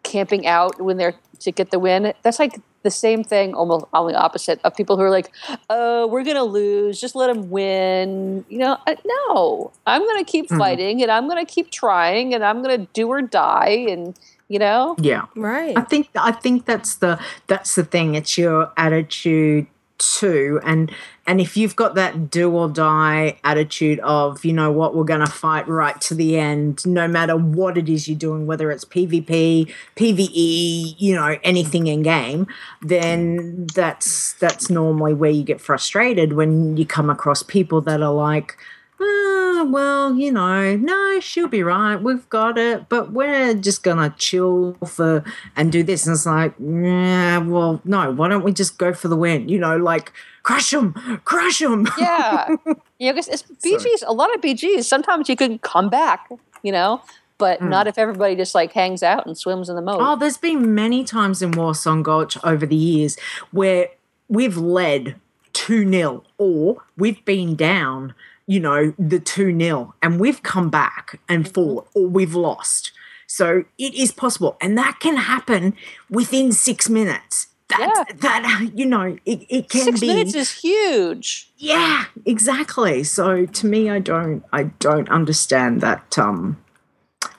camping 0.02 0.47
out 0.47 0.81
when 0.81 0.97
they're 0.97 1.14
to 1.40 1.52
get 1.52 1.70
the 1.70 1.78
win. 1.78 2.12
That's 2.23 2.39
like 2.39 2.59
the 2.82 2.90
same 2.90 3.23
thing, 3.24 3.55
almost 3.55 3.85
on 3.93 4.06
the 4.09 4.14
opposite 4.19 4.60
of 4.64 4.74
people 4.77 4.97
who 4.97 5.02
are 5.02 5.10
like, 5.10 5.31
"Oh, 5.70 6.06
we're 6.09 6.24
gonna 6.24 6.44
lose. 6.44 7.01
Just 7.01 7.14
let 7.14 7.28
them 7.32 7.51
win." 7.51 8.44
You 8.48 8.59
know, 8.59 8.77
I- 8.86 8.97
no, 9.05 9.70
I'm 9.86 10.02
gonna 10.06 10.24
keep 10.24 10.48
Mhm. 10.48 10.59
fighting 10.59 11.02
and 11.02 11.10
I'm 11.10 11.28
gonna 11.28 11.44
keep 11.47 11.70
trying 11.70 12.35
and 12.35 12.44
I'm 12.44 12.62
gonna 12.62 12.86
do 12.93 13.09
or 13.09 13.23
die 13.23 13.86
and 13.89 14.19
you 14.48 14.59
know. 14.59 14.97
Yeah. 14.98 15.27
Right. 15.36 15.77
I 15.77 15.82
think 15.82 16.09
I 16.16 16.32
think 16.32 16.64
that's 16.66 16.97
the 16.97 17.19
that's 17.47 17.74
the 17.74 17.85
thing. 17.85 18.14
It's 18.14 18.36
your 18.39 18.70
attitude 18.77 19.66
too. 20.03 20.61
And 20.65 20.91
and 21.27 21.41
if 21.41 21.57
you've 21.57 21.77
got 21.77 21.95
that 21.95 22.31
do 22.31 22.51
or 22.51 22.69
die 22.69 23.39
attitude 23.45 24.01
of, 24.01 24.45
you 24.45 24.53
know 24.53 24.73
what, 24.73 24.95
we're 24.95 25.05
gonna 25.05 25.27
fight 25.27 25.69
right 25.69 26.01
to 26.03 26.15
the 26.15 26.39
end, 26.39 26.85
no 26.87 27.07
matter 27.07 27.37
what 27.37 27.79
it 27.79 27.89
is 27.89 28.09
you're 28.09 28.19
doing, 28.19 28.47
whether 28.47 28.70
it's 28.70 28.85
PvP, 28.85 29.73
PvE, 29.97 30.95
you 30.99 31.15
know, 31.15 31.37
anything 31.43 31.87
in 31.87 32.03
game, 32.03 32.47
then 32.81 33.66
that's 33.74 34.35
that's 34.35 34.69
normally 34.70 35.15
where 35.15 35.31
you 35.31 35.43
get 35.43 35.61
frustrated 35.61 36.33
when 36.33 36.77
you 36.77 36.85
come 36.87 37.11
across 37.11 37.43
people 37.43 37.81
that 37.83 38.03
are 38.03 38.12
like 38.12 38.57
ah, 39.03 39.65
well, 39.69 40.15
you 40.15 40.33
know, 40.33 40.77
no, 40.77 41.20
she'll 41.20 41.49
be 41.49 41.62
right. 41.62 41.97
We've 41.97 42.29
got 42.29 42.57
it, 42.59 42.89
but 42.89 43.12
we're 43.12 43.55
just 43.55 43.83
gonna 43.83 44.15
chill 44.19 44.74
for 44.87 45.24
and 45.57 45.70
do 45.73 45.83
this. 45.83 46.07
And 46.07 46.15
it's 46.15 46.27
like, 46.27 46.55
yeah, 46.59 47.39
well, 47.39 47.81
no. 47.85 48.11
Why 48.12 48.29
don't 48.29 48.43
we 48.45 48.53
just 48.53 48.79
go 48.79 48.93
for 48.95 49.09
the 49.09 49.16
win? 49.16 49.49
You 49.49 49.59
know, 49.59 49.77
like 49.77 50.12
crush 50.43 50.70
them, 50.70 50.93
crush 51.24 51.59
them. 51.61 51.87
yeah 51.99 52.49
you 52.99 53.09
know 53.09 53.15
'cause 53.15 53.29
it's 53.29 53.43
bgs 53.65 54.03
a 54.07 54.12
lot 54.12 54.35
of 54.35 54.41
bgs 54.41 54.85
sometimes 54.85 55.29
you 55.29 55.37
can 55.37 55.57
come 55.61 55.89
back 55.89 56.29
you 56.65 56.73
know 56.73 57.01
but 57.39 57.61
Mm. 57.61 57.69
not 57.70 57.87
if 57.87 57.97
everybody 57.97 58.35
just 58.35 58.53
like 58.55 58.73
hangs 58.73 59.05
out 59.05 59.24
and 59.24 59.39
swims 59.39 59.69
in 59.69 59.77
the 59.77 59.83
moat 59.83 59.99
Oh, 60.01 60.16
there's 60.16 60.37
been 60.39 60.74
many 60.74 61.05
times 61.05 61.43
in 61.43 61.53
Warsong 61.53 62.03
Gulch 62.03 62.37
over 62.45 62.66
the 62.66 62.74
years 62.77 63.16
where 63.53 63.87
we've 64.29 64.57
led 64.57 65.15
2 65.53 65.89
0 65.89 66.24
or 66.39 66.79
we've 66.97 67.24
been 67.24 67.55
down, 67.55 68.15
you 68.53 68.61
know, 68.61 68.93
the 68.99 69.19
2 69.19 69.59
0 69.59 69.95
and 70.03 70.20
we've 70.20 70.43
come 70.43 70.69
back 70.69 71.19
and 71.27 71.49
fought 71.49 71.89
or 71.95 72.07
we've 72.07 72.35
lost. 72.35 72.93
So 73.27 73.65
it 73.79 73.95
is 73.95 74.12
possible. 74.12 74.59
And 74.61 74.77
that 74.77 74.99
can 75.01 75.16
happen 75.16 75.74
within 76.11 76.53
six 76.53 76.91
minutes. 76.91 77.47
That, 77.70 78.05
that 78.19 78.73
you 78.74 78.85
know, 78.85 79.16
it, 79.24 79.47
it 79.49 79.70
can 79.70 79.85
six 79.85 80.01
be. 80.01 80.09
minutes 80.09 80.35
is 80.35 80.51
huge 80.53 81.51
Yeah, 81.57 82.05
exactly. 82.27 83.03
So 83.05 83.47
to 83.47 83.66
me, 83.66 83.89
I 83.89 83.99
don't, 83.99 84.45
I 84.53 84.65
don't 84.65 85.09
understand 85.09 85.81
that, 85.81 86.19
um, 86.19 86.62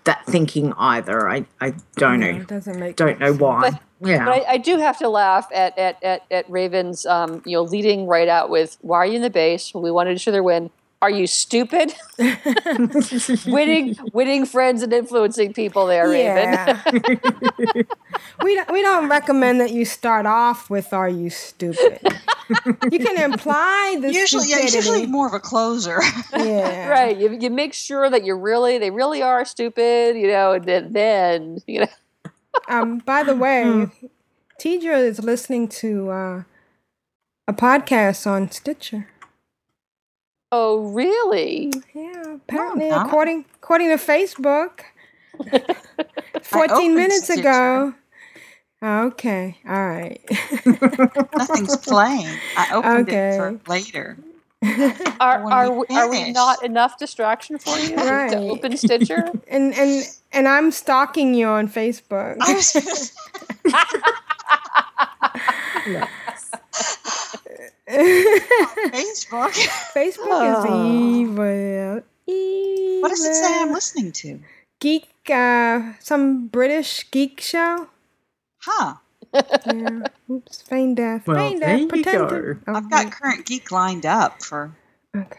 that 0.06 0.26
thinking 0.26 0.73
either. 0.76 1.30
I, 1.30 1.45
I 1.61 1.76
don't 1.98 2.22
No, 2.22 2.31
know. 2.31 2.40
it 2.40 2.48
doesn't 2.48 2.80
make 2.80 2.95
don't 2.95 3.19
know 3.19 3.34
why. 3.34 3.69
But, 3.69 4.10
yeah. 4.10 4.26
but 4.26 4.31
I, 4.34 4.53
I 4.53 4.57
do 4.57 4.80
have 4.80 4.98
to 4.98 5.10
laugh 5.10 5.48
at 5.53 5.77
at 5.77 6.03
at, 6.03 6.23
at 6.31 6.49
Ravens, 6.49 7.06
um, 7.06 7.44
you 7.45 7.56
know, 7.56 7.61
leading 7.61 8.07
right 8.07 8.27
out 8.27 8.49
with 8.49 8.77
"Why 8.81 8.98
are 8.98 9.06
you 9.06 9.18
in 9.18 9.22
the 9.22 9.30
base? 9.30 9.73
We 9.76 9.91
wanted 9.91 10.18
to 10.18 10.30
other 10.31 10.40
to 10.40 10.44
win. 10.44 10.72
Are 11.03 11.09
you 11.09 11.27
stupid? 11.27 11.93
winning, 13.45 13.97
winning 14.13 14.45
friends 14.45 14.81
and 14.84 14.93
influencing 14.93 15.51
people 15.51 15.85
there, 15.85 16.07
Raven. 16.07 16.80
we 18.41 18.55
don't, 18.55 18.71
we 18.71 18.81
don't 18.81 19.09
recommend 19.09 19.59
that 19.59 19.71
you 19.71 19.84
start 19.84 20.25
off 20.25 20.69
with 20.69 20.93
"Are 20.93 21.09
you 21.09 21.30
stupid?" 21.30 21.99
you 22.89 22.99
can 22.99 23.21
imply 23.21 23.97
the 23.99 24.13
Usually, 24.13 24.47
yeah, 24.47 24.59
it's 24.59 24.73
usually 24.73 25.05
more 25.05 25.27
of 25.27 25.34
a 25.34 25.41
closer. 25.41 25.99
Yeah. 26.31 26.88
right. 26.88 27.17
You, 27.17 27.38
you 27.38 27.49
make 27.49 27.73
sure 27.73 28.09
that 28.09 28.23
you're 28.23 28.39
really, 28.39 28.77
they 28.77 28.89
really 28.89 29.21
are 29.21 29.43
stupid, 29.43 30.15
you 30.15 30.27
know, 30.27 30.53
and 30.53 30.63
then, 30.63 30.93
then 30.93 31.57
you 31.67 31.81
know. 31.81 32.31
Um, 32.69 32.99
by 32.99 33.23
the 33.23 33.35
way, 33.35 33.89
Tedrah 34.57 35.05
is 35.05 35.21
listening 35.21 35.67
to 35.67 36.11
uh, 36.11 36.43
a 37.45 37.53
podcast 37.53 38.25
on 38.25 38.49
Stitcher. 38.49 39.09
Oh, 40.55 40.81
really? 40.93 41.71
Yeah, 41.95 42.35
apparently, 42.35 42.89
no. 42.89 43.01
according 43.03 43.45
according 43.55 43.89
to 43.89 43.95
Facebook, 43.95 44.81
fourteen 46.43 46.93
minutes 46.93 47.23
Stitcher. 47.23 47.39
ago. 47.49 47.93
Okay, 48.84 49.57
all 49.67 49.88
right. 49.88 50.21
Nothing's 51.35 51.77
playing. 51.77 52.38
I 52.55 52.67
opened 52.73 53.09
it 53.09 53.35
for 53.38 53.59
later. 53.67 54.17
Are, 55.19 55.51
are, 55.51 55.71
we 55.71 55.85
we- 55.89 55.95
are 55.97 56.09
we 56.09 56.31
not 56.31 56.63
enough 56.63 56.97
distraction 56.97 57.57
for 57.57 57.75
you 57.80 57.95
Right. 57.97 58.30
to 58.31 58.38
open 58.38 58.77
Stitcher? 58.77 59.25
and 59.49 59.73
and 59.73 60.05
and 60.31 60.47
I'm 60.47 60.71
stalking 60.71 61.34
you 61.34 61.47
on 61.47 61.67
Facebook. 61.67 62.38
Facebook. 67.89 69.51
Facebook 69.93 70.41
is 70.49 70.65
Oh. 70.68 70.85
evil. 70.91 72.01
evil. 72.27 73.01
What 73.01 73.10
does 73.10 73.26
it 73.26 73.35
say 73.35 73.60
I'm 73.61 73.72
listening 73.73 74.11
to? 74.14 74.39
Geek, 74.80 75.07
uh, 75.30 75.93
some 75.99 76.47
British 76.47 77.10
geek 77.11 77.41
show. 77.41 77.88
Huh. 78.60 78.95
Yeah. 79.34 80.07
Oops, 80.31 80.61
feign 80.61 80.95
death. 80.95 81.27
Well, 81.27 81.35
feign 81.38 81.60
there 81.60 81.69
death. 81.72 81.80
you 81.81 81.88
Pretend 81.88 82.30
go. 82.30 82.30
to. 82.30 82.57
I've 82.68 82.89
got 82.89 83.11
current 83.11 83.45
geek 83.45 83.72
lined 83.72 84.05
up 84.05 84.41
for 84.43 84.72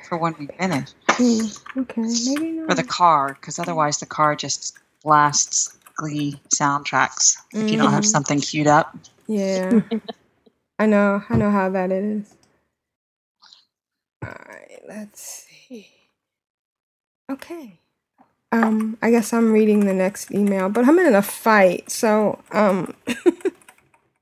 for 0.09 0.19
when 0.19 0.35
we 0.39 0.47
finish 0.59 0.91
Mm, 1.09 1.79
okay, 1.79 2.03
maybe 2.03 2.53
not. 2.53 2.69
for 2.69 2.75
the 2.75 2.85
car 2.85 3.35
because 3.41 3.59
otherwise 3.59 3.99
the 3.99 4.07
car 4.07 4.37
just 4.37 4.79
blasts 5.03 5.77
Glee 5.97 6.41
soundtracks 6.55 7.37
if 7.53 7.71
you 7.71 7.77
don't 7.79 7.91
have 7.93 8.03
Mhm. 8.05 8.07
something 8.11 8.41
queued 8.41 8.67
up. 8.67 8.97
Yeah. 9.27 9.81
I 10.79 10.87
know. 10.87 11.23
I 11.29 11.37
know 11.37 11.51
how 11.51 11.71
that 11.71 11.91
is. 11.93 12.35
All 14.25 14.35
right. 14.49 14.81
Let's 14.89 15.21
see. 15.21 15.89
Okay. 17.31 17.79
Um, 18.53 18.97
I 19.03 19.11
guess 19.11 19.33
I'm 19.33 19.53
reading 19.53 19.87
the 19.87 19.95
next 19.95 20.33
email, 20.33 20.69
but 20.69 20.87
I'm 20.87 20.99
in 20.99 21.15
a 21.15 21.23
fight, 21.23 21.91
so 21.91 22.39
um. 22.53 22.95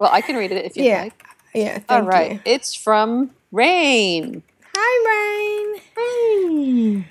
Well, 0.03 0.11
I 0.13 0.21
can 0.21 0.35
read 0.35 0.51
it 0.51 0.65
if 0.65 0.77
you 0.77 0.83
yeah. 0.83 1.03
like. 1.03 1.25
Yeah. 1.55 1.79
Thank 1.79 1.91
All 1.91 2.03
right. 2.03 2.33
You. 2.33 2.41
It's 2.45 2.75
from 2.75 3.31
Rain. 3.53 4.43
Hi, 4.75 5.75
Rain. 5.77 5.83
Hey. 5.97 7.09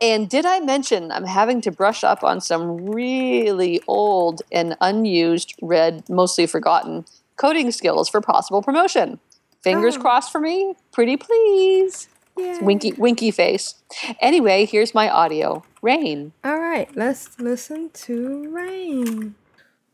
And 0.00 0.26
did 0.30 0.46
I 0.46 0.60
mention 0.60 1.12
I'm 1.12 1.26
having 1.26 1.60
to 1.60 1.70
brush 1.70 2.02
up 2.02 2.24
on 2.24 2.40
some 2.40 2.86
really 2.86 3.82
old 3.86 4.40
and 4.50 4.74
unused, 4.80 5.54
read, 5.60 6.08
mostly 6.08 6.46
forgotten 6.46 7.04
coding 7.36 7.70
skills 7.70 8.08
for 8.08 8.20
possible 8.20 8.62
promotion? 8.62 9.18
Fingers 9.62 9.96
Oh. 9.96 10.00
crossed 10.00 10.30
for 10.32 10.40
me. 10.40 10.74
Pretty 10.92 11.16
please. 11.16 12.08
Yeah. 12.36 12.58
Winky 12.62 12.92
winky 12.92 13.30
face. 13.30 13.76
Anyway, 14.20 14.66
here's 14.66 14.92
my 14.94 15.08
audio. 15.08 15.62
Rain. 15.82 16.32
All 16.44 16.58
right. 16.58 16.88
Let's 16.96 17.38
listen 17.38 17.90
to 17.94 18.48
Rain. 18.50 19.34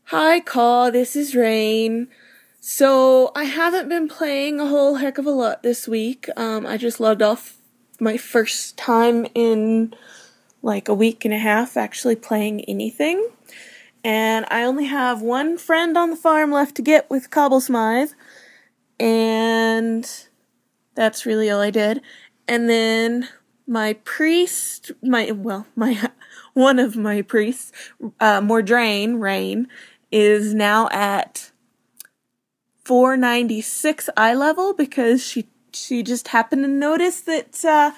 Hi, 0.05 0.39
Call. 0.39 0.91
This 0.91 1.15
is 1.15 1.35
Rain. 1.35 2.07
So 2.59 3.31
I 3.35 3.43
haven't 3.45 3.89
been 3.89 4.07
playing 4.07 4.59
a 4.59 4.67
whole 4.67 4.95
heck 4.95 5.17
of 5.17 5.25
a 5.25 5.31
lot 5.31 5.63
this 5.63 5.87
week. 5.87 6.27
Um, 6.35 6.65
I 6.65 6.77
just 6.77 6.99
logged 6.99 7.21
off 7.21 7.57
my 7.99 8.17
first 8.17 8.75
time 8.77 9.25
in 9.35 9.93
like 10.63 10.87
a 10.89 10.93
week 10.93 11.23
and 11.25 11.33
a 11.33 11.37
half 11.39 11.77
actually 11.77 12.15
playing 12.15 12.61
anything. 12.65 13.29
And 14.03 14.45
I 14.49 14.63
only 14.63 14.85
have 14.85 15.21
one 15.21 15.57
friend 15.57 15.97
on 15.97 16.09
the 16.09 16.15
farm 16.15 16.51
left 16.51 16.75
to 16.75 16.81
get 16.81 17.09
with 17.09 17.29
Cobble 17.29 17.61
Smythe. 17.61 18.11
And 18.99 20.09
that's 20.95 21.25
really 21.25 21.49
all 21.49 21.61
I 21.61 21.69
did. 21.69 22.01
And 22.47 22.69
then 22.69 23.29
my 23.67 23.93
priest, 23.93 24.91
my, 25.03 25.31
well, 25.31 25.67
my, 25.75 26.09
one 26.53 26.79
of 26.79 26.95
my 26.95 27.21
priests, 27.21 27.71
uh, 28.19 28.41
Mordrain, 28.41 29.21
Rain, 29.21 29.67
is 30.11 30.53
now 30.53 30.89
at 30.89 31.51
496 32.83 34.09
eye 34.17 34.33
level 34.33 34.73
because 34.73 35.23
she, 35.23 35.47
she 35.73 36.03
just 36.03 36.29
happened 36.29 36.63
to 36.63 36.67
notice 36.67 37.21
that, 37.21 37.63
uh, 37.63 37.91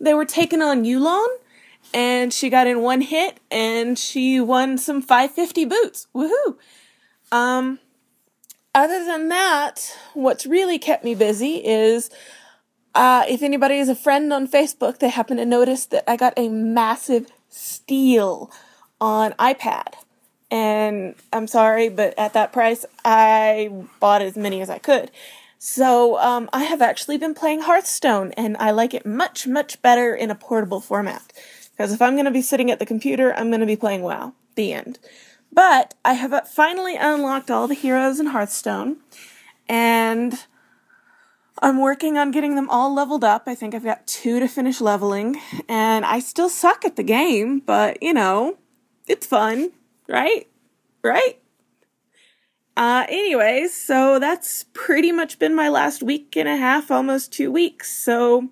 they 0.00 0.14
were 0.14 0.24
taking 0.24 0.60
on 0.60 0.84
Yu'lon 0.84 1.28
and 1.94 2.32
she 2.32 2.50
got 2.50 2.66
in 2.66 2.82
one 2.82 3.00
hit 3.00 3.38
and 3.50 3.98
she 3.98 4.40
won 4.40 4.78
some 4.78 5.02
550 5.02 5.64
boots. 5.64 6.06
Woohoo! 6.14 6.56
Um, 7.30 7.78
other 8.74 9.04
than 9.04 9.28
that, 9.28 9.96
what's 10.14 10.46
really 10.46 10.78
kept 10.78 11.04
me 11.04 11.14
busy 11.14 11.56
is 11.64 12.10
uh, 12.94 13.24
if 13.28 13.42
anybody 13.42 13.78
is 13.78 13.88
a 13.88 13.94
friend 13.94 14.32
on 14.32 14.48
Facebook, 14.48 14.98
they 14.98 15.08
happen 15.08 15.36
to 15.36 15.46
notice 15.46 15.86
that 15.86 16.08
I 16.10 16.16
got 16.16 16.34
a 16.36 16.48
massive 16.48 17.30
steal 17.48 18.50
on 19.00 19.32
iPad. 19.32 19.94
And 20.50 21.14
I'm 21.32 21.46
sorry, 21.46 21.88
but 21.88 22.14
at 22.18 22.34
that 22.34 22.52
price, 22.52 22.84
I 23.04 23.70
bought 24.00 24.20
as 24.20 24.36
many 24.36 24.60
as 24.60 24.68
I 24.68 24.78
could. 24.78 25.10
So 25.58 26.18
um, 26.18 26.50
I 26.52 26.64
have 26.64 26.82
actually 26.82 27.18
been 27.18 27.34
playing 27.34 27.60
Hearthstone, 27.60 28.32
and 28.32 28.56
I 28.58 28.72
like 28.72 28.94
it 28.94 29.06
much, 29.06 29.46
much 29.46 29.80
better 29.80 30.14
in 30.14 30.30
a 30.30 30.34
portable 30.34 30.80
format. 30.80 31.32
Because 31.82 31.94
if 31.94 32.00
I'm 32.00 32.14
going 32.14 32.26
to 32.26 32.30
be 32.30 32.42
sitting 32.42 32.70
at 32.70 32.78
the 32.78 32.86
computer, 32.86 33.34
I'm 33.34 33.48
going 33.48 33.58
to 33.58 33.66
be 33.66 33.74
playing 33.74 34.02
WoW. 34.02 34.34
The 34.54 34.72
end. 34.72 35.00
But 35.52 35.94
I 36.04 36.12
have 36.12 36.48
finally 36.48 36.94
unlocked 36.94 37.50
all 37.50 37.66
the 37.66 37.74
heroes 37.74 38.20
in 38.20 38.26
Hearthstone, 38.26 38.98
and 39.68 40.46
I'm 41.60 41.80
working 41.80 42.16
on 42.16 42.30
getting 42.30 42.54
them 42.54 42.70
all 42.70 42.94
leveled 42.94 43.24
up. 43.24 43.48
I 43.48 43.56
think 43.56 43.74
I've 43.74 43.82
got 43.82 44.06
two 44.06 44.38
to 44.38 44.46
finish 44.46 44.80
leveling, 44.80 45.40
and 45.68 46.04
I 46.04 46.20
still 46.20 46.48
suck 46.48 46.84
at 46.84 46.94
the 46.94 47.02
game, 47.02 47.58
but 47.58 48.00
you 48.00 48.12
know, 48.12 48.58
it's 49.08 49.26
fun, 49.26 49.72
right? 50.08 50.46
Right? 51.02 51.40
Uh, 52.76 53.06
anyways, 53.08 53.74
so 53.74 54.20
that's 54.20 54.66
pretty 54.72 55.10
much 55.10 55.40
been 55.40 55.56
my 55.56 55.68
last 55.68 56.00
week 56.00 56.36
and 56.36 56.48
a 56.48 56.56
half, 56.56 56.92
almost 56.92 57.32
two 57.32 57.50
weeks. 57.50 57.92
So, 57.92 58.50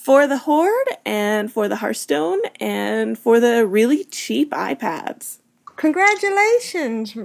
for 0.00 0.26
the 0.26 0.38
Horde, 0.38 0.88
and 1.04 1.52
for 1.52 1.68
the 1.68 1.76
Hearthstone, 1.76 2.40
and 2.58 3.18
for 3.18 3.38
the 3.38 3.66
really 3.66 4.04
cheap 4.04 4.50
iPads. 4.50 5.38
Congratulations. 5.76 7.16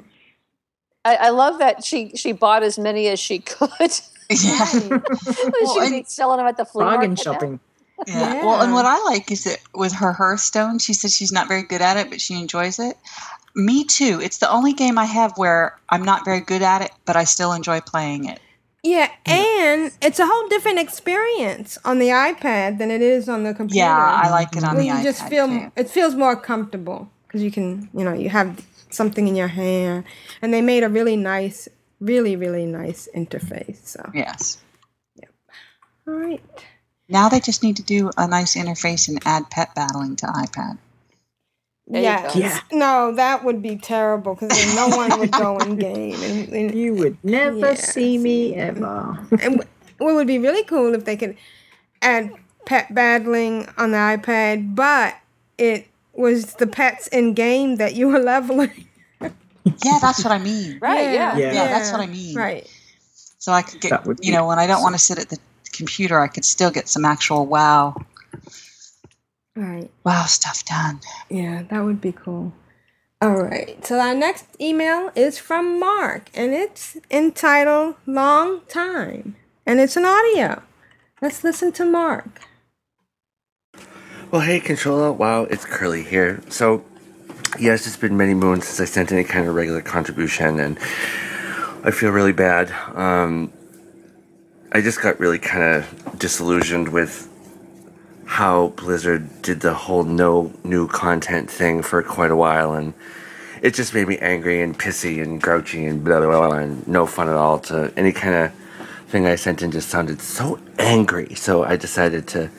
I, 1.05 1.15
I 1.15 1.29
love 1.29 1.59
that 1.59 1.85
she 1.85 2.11
she 2.15 2.33
bought 2.33 2.63
as 2.63 2.77
many 2.77 3.07
as 3.07 3.19
she 3.19 3.39
could. 3.39 3.69
Yeah. 4.27 4.65
she 4.65 4.89
was 4.89 6.11
selling 6.11 6.37
them 6.37 6.47
at 6.47 6.57
the 6.57 6.65
flea 6.65 6.83
Bargain 6.83 7.11
market 7.11 7.25
now. 7.27 7.31
shopping. 7.33 7.59
Yeah. 8.07 8.43
Well, 8.43 8.59
and 8.59 8.73
what 8.73 8.85
I 8.85 8.97
like 9.03 9.31
is 9.31 9.43
that 9.43 9.59
with 9.75 9.93
her 9.93 10.13
Hearthstone, 10.13 10.79
she 10.79 10.93
says 10.93 11.15
she's 11.15 11.31
not 11.31 11.47
very 11.47 11.61
good 11.61 11.79
at 11.79 11.95
it, 11.95 12.09
but 12.09 12.19
she 12.19 12.33
enjoys 12.33 12.79
it. 12.79 12.97
Me 13.53 13.85
too. 13.85 14.19
It's 14.23 14.39
the 14.39 14.49
only 14.49 14.73
game 14.73 14.97
I 14.97 15.05
have 15.05 15.37
where 15.37 15.77
I'm 15.89 16.01
not 16.01 16.25
very 16.25 16.41
good 16.41 16.63
at 16.63 16.81
it, 16.81 16.89
but 17.05 17.15
I 17.15 17.23
still 17.23 17.53
enjoy 17.53 17.81
playing 17.81 18.25
it. 18.25 18.39
Yeah, 18.85 19.09
and 19.25 19.91
it's 19.99 20.19
a 20.19 20.27
whole 20.27 20.47
different 20.47 20.77
experience 20.77 21.79
on 21.83 21.97
the 21.97 22.09
iPad 22.09 22.77
than 22.77 22.91
it 22.91 23.01
is 23.01 23.27
on 23.27 23.43
the 23.43 23.51
computer. 23.55 23.79
Yeah, 23.79 23.97
I 23.97 24.29
like 24.29 24.55
it 24.55 24.63
on 24.63 24.77
the 24.77 24.85
you 24.85 25.01
just 25.01 25.27
feel 25.27 25.47
too. 25.47 25.71
it 25.75 25.89
feels 25.89 26.13
more 26.13 26.35
comfortable 26.35 27.09
because 27.27 27.41
you 27.41 27.49
can, 27.49 27.89
you 27.95 28.03
know, 28.03 28.13
you 28.13 28.29
have 28.29 28.63
something 28.91 29.27
in 29.27 29.35
your 29.35 29.47
hand, 29.47 30.03
and 30.39 30.53
they 30.53 30.61
made 30.61 30.83
a 30.83 30.89
really 30.89 31.15
nice, 31.15 31.67
really 31.99 32.35
really 32.35 32.67
nice 32.67 33.09
interface. 33.15 33.83
So 33.87 34.07
Yes. 34.13 34.59
Yep. 35.15 35.29
All 36.07 36.13
right, 36.13 36.43
Now 37.09 37.27
they 37.27 37.39
just 37.39 37.63
need 37.63 37.77
to 37.77 37.83
do 37.83 38.11
a 38.15 38.27
nice 38.27 38.55
interface 38.55 39.07
and 39.07 39.19
add 39.25 39.49
pet 39.49 39.73
battling 39.73 40.15
to 40.17 40.27
iPad. 40.27 40.77
There 41.87 42.01
yes. 42.01 42.35
Yeah. 42.35 42.59
no, 42.71 43.15
that 43.15 43.43
would 43.43 43.61
be 43.61 43.75
terrible 43.77 44.33
because 44.33 44.75
no 44.75 44.87
one 44.89 45.19
would 45.19 45.31
go 45.31 45.59
in 45.59 45.75
game, 45.79 46.21
and, 46.23 46.49
and 46.49 46.75
You 46.75 46.95
would 46.95 47.17
never 47.23 47.57
Yeah, 47.59 47.75
see 47.75 48.17
me 48.17 48.55
ever. 48.55 49.19
and 49.41 49.63
what 49.99 50.15
would 50.15 50.27
be 50.27 50.39
really 50.39 50.63
cool 50.63 50.95
if 50.95 51.05
they 51.05 51.15
could 51.15 51.37
add 52.01 52.33
pet 52.65 52.93
battling 52.93 53.69
on 53.77 53.91
the 53.91 53.97
iPad, 53.97 54.75
but 54.75 55.15
it 55.57 55.87
was 56.13 56.55
the 56.55 56.67
pets 56.67 57.07
in 57.07 57.33
game 57.33 57.75
that 57.75 57.93
you 57.93 58.07
were 58.07 58.19
leveling. 58.19 58.87
Yeah, 59.83 59.99
that's 59.99 60.23
what 60.23 60.31
I 60.31 60.39
mean. 60.39 60.79
Right, 60.81 61.11
yeah. 61.11 61.37
Yeah. 61.37 61.53
Yeah, 61.53 61.67
that's 61.67 61.91
what 61.91 62.01
I 62.01 62.07
mean. 62.07 62.35
Right. 62.35 62.69
So 63.39 63.51
I 63.51 63.61
could 63.61 63.81
get, 63.81 64.01
you 64.21 64.31
know, 64.31 64.47
when 64.47 64.59
I 64.59 64.65
don't 64.67 64.81
want 64.81 64.95
to 64.95 64.99
sit 64.99 65.19
at 65.19 65.29
the 65.29 65.37
computer, 65.71 66.19
I 66.19 66.27
could 66.27 66.45
still 66.45 66.71
get 66.71 66.87
some 66.87 67.05
actual 67.05 67.45
wow, 67.45 67.95
Right. 69.55 69.89
wow 70.03 70.25
stuff 70.25 70.65
done. 70.65 70.99
Yeah, 71.29 71.63
that 71.69 71.79
would 71.83 72.01
be 72.01 72.11
cool. 72.11 72.53
All 73.21 73.41
right. 73.41 73.83
So 73.85 73.99
our 73.99 74.13
next 74.13 74.45
email 74.59 75.11
is 75.15 75.37
from 75.39 75.79
Mark, 75.79 76.29
and 76.33 76.53
it's 76.53 76.97
entitled 77.09 77.95
"Long 78.05 78.61
Time," 78.67 79.35
and 79.65 79.79
it's 79.79 79.95
an 79.95 80.05
audio. 80.05 80.61
Let's 81.21 81.43
listen 81.43 81.71
to 81.73 81.85
Mark. 81.85 82.41
Well, 84.31 84.41
hey, 84.41 84.59
controller. 84.59 85.13
Wow, 85.13 85.43
it's 85.43 85.63
Curly 85.63 86.03
here. 86.03 86.41
So, 86.49 86.83
yes, 87.57 87.87
it's 87.87 87.95
been 87.95 88.17
many 88.17 88.33
moons 88.33 88.67
since 88.67 88.81
I 88.81 88.91
sent 88.91 89.11
any 89.13 89.23
kind 89.23 89.47
of 89.47 89.55
regular 89.55 89.81
contribution, 89.81 90.59
and 90.59 90.77
I 91.83 91.91
feel 91.91 92.11
really 92.11 92.33
bad. 92.33 92.69
Um, 92.95 93.53
I 94.73 94.81
just 94.81 95.01
got 95.01 95.19
really 95.19 95.39
kind 95.39 95.63
of 95.63 96.19
disillusioned 96.19 96.89
with 96.89 97.29
how 98.25 98.69
Blizzard 98.69 99.41
did 99.41 99.61
the 99.61 99.73
whole 99.73 100.03
no 100.03 100.51
new 100.63 100.87
content 100.87 101.49
thing 101.49 101.81
for 101.81 102.01
quite 102.03 102.31
a 102.31 102.35
while, 102.35 102.73
and 102.73 102.93
it 103.61 103.73
just 103.73 103.93
made 103.93 104.07
me 104.07 104.17
angry 104.17 104.61
and 104.61 104.77
pissy 104.77 105.21
and 105.21 105.41
grouchy 105.41 105.85
and 105.85 106.03
blah 106.03 106.19
blah 106.19 106.29
blah, 106.29 106.47
blah 106.49 106.57
and 106.57 106.87
no 106.87 107.05
fun 107.05 107.29
at 107.29 107.35
all. 107.35 107.59
To 107.59 107.93
any 107.95 108.11
kind 108.11 108.35
of 108.35 108.51
thing 109.07 109.25
I 109.25 109.35
sent 109.35 109.61
in 109.61 109.71
just 109.71 109.89
sounded 109.89 110.21
so 110.21 110.59
angry. 110.79 111.35
So 111.35 111.63
I 111.63 111.75
decided 111.75 112.27
to 112.29 112.49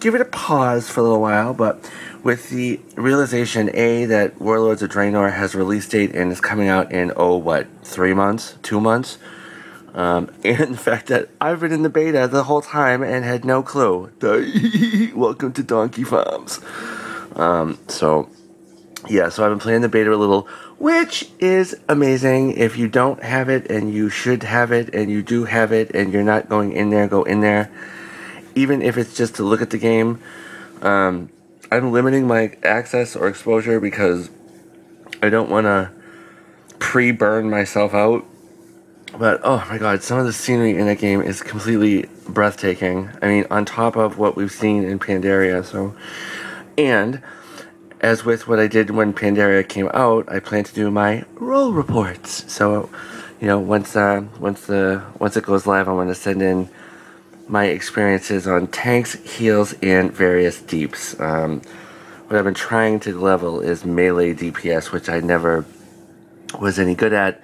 give 0.00 0.14
it 0.14 0.20
a 0.20 0.24
pause 0.26 0.88
for 0.88 1.00
a 1.00 1.02
little 1.02 1.20
while, 1.20 1.54
but 1.54 1.90
with 2.22 2.50
the 2.50 2.80
realization 2.96 3.70
A 3.74 4.04
that 4.06 4.40
Warlords 4.40 4.82
of 4.82 4.90
Draenor 4.90 5.32
has 5.32 5.54
release 5.54 5.88
date 5.88 6.14
and 6.14 6.30
is 6.32 6.40
coming 6.40 6.68
out 6.68 6.92
in 6.92 7.12
oh 7.16 7.36
what 7.36 7.66
three 7.82 8.14
months, 8.14 8.56
two 8.62 8.80
months, 8.80 9.18
um, 9.94 10.30
and 10.44 10.74
the 10.74 10.78
fact 10.78 11.06
that 11.08 11.28
I've 11.40 11.60
been 11.60 11.72
in 11.72 11.82
the 11.82 11.90
beta 11.90 12.28
the 12.28 12.44
whole 12.44 12.62
time 12.62 13.02
and 13.02 13.24
had 13.24 13.44
no 13.44 13.62
clue. 13.62 14.10
Welcome 15.14 15.52
to 15.54 15.62
Donkey 15.62 16.04
Farms. 16.04 16.60
Um, 17.36 17.78
so 17.88 18.28
yeah, 19.08 19.28
so 19.28 19.44
I've 19.44 19.50
been 19.50 19.58
playing 19.58 19.80
the 19.80 19.88
beta 19.88 20.12
a 20.12 20.16
little, 20.16 20.48
which 20.78 21.28
is 21.38 21.74
amazing. 21.88 22.52
If 22.52 22.76
you 22.76 22.88
don't 22.88 23.22
have 23.22 23.48
it 23.48 23.70
and 23.70 23.92
you 23.92 24.08
should 24.08 24.42
have 24.42 24.72
it, 24.72 24.94
and 24.94 25.10
you 25.10 25.22
do 25.22 25.44
have 25.44 25.72
it, 25.72 25.94
and 25.94 26.12
you're 26.12 26.22
not 26.22 26.48
going 26.48 26.72
in 26.72 26.90
there, 26.90 27.08
go 27.08 27.22
in 27.22 27.40
there 27.40 27.70
even 28.54 28.82
if 28.82 28.96
it's 28.96 29.16
just 29.16 29.36
to 29.36 29.42
look 29.42 29.62
at 29.62 29.70
the 29.70 29.78
game. 29.78 30.20
Um, 30.80 31.30
I'm 31.70 31.92
limiting 31.92 32.26
my 32.26 32.54
access 32.62 33.16
or 33.16 33.28
exposure 33.28 33.80
because 33.80 34.30
I 35.22 35.30
don't 35.30 35.50
want 35.50 35.66
to 35.66 35.90
pre 36.78 37.12
burn 37.12 37.48
myself 37.48 37.94
out. 37.94 38.26
But 39.18 39.40
oh 39.44 39.64
my 39.68 39.78
god, 39.78 40.02
some 40.02 40.18
of 40.18 40.26
the 40.26 40.32
scenery 40.32 40.76
in 40.76 40.86
that 40.86 40.98
game 40.98 41.20
is 41.20 41.42
completely 41.42 42.08
breathtaking. 42.28 43.10
I 43.20 43.28
mean, 43.28 43.46
on 43.50 43.64
top 43.64 43.96
of 43.96 44.18
what 44.18 44.36
we've 44.36 44.52
seen 44.52 44.84
in 44.84 44.98
Pandaria, 44.98 45.64
so. 45.64 45.94
And, 46.78 47.22
as 48.00 48.24
with 48.24 48.48
what 48.48 48.58
I 48.58 48.66
did 48.66 48.90
when 48.90 49.12
Pandaria 49.12 49.66
came 49.68 49.88
out, 49.94 50.30
I 50.30 50.40
plan 50.40 50.64
to 50.64 50.74
do 50.74 50.90
my 50.90 51.24
roll 51.34 51.72
reports. 51.72 52.52
So, 52.52 52.90
you 53.40 53.46
know, 53.46 53.58
once 53.58 53.94
uh, 53.94 54.24
once 54.40 54.66
the 54.66 55.02
once 55.18 55.36
it 55.36 55.44
goes 55.44 55.66
live, 55.66 55.88
I'm 55.88 55.94
going 55.96 56.08
to 56.08 56.14
send 56.14 56.42
in 56.42 56.68
my 57.48 57.66
experiences 57.66 58.46
on 58.46 58.66
tanks, 58.66 59.14
heals, 59.14 59.74
and 59.82 60.10
various 60.10 60.60
deeps. 60.60 61.18
Um, 61.20 61.60
what 62.26 62.38
I've 62.38 62.44
been 62.44 62.54
trying 62.54 62.98
to 63.00 63.18
level 63.18 63.60
is 63.60 63.84
melee 63.84 64.34
DPS, 64.34 64.90
which 64.90 65.08
I 65.08 65.20
never 65.20 65.64
was 66.58 66.78
any 66.78 66.94
good 66.94 67.12
at, 67.12 67.42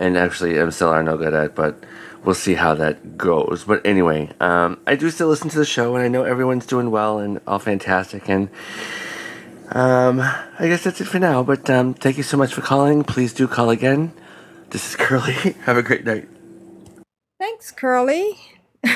and 0.00 0.16
actually 0.16 0.58
I'm 0.58 0.72
still 0.72 0.88
are 0.88 1.02
no 1.02 1.16
good 1.16 1.34
at, 1.34 1.54
but 1.54 1.84
we'll 2.24 2.34
see 2.34 2.54
how 2.54 2.74
that 2.74 3.16
goes. 3.16 3.64
But 3.64 3.84
anyway, 3.86 4.30
um, 4.40 4.80
I 4.86 4.96
do 4.96 5.10
still 5.10 5.28
listen 5.28 5.50
to 5.50 5.58
the 5.58 5.64
show, 5.64 5.94
and 5.94 6.02
I 6.02 6.08
know 6.08 6.24
everyone's 6.24 6.66
doing 6.66 6.90
well 6.90 7.18
and 7.18 7.40
all 7.46 7.60
fantastic, 7.60 8.28
and 8.28 8.48
um, 9.68 10.20
I 10.20 10.66
guess 10.66 10.82
that's 10.82 11.00
it 11.00 11.04
for 11.04 11.18
now. 11.20 11.42
But 11.42 11.68
um, 11.70 11.94
thank 11.94 12.16
you 12.16 12.22
so 12.22 12.36
much 12.36 12.54
for 12.54 12.62
calling. 12.62 13.04
Please 13.04 13.32
do 13.32 13.46
call 13.46 13.70
again. 13.70 14.12
This 14.70 14.88
is 14.88 14.96
Curly. 14.96 15.32
Have 15.64 15.76
a 15.76 15.82
great 15.82 16.04
night. 16.04 16.26
Thanks, 17.38 17.70
Curly. 17.70 18.38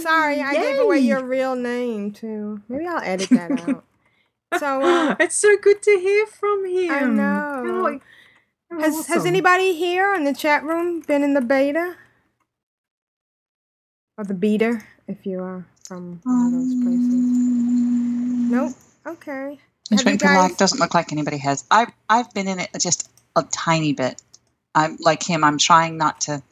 Sorry, 0.00 0.40
I 0.40 0.54
gave 0.54 0.78
away 0.78 1.00
your 1.00 1.22
real 1.22 1.54
name 1.54 2.12
too. 2.12 2.62
Maybe 2.68 2.86
I'll 2.86 3.02
edit 3.02 3.28
that 3.30 3.50
out. 3.68 3.84
So 4.58 4.82
uh, 4.82 5.16
it's 5.20 5.36
so 5.36 5.58
good 5.58 5.82
to 5.82 5.90
hear 5.98 6.26
from 6.26 6.64
him. 6.64 6.90
I 6.90 7.00
know. 7.02 8.00
You're 8.70 8.80
has 8.80 9.06
has 9.06 9.24
anybody 9.24 9.74
here 9.74 10.14
in 10.14 10.24
the 10.24 10.34
chat 10.34 10.62
room 10.62 11.00
been 11.00 11.22
in 11.22 11.34
the 11.34 11.40
beta 11.40 11.96
or 14.16 14.24
the 14.24 14.34
beta 14.34 14.82
if 15.06 15.24
you 15.24 15.40
are 15.40 15.64
from 15.86 16.20
one 16.24 16.46
of 16.46 16.52
those 16.52 16.74
places? 16.82 17.14
Nope. 18.50 18.72
Okay. 19.06 19.58
Miss 19.90 20.02
Have 20.02 20.12
you 20.12 20.18
Winterlock 20.18 20.48
guys- 20.48 20.56
doesn't 20.56 20.80
look 20.80 20.94
like 20.94 21.12
anybody 21.12 21.38
has. 21.38 21.64
I've 21.70 21.92
I've 22.10 22.32
been 22.34 22.46
in 22.48 22.60
it 22.60 22.70
just 22.78 23.10
a 23.36 23.42
tiny 23.44 23.92
bit. 23.94 24.20
I'm 24.74 24.96
like 25.00 25.22
him. 25.22 25.44
I'm 25.44 25.58
trying 25.58 25.96
not 25.96 26.20
to. 26.22 26.42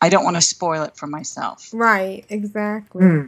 I 0.00 0.08
don't 0.08 0.24
want 0.24 0.36
to 0.36 0.42
spoil 0.42 0.84
it 0.84 0.96
for 0.96 1.06
myself. 1.06 1.68
Right. 1.72 2.24
Exactly. 2.30 3.04
Hmm. 3.04 3.26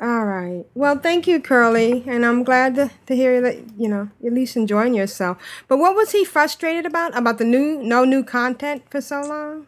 All 0.00 0.24
right. 0.24 0.64
Well, 0.74 0.98
thank 0.98 1.26
you, 1.26 1.40
Curly, 1.40 2.04
and 2.06 2.24
I'm 2.24 2.42
glad 2.42 2.74
to, 2.76 2.90
to 3.06 3.14
hear 3.14 3.40
that 3.42 3.56
you 3.78 3.88
know 3.88 4.08
at 4.24 4.32
least 4.32 4.56
enjoying 4.56 4.94
yourself. 4.94 5.36
But 5.68 5.78
what 5.78 5.94
was 5.94 6.12
he 6.12 6.24
frustrated 6.24 6.86
about? 6.86 7.16
About 7.16 7.38
the 7.38 7.44
new 7.44 7.82
no 7.82 8.04
new 8.04 8.24
content 8.24 8.82
for 8.90 9.00
so 9.00 9.20
long? 9.20 9.66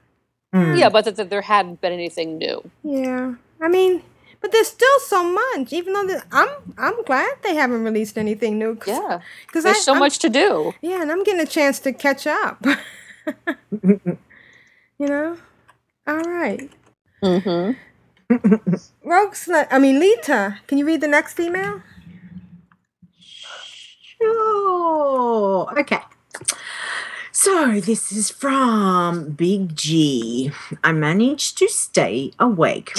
Hmm. 0.52 0.74
Yeah, 0.76 0.88
but 0.88 1.04
that, 1.04 1.16
that 1.16 1.30
there 1.30 1.42
hadn't 1.42 1.80
been 1.80 1.92
anything 1.92 2.38
new. 2.38 2.70
Yeah. 2.82 3.34
I 3.60 3.68
mean, 3.68 4.02
but 4.40 4.52
there's 4.52 4.68
still 4.68 4.98
so 5.00 5.22
much. 5.24 5.72
Even 5.72 5.92
though 5.92 6.06
the, 6.06 6.22
I'm 6.32 6.48
I'm 6.78 7.02
glad 7.04 7.36
they 7.42 7.54
haven't 7.54 7.84
released 7.84 8.16
anything 8.16 8.58
new. 8.58 8.74
Cause, 8.76 8.88
Yeah. 8.98 9.20
because 9.46 9.64
There's 9.64 9.84
so 9.84 9.94
much 9.94 10.18
to 10.20 10.30
do. 10.30 10.72
Yeah, 10.80 11.02
and 11.02 11.12
I'm 11.12 11.24
getting 11.24 11.40
a 11.42 11.46
chance 11.46 11.78
to 11.80 11.92
catch 11.92 12.26
up. 12.26 12.64
you 13.82 14.18
know. 14.98 15.36
All 16.06 16.22
right. 16.22 16.70
Mm-hmm. 17.22 17.72
Rogue 19.04 19.34
Slut. 19.34 19.68
I 19.70 19.78
mean, 19.78 20.00
Leeta. 20.00 20.58
Can 20.66 20.78
you 20.78 20.86
read 20.86 21.00
the 21.00 21.08
next 21.08 21.38
email? 21.40 21.82
Sure. 24.18 25.78
Okay. 25.78 26.00
So 27.34 27.80
this 27.80 28.12
is 28.12 28.30
from 28.30 29.30
Big 29.30 29.74
G. 29.74 30.52
I 30.84 30.92
managed 30.92 31.58
to 31.58 31.68
stay 31.68 32.30
awake. 32.38 32.92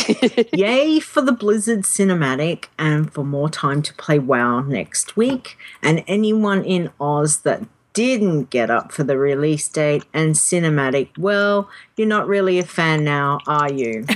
Yay 0.53 0.99
for 0.99 1.21
the 1.21 1.31
Blizzard 1.31 1.83
cinematic 1.83 2.65
and 2.77 3.13
for 3.13 3.23
more 3.23 3.49
time 3.49 3.81
to 3.83 3.93
play 3.93 4.19
WoW 4.19 4.61
next 4.61 5.15
week. 5.15 5.57
And 5.81 6.03
anyone 6.07 6.65
in 6.65 6.91
Oz 6.99 7.41
that 7.41 7.61
didn't 7.93 8.49
get 8.49 8.69
up 8.69 8.91
for 8.91 9.03
the 9.03 9.17
release 9.17 9.67
date 9.67 10.03
and 10.13 10.33
cinematic, 10.35 11.09
well, 11.17 11.69
you're 11.95 12.07
not 12.07 12.27
really 12.27 12.59
a 12.59 12.65
fan 12.65 13.03
now, 13.03 13.39
are 13.47 13.71
you? 13.71 14.03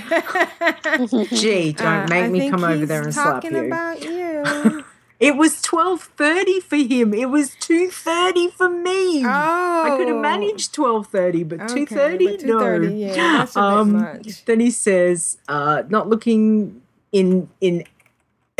Gee, 1.32 1.74
don't 1.74 1.88
Uh, 1.88 2.08
make 2.10 2.32
me 2.32 2.50
come 2.50 2.64
over 2.64 2.86
there 2.86 3.02
and 3.04 3.14
slap 3.14 3.42
talking 3.44 3.54
you. 3.56 3.66
about 3.66 4.04
you. 4.04 4.84
It 5.20 5.36
was 5.36 5.64
twelve 5.64 6.02
thirty 6.16 6.60
for 6.60 6.76
him. 6.76 7.12
It 7.12 7.32
was 7.32 7.56
two 7.60 7.90
thirty 7.90 8.50
for 8.52 8.70
me. 8.70 9.26
Oh. 9.26 9.84
I 9.86 9.96
could 9.98 10.08
have 10.10 10.18
Oh. 10.18 10.22
managed 10.22 10.76
twelve 10.76 11.08
thirty, 11.08 11.44
but 11.44 11.60
Okay, 11.62 11.74
two 11.74 11.86
thirty, 11.88 12.38
but 12.38 12.46
no. 12.46 12.60
2:30, 12.60 13.00
yeah, 13.00 13.16
that's 13.40 13.56
a 13.56 13.60
bit 13.60 13.64
um. 13.64 14.22
Then 14.46 14.60
he 14.60 14.70
says, 14.70 15.40
uh, 15.50 15.82
"Not 15.90 16.08
looking 16.08 16.84
in 17.12 17.50
in." 17.62 17.84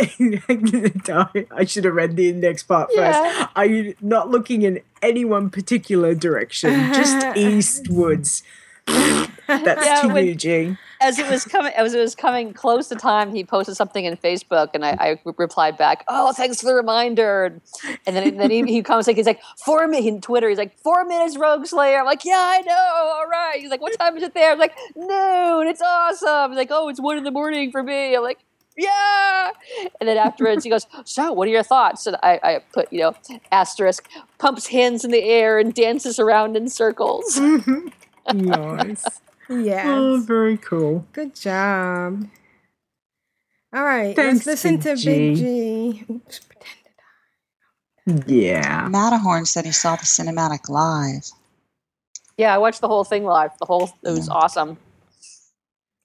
I 0.00 1.64
should 1.66 1.84
have 1.84 1.94
read 1.94 2.16
the 2.16 2.28
index 2.28 2.62
part 2.62 2.90
Yeah. 2.92 3.12
first. 3.32 3.48
Are 3.56 3.66
you 3.66 3.94
not 4.00 4.30
looking 4.30 4.62
in 4.62 4.80
any 5.02 5.24
one 5.24 5.50
particular 5.50 6.14
direction? 6.14 6.92
Just 6.94 7.24
eastwards. 7.36 8.42
That's 8.86 9.86
Yeah, 9.86 10.02
to 10.02 10.08
when- 10.08 10.26
you, 10.26 10.34
G. 10.34 10.76
As 11.00 11.16
it 11.20 11.30
was 11.30 11.44
coming, 11.44 11.72
as 11.74 11.94
it 11.94 12.00
was 12.00 12.16
coming 12.16 12.52
close 12.52 12.88
to 12.88 12.96
time, 12.96 13.32
he 13.32 13.44
posted 13.44 13.76
something 13.76 14.04
in 14.04 14.16
Facebook, 14.16 14.70
and 14.74 14.84
I, 14.84 14.96
I 14.98 15.20
replied 15.36 15.76
back, 15.78 16.04
"Oh, 16.08 16.32
thanks 16.32 16.58
for 16.60 16.66
the 16.66 16.74
reminder." 16.74 17.60
And 18.04 18.16
then, 18.16 18.36
then 18.36 18.50
he, 18.50 18.64
he 18.64 18.82
comments 18.82 19.06
like, 19.06 19.16
"He's 19.16 19.24
like 19.26 19.40
four 19.64 19.86
minutes." 19.86 20.08
In 20.08 20.20
Twitter, 20.20 20.48
he's 20.48 20.58
like, 20.58 20.76
four 20.80 21.04
minutes, 21.04 21.36
Rogueslayer." 21.36 22.00
I'm 22.00 22.04
like, 22.04 22.24
"Yeah, 22.24 22.34
I 22.44 22.62
know. 22.62 23.12
All 23.16 23.28
right." 23.28 23.60
He's 23.60 23.70
like, 23.70 23.80
"What 23.80 23.96
time 23.96 24.16
is 24.16 24.24
it 24.24 24.34
there?" 24.34 24.50
I'm 24.50 24.58
like, 24.58 24.74
"Noon. 24.96 25.68
It's 25.68 25.80
awesome." 25.80 26.50
He's 26.50 26.58
like, 26.58 26.70
"Oh, 26.72 26.88
it's 26.88 27.00
one 27.00 27.16
in 27.16 27.22
the 27.22 27.30
morning 27.30 27.70
for 27.70 27.84
me." 27.84 28.16
I'm 28.16 28.22
like, 28.24 28.40
"Yeah." 28.78 29.50
And 30.00 30.08
then 30.08 30.16
afterwards, 30.16 30.64
he 30.64 30.70
goes, 30.70 30.86
"So, 31.04 31.32
what 31.32 31.46
are 31.48 31.50
your 31.50 31.62
thoughts?" 31.62 32.06
And 32.06 32.16
I, 32.22 32.40
I 32.42 32.60
put, 32.72 32.90
you 32.92 33.00
know, 33.00 33.14
asterisk, 33.52 34.08
pumps 34.38 34.68
hands 34.68 35.04
in 35.04 35.10
the 35.10 35.22
air 35.22 35.58
and 35.58 35.74
dances 35.74 36.18
around 36.18 36.56
in 36.56 36.68
circles. 36.68 37.38
nice. 38.32 39.04
Yeah. 39.50 39.84
Oh, 39.86 40.20
very 40.24 40.56
cool. 40.58 41.06
Good 41.12 41.34
job. 41.34 42.28
All 43.74 43.84
right. 43.84 44.16
Thanks, 44.16 44.46
let's 44.46 44.64
listen 44.64 44.76
Big 44.76 44.82
to 44.98 45.04
Big 45.04 45.36
G. 45.36 46.04
Oops. 46.10 46.40
Yeah. 48.26 48.88
Matahorn 48.88 49.46
said 49.46 49.66
he 49.66 49.72
saw 49.72 49.96
the 49.96 50.04
cinematic 50.04 50.68
live, 50.70 51.30
Yeah, 52.38 52.54
I 52.54 52.58
watched 52.58 52.80
the 52.80 52.88
whole 52.88 53.04
thing 53.04 53.24
live. 53.24 53.50
The 53.58 53.66
whole 53.66 53.90
it 54.02 54.10
was 54.10 54.28
awesome. 54.30 54.78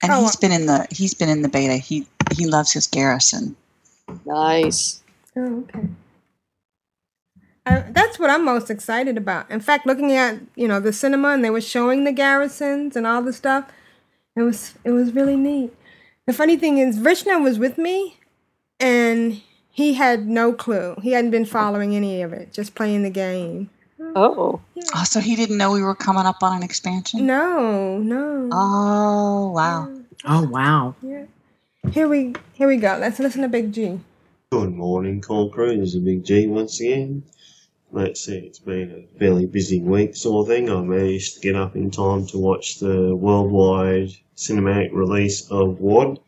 and 0.01 0.11
Oh, 0.11 0.21
he's 0.21 0.35
been 0.35 0.51
in 0.51 0.65
the 0.65 0.85
he's 0.91 1.13
been 1.13 1.29
in 1.29 1.41
the 1.43 1.49
beta. 1.49 1.75
He 1.75 2.05
he 2.33 2.45
loves 2.45 2.71
his 2.71 2.87
garrison. 2.87 3.55
Nice. 4.25 5.01
Oh, 5.35 5.59
okay. 5.59 5.87
Uh, 7.65 7.83
that's 7.91 8.19
what 8.19 8.29
I'm 8.29 8.43
most 8.43 8.69
excited 8.69 9.17
about. 9.17 9.49
In 9.49 9.61
fact, 9.61 9.85
looking 9.85 10.11
at 10.11 10.39
you 10.55 10.67
know 10.67 10.79
the 10.79 10.91
cinema 10.93 11.29
and 11.29 11.43
they 11.43 11.49
were 11.49 11.61
showing 11.61 12.03
the 12.03 12.11
garrisons 12.11 12.95
and 12.95 13.07
all 13.07 13.21
the 13.21 13.33
stuff, 13.33 13.69
it 14.35 14.41
was 14.41 14.75
it 14.83 14.91
was 14.91 15.13
really 15.13 15.37
neat. 15.37 15.73
The 16.25 16.33
funny 16.33 16.57
thing 16.57 16.77
is, 16.77 16.99
Vrishna 16.99 17.41
was 17.41 17.59
with 17.59 17.77
me, 17.77 18.17
and 18.79 19.41
he 19.69 19.93
had 19.93 20.27
no 20.27 20.53
clue. 20.53 20.95
He 21.01 21.11
hadn't 21.13 21.31
been 21.31 21.45
following 21.45 21.95
any 21.95 22.21
of 22.21 22.33
it, 22.33 22.53
just 22.53 22.75
playing 22.75 23.03
the 23.03 23.09
game. 23.09 23.69
Oh. 24.15 24.61
Oh, 24.95 25.03
so 25.05 25.19
he 25.19 25.35
didn't 25.35 25.57
know 25.57 25.71
we 25.71 25.81
were 25.81 25.95
coming 25.95 26.25
up 26.25 26.43
on 26.43 26.57
an 26.57 26.63
expansion. 26.63 27.25
No, 27.25 27.97
no. 27.99 28.49
Oh 28.51 29.51
wow. 29.51 29.89
Oh 30.25 30.47
wow. 30.47 30.95
Yeah. 31.01 31.25
Here 31.91 32.07
we 32.07 32.33
here 32.53 32.67
we 32.67 32.77
go. 32.77 32.97
Let's 32.99 33.19
listen 33.19 33.41
to 33.41 33.49
Big 33.49 33.73
G. 33.73 33.99
Good 34.51 34.73
morning, 34.73 35.21
Call 35.21 35.49
Crew. 35.49 35.77
This 35.77 35.93
is 35.93 36.01
Big 36.01 36.23
G 36.23 36.47
once 36.47 36.79
again. 36.79 37.23
Let's 37.91 38.25
see, 38.25 38.37
it's 38.37 38.57
been 38.57 38.89
a 38.91 39.19
fairly 39.19 39.45
busy 39.45 39.79
week 39.79 40.15
sort 40.15 40.43
of 40.43 40.47
thing. 40.47 40.69
I 40.71 40.81
managed 40.81 41.35
to 41.35 41.39
get 41.41 41.55
up 41.55 41.75
in 41.75 41.91
time 41.91 42.25
to 42.27 42.39
watch 42.39 42.79
the 42.79 43.15
worldwide 43.15 44.09
cinematic 44.35 44.91
release 44.93 45.51
of 45.51 45.79
WoD, 45.79 46.19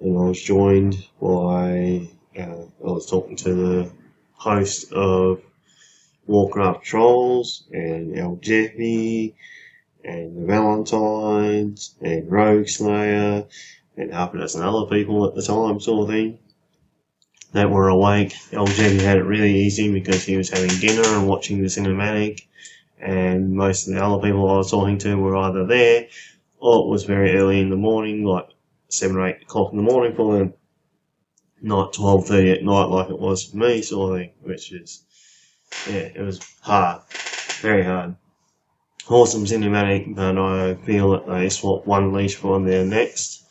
and 0.00 0.18
I 0.18 0.22
was 0.22 0.42
joined 0.42 0.96
by, 1.20 2.08
uh, 2.36 2.42
I 2.42 2.66
was 2.80 3.08
talking 3.08 3.36
to 3.36 3.54
the 3.54 3.92
host 4.32 4.92
of 4.92 5.40
Warcraft 6.26 6.84
Trolls, 6.84 7.66
and 7.72 8.18
El 8.18 8.36
Jeffy, 8.36 9.36
and 10.04 10.36
the 10.36 10.46
Valentines, 10.46 11.94
and 12.02 12.28
Rogueslayer, 12.28 13.46
and 14.00 14.12
half 14.12 14.34
a 14.34 14.38
dozen 14.38 14.62
other 14.62 14.86
people 14.86 15.26
at 15.26 15.34
the 15.34 15.42
time 15.42 15.80
sort 15.80 16.08
of 16.08 16.14
thing 16.14 16.38
that 17.52 17.70
were 17.70 17.88
awake. 17.88 18.32
LJ 18.50 19.00
had 19.00 19.18
it 19.18 19.24
really 19.24 19.54
easy 19.60 19.92
because 19.92 20.24
he 20.24 20.36
was 20.36 20.50
having 20.50 20.78
dinner 20.78 21.02
and 21.04 21.28
watching 21.28 21.60
the 21.60 21.68
cinematic, 21.68 22.42
and 23.00 23.52
most 23.52 23.88
of 23.88 23.94
the 23.94 24.04
other 24.04 24.22
people 24.22 24.48
I 24.48 24.58
was 24.58 24.70
talking 24.70 24.98
to 24.98 25.16
were 25.16 25.36
either 25.36 25.66
there 25.66 26.06
or 26.60 26.84
it 26.84 26.90
was 26.90 27.04
very 27.04 27.34
early 27.36 27.60
in 27.60 27.70
the 27.70 27.76
morning, 27.76 28.24
like 28.24 28.48
seven 28.88 29.16
or 29.16 29.26
eight 29.26 29.42
o'clock 29.42 29.72
in 29.72 29.78
the 29.78 29.90
morning 29.90 30.14
for 30.14 30.38
them, 30.38 30.54
not 31.60 31.92
twelve 31.92 32.26
thirty 32.26 32.52
at 32.52 32.62
night 32.62 32.84
like 32.84 33.10
it 33.10 33.18
was 33.18 33.44
for 33.44 33.56
me, 33.56 33.82
sort 33.82 34.12
of 34.12 34.18
thing. 34.18 34.32
Which 34.42 34.72
is, 34.72 35.02
yeah, 35.88 36.10
it 36.14 36.20
was 36.20 36.40
hard, 36.60 37.02
very 37.60 37.84
hard. 37.84 38.16
Awesome 39.08 39.44
cinematic, 39.44 40.14
but 40.14 40.38
I 40.38 40.74
feel 40.74 41.10
that 41.12 41.26
they 41.26 41.48
swapped 41.48 41.86
one 41.86 42.12
leash 42.12 42.36
for 42.36 42.60
their 42.60 42.84
next. 42.84 43.44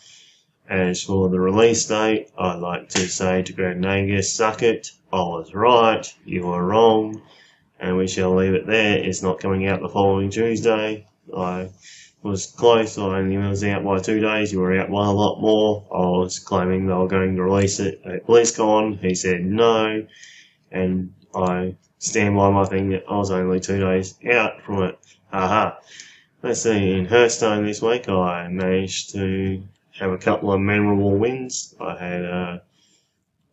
As 0.69 1.01
for 1.01 1.29
the 1.29 1.39
release 1.39 1.87
date, 1.87 2.29
I'd 2.37 2.59
like 2.59 2.89
to 2.89 3.07
say 3.07 3.41
to 3.41 3.53
Greg 3.53 3.81
Nagus, 3.81 4.25
suck 4.25 4.61
it. 4.61 4.91
I 5.11 5.17
was 5.17 5.55
right, 5.55 6.05
you 6.25 6.45
were 6.45 6.63
wrong, 6.63 7.23
and 7.79 7.97
we 7.97 8.07
shall 8.07 8.35
leave 8.35 8.53
it 8.53 8.67
there. 8.67 8.99
It's 8.99 9.23
not 9.23 9.39
coming 9.39 9.65
out 9.65 9.81
the 9.81 9.89
following 9.89 10.29
Tuesday. 10.29 11.07
I 11.35 11.71
was 12.21 12.45
close, 12.45 12.99
I 12.99 13.19
was 13.19 13.63
out 13.63 13.83
by 13.83 13.97
two 13.97 14.19
days, 14.19 14.53
you 14.53 14.59
were 14.59 14.79
out 14.79 14.91
by 14.91 15.07
a 15.07 15.11
lot 15.11 15.41
more. 15.41 15.87
I 15.91 16.19
was 16.19 16.37
claiming 16.37 16.85
they 16.85 16.93
were 16.93 17.07
going 17.07 17.35
to 17.35 17.43
release 17.43 17.79
it 17.79 18.01
at 18.05 18.27
BlizzCon. 18.27 18.99
He 18.99 19.15
said 19.15 19.43
no, 19.43 20.05
and 20.71 21.15
I 21.33 21.77
stand 21.97 22.35
by 22.35 22.51
my 22.51 22.65
thing 22.65 22.89
that 22.91 23.05
I 23.09 23.17
was 23.17 23.31
only 23.31 23.59
two 23.59 23.79
days 23.79 24.19
out 24.31 24.61
from 24.61 24.83
it. 24.83 24.99
Haha. 25.31 25.77
Let's 26.43 26.61
see, 26.61 26.93
in 26.93 27.05
Hearthstone 27.05 27.65
this 27.65 27.81
week, 27.81 28.07
I 28.07 28.47
managed 28.49 29.13
to 29.13 29.63
have 29.99 30.11
a 30.11 30.17
couple 30.17 30.51
of 30.53 30.59
memorable 30.61 31.15
wins. 31.17 31.75
I 31.79 31.97
had, 31.97 32.25
uh, 32.25 32.59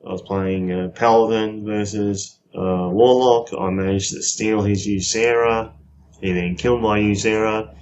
I 0.07 0.13
was 0.13 0.23
playing 0.23 0.71
uh, 0.73 0.89
Paladin 0.95 1.65
versus 1.65 2.39
uh, 2.55 2.89
Warlock. 2.93 3.49
I 3.59 3.71
managed 3.71 4.13
to 4.13 4.23
steal 4.23 4.63
his 4.63 4.87
Ysera. 4.87 5.73
He 6.21 6.33
then 6.33 6.57
killed 6.57 6.83
my 6.83 6.99
Ysera. 7.01 7.75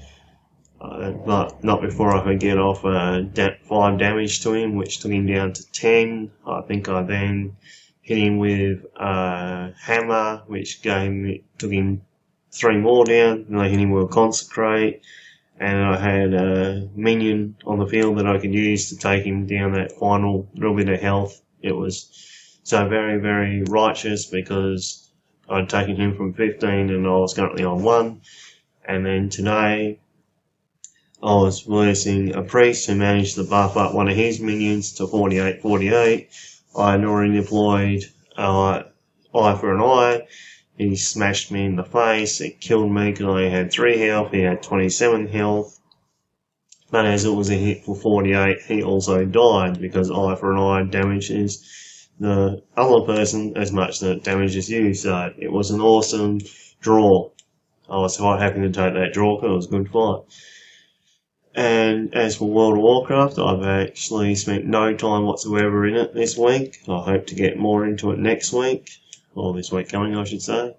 uh, 0.85 1.11
but 1.13 1.63
not 1.65 1.81
before 1.81 2.15
I 2.15 2.23
could 2.23 2.41
get 2.41 2.59
off 2.59 2.85
uh, 2.85 3.21
da- 3.21 3.57
five 3.69 3.99
damage 3.99 4.43
to 4.43 4.53
him, 4.53 4.77
which 4.77 5.01
took 5.01 5.13
him 5.13 5.27
down 5.27 5.53
to 5.55 5.73
ten. 5.73 6.31
I 6.47 6.61
think 6.63 6.89
I 6.89 7.03
then 7.03 7.57
hit 8.03 8.19
him 8.19 8.39
with 8.39 8.85
a 8.97 9.73
hammer, 9.81 10.43
which 10.47 10.83
gave 10.83 11.11
me, 11.11 11.45
took 11.59 11.71
him 11.73 12.03
three 12.53 12.77
more 12.77 13.05
down. 13.05 13.47
Then 13.49 13.59
I 13.59 13.69
hit 13.69 13.81
him 13.81 13.91
with 13.91 14.05
a 14.05 14.09
consecrate, 14.09 15.03
and 15.59 15.85
I 15.85 15.99
had 15.99 16.35
a 16.35 16.89
minion 16.95 17.57
on 17.67 17.79
the 17.79 17.87
field 17.87 18.19
that 18.19 18.27
I 18.27 18.39
could 18.39 18.55
use 18.55 18.89
to 18.89 18.97
take 18.97 19.25
him 19.25 19.47
down 19.47 19.73
that 19.73 19.93
final 19.93 20.49
little 20.55 20.75
bit 20.77 20.89
of 20.89 21.01
health. 21.01 21.41
It 21.63 21.73
was 21.73 22.59
so 22.65 22.89
very, 22.89 23.21
very 23.21 23.63
righteous 23.63 24.27
because 24.27 25.11
I'd 25.49 25.69
taken 25.69 25.97
him 25.97 26.17
from 26.17 26.35
15 26.35 26.91
and 26.91 27.07
I 27.07 27.11
was 27.11 27.35
currently 27.35 27.65
on 27.65 27.83
one. 27.83 28.23
And 28.87 29.07
then 29.07 29.29
today, 29.29 30.01
I 31.23 31.35
was 31.35 31.67
releasing 31.67 32.35
a 32.35 32.43
priest 32.43 32.87
who 32.87 32.97
managed 32.97 33.37
to 33.37 33.45
buff 33.45 33.77
up 33.77 33.95
one 33.95 34.09
of 34.09 34.17
his 34.17 34.41
minions 34.41 34.93
to 34.95 35.07
48 35.07 35.63
48. 35.63 36.29
I 36.77 36.91
had 36.93 37.05
already 37.05 37.41
deployed 37.41 38.05
uh, 38.37 38.83
eye 39.35 39.57
for 39.57 39.75
an 39.75 39.81
eye. 39.81 40.27
He 40.77 40.97
smashed 40.97 41.53
me 41.53 41.65
in 41.65 41.77
the 41.77 41.85
face. 41.85 42.41
It 42.41 42.61
killed 42.61 42.91
me 42.91 43.13
because 43.13 43.35
I 43.37 43.49
had 43.49 43.71
3 43.71 43.99
health. 43.99 44.33
He 44.33 44.41
had 44.41 44.63
27 44.63 45.29
health. 45.29 45.79
But 46.91 47.07
as 47.07 47.25
it 47.25 47.31
was 47.31 47.51
a 47.51 47.55
hit 47.55 47.85
for 47.85 47.97
48, 47.97 48.63
he 48.63 48.83
also 48.83 49.25
died 49.25 49.81
because 49.81 50.11
eye 50.11 50.37
for 50.37 50.53
an 50.53 50.59
eye 50.59 50.91
damages 50.91 52.09
the 52.21 52.63
other 52.77 53.05
person 53.05 53.57
as 53.57 53.73
much 53.73 53.99
that 54.01 54.19
it 54.19 54.25
damages 54.25 54.71
you. 54.71 54.95
So 54.95 55.33
it 55.37 55.51
was 55.51 55.71
an 55.71 55.81
awesome 55.81 56.41
draw. 56.81 57.31
I 57.89 57.99
was 57.99 58.17
quite 58.17 58.41
happy 58.41 58.61
to 58.61 58.71
take 58.71 58.95
that 58.95 59.13
draw 59.13 59.37
because 59.37 59.51
it 59.51 59.57
was 59.57 59.67
a 59.67 59.71
good 59.71 59.91
fight. 59.91 60.23
And 61.57 62.15
as 62.15 62.37
for 62.37 62.49
World 62.51 62.75
of 62.75 62.83
Warcraft, 62.83 63.39
I've 63.39 63.65
actually 63.65 64.35
spent 64.35 64.65
no 64.65 64.95
time 64.95 65.25
whatsoever 65.25 65.87
in 65.87 65.97
it 65.97 66.15
this 66.15 66.37
week. 66.37 66.79
I 66.89 67.01
hope 67.01 67.27
to 67.27 67.35
get 67.35 67.59
more 67.59 67.85
into 67.85 68.11
it 68.11 68.19
next 68.19 68.53
week, 68.53 68.91
or 69.35 69.55
this 69.55 69.73
week 69.73 69.89
coming, 69.89 70.17
I 70.17 70.25
should 70.25 70.43
say. 70.43 70.77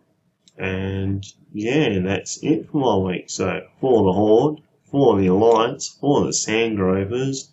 And 0.57 1.26
yeah, 1.53 1.99
that's 1.99 2.41
it 2.44 2.69
for 2.72 2.77
my 2.77 3.11
week. 3.11 3.30
So 3.30 3.61
for 3.82 4.03
the 4.06 4.14
Horde, 4.14 4.61
for 4.90 5.19
the 5.19 5.27
Alliance, 5.27 5.98
for 5.99 6.22
the 6.23 6.30
Sandgrovers, 6.32 7.49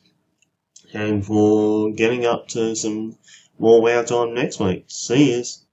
and 0.95 1.25
for 1.25 1.91
getting 1.93 2.27
up 2.27 2.49
to 2.49 2.75
some 2.77 3.17
more 3.59 3.81
WoW 3.83 4.03
time 4.03 4.35
next 4.35 4.61
week. 4.61 4.85
See 4.89 5.33
yous. 5.37 5.65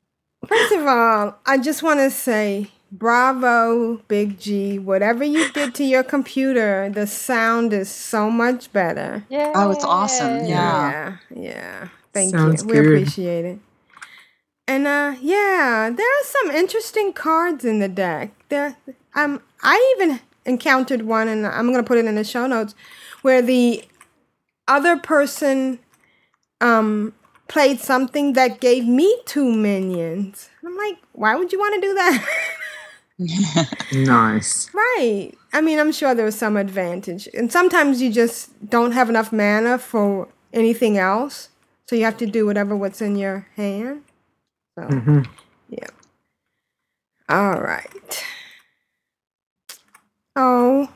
First 0.48 0.72
of 0.74 0.88
all, 0.88 1.38
I 1.46 1.58
just 1.58 1.84
want 1.84 2.00
to 2.00 2.10
say 2.10 2.72
bravo, 2.92 3.98
Big 4.08 4.40
G. 4.40 4.80
Whatever 4.80 5.24
you 5.24 5.52
did 5.52 5.76
to 5.76 5.84
your 5.84 6.04
computer, 6.04 6.90
the 6.90 7.06
sound 7.06 7.74
is 7.74 7.90
so 7.90 8.30
much 8.32 8.72
better. 8.72 9.26
Yeah. 9.30 9.52
Oh, 9.54 9.72
it's 9.72 9.84
awesome. 9.84 10.46
Yeah, 10.46 10.48
Yeah. 10.48 11.18
yeah. 11.36 11.88
Thank 12.14 12.32
Sounds 12.32 12.64
you. 12.64 12.70
We 12.70 12.80
appreciate 12.80 13.46
it. 13.46 13.60
And 14.70 14.88
uh 14.88 15.16
yeah, 15.20 15.92
there 15.96 16.08
are 16.08 16.26
some 16.26 16.52
interesting 16.52 17.12
cards 17.14 17.66
in 17.66 17.80
the 17.80 17.90
deck. 17.90 18.32
There 18.50 18.78
um 19.16 19.42
I 19.64 19.96
even 19.98 20.20
encountered 20.46 21.04
one 21.04 21.28
and 21.28 21.48
I'm 21.48 21.72
gonna 21.72 21.84
put 21.84 21.98
it 21.98 22.06
in 22.06 22.16
the 22.16 22.24
show 22.24 22.48
notes 22.48 22.76
where 23.24 23.42
the 23.42 23.84
other 24.68 24.98
person 24.98 25.80
um 26.62 27.14
played 27.48 27.80
something 27.80 28.34
that 28.34 28.62
gave 28.62 28.86
me 28.88 29.22
two 29.26 29.52
minions. 29.52 30.50
I'm 30.66 30.78
like, 30.78 30.98
why 31.14 31.36
would 31.36 31.52
you 31.52 31.60
want 31.60 31.76
to 31.76 31.82
do 31.82 31.94
that? 31.96 32.28
Nice. 33.92 34.70
Right. 34.74 35.34
I 35.54 35.62
mean, 35.62 35.80
I'm 35.80 35.92
sure 35.92 36.16
there 36.16 36.26
was 36.26 36.38
some 36.38 36.58
advantage. 36.58 37.28
And 37.34 37.52
sometimes 37.52 38.02
you 38.02 38.12
just 38.14 38.70
don't 38.70 38.94
have 38.94 39.10
enough 39.10 39.34
mana 39.34 39.78
for 39.78 40.30
anything 40.54 40.98
else. 40.98 41.50
So 41.88 41.96
you 41.96 42.06
have 42.06 42.18
to 42.18 42.28
do 42.28 42.46
whatever 42.46 42.76
what's 42.78 43.02
in 43.02 43.16
your 43.18 43.48
hand. 43.56 44.04
So, 44.88 44.96
Mhm. 44.96 45.28
yeah. 45.70 45.88
All 47.28 47.60
right. 47.60 48.24
Oh, 50.36 50.90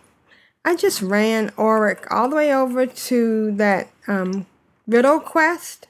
I 0.63 0.75
just 0.75 1.01
ran 1.01 1.49
Auric 1.57 2.05
all 2.11 2.29
the 2.29 2.35
way 2.35 2.53
over 2.53 2.85
to 2.85 3.51
that 3.57 3.89
um, 4.07 4.45
riddle 4.87 5.19
quest. 5.19 5.87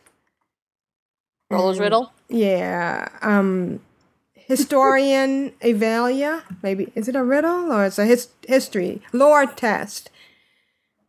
Roller's 1.49 1.77
And- 1.77 1.83
riddle. 1.83 2.13
Yeah. 2.29 3.09
Um, 3.21 3.79
historian 4.33 5.51
Avalia. 5.61 6.43
Maybe 6.63 6.91
is 6.95 7.07
it 7.07 7.15
a 7.15 7.23
riddle 7.23 7.71
or 7.71 7.85
it's 7.85 7.99
a 7.99 8.05
his- 8.05 8.29
history 8.47 9.01
lore 9.11 9.45
test? 9.45 10.09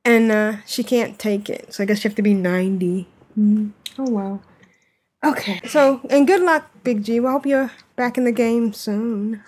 And 0.04 0.30
uh, 0.30 0.56
she 0.66 0.84
can't 0.84 1.18
take 1.18 1.48
it, 1.48 1.72
so 1.72 1.82
I 1.82 1.86
guess 1.86 2.04
you 2.04 2.10
have 2.10 2.16
to 2.16 2.22
be 2.22 2.34
ninety. 2.34 3.08
Mm. 3.38 3.70
Oh 3.98 4.10
wow. 4.10 4.40
Okay. 5.24 5.60
So 5.66 6.00
and 6.10 6.26
good 6.26 6.42
luck, 6.42 6.70
Big 6.84 7.02
G. 7.04 7.18
We 7.20 7.26
hope 7.26 7.46
you're 7.46 7.70
back 7.96 8.18
in 8.18 8.24
the 8.24 8.32
game 8.32 8.72
soon. 8.72 9.42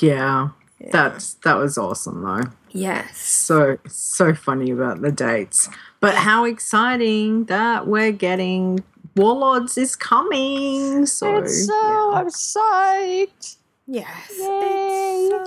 Yeah. 0.00 0.50
That's 0.92 1.34
that 1.44 1.54
was 1.56 1.76
awesome 1.76 2.22
though. 2.22 2.50
Yes. 2.70 3.18
So 3.18 3.78
so 3.86 4.34
funny 4.34 4.70
about 4.70 5.02
the 5.02 5.12
dates. 5.12 5.68
But 6.00 6.14
how 6.14 6.44
exciting 6.44 7.44
that 7.46 7.86
we're 7.86 8.12
getting 8.12 8.82
Warlords 9.16 9.76
is 9.76 9.96
coming. 9.96 11.04
So 11.04 11.38
It's 11.38 11.66
so 11.66 12.12
I'm 12.14 12.28
psyched. 12.28 13.56
Yes. 13.86 14.30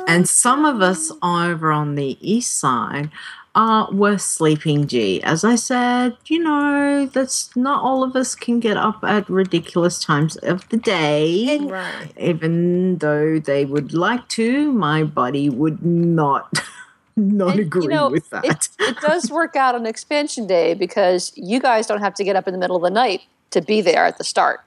and 0.08 0.28
some 0.28 0.66
of 0.66 0.82
us 0.82 1.12
over 1.24 1.72
on 1.72 1.96
the 1.96 2.18
east 2.20 2.60
side 2.60 3.10
uh, 3.56 3.86
were 3.92 4.18
sleeping 4.18 4.88
G. 4.88 5.22
As 5.24 5.44
I 5.44 5.56
said, 5.56 6.18
you 6.26 6.40
know, 6.40 7.06
that's 7.06 7.56
not 7.56 7.84
all 7.84 8.04
of 8.04 8.16
us 8.16 8.36
can 8.36 8.60
get 8.60 8.78
up 8.78 9.04
at 9.04 9.30
ridiculous 9.30 10.00
times 10.00 10.36
of 10.38 10.68
the 10.70 10.78
day. 10.78 11.60
Right. 11.62 12.12
Even 12.18 12.98
though 12.98 13.40
they 13.40 13.66
would 13.66 13.94
like 13.94 14.28
to, 14.30 14.72
my 14.72 15.04
body 15.04 15.50
would 15.50 15.86
not 15.86 16.52
not 17.16 17.60
agree 17.60 17.84
you 17.84 17.90
know, 17.90 18.10
with 18.10 18.30
that. 18.32 18.46
It, 18.46 18.70
it 18.80 18.98
does 19.02 19.30
work 19.30 19.56
out 19.56 19.76
on 19.76 19.86
expansion 19.86 20.48
day 20.48 20.74
because 20.74 21.32
you 21.36 21.60
guys 21.60 21.86
don't 21.86 22.02
have 22.02 22.16
to 22.16 22.24
get 22.24 22.36
up 22.36 22.48
in 22.48 22.54
the 22.54 22.60
middle 22.60 22.76
of 22.76 22.82
the 22.82 22.90
night 22.90 23.22
to 23.52 23.62
be 23.62 23.82
there 23.82 24.06
at 24.06 24.18
the 24.18 24.24
start. 24.24 24.62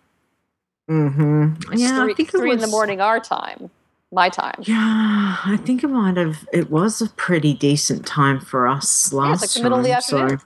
mm-hmm. 0.88 1.54
It's 1.72 1.82
Yeah, 1.82 2.02
three, 2.02 2.12
I 2.12 2.14
think 2.14 2.28
it 2.28 2.38
three 2.38 2.52
in 2.52 2.60
the 2.60 2.68
morning 2.68 3.00
our 3.00 3.18
time, 3.18 3.68
my 4.12 4.28
time. 4.28 4.54
Yeah, 4.62 5.36
I 5.44 5.58
think 5.64 5.82
it 5.82 5.88
might 5.88 6.16
have. 6.16 6.46
It 6.52 6.70
was 6.70 7.00
a 7.00 7.08
pretty 7.10 7.54
decent 7.54 8.06
time 8.06 8.40
for 8.40 8.66
us 8.66 9.10
Yeah, 9.12 9.18
last 9.18 9.44
it's 9.44 9.56
like 9.56 9.62
the 9.62 9.68
middle 9.68 9.78
of 9.78 9.84
the 9.84 9.90
time. 9.90 10.38
So, 10.38 10.44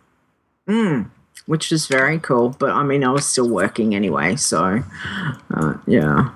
mm, 0.68 1.10
which 1.46 1.70
was 1.70 1.86
very 1.86 2.18
cool. 2.18 2.50
But 2.58 2.70
I 2.70 2.82
mean, 2.82 3.04
I 3.04 3.10
was 3.10 3.26
still 3.26 3.48
working 3.48 3.94
anyway, 3.94 4.36
so 4.36 4.82
uh, 5.54 5.74
yeah. 5.86 6.30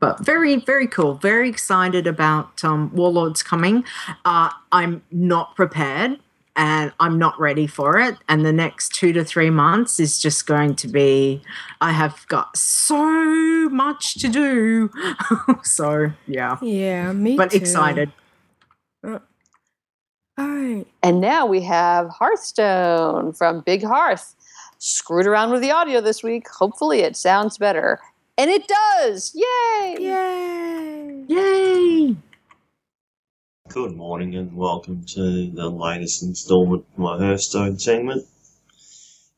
But 0.00 0.22
very, 0.22 0.56
very 0.56 0.86
cool. 0.86 1.14
Very 1.14 1.48
excited 1.48 2.06
about 2.06 2.62
um, 2.62 2.94
Warlords 2.94 3.42
coming. 3.42 3.84
Uh, 4.26 4.50
I'm 4.70 5.02
not 5.10 5.56
prepared 5.56 6.20
and 6.56 6.92
I'm 7.00 7.18
not 7.18 7.38
ready 7.40 7.66
for 7.66 7.98
it. 7.98 8.16
And 8.28 8.44
the 8.46 8.52
next 8.52 8.90
two 8.94 9.12
to 9.12 9.24
three 9.24 9.50
months 9.50 9.98
is 9.98 10.18
just 10.18 10.46
going 10.46 10.76
to 10.76 10.88
be, 10.88 11.42
I 11.80 11.92
have 11.92 12.24
got 12.28 12.56
so 12.56 13.68
much 13.70 14.14
to 14.14 14.28
do. 14.28 14.90
so, 15.62 16.12
yeah. 16.26 16.58
Yeah, 16.62 17.12
me 17.12 17.36
But 17.36 17.50
too. 17.50 17.56
excited. 17.56 18.12
Uh, 19.06 19.18
all 20.38 20.48
right. 20.48 20.86
And 21.02 21.20
now 21.20 21.46
we 21.46 21.60
have 21.62 22.08
Hearthstone 22.08 23.32
from 23.32 23.60
Big 23.60 23.82
Hearth. 23.84 24.34
Screwed 24.78 25.26
around 25.26 25.50
with 25.50 25.60
the 25.62 25.70
audio 25.70 26.00
this 26.00 26.22
week. 26.22 26.48
Hopefully 26.48 27.00
it 27.00 27.16
sounds 27.16 27.58
better. 27.58 28.00
And 28.36 28.50
it 28.50 28.66
does! 28.68 29.32
Yay! 29.34 29.96
Yay! 30.00 31.24
Yay! 31.28 32.16
Good 33.74 33.96
morning 33.96 34.36
and 34.36 34.56
welcome 34.56 35.04
to 35.14 35.50
the 35.50 35.68
latest 35.68 36.22
instalment 36.22 36.84
of 36.92 36.96
my 36.96 37.18
Hearthstone 37.18 37.76
segment. 37.80 38.24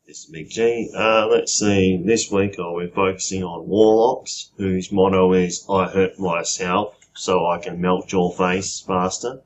This 0.07 0.19
is 0.19 0.27
Big 0.27 0.51
G. 0.51 0.91
Uh, 0.95 1.27
let's 1.27 1.59
see, 1.59 2.03
this 2.05 2.31
week 2.31 2.57
I'll 2.59 2.79
be 2.79 2.89
focusing 2.89 3.43
on 3.43 3.67
Warlocks, 3.67 4.51
whose 4.59 4.93
motto 4.93 5.33
is 5.33 5.65
I 5.71 5.89
hurt 5.89 6.19
myself 6.19 6.97
so 7.15 7.47
I 7.47 7.57
can 7.57 7.81
melt 7.81 8.13
your 8.13 8.31
face 8.31 8.85
faster. 8.87 9.41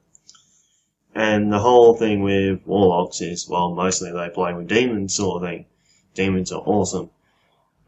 And 1.14 1.52
the 1.52 1.60
whole 1.60 1.94
thing 1.94 2.24
with 2.24 2.66
Warlocks 2.66 3.20
is, 3.20 3.48
well, 3.48 3.72
mostly 3.72 4.10
they 4.10 4.28
play 4.30 4.54
with 4.54 4.66
demons 4.66 5.14
sort 5.14 5.44
of 5.44 5.48
thing. 5.48 5.66
Demons 6.14 6.50
are 6.50 6.62
awesome. 6.66 7.10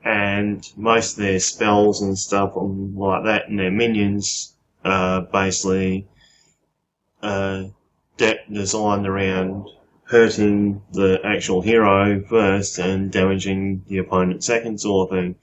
And 0.05 0.65
most 0.77 1.19
of 1.19 1.25
their 1.25 1.41
spells 1.41 2.01
and 2.01 2.17
stuff 2.17 2.53
like 2.55 3.25
that 3.25 3.49
and 3.49 3.59
their 3.59 3.73
minions 3.73 4.55
are 4.85 5.23
basically 5.23 6.07
uh, 7.23 7.65
de- 8.17 8.45
designed 8.51 9.07
around 9.07 9.69
hurting 10.05 10.83
the 10.93 11.21
actual 11.25 11.63
hero 11.63 12.23
first 12.29 12.79
and 12.79 13.11
damaging 13.11 13.83
the 13.89 13.99
opponent 13.99 14.45
second 14.45 14.81
sort 14.81 15.11
of 15.11 15.17
thing. 15.17 15.35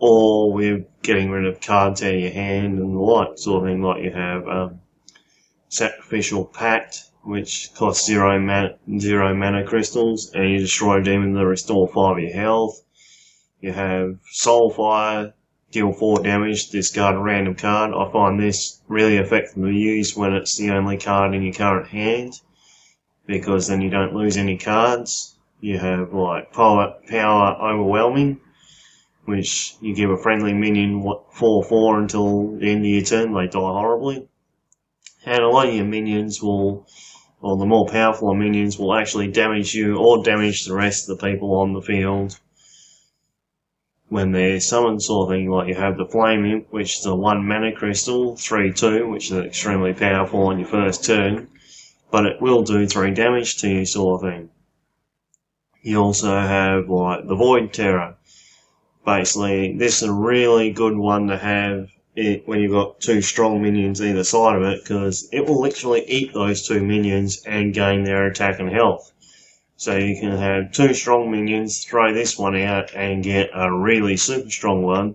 Or 0.00 0.52
with 0.52 0.86
getting 1.02 1.30
rid 1.30 1.44
of 1.46 1.60
cards 1.60 2.02
out 2.02 2.14
of 2.14 2.20
your 2.20 2.30
hand 2.30 2.78
and 2.78 2.94
the 2.94 2.98
like 2.98 3.36
sort 3.38 3.64
of 3.64 3.68
thing 3.68 3.82
like 3.82 4.02
you 4.02 4.12
have 4.12 4.46
um, 4.48 4.80
Sacrificial 5.68 6.44
Pact, 6.44 7.04
which 7.22 7.74
costs 7.74 8.06
zero, 8.06 8.38
man- 8.38 8.74
zero 8.98 9.34
mana 9.34 9.64
crystals, 9.64 10.32
and 10.32 10.50
you 10.50 10.58
destroy 10.58 10.98
a 10.98 11.02
demon 11.02 11.34
to 11.34 11.44
restore 11.44 11.88
5 11.88 12.16
of 12.16 12.18
your 12.22 12.32
health. 12.32 12.80
You 13.60 13.72
have 13.72 14.18
Soulfire, 14.32 15.32
deal 15.70 15.92
4 15.92 16.22
damage, 16.22 16.70
discard 16.70 17.16
a 17.16 17.18
random 17.18 17.54
card. 17.54 17.92
I 17.92 18.10
find 18.10 18.40
this 18.40 18.80
really 18.88 19.18
effective 19.18 19.62
to 19.62 19.70
use 19.70 20.16
when 20.16 20.32
it's 20.32 20.56
the 20.56 20.70
only 20.70 20.96
card 20.96 21.34
in 21.34 21.42
your 21.42 21.52
current 21.52 21.88
hand, 21.88 22.40
because 23.26 23.68
then 23.68 23.82
you 23.82 23.90
don't 23.90 24.14
lose 24.14 24.36
any 24.36 24.56
cards. 24.56 25.36
You 25.60 25.78
have 25.78 26.14
like 26.14 26.52
Power, 26.52 26.94
power 27.08 27.56
Overwhelming, 27.60 28.40
which 29.26 29.76
you 29.82 29.94
give 29.94 30.10
a 30.10 30.16
friendly 30.16 30.54
minion 30.54 31.02
what 31.02 31.34
4 31.34 31.64
4 31.64 31.98
until 31.98 32.56
the 32.56 32.70
end 32.70 32.80
of 32.80 32.86
your 32.86 33.02
turn, 33.02 33.34
they 33.34 33.46
die 33.46 33.58
horribly. 33.58 34.26
And 35.26 35.42
a 35.42 35.48
lot 35.48 35.68
of 35.68 35.74
your 35.74 35.84
minions 35.84 36.42
will, 36.42 36.86
or 37.42 37.58
the 37.58 37.66
more 37.66 37.86
powerful 37.86 38.32
minions 38.34 38.78
will 38.78 38.94
actually 38.94 39.28
damage 39.28 39.74
you 39.74 39.98
or 39.98 40.24
damage 40.24 40.64
the 40.64 40.74
rest 40.74 41.10
of 41.10 41.18
the 41.18 41.26
people 41.26 41.60
on 41.60 41.74
the 41.74 41.82
field 41.82 42.38
when 44.08 44.32
they're 44.32 44.60
summoned 44.60 45.02
sort 45.02 45.28
of 45.28 45.34
thing, 45.34 45.50
like 45.50 45.68
you 45.68 45.74
have 45.74 45.96
the 45.96 46.06
Flame 46.06 46.44
Imp, 46.46 46.72
which 46.72 46.98
is 46.98 47.06
a 47.06 47.14
1 47.14 47.46
mana 47.46 47.72
crystal, 47.72 48.34
3-2, 48.34 49.10
which 49.10 49.30
is 49.30 49.36
extremely 49.36 49.92
powerful 49.92 50.44
on 50.44 50.58
your 50.58 50.68
first 50.68 51.04
turn, 51.04 51.48
but 52.10 52.24
it 52.24 52.40
will 52.40 52.62
do 52.62 52.86
3 52.86 53.12
damage 53.12 53.58
to 53.58 53.68
you 53.68 53.84
sort 53.84 54.22
of 54.22 54.30
thing. 54.30 54.50
You 55.82 55.98
also 55.98 56.30
have 56.30 56.88
like 56.88 57.28
the 57.28 57.36
Void 57.36 57.72
Terror. 57.72 58.16
Basically, 59.04 59.76
this 59.76 60.02
is 60.02 60.08
a 60.08 60.12
really 60.12 60.70
good 60.70 60.96
one 60.96 61.28
to 61.28 61.38
have 61.38 61.88
it 62.16 62.48
when 62.48 62.60
you've 62.60 62.72
got 62.72 63.00
two 63.00 63.22
strong 63.22 63.62
minions 63.62 64.02
either 64.02 64.24
side 64.24 64.56
of 64.56 64.62
it, 64.62 64.82
because 64.82 65.28
it 65.32 65.46
will 65.46 65.60
literally 65.60 66.04
eat 66.08 66.34
those 66.34 66.66
two 66.66 66.82
minions 66.82 67.42
and 67.46 67.74
gain 67.74 68.04
their 68.04 68.26
attack 68.26 68.58
and 68.58 68.70
health. 68.70 69.12
So 69.78 69.96
you 69.96 70.18
can 70.18 70.36
have 70.36 70.72
two 70.72 70.92
strong 70.92 71.30
minions, 71.30 71.84
throw 71.84 72.12
this 72.12 72.36
one 72.36 72.56
out, 72.56 72.92
and 72.96 73.22
get 73.22 73.50
a 73.54 73.72
really 73.72 74.16
super 74.16 74.50
strong 74.50 74.82
one. 74.82 75.14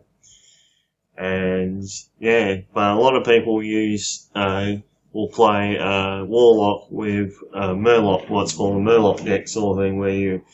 And 1.17 1.83
yeah, 2.17 2.61
but 2.73 2.91
a 2.91 2.95
lot 2.95 3.17
of 3.17 3.25
people 3.25 3.61
use 3.61 4.29
uh, 4.33 4.75
will 5.11 5.27
play 5.27 5.77
uh, 5.77 6.23
Warlock 6.23 6.87
with 6.89 7.33
uh, 7.53 7.73
Murloc, 7.73 8.29
what's 8.29 8.53
called 8.53 8.77
a 8.77 8.79
Murloc 8.79 9.25
deck 9.25 9.49
sort 9.49 9.77
of 9.77 9.83
thing, 9.83 9.99
where 9.99 10.11
you 10.11 10.45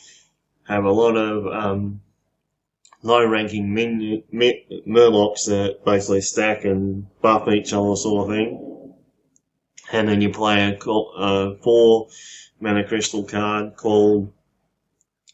have 0.68 0.86
a 0.86 0.92
lot 0.92 1.16
of 1.16 1.46
um, 1.46 2.02
low-ranking 3.04 3.72
minion, 3.72 4.24
mi- 4.32 4.84
Murlocs 4.88 5.46
that 5.46 5.86
basically 5.86 6.22
stack 6.22 6.66
and 6.66 7.06
buff 7.22 7.48
each 7.48 7.74
other 7.74 7.96
sort 7.96 8.28
of 8.28 8.36
thing. 8.36 8.96
And 9.92 10.10
then 10.10 10.22
you 10.22 10.32
play 10.32 10.64
a, 10.64 10.90
a 10.90 11.58
four 11.58 12.08
mana 12.60 12.88
crystal 12.88 13.24
card 13.24 13.76
called 13.76 14.32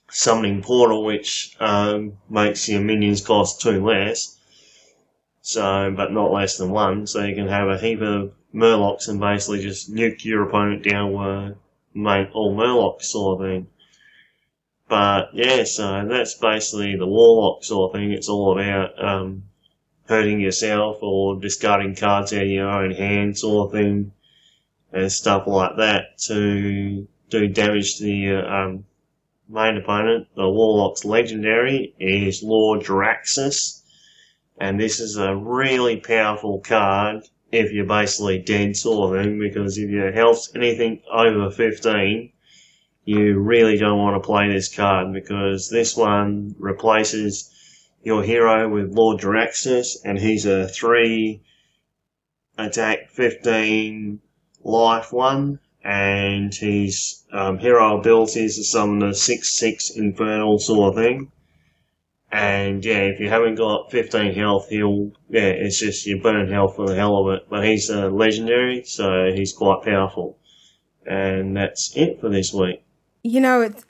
Summoning 0.09 0.61
Portal, 0.61 1.03
which 1.03 1.55
um, 1.59 2.17
makes 2.29 2.69
your 2.69 2.81
minions 2.81 3.21
cost 3.21 3.61
two 3.61 3.85
less. 3.85 4.37
So, 5.41 5.93
but 5.95 6.11
not 6.11 6.31
less 6.31 6.57
than 6.57 6.71
one. 6.71 7.07
So 7.07 7.23
you 7.23 7.35
can 7.35 7.47
have 7.47 7.67
a 7.67 7.77
heap 7.77 8.01
of 8.01 8.33
Murlocs 8.53 9.07
and 9.07 9.19
basically 9.19 9.61
just 9.61 9.93
nuke 9.93 10.23
your 10.23 10.47
opponent 10.47 10.83
down 10.83 11.13
with 11.13 11.57
make 11.93 12.29
all 12.33 12.55
Murlocs 12.55 13.03
sort 13.03 13.41
of 13.41 13.47
thing. 13.47 13.67
But 14.87 15.29
yeah, 15.33 15.63
so 15.63 16.05
that's 16.07 16.35
basically 16.35 16.95
the 16.95 17.07
Warlock 17.07 17.63
sort 17.63 17.89
of 17.89 17.99
thing. 17.99 18.11
It's 18.11 18.29
all 18.29 18.59
about 18.59 19.03
um, 19.03 19.43
hurting 20.07 20.39
yourself 20.39 20.97
or 21.01 21.39
discarding 21.39 21.95
cards 21.95 22.33
out 22.33 22.43
of 22.43 22.47
your 22.47 22.69
own 22.69 22.91
hand 22.91 23.37
sort 23.37 23.67
of 23.67 23.71
thing 23.73 24.11
and 24.91 25.11
stuff 25.11 25.47
like 25.47 25.77
that 25.77 26.17
to 26.19 27.07
do 27.29 27.47
damage 27.47 27.97
to 27.97 28.03
the 28.03 28.35
um, 28.35 28.85
main 29.49 29.77
opponent. 29.77 30.27
The 30.35 30.49
Warlock's 30.49 31.05
legendary 31.05 31.95
is 31.99 32.43
Lord 32.43 32.81
Jaraxxus, 32.81 33.81
and 34.57 34.79
this 34.79 34.99
is 34.99 35.17
a 35.17 35.35
really 35.35 35.97
powerful 35.97 36.59
card 36.59 37.23
if 37.51 37.71
you're 37.71 37.85
basically 37.85 38.39
dead 38.39 38.73
of 38.85 39.39
because 39.39 39.77
if 39.77 39.89
your 39.89 40.11
health's 40.11 40.51
anything 40.55 41.01
over 41.11 41.49
15, 41.51 42.31
you 43.05 43.39
really 43.39 43.77
don't 43.77 43.99
want 43.99 44.21
to 44.21 44.25
play 44.25 44.51
this 44.51 44.73
card 44.73 45.13
because 45.13 45.69
this 45.69 45.95
one 45.95 46.55
replaces 46.57 47.51
your 48.03 48.23
hero 48.23 48.69
with 48.69 48.93
Lord 48.93 49.19
Jaraxxus, 49.19 49.97
and 50.03 50.19
he's 50.19 50.45
a 50.45 50.67
3 50.67 51.41
attack 52.57 53.09
15 53.09 54.19
life 54.63 55.11
one, 55.11 55.59
and 55.85 56.51
his 56.53 57.23
um, 57.31 57.59
hero 57.59 57.99
abilities 57.99 58.59
are 58.59 58.63
some 58.63 58.95
of 58.95 58.99
the 59.01 59.15
6-6 59.15 59.95
infernal 59.95 60.57
sort 60.57 60.89
of 60.89 60.95
thing. 60.95 61.31
And 62.31 62.83
yeah, 62.83 63.03
if 63.03 63.19
you 63.19 63.29
haven't 63.29 63.55
got 63.55 63.91
15 63.91 64.33
health, 64.33 64.67
he'll, 64.69 65.11
yeah, 65.29 65.43
it's 65.43 65.79
just 65.79 66.07
you 66.07 66.19
burn 66.19 66.51
health 66.51 66.75
for 66.75 66.87
the 66.87 66.95
hell 66.95 67.17
of 67.19 67.35
it. 67.35 67.47
But 67.49 67.65
he's 67.65 67.91
a 67.91 68.09
legendary, 68.09 68.83
so 68.83 69.31
he's 69.33 69.53
quite 69.53 69.83
powerful. 69.83 70.39
And 71.05 71.55
that's 71.55 71.95
it 71.95 72.19
for 72.19 72.29
this 72.29 72.51
week. 72.51 72.83
You 73.21 73.39
know, 73.39 73.61
it's, 73.61 73.85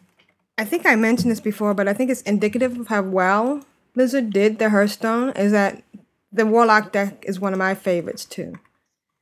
I 0.58 0.66
think 0.66 0.86
I 0.86 0.98
mentioned 0.98 1.32
this 1.32 1.40
before, 1.40 1.74
but 1.74 1.88
I 1.88 1.94
think 1.94 2.12
it's 2.12 2.22
indicative 2.24 2.78
of 2.78 2.88
how 2.88 3.04
well 3.04 3.64
Blizzard 3.94 4.34
did 4.34 4.60
the 4.60 4.70
Hearthstone. 4.70 5.30
Is 5.30 5.54
that 5.54 5.82
the 6.30 6.46
Warlock 6.46 6.92
deck 6.92 7.24
is 7.26 7.40
one 7.40 7.54
of 7.54 7.60
my 7.60 7.74
favorites 7.74 8.26
too. 8.26 8.56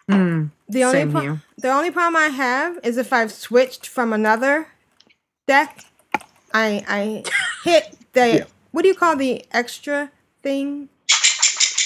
Mm, 0.09 0.49
The 0.73 0.83
only 0.83 0.99
same 0.99 1.11
pro- 1.11 1.21
here. 1.21 1.41
the 1.57 1.69
only 1.71 1.91
problem 1.91 2.15
I 2.21 2.27
have 2.29 2.79
is 2.83 2.97
if 2.97 3.13
I've 3.13 3.31
switched 3.31 3.87
from 3.87 4.13
another 4.13 4.67
deck, 5.47 5.85
I 6.53 6.83
I 6.87 7.23
hit 7.63 7.95
the 8.13 8.47
what 8.71 8.81
do 8.83 8.87
you 8.87 8.95
call 8.95 9.15
the 9.15 9.45
extra 9.51 10.11
thing? 10.41 10.89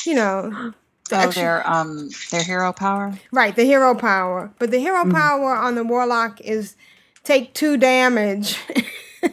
You 0.05 0.15
know, 0.15 0.73
the 1.09 1.15
Oh, 1.17 1.19
extra- 1.19 1.41
their 1.43 1.69
um 1.69 2.09
their 2.31 2.43
hero 2.43 2.71
power. 2.73 3.13
Right, 3.31 3.55
the 3.55 3.63
hero 3.65 3.93
power. 3.95 4.51
But 4.59 4.71
the 4.71 4.79
hero 4.79 5.09
power 5.11 5.53
on 5.55 5.75
the 5.75 5.83
warlock 5.83 6.39
is 6.41 6.75
take 7.23 7.53
two 7.53 7.77
damage. 7.77 8.57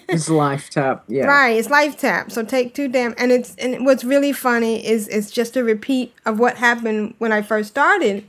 It's 0.08 0.28
life 0.30 0.70
tap. 0.70 1.04
Yeah. 1.08 1.26
Right, 1.26 1.56
it's 1.58 1.68
life 1.70 1.98
tap. 1.98 2.32
So 2.32 2.42
take 2.42 2.74
two 2.74 2.88
damage, 2.88 3.16
and 3.18 3.30
it's 3.30 3.54
and 3.56 3.84
what's 3.84 4.02
really 4.02 4.32
funny 4.32 4.84
is 4.84 5.06
it's 5.08 5.30
just 5.30 5.56
a 5.56 5.62
repeat 5.62 6.12
of 6.24 6.38
what 6.40 6.56
happened 6.56 7.14
when 7.18 7.32
I 7.32 7.42
first 7.42 7.68
started 7.70 8.24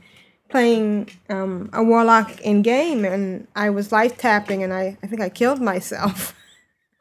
playing 0.48 1.10
um, 1.28 1.68
a 1.72 1.82
warlock 1.82 2.40
in 2.40 2.62
game 2.62 3.04
and 3.04 3.46
I 3.56 3.70
was 3.70 3.92
life 3.92 4.16
tapping 4.18 4.62
and 4.62 4.72
I, 4.72 4.96
I 5.02 5.06
think 5.06 5.20
I 5.20 5.28
killed 5.28 5.60
myself. 5.60 6.34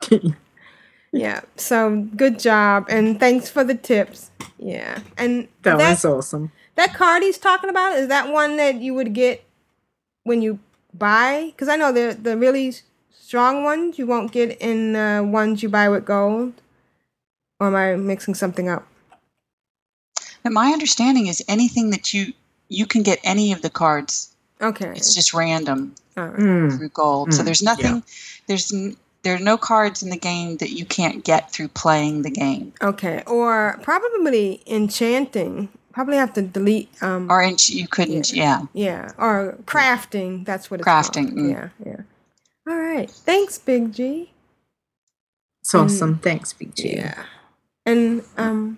yeah. 1.12 1.42
So 1.56 2.08
good 2.16 2.40
job 2.40 2.86
and 2.90 3.20
thanks 3.20 3.50
for 3.50 3.64
the 3.64 3.76
tips. 3.76 4.32
Yeah. 4.58 5.00
And 5.18 5.48
That 5.64 5.78
that- 5.78 5.90
was 5.92 6.06
awesome. 6.06 6.52
that 6.76 6.94
card 6.94 7.24
he's 7.24 7.38
talking 7.38 7.70
about 7.70 7.94
is 7.98 8.08
that 8.10 8.32
one 8.32 8.58
that 8.58 8.76
you 8.82 8.94
would 8.94 9.14
get 9.14 9.44
when 10.24 10.42
you 10.42 10.60
buy? 10.94 11.48
Because 11.52 11.68
I 11.70 11.76
know 11.76 11.92
the 11.92 12.18
the 12.20 12.38
really 12.38 12.74
strong 13.12 13.64
ones 13.64 13.98
you 13.98 14.06
won't 14.08 14.32
get 14.32 14.58
in 14.62 14.94
the 14.94 15.28
ones 15.28 15.64
you 15.64 15.70
buy 15.70 15.90
with 15.90 16.06
gold. 16.06 16.54
Or 17.60 17.68
am 17.68 17.76
I 17.76 17.96
mixing 17.96 18.36
something 18.36 18.68
up? 18.68 18.86
But 20.44 20.52
my 20.52 20.72
understanding 20.72 21.28
is 21.28 21.42
anything 21.48 21.90
that 21.92 22.14
you 22.14 22.34
you 22.76 22.86
can 22.86 23.04
get 23.04 23.20
any 23.24 23.52
of 23.54 23.62
the 23.62 23.70
cards. 23.70 24.36
Okay. 24.62 24.92
It's 24.96 25.14
just 25.16 25.34
random 25.34 25.96
Mm. 26.18 26.78
through 26.78 26.90
gold. 26.90 27.34
So 27.34 27.42
Mm, 27.42 27.46
there's 27.46 27.62
nothing. 27.64 28.04
There's 28.48 28.72
n- 28.74 28.96
there 29.24 29.36
are 29.36 29.40
no 29.40 29.58
cards 29.58 30.04
in 30.04 30.10
the 30.12 30.18
game 30.18 30.58
that 30.58 30.70
you 30.72 30.86
can't 30.86 31.24
get 31.26 31.52
through 31.52 31.68
playing 31.70 32.22
the 32.22 32.30
game. 32.30 32.72
Okay. 32.82 33.24
Or 33.28 33.80
probably 33.82 34.62
enchanting. 34.68 35.70
Probably 35.92 36.18
have 36.18 36.34
to 36.34 36.42
delete. 36.42 36.90
Um, 37.02 37.30
Or 37.32 37.42
in, 37.42 37.56
you 37.68 37.88
couldn't. 37.88 38.32
Yeah. 38.34 38.62
yeah. 38.74 39.12
Or 39.18 39.58
crafting. 39.66 40.46
That's 40.46 40.70
what 40.70 40.80
it's 40.82 40.88
Crafting, 40.88 41.28
called. 41.34 41.40
mm. 41.40 41.52
Yeah. 41.52 41.70
Yeah. 41.86 42.02
All 42.68 42.78
right. 42.80 43.10
Thanks, 43.10 43.58
Big 43.58 43.92
G. 43.94 44.32
It's 45.62 45.74
awesome. 45.74 46.20
Thanks, 46.20 46.54
Big 46.54 46.76
G. 46.76 46.96
Yeah. 46.98 47.24
And 47.86 48.24
um, 48.38 48.78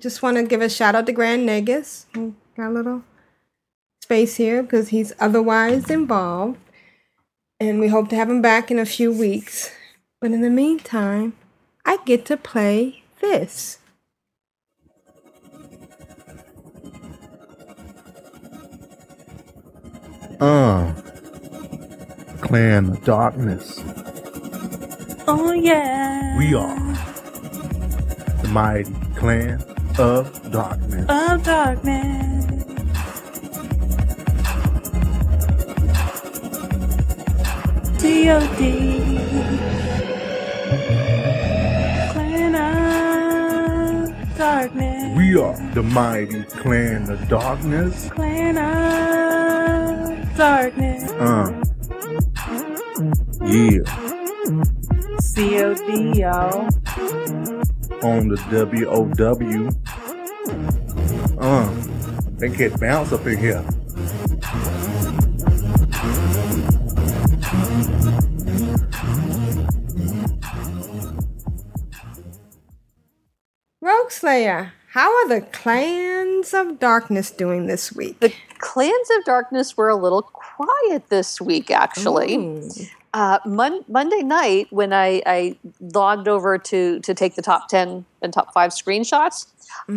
just 0.00 0.22
want 0.22 0.36
to 0.36 0.44
give 0.44 0.60
a 0.62 0.68
shout 0.68 0.94
out 0.94 1.06
to 1.06 1.12
Grand 1.12 1.48
Nagus. 1.48 2.04
who 2.14 2.34
Got 2.56 2.68
a 2.68 2.70
little 2.70 3.02
space 4.02 4.36
here 4.36 4.62
because 4.62 4.88
he's 4.90 5.12
otherwise 5.18 5.88
involved. 5.90 6.58
And 7.58 7.80
we 7.80 7.88
hope 7.88 8.08
to 8.10 8.16
have 8.16 8.28
him 8.28 8.42
back 8.42 8.70
in 8.70 8.78
a 8.78 8.84
few 8.84 9.12
weeks. 9.12 9.70
But 10.20 10.32
in 10.32 10.40
the 10.40 10.50
meantime, 10.50 11.34
I 11.84 11.98
get 12.04 12.26
to 12.26 12.36
play 12.36 13.02
this. 13.20 13.78
Uh. 20.40 20.92
Clan 22.40 23.00
Darkness. 23.04 23.80
Oh 25.26 25.52
yeah. 25.52 26.36
We 26.36 26.54
are 26.54 26.76
the 28.42 28.48
mighty 28.48 28.92
clan 29.16 29.71
of 29.98 30.50
darkness. 30.50 31.06
Of 31.08 31.44
darkness. 31.44 32.44
D.O.D. 38.00 38.98
Clan 42.12 42.54
of 42.54 44.36
darkness. 44.38 45.16
We 45.16 45.36
are 45.38 45.56
the 45.74 45.82
mighty 45.82 46.42
clan 46.44 47.10
of 47.10 47.28
darkness. 47.28 48.08
Clan 48.10 48.58
of 48.58 50.36
darkness. 50.36 51.10
Uh. 51.12 51.62
Yeah. 53.44 53.82
C-O-D, 55.20 56.20
y'all. 56.20 56.68
On 58.02 58.28
the 58.28 58.36
W-O-W. 58.50 59.68
Uh. 61.38 61.82
They 62.42 62.48
get 62.48 62.80
bounce 62.80 63.12
up 63.12 63.24
in 63.24 63.38
here. 63.38 63.64
Rogueslayer, 73.80 74.72
how 74.90 75.08
are 75.08 75.28
the 75.28 75.46
clans 75.52 76.52
of 76.52 76.80
darkness 76.80 77.30
doing 77.30 77.66
this 77.66 77.92
week? 77.92 78.18
The 78.18 78.34
clans 78.58 79.08
of 79.16 79.24
darkness 79.24 79.76
were 79.76 79.88
a 79.88 79.94
little 79.94 80.22
quiet 80.66 81.08
this 81.08 81.40
week, 81.40 81.70
actually. 81.70 82.60
Uh, 83.14 83.38
Mon- 83.44 83.84
Monday 83.88 84.22
night, 84.22 84.68
when 84.70 84.92
I, 84.92 85.22
I 85.26 85.58
logged 85.80 86.28
over 86.28 86.56
to 86.56 86.98
to 87.00 87.14
take 87.14 87.34
the 87.34 87.42
top 87.42 87.68
ten 87.68 88.06
and 88.22 88.32
top 88.32 88.54
five 88.54 88.70
screenshots, 88.70 89.48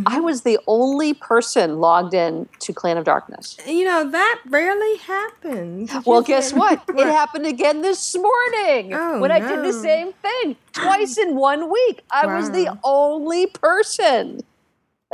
I 0.06 0.20
was 0.20 0.42
the 0.42 0.60
only 0.68 1.14
person 1.14 1.80
logged 1.80 2.14
in 2.14 2.50
to 2.60 2.74
Clan 2.74 2.98
of 2.98 3.06
Darkness. 3.06 3.58
You 3.66 3.86
know, 3.86 4.10
that 4.10 4.42
rarely 4.50 4.98
happens. 4.98 5.92
Well, 6.06 6.22
guess 6.24 6.52
what? 6.54 6.82
It 6.90 7.08
happened 7.08 7.46
again 7.46 7.82
this 7.82 8.16
morning 8.16 8.94
Oh, 8.94 9.20
when 9.22 9.32
I 9.32 9.40
did 9.40 9.64
the 9.64 9.74
same 9.74 10.12
thing 10.14 10.56
twice 10.74 11.18
in 11.18 11.36
one 11.36 11.70
week. 11.72 12.02
I 12.12 12.26
was 12.26 12.52
the 12.52 12.78
only 12.84 13.48
person. 13.48 14.42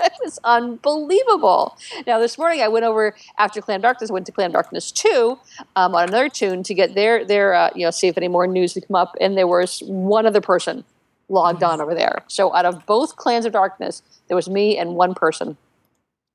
It 0.04 0.14
was 0.24 0.40
unbelievable. 0.44 1.78
Now, 2.08 2.20
this 2.20 2.38
morning 2.38 2.62
I 2.62 2.68
went 2.68 2.86
over 2.86 3.16
after 3.38 3.62
Clan 3.62 3.82
Darkness, 3.82 4.12
went 4.12 4.26
to 4.26 4.32
Clan 4.32 4.52
Darkness 4.52 4.92
2 4.92 5.38
um, 5.76 5.96
on 5.96 6.10
another 6.10 6.30
tune 6.30 6.64
to 6.64 6.74
get 6.74 6.96
their, 6.96 7.24
their 7.26 7.54
uh, 7.54 7.70
you 7.76 7.86
know, 7.86 7.92
see 7.92 8.08
if 8.08 8.18
any 8.18 8.28
more 8.28 8.48
news 8.48 8.76
would 8.76 8.88
come 8.88 8.96
up. 8.96 9.16
And 9.22 9.38
there 9.38 9.48
was 9.48 9.82
one 9.86 10.26
other 10.26 10.42
person 10.42 10.84
logged 11.30 11.64
on 11.64 11.80
over 11.82 11.94
there. 11.94 12.24
So 12.28 12.54
out 12.56 12.66
of 12.66 12.86
both 12.86 13.16
Clans 13.16 13.46
of 13.46 13.54
Darkness, 13.54 14.02
there 14.28 14.36
was 14.36 14.50
me 14.50 14.78
and 14.78 14.96
one 14.96 15.14
person 15.14 15.58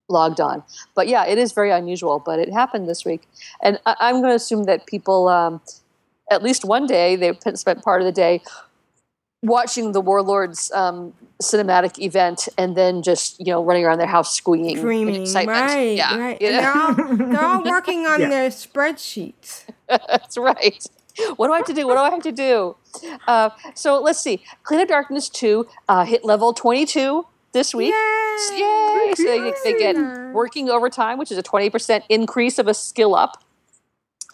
logged 0.09 0.41
on. 0.41 0.63
But 0.95 1.09
yeah, 1.09 1.27
it 1.27 1.39
is 1.39 1.53
very 1.53 1.71
unusual, 1.71 2.23
but 2.25 2.39
it 2.39 2.53
happened 2.53 2.89
this 2.89 3.05
week. 3.05 3.23
And 3.63 3.81
I- 3.87 3.97
I'm 4.01 4.17
going 4.21 4.31
to 4.31 4.37
assume 4.37 4.65
that 4.65 4.87
people, 4.87 5.29
um, 5.29 5.61
at 6.31 6.43
least 6.43 6.65
one 6.65 6.87
day, 6.87 7.17
they 7.17 7.37
spent 7.55 7.83
part 7.83 8.01
of 8.01 8.07
the 8.07 8.13
day 8.13 8.43
watching 9.47 9.93
the 9.93 10.01
Warlords 10.01 10.71
um, 10.73 11.13
cinematic 11.43 11.99
event 11.99 12.49
and 12.59 12.77
then 12.77 13.03
just, 13.03 13.39
you 13.39 13.47
know, 13.47 13.63
running 13.65 13.85
around 13.85 13.99
their 13.99 14.07
house 14.07 14.35
squeaking. 14.37 14.71
in 14.71 14.79
Screaming, 14.79 15.23
excitement. 15.23 15.59
right, 15.61 15.97
Yeah. 15.97 16.19
right. 16.19 16.41
you 16.41 16.49
And 16.49 16.59
they're 16.59 16.77
all, 16.77 16.95
they're 17.31 17.45
all 17.45 17.63
working 17.77 18.07
on 18.07 18.21
Yeah. 18.21 18.29
their 18.29 18.51
spreadsheets. 18.51 19.65
That's 19.89 20.37
right. 20.39 20.85
What 21.37 21.47
do 21.47 21.53
I 21.55 21.59
have 21.59 21.67
to 21.67 21.75
do? 21.75 21.87
What 21.87 21.95
do 21.97 22.01
I 22.01 22.11
have 22.11 22.23
to 22.23 22.33
do? 22.33 22.77
Uh, 23.27 23.51
so 23.75 24.01
let's 24.01 24.21
see. 24.21 24.43
Clan 24.65 24.81
of 24.83 24.89
Darkness 24.89 25.29
2 25.31 25.67
uh, 25.89 26.05
hit 26.05 26.25
level 26.25 26.53
22 26.53 27.27
this 27.53 27.75
week. 27.75 27.95
Yay! 28.53 29.15
So 29.17 29.23
they, 29.25 29.53
they 29.65 29.79
get 29.79 29.97
working 30.35 30.69
overtime, 30.69 31.17
which 31.19 31.31
is 31.33 31.39
a 31.39 31.43
20% 31.43 32.03
increase 32.11 32.59
of 32.59 32.69
a 32.69 32.75
skill 32.75 33.15
up. 33.15 33.43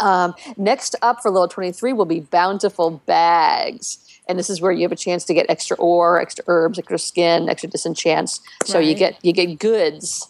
Um, 0.01 0.35
next 0.57 0.97
up 1.03 1.23
for 1.23 1.31
level 1.31 1.47
23 1.47 1.93
will 1.93 2.05
be 2.05 2.19
Bountiful 2.21 3.03
Bags. 3.07 3.99
And 4.33 4.39
this 4.39 4.49
is 4.49 4.63
where 4.63 4.73
you 4.73 4.81
have 4.81 4.93
a 4.93 4.97
chance 4.97 5.27
to 5.27 5.35
get 5.35 5.45
extra 5.51 5.77
ore, 5.77 6.19
extra 6.19 6.43
herbs, 6.47 6.79
extra 6.79 6.99
skin, 6.99 7.51
extra 7.51 7.69
disenchants. 7.69 8.41
So 8.65 8.79
you 8.79 8.95
get 8.95 9.23
you 9.23 9.35
get 9.35 9.59
goods, 9.59 10.27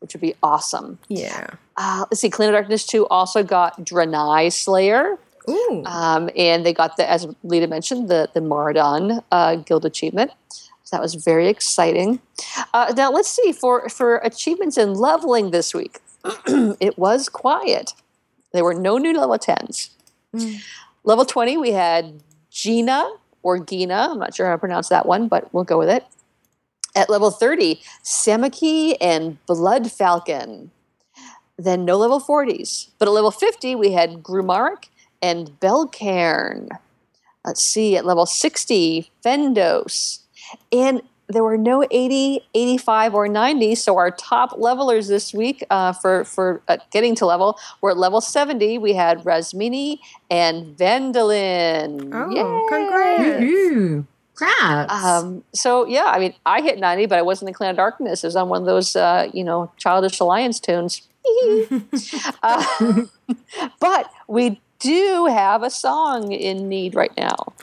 which 0.00 0.12
would 0.12 0.20
be 0.20 0.34
awesome. 0.42 0.98
Yeah. 1.06 1.50
Uh, 1.76 2.04
let's 2.10 2.20
see, 2.20 2.30
Clan 2.30 2.48
of 2.48 2.54
Darkness 2.54 2.84
2 2.84 3.06
also 3.06 3.44
got 3.44 3.78
Draenei 3.84 4.52
Slayer. 4.52 5.20
Ooh. 5.48 5.84
Um, 5.86 6.30
and 6.36 6.66
they 6.66 6.72
got 6.72 6.96
the, 6.96 7.08
as 7.08 7.26
Leeta 7.44 7.68
mentioned, 7.68 8.08
the 8.08 8.28
the 8.34 8.40
Maraudon 8.40 9.20
uh, 9.30 9.54
Guild 9.54 9.84
achievement. 9.84 10.32
So 10.48 10.96
that 10.96 11.00
was 11.00 11.14
very 11.14 11.46
exciting. 11.46 12.18
Uh, 12.72 12.92
now 12.96 13.12
let's 13.12 13.30
see 13.30 13.52
for 13.52 13.88
for 13.88 14.16
achievements 14.16 14.76
in 14.76 14.94
leveling 14.94 15.52
this 15.52 15.72
week. 15.72 16.00
it 16.80 16.98
was 16.98 17.28
quiet. 17.28 17.92
There 18.52 18.64
were 18.64 18.74
no 18.74 18.98
new 18.98 19.12
level 19.12 19.38
tens. 19.38 19.90
Level 21.04 21.24
twenty, 21.24 21.56
we 21.56 21.70
had 21.70 22.20
Gina 22.54 23.10
or 23.44 23.60
Gina. 23.60 24.08
I'm 24.10 24.18
not 24.18 24.34
sure 24.34 24.46
how 24.46 24.52
to 24.52 24.58
pronounce 24.58 24.88
that 24.88 25.06
one, 25.06 25.28
but 25.28 25.52
we'll 25.54 25.62
go 25.62 25.78
with 25.78 25.88
it. 25.88 26.04
At 26.96 27.10
level 27.10 27.30
30, 27.30 27.80
Samaki 28.02 28.96
and 29.00 29.44
Blood 29.46 29.92
Falcon. 29.92 30.72
Then 31.56 31.84
no 31.84 31.96
level 31.96 32.20
40s. 32.20 32.88
But 32.98 33.06
at 33.06 33.12
level 33.12 33.30
50, 33.30 33.76
we 33.76 33.92
had 33.92 34.22
Grumarik 34.22 34.88
and 35.22 35.58
Belcairn. 35.60 36.70
Let's 37.44 37.62
see, 37.62 37.96
at 37.96 38.06
level 38.06 38.26
60, 38.26 39.10
Fendos. 39.22 40.20
And 40.72 41.02
there 41.28 41.42
were 41.42 41.56
no 41.56 41.84
80, 41.90 42.40
85, 42.54 43.14
or 43.14 43.28
90. 43.28 43.74
So 43.76 43.96
our 43.96 44.10
top 44.10 44.58
levelers 44.58 45.08
this 45.08 45.32
week 45.32 45.64
uh, 45.70 45.92
for, 45.92 46.24
for 46.24 46.62
uh, 46.68 46.78
getting 46.90 47.14
to 47.16 47.26
level 47.26 47.58
were 47.80 47.90
at 47.92 47.96
level 47.96 48.20
70. 48.20 48.78
We 48.78 48.92
had 48.94 49.24
Rasmini 49.24 49.98
and 50.30 50.76
Vendolin. 50.76 52.10
Oh, 52.12 52.66
congrats. 52.68 54.06
Congrats. 54.36 54.92
Um, 54.92 55.44
so 55.52 55.86
yeah, 55.86 56.06
I 56.06 56.18
mean, 56.18 56.34
I 56.44 56.60
hit 56.60 56.78
90, 56.78 57.06
but 57.06 57.18
I 57.18 57.22
wasn't 57.22 57.48
in 57.48 57.54
Clan 57.54 57.70
of 57.70 57.76
Darkness. 57.76 58.24
It 58.24 58.26
was 58.26 58.36
on 58.36 58.48
one 58.48 58.62
of 58.62 58.66
those, 58.66 58.96
uh, 58.96 59.30
you 59.32 59.44
know, 59.44 59.70
Childish 59.76 60.20
Alliance 60.20 60.60
tunes. 60.60 61.02
uh, 62.42 63.02
but 63.80 64.10
we 64.28 64.60
do 64.78 65.26
have 65.26 65.62
a 65.62 65.70
song 65.70 66.32
in 66.32 66.68
need 66.68 66.94
right 66.94 67.16
now. 67.16 67.54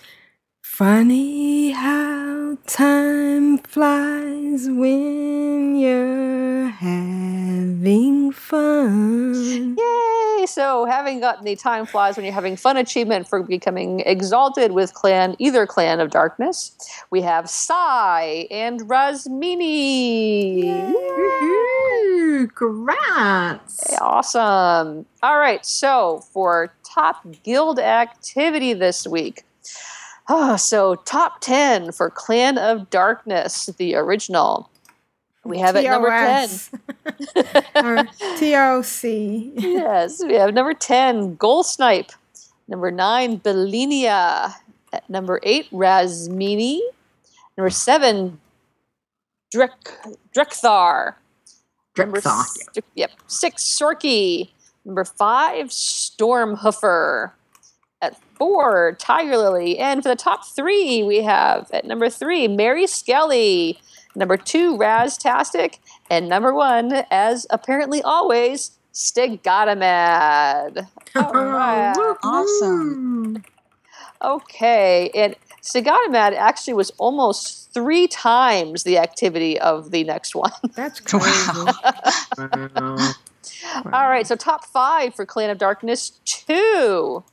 Funny 0.82 1.70
how 1.70 2.58
time 2.66 3.60
flies 3.60 4.68
when 4.68 5.76
you're 5.76 6.70
having 6.70 8.32
fun. 8.32 9.76
Yay! 9.78 10.45
So, 10.48 10.86
having 10.86 11.20
gotten 11.20 11.45
the 11.45 11.56
time 11.56 11.86
flies 11.86 12.18
when 12.18 12.26
you're 12.26 12.34
having 12.34 12.56
fun 12.56 12.78
achievement 12.78 13.28
for 13.28 13.44
becoming 13.44 13.99
exalted 13.99 14.72
with 14.72 14.95
clan, 14.95 15.36
either 15.38 15.68
clan 15.68 15.99
of 15.99 16.10
darkness, 16.10 16.76
we 17.12 17.22
have 17.22 17.48
Sai 17.48 18.48
and 18.49 18.80
Rasmini. 18.80 20.64
Woohoo! 20.95 22.56
Congrats. 22.56 23.99
Awesome. 24.02 25.06
All 25.22 25.38
right. 25.38 25.64
So, 25.64 26.24
for 26.34 26.74
top 26.84 27.24
guild 27.44 27.78
activity 27.78 28.74
this 28.74 29.06
week. 29.06 29.44
Oh, 30.34 30.56
so 30.56 30.95
top 30.95 31.41
10 31.41 31.91
for 31.91 32.10
Clan 32.10 32.58
of 32.58 32.90
Darkness, 32.90 33.66
the 33.78 33.95
original. 33.95 34.70
We 35.44 35.60
have 35.60 35.76
it 35.76 35.84
number 35.84 36.08
10. 36.10 36.48
TOS. 36.48 36.70
or 37.76 38.03
TOC. 38.38 39.03
yes, 39.62 40.24
we 40.24 40.36
have 40.36 40.53
number 40.53 40.74
10, 40.74 41.36
Goal 41.36 41.64
Snipe. 41.64 42.12
Number 42.70 42.91
9, 42.91 43.40
Belinia. 43.41 44.53
At 44.94 45.10
number 45.10 45.41
8, 45.44 45.70
Rasmini. 45.72 46.80
Number 47.58 47.70
7, 47.70 48.40
Drek, 49.53 49.70
Drekthar. 50.34 51.16
Number 51.98 52.22
Drekthar, 52.22 52.41
s- 52.41 52.80
Yep. 52.95 53.12
6, 53.28 53.64
Sorky. 53.64 54.53
Number 54.86 55.03
5, 55.03 55.68
Stormhoofer. 55.68 57.32
At 58.02 58.18
4, 58.36 58.95
Tiger 58.99 59.38
Lily. 59.38 59.78
And 59.78 60.02
for 60.02 60.10
the 60.10 60.15
top 60.15 60.45
3, 60.48 61.03
we 61.03 61.22
have 61.22 61.69
at 61.72 61.86
number 61.86 62.10
3, 62.10 62.48
Mary 62.48 62.88
Skelly. 62.88 63.80
Number 64.15 64.38
2, 64.38 64.78
Raztastic. 64.78 65.80
And 66.10 66.28
number 66.28 66.53
1, 66.53 67.06
as 67.11 67.45
apparently 67.49 68.02
always, 68.02 68.72
Stigotamad. 68.94 70.88
All 71.15 71.32
right. 71.34 71.94
Awesome. 72.23 73.44
Okay, 74.23 75.10
and 75.15 75.36
Sigatamad 75.64 76.34
actually 76.34 76.73
was 76.73 76.91
almost 76.99 77.73
three 77.73 78.07
times 78.07 78.84
the 78.84 78.98
activity 78.99 79.60
of 79.60 79.91
the 79.91 80.03
next 80.03 80.36
one. 80.36 80.52
That's 80.76 80.99
crazy. 80.99 81.26
All 82.38 84.10
right, 84.10 84.28
so 84.28 84.36
top 84.36 84.65
five 84.65 85.15
for 85.15 85.26
Clan 85.26 85.49
of 85.49 85.57
Darkness 85.57 86.19
2. 86.26 87.23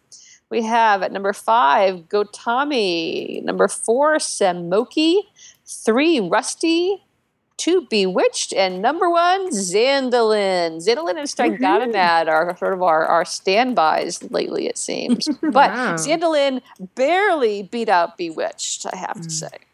We 0.51 0.63
have 0.63 1.03
at 1.03 1.13
number 1.13 1.33
five, 1.33 2.09
Gotami. 2.09 3.43
Number 3.45 3.69
four, 3.69 4.17
Samoki. 4.17 5.21
Three, 5.67 6.21
Rusty. 6.21 7.05
two, 7.59 7.87
Bewitched, 7.91 8.55
and 8.55 8.81
number 8.81 9.11
one, 9.11 9.51
Zandalin. 9.51 10.77
Zandalin 10.79 11.19
and 11.19 11.29
Strigatamad 11.29 12.29
are 12.29 12.57
sort 12.57 12.73
of 12.73 12.83
our, 12.83 13.05
our 13.05 13.25
standbys 13.25 14.23
lately, 14.31 14.67
it 14.69 14.79
seems. 14.79 15.29
But 15.43 15.73
Wow. 15.73 15.95
Zandalin 15.97 16.63
barely 16.95 17.65
beat 17.65 17.89
out 17.89 18.17
Bewitched, 18.17 18.87
I 18.91 18.97
have 18.97 19.17
to 19.17 19.23
hmm. 19.23 19.29
say. 19.29 19.68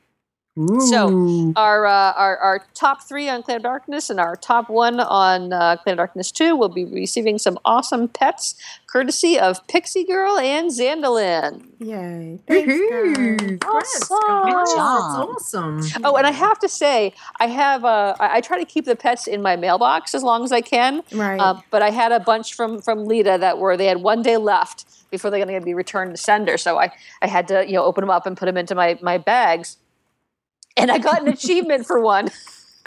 So 0.57 1.53
our, 1.57 1.85
uh, 1.85 2.13
our 2.13 2.37
our 2.39 2.67
top 2.75 3.03
three 3.03 3.29
on 3.29 3.43
Clan 3.43 3.57
of 3.57 3.65
Darkness 3.65 4.09
and 4.09 4.21
our 4.21 4.37
top 4.37 4.71
one 4.71 5.01
on 5.01 5.53
uh, 5.53 5.79
Clan 5.79 5.95
of 5.95 5.97
Darkness 5.97 6.31
two 6.31 6.55
will 6.55 6.69
be 6.69 6.85
receiving 6.85 7.39
some 7.39 7.59
awesome 7.65 8.07
pets, 8.07 8.55
courtesy 8.87 9.37
of 9.37 9.67
Pixie 9.67 10.05
Girl 10.05 10.39
and 10.39 10.71
Zandalin. 10.71 11.67
Yay! 11.81 12.39
Thanks, 12.47 12.73
guys. 12.89 13.59
Awesome. 13.65 14.19
That's 14.49 14.75
awesome. 14.77 15.83
Oh, 16.05 16.15
and 16.15 16.25
I 16.25 16.31
have 16.31 16.61
to 16.61 16.69
say, 16.69 17.13
I 17.41 17.49
have 17.49 17.85
uh, 17.85 18.15
I, 18.21 18.37
I 18.37 18.41
try 18.41 18.57
to 18.57 18.65
keep 18.65 18.85
the 18.85 18.95
pets 18.95 19.27
in 19.27 19.43
my 19.43 19.57
mailbox 19.57 20.15
as 20.15 20.23
long 20.23 20.45
as 20.45 20.53
I 20.53 20.61
can. 20.61 21.03
Right. 21.13 21.41
Uh, 21.41 21.61
but 21.73 21.83
I 21.83 21.91
had 21.91 22.13
a 22.13 22.21
bunch 22.21 22.55
from 22.55 22.81
from 22.81 23.07
Leeta 23.09 23.41
that 23.41 23.59
were 23.59 23.77
they 23.77 23.87
had 23.87 24.03
one 24.03 24.23
day 24.23 24.37
left 24.37 24.87
before 25.11 25.33
they're 25.33 25.45
going 25.45 25.61
to 25.61 25.65
be 25.65 25.75
returned 25.75 26.13
to 26.13 26.17
sender. 26.17 26.57
So 26.59 26.79
I 26.79 26.93
I 27.23 27.27
had 27.27 27.49
to 27.49 27.67
you 27.67 27.73
know 27.73 27.85
open 27.85 28.03
them 28.03 28.11
up 28.11 28.25
and 28.25 28.37
put 28.37 28.47
them 28.47 28.57
into 28.57 28.77
my 28.77 28.97
my 29.03 29.19
bags, 29.19 29.79
and 30.77 30.91
I 30.91 30.99
got 30.99 31.23
an 31.23 31.29
achievement 31.33 31.87
for 31.87 32.01
one. 32.01 32.29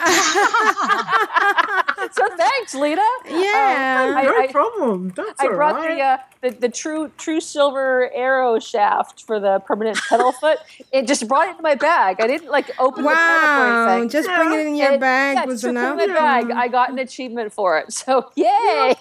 so 0.00 0.06
thanks, 2.36 2.72
Leeta. 2.74 3.02
Yeah. 3.28 4.14
Um, 4.16 4.24
no 4.24 4.46
problem. 4.48 5.12
That's 5.16 5.40
I 5.40 5.46
all 5.46 5.54
brought 5.54 5.74
right. 5.74 5.96
the, 5.96 6.02
uh, 6.02 6.18
the 6.52 6.60
the 6.60 6.68
true 6.68 7.10
true 7.18 7.40
silver 7.40 8.08
arrow 8.14 8.60
shaft 8.60 9.24
for 9.24 9.40
the 9.40 9.58
permanent 9.66 9.98
pedal 10.08 10.30
foot. 10.30 10.58
It 10.92 11.08
just 11.08 11.26
brought 11.26 11.48
it 11.48 11.56
in 11.56 11.62
my 11.62 11.74
bag. 11.74 12.20
I 12.20 12.28
didn't 12.28 12.48
like 12.50 12.70
open 12.78 13.02
the 13.02 13.08
pedal 13.08 13.24
up 13.24 13.58
or 13.58 13.72
Wow! 13.72 13.88
anything. 13.98 14.08
Just 14.10 14.28
bring 14.28 14.52
it 14.52 14.66
in 14.68 14.76
your 14.76 14.92
And, 14.92 15.00
bag 15.00 15.36
yeah, 15.36 15.44
was 15.46 15.62
just 15.62 15.74
put 15.74 15.76
it 15.76 15.80
enough. 15.80 16.00
in 16.00 16.14
my 16.14 16.42
bag. 16.44 16.50
I 16.52 16.68
got 16.68 16.90
an 16.90 16.98
achievement 17.00 17.52
for 17.52 17.76
it. 17.80 17.92
So 17.92 18.30
yay! 18.36 18.94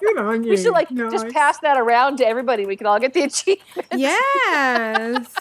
Good 0.00 0.18
on 0.18 0.42
you. 0.42 0.50
We 0.50 0.56
should 0.56 0.72
like 0.72 0.88
just 0.88 1.24
Nice. 1.26 1.32
pass 1.32 1.58
that 1.60 1.76
around 1.76 2.16
to 2.18 2.26
everybody. 2.26 2.66
We 2.66 2.74
can 2.76 2.88
all 2.88 2.98
get 2.98 3.14
the 3.14 3.22
achievement. 3.22 3.86
Yes. 3.94 5.32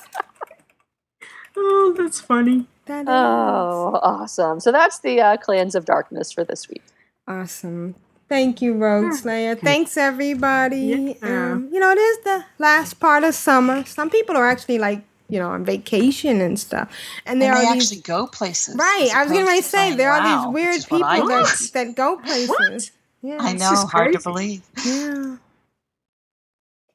Oh, 1.57 1.95
that's 1.97 2.19
funny. 2.21 2.67
That 2.85 3.01
is 3.01 3.07
Oh, 3.09 3.99
awesome! 4.01 4.59
So 4.59 4.71
that's 4.71 4.99
the 4.99 5.19
uh, 5.19 5.37
clans 5.37 5.75
of 5.75 5.85
darkness 5.85 6.31
for 6.31 6.43
this 6.45 6.69
week. 6.69 6.83
awesome. 7.27 7.95
Thank 8.29 8.61
you, 8.61 8.73
Rogueslayer. 8.75 9.57
Thanks, 9.59 9.95
everybody. 9.97 11.15
Yeah. 11.21 11.51
Um, 11.53 11.69
you 11.71 11.79
know, 11.79 11.91
it 11.91 11.97
is 11.97 12.17
the 12.25 12.43
last 12.59 12.95
part 12.99 13.23
of 13.23 13.33
summer. 13.33 13.85
Some 13.85 14.09
people 14.09 14.35
are 14.35 14.45
actually 14.47 14.79
like, 14.79 15.01
you 15.29 15.39
know, 15.39 15.49
on 15.49 15.63
vacation 15.63 16.41
and 16.41 16.59
stuff. 16.59 16.89
And 17.25 17.33
And 17.33 17.41
there 17.41 17.55
they 17.55 17.65
are 17.65 17.73
these 17.73 17.89
actually 17.91 18.01
go 18.01 18.27
places. 18.27 18.75
Right. 18.75 19.09
I 19.15 19.23
was 19.23 19.31
going 19.31 19.45
opposed 19.45 19.57
to 19.57 19.63
to 19.63 19.69
say 19.69 19.77
saying, 19.77 19.97
there 19.97 20.11
are 20.11 20.19
"Wow," 20.19 20.45
these 20.45 20.53
weird 20.53 20.73
which 20.73 20.77
is 20.79 20.89
what 20.89 20.97
people 20.97 21.33
I 21.33 21.43
that, 21.43 21.69
that 21.73 21.95
go 21.95 22.17
places. 22.23 22.91
Yeah. 23.21 23.37
I 23.39 23.53
know, 23.53 23.71
is 23.71 23.83
hard 23.83 24.11
to 24.13 24.19
believe. 24.19 24.61
Yeah. 24.85 25.37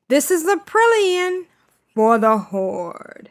This 0.09 0.31
is 0.31 0.45
Aprillian 0.45 1.47
for 1.95 2.19
the 2.19 2.37
Horde. 2.39 3.31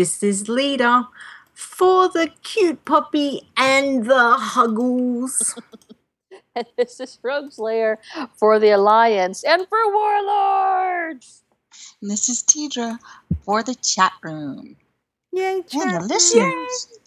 This 0.00 0.22
is 0.22 0.48
Leeta 0.48 1.06
for 1.52 2.08
the 2.08 2.32
cute 2.42 2.86
puppy 2.86 3.42
and 3.54 4.06
the 4.06 4.32
huggles. 4.38 5.54
And 6.56 6.66
this 6.78 6.98
is 7.00 7.18
Rogueslayer 7.22 7.98
for 8.34 8.58
the 8.58 8.70
Alliance 8.70 9.44
and 9.44 9.68
for 9.68 9.78
Warlords. 9.92 11.42
And 12.00 12.10
this 12.10 12.30
is 12.30 12.42
Tedrah 12.42 12.98
for 13.44 13.62
the 13.62 13.74
chat 13.74 14.12
room. 14.22 14.76
Yay, 15.32 15.62
And 15.74 15.92
chat 15.92 15.92
the 15.92 16.00
room. 16.00 16.08
listeners. 16.08 16.98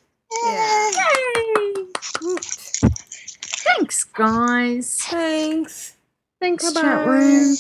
Yeah. 0.44 0.92
Thanks, 3.66 4.04
guys. 4.04 5.00
Thanks. 5.02 5.98
Thanks, 6.44 6.74
Bye-bye. 6.74 6.82
chat 6.82 7.08
room. 7.08 7.56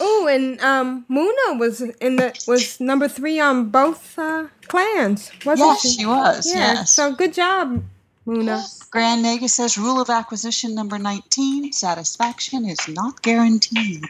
Oh, 0.00 0.28
and 0.30 0.60
um, 0.60 1.04
Muna 1.10 1.58
was 1.58 1.80
in 1.80 2.16
the 2.16 2.32
was 2.46 2.78
number 2.80 3.08
three 3.08 3.40
on 3.40 3.70
both 3.70 4.16
uh, 4.18 4.46
clans, 4.68 5.30
wasn't 5.44 5.68
Yes, 5.70 5.80
she? 5.82 5.88
she 5.88 6.06
was, 6.06 6.46
Yeah. 6.46 6.74
yes. 6.74 6.92
So 6.92 7.12
good 7.14 7.34
job, 7.34 7.82
Muna. 8.26 8.62
Grand 8.90 9.24
Nagus 9.24 9.50
says 9.50 9.76
rule 9.76 10.00
of 10.00 10.08
acquisition 10.08 10.74
number 10.74 10.98
19 10.98 11.72
satisfaction 11.72 12.64
is 12.64 12.78
not 12.88 13.22
guaranteed. 13.22 14.04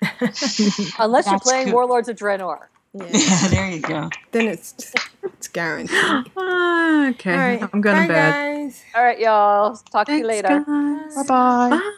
Unless 0.98 1.26
you're 1.30 1.38
playing 1.40 1.66
good. 1.66 1.74
Warlords 1.74 2.08
of 2.08 2.16
Draenor. 2.16 2.58
Yeah, 2.92 3.48
there 3.50 3.70
you 3.70 3.80
go. 3.82 4.10
Then 4.32 4.48
it's 4.48 4.74
it's 5.22 5.46
guaranteed. 5.46 6.32
Ah, 6.36 7.08
okay, 7.10 7.30
All 7.32 7.38
right. 7.38 7.62
I'm 7.72 7.80
going 7.82 7.96
Bye, 7.96 8.06
to 8.08 8.12
bed. 8.12 8.32
guys. 8.32 8.82
All 8.96 9.04
right, 9.04 9.18
y'all. 9.20 9.76
Talk 9.92 10.08
to 10.08 10.16
you 10.16 10.26
Thanks, 10.26 10.26
later. 10.26 10.64
guys. 10.66 11.14
Bye-bye. 11.28 11.90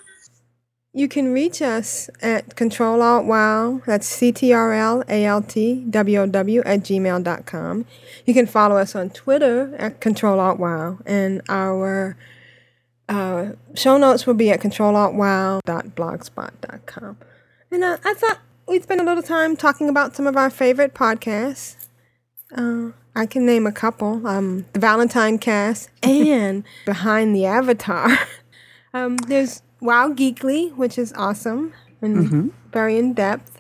You 0.95 1.09
can 1.09 1.33
reach 1.33 1.63
us 1.63 2.11
at 2.21 2.55
Control 2.55 3.01
Alt 3.01 3.25
Wow. 3.25 3.81
That's 3.87 4.07
C 4.07 4.31
T 4.31 4.53
R 4.53 4.75
L 4.75 5.03
A 5.09 5.25
L 5.25 5.41
T 5.41 5.87
W 5.89 6.21
O 6.21 6.27
W 6.27 6.61
at 6.67 6.81
gmail.com. 6.81 7.87
You 8.27 8.35
can 8.35 8.47
follow 8.47 8.77
us 8.77 8.95
on 8.95 9.09
Twitter 9.09 9.75
at 9.79 10.01
Control 10.01 10.39
Alt 10.39 10.59
Wow. 10.59 10.99
And 11.07 11.41
our 11.49 12.19
uh, 13.09 13.53
show 13.75 13.97
notes 13.97 14.27
will 14.27 14.35
be 14.35 14.51
at 14.51 14.61
controlaltwow.blogspot.com. 14.61 17.17
And 17.71 17.85
uh, 17.85 17.97
I 18.05 18.13
thought 18.13 18.41
we'd 18.69 18.83
spend 18.83 19.01
a 19.01 19.05
little 19.05 19.23
time 19.23 19.57
talking 19.57 19.89
about 19.89 20.15
some 20.15 20.27
of 20.27 20.37
our 20.37 20.51
favorite 20.51 20.93
podcasts. 20.93 21.87
Uh, 22.55 22.91
I 23.17 23.25
can 23.25 23.47
name 23.47 23.67
a 23.67 23.73
couple 23.73 24.27
um, 24.27 24.67
The 24.75 24.79
Valentine 24.79 25.39
Cast 25.39 25.89
and 26.03 26.65
Behind 26.85 27.35
the 27.35 27.47
Avatar. 27.47 28.19
Um, 28.95 29.17
there's 29.17 29.63
Wow 29.83 30.13
Geekly, 30.13 30.75
which 30.77 30.97
is 30.97 31.13
awesome 31.17 31.73
and 32.01 32.17
Mhm. 32.17 32.51
very 32.73 32.97
in 32.99 33.13
depth. 33.15 33.59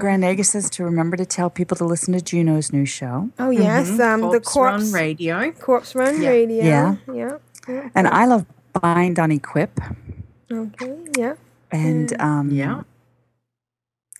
Grand 0.00 0.24
Nagus 0.24 0.46
says 0.46 0.68
to 0.70 0.82
remember 0.84 1.16
to 1.16 1.24
tell 1.24 1.48
people 1.48 1.76
to 1.76 1.84
listen 1.84 2.12
to 2.14 2.20
Juno's 2.20 2.72
new 2.72 2.84
show. 2.84 3.30
Oh 3.38 3.50
yes, 3.50 3.88
Mhm. 3.90 4.00
um, 4.00 4.20
the 4.22 4.40
Corpse 4.40 4.52
corpse 4.52 4.84
Run 4.84 4.92
Radio. 4.92 5.52
Corpse 5.52 5.94
Run 5.94 6.20
Yeah. 6.22 6.28
Radio. 6.30 6.64
Yeah. 6.64 6.96
yeah, 7.14 7.30
yeah. 7.68 7.88
And 7.94 8.08
I 8.08 8.24
love 8.26 8.46
Bind 8.80 9.18
on 9.20 9.30
Equip. 9.30 9.78
Okay, 10.50 10.96
yeah, 11.16 11.34
And 11.70 12.20
um, 12.20 12.50
Yeah. 12.50 12.82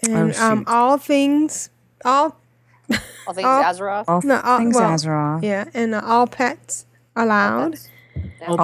and 0.09 0.35
Oh, 0.39 0.47
um, 0.53 0.65
all 0.69 0.99
things, 0.99 1.71
all 2.05 2.37
All 3.27 3.35
things 3.35 3.45
All- 3.47 3.65
Azeroth. 3.65 4.05
all 4.07 4.21
no, 4.23 4.41
all, 4.45 4.59
things 4.59 4.77
well, 4.77 4.91
Azeroth. 4.91 5.43
Yeah, 5.43 5.65
and 5.75 5.95
uh, 5.97 6.01
all 6.05 6.27
pets 6.29 6.87
allowed. 7.17 7.53
All 7.55 7.63
All 7.65 7.71
pets 7.71 7.89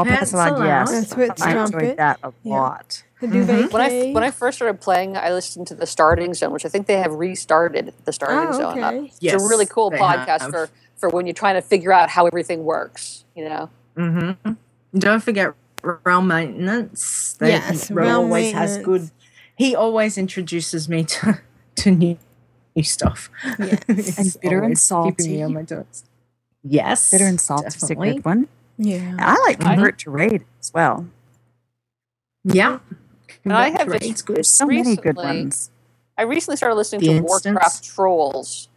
pets 0.04 0.32
allowed, 0.32 0.52
allowed. 0.52 0.64
yes. 0.64 0.90
That's 0.90 1.16
Ritz 1.16 1.42
I 1.42 1.52
Trumpet. 1.52 1.74
enjoyed 1.82 1.96
that 1.98 2.18
a 2.22 2.32
Yeah. 2.42 2.54
lot. 2.60 3.02
The 3.20 3.26
Mhm. 3.28 3.72
When 3.72 3.82
I 3.82 4.12
when 4.12 4.24
I 4.24 4.30
first 4.30 4.58
started 4.58 4.80
playing, 4.80 5.16
I 5.16 5.32
listened 5.32 5.66
to 5.68 5.74
the 5.74 5.86
Starting 5.86 6.34
Zone, 6.34 6.52
which 6.52 6.64
I 6.66 6.68
think 6.68 6.86
they 6.86 6.96
have 6.98 7.12
restarted 7.14 7.92
the 8.04 8.12
Starting 8.12 8.48
Oh, 8.48 8.52
Zone. 8.58 8.82
up. 8.82 8.92
okay. 8.94 9.06
It's 9.06 9.18
Yes, 9.20 9.42
a 9.42 9.48
really 9.48 9.66
cool 9.66 9.90
podcast 9.92 10.40
have. 10.42 10.50
for 10.50 10.68
for 10.96 11.08
when 11.08 11.26
you're 11.26 11.34
trying 11.34 11.54
to 11.54 11.62
figure 11.62 11.92
out 11.92 12.10
how 12.10 12.26
everything 12.26 12.64
works. 12.64 13.24
You 13.36 13.48
know. 13.48 13.70
Mm-hmm. 13.96 14.52
Don't 14.98 15.20
forget 15.22 15.54
realm 16.04 16.26
maintenance. 16.28 17.36
They, 17.38 17.50
Yes, 17.50 17.90
Realm 17.90 18.08
realm 18.08 18.24
always 18.26 18.52
has 18.52 18.76
good. 18.78 18.86
maintenance. 18.88 19.12
He 19.56 19.76
always 19.76 20.18
introduces 20.18 20.88
me 20.88 21.04
to 21.04 21.38
to 21.76 21.90
new 21.92 22.18
new 22.74 22.82
stuff. 22.82 23.30
Yes. 23.58 23.78
And 24.18 24.36
bitter 24.42 24.62
and 24.62 24.64
always 24.64 24.88
keeping 25.16 25.32
me 25.32 25.38
salty. 25.38 25.42
on 25.42 25.52
my 25.54 25.62
toes. 25.62 26.04
Yes, 26.64 27.10
Bitter 27.10 27.26
and 27.26 27.40
Salt 27.40 27.66
is 27.66 27.74
a 27.76 27.80
definitely. 27.80 28.14
good 28.14 28.24
one. 28.24 28.48
Yeah. 28.78 29.16
I 29.18 29.38
like 29.46 29.60
I- 29.64 29.74
Convert 29.74 29.98
to 30.00 30.10
Raid 30.10 30.44
as 30.60 30.72
well. 30.74 31.06
Yeah, 32.44 32.80
And 33.44 33.52
I 33.52 33.68
have 33.70 33.80
Convert 33.82 34.02
just 34.02 34.26
good. 34.26 34.36
There's 34.36 34.48
so 34.48 34.66
many 34.66 34.96
good 34.96 35.16
ones. 35.16 35.70
I 36.18 36.22
recently 36.22 36.56
started 36.56 36.74
listening 36.74 37.00
The 37.02 37.06
to 37.06 37.12
Instance. 37.18 37.44
Warcraft 37.54 37.84
Trolls. 37.84 38.68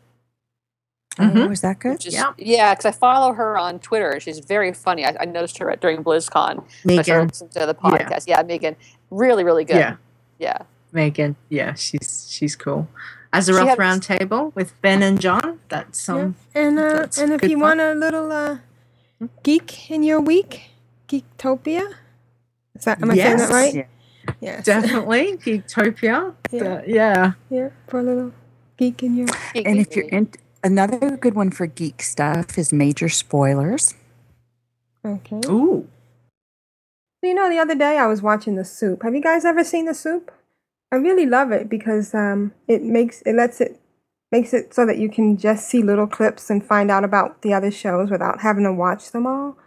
Mhm. 1.17 1.47
Oh, 1.47 1.51
is 1.51 1.61
that 1.61 1.79
good? 1.79 2.05
Is, 2.05 2.13
Yeah. 2.13 2.33
yeah, 2.37 2.73
because 2.75 2.85
I 2.85 2.91
follow 2.91 3.33
her 3.33 3.57
on 3.57 3.79
Twitter. 3.79 4.19
She's 4.19 4.39
very 4.39 4.73
funny. 4.73 5.05
I, 5.05 5.15
I 5.21 5.25
noticed 5.25 5.57
her 5.59 5.71
at, 5.71 5.79
during 5.79 6.03
BlizzCon. 6.03 6.55
So 6.55 6.61
I 6.61 7.01
started 7.01 7.07
Megan. 7.07 7.27
listening 7.27 7.49
to 7.51 7.65
the 7.65 7.73
podcast. 7.75 8.25
Yeah, 8.27 8.41
Megan, 8.43 8.75
really, 9.09 9.43
really 9.43 9.63
good. 9.65 9.77
Yeah, 9.77 9.95
yeah. 10.39 10.57
Megan. 10.91 11.35
Yeah, 11.49 11.73
she's 11.73 12.27
she's 12.29 12.55
cool. 12.55 12.87
She 13.33 13.39
Azeroth 13.39 13.67
had- 13.67 13.77
Roundtable 13.77 14.53
with 14.55 14.79
Ben 14.81 15.01
and 15.01 15.19
John. 15.19 15.59
That's 15.69 16.07
Yeah. 16.07 16.15
um. 16.15 16.35
And 16.53 16.77
uh, 16.79 16.93
that's 16.93 17.17
and 17.17 17.31
if 17.33 17.43
you 17.43 17.51
fun. 17.59 17.59
want 17.61 17.81
a 17.81 17.93
little 17.93 18.31
uh, 18.31 18.57
geek 19.43 19.89
in 19.89 20.03
your 20.03 20.21
week, 20.21 20.71
Geektopia. 21.07 21.93
Is 22.75 22.85
that 22.85 23.01
am 23.01 23.11
I 23.11 23.15
saying 23.15 23.37
that 23.37 23.49
right? 23.49 23.73
Yeah. 23.75 23.85
Yes. 24.41 24.65
Definitely 24.65 25.37
Geektopia. 25.45 26.35
Yeah. 26.51 26.59
The- 26.59 26.83
yeah. 26.87 27.31
Yeah, 27.49 27.69
for 27.87 27.99
a 27.99 28.03
little 28.03 28.33
geek 28.77 29.03
in 29.03 29.17
your. 29.17 29.27
And 29.53 29.79
if 29.79 29.95
you're 29.95 30.09
in, 30.09 30.31
another 30.63 31.17
good 31.17 31.35
one 31.35 31.51
for 31.51 31.67
geek 31.67 32.01
stuff 32.01 32.57
is 32.57 32.73
Major 32.73 33.09
Spoilers. 33.09 33.93
Okay. 35.05 35.41
Ooh. 35.47 35.87
So, 37.21 37.27
you 37.29 37.35
know, 37.35 37.49
the 37.49 37.59
other 37.59 37.75
day 37.75 37.97
I 37.97 38.07
was 38.07 38.21
watching 38.21 38.55
The 38.55 38.65
Soup. 38.65 39.01
Have 39.03 39.15
you 39.15 39.21
guys 39.21 39.45
ever 39.45 39.63
seen 39.63 39.85
The 39.85 39.93
Soup? 39.93 40.31
I 40.91 40.97
really 40.97 41.25
love 41.25 41.51
it 41.51 41.69
because 41.69 42.13
um, 42.13 42.53
it 42.67 42.81
makes 42.81 43.21
it 43.23 43.33
lets 43.33 43.61
it 43.61 43.79
makes 44.31 44.53
it 44.53 44.73
so 44.73 44.85
that 44.85 44.97
you 44.97 45.09
can 45.09 45.37
just 45.37 45.67
see 45.69 45.81
little 45.81 46.07
clips 46.07 46.49
and 46.49 46.65
find 46.65 46.89
out 46.91 47.03
about 47.03 47.41
the 47.41 47.53
other 47.53 47.71
shows 47.71 48.09
without 48.09 48.41
having 48.41 48.63
to 48.63 48.73
watch 48.73 49.11
them 49.11 49.25
all. 49.27 49.57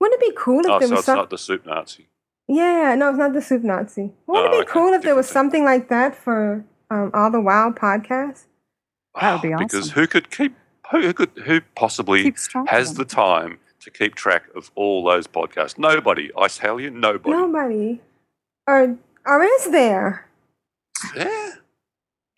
Wouldn't 0.00 0.20
it 0.22 0.30
be 0.30 0.34
cool 0.36 0.60
if 0.60 0.66
Oh, 0.70 0.78
there 0.78 0.88
so 0.88 0.94
was 0.94 0.98
it's 1.00 1.06
some? 1.06 1.16
not 1.16 1.30
the 1.30 1.38
soup 1.38 1.66
Nazi. 1.66 2.08
Yeah, 2.48 2.96
no, 2.96 3.10
it's 3.10 3.18
not 3.18 3.32
the 3.32 3.40
Soup 3.42 3.62
Nazi. 3.62 4.12
Wouldn't 4.26 4.46
Oh, 4.46 4.46
it 4.46 4.50
be 4.50 4.56
okay, 4.62 4.72
cool 4.72 4.92
if 4.92 5.02
there 5.02 5.14
was 5.14 5.28
something 5.28 5.64
like 5.64 5.88
that 5.88 6.16
for 6.16 6.64
um, 6.90 7.12
all 7.14 7.30
the 7.30 7.40
Wild 7.40 7.76
podcasts? 7.76 8.46
That 9.20 9.34
would 9.34 9.42
be 9.42 9.52
awesome. 9.52 9.66
Because 9.68 9.90
who 9.92 10.06
could 10.08 10.30
keep 10.30 10.56
who, 10.90 11.02
who 11.02 11.12
could 11.14 11.30
who 11.44 11.60
possibly 11.76 12.24
Keeps 12.24 12.48
track 12.48 12.64
of 12.64 12.68
has 12.70 12.94
the 12.94 13.04
time 13.04 13.58
to 13.80 13.90
keep 13.90 14.16
track 14.16 14.44
of 14.56 14.72
all 14.74 15.04
those 15.04 15.28
podcasts? 15.28 15.78
Nobody. 15.78 16.30
I 16.36 16.48
tell 16.48 16.80
you, 16.80 16.90
nobody. 16.90 17.30
Nobody. 17.36 18.00
Or, 18.66 18.96
or 19.26 19.44
is 19.44 19.70
there? 19.70 20.26
Yeah. 21.14 21.52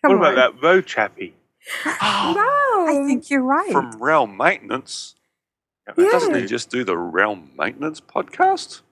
Come 0.04 0.18
what 0.18 0.32
about 0.32 0.36
that 0.36 0.62
road 0.62 0.84
chappie? 0.84 1.34
No. 1.86 2.86
I 2.88 3.04
think 3.06 3.30
you're 3.30 3.42
right. 3.42 3.70
From 3.70 4.02
Realm 4.02 4.36
Maintenance. 4.36 5.14
Doesn't 5.96 6.34
he 6.34 6.46
just 6.46 6.70
do 6.70 6.84
the 6.84 6.96
Realm 6.96 7.50
Maintenance 7.56 8.00
podcast? 8.00 8.82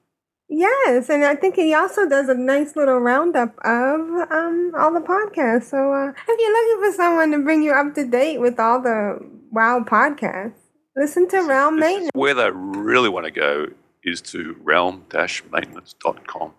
Yes, 0.49 1.09
and 1.09 1.25
I 1.25 1.37
think 1.37 1.55
he 1.55 1.75
also 1.75 2.09
does 2.09 2.29
a 2.29 2.35
nice 2.35 2.75
little 2.75 2.99
roundup 2.99 3.57
of 3.65 4.01
um, 4.01 4.73
all 4.77 4.93
the 4.93 5.01
podcasts. 5.01 5.71
So 5.71 5.93
uh, 5.93 6.09
if 6.11 6.41
you're 6.41 6.53
looking 6.53 6.91
for 6.91 6.97
someone 6.97 7.31
to 7.31 7.39
bring 7.39 7.63
you 7.63 7.73
up 7.73 7.95
to 7.95 8.05
date 8.05 8.39
with 8.39 8.59
all 8.59 8.83
the 8.83 9.19
Wild 9.53 9.87
podcasts, 9.87 10.55
listen 10.97 11.29
to 11.29 11.43
Realm 11.43 11.79
Maintenance. 11.79 12.11
Where 12.15 12.35
they 12.35 12.51
really 12.51 13.09
want 13.09 13.27
to 13.27 13.31
go 13.31 13.69
is 14.03 14.21
to 14.23 14.57
realm-maintenance.com. 14.63 16.55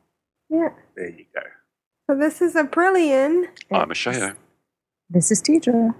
Yeah. 0.49 0.69
There 0.95 1.09
you 1.09 1.25
go. 1.33 1.41
So 2.09 2.17
this 2.17 2.41
is 2.41 2.55
Aprillian. 2.55 3.47
I'm 3.71 3.91
a 3.91 3.93
Shayo. 3.93 4.35
This 5.13 5.29
is 5.29 5.41
Tedrah. 5.41 5.93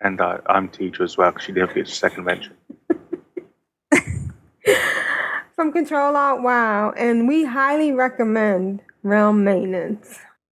And 0.00 0.18
uh, 0.18 0.38
I'm 0.46 0.70
teacher 0.70 1.04
as 1.04 1.18
well 1.18 1.30
because 1.30 1.44
she 1.44 1.52
didn't 1.52 1.74
get 1.74 1.86
a 1.88 1.90
second 1.90 2.24
mention. 2.24 2.54
from 5.54 5.72
Control 5.72 6.16
Alt 6.16 6.40
Wow, 6.40 6.94
and 6.96 7.28
we 7.28 7.44
highly 7.44 7.92
recommend 7.92 8.80
Realm 9.02 9.44
Maintenance. 9.44 10.20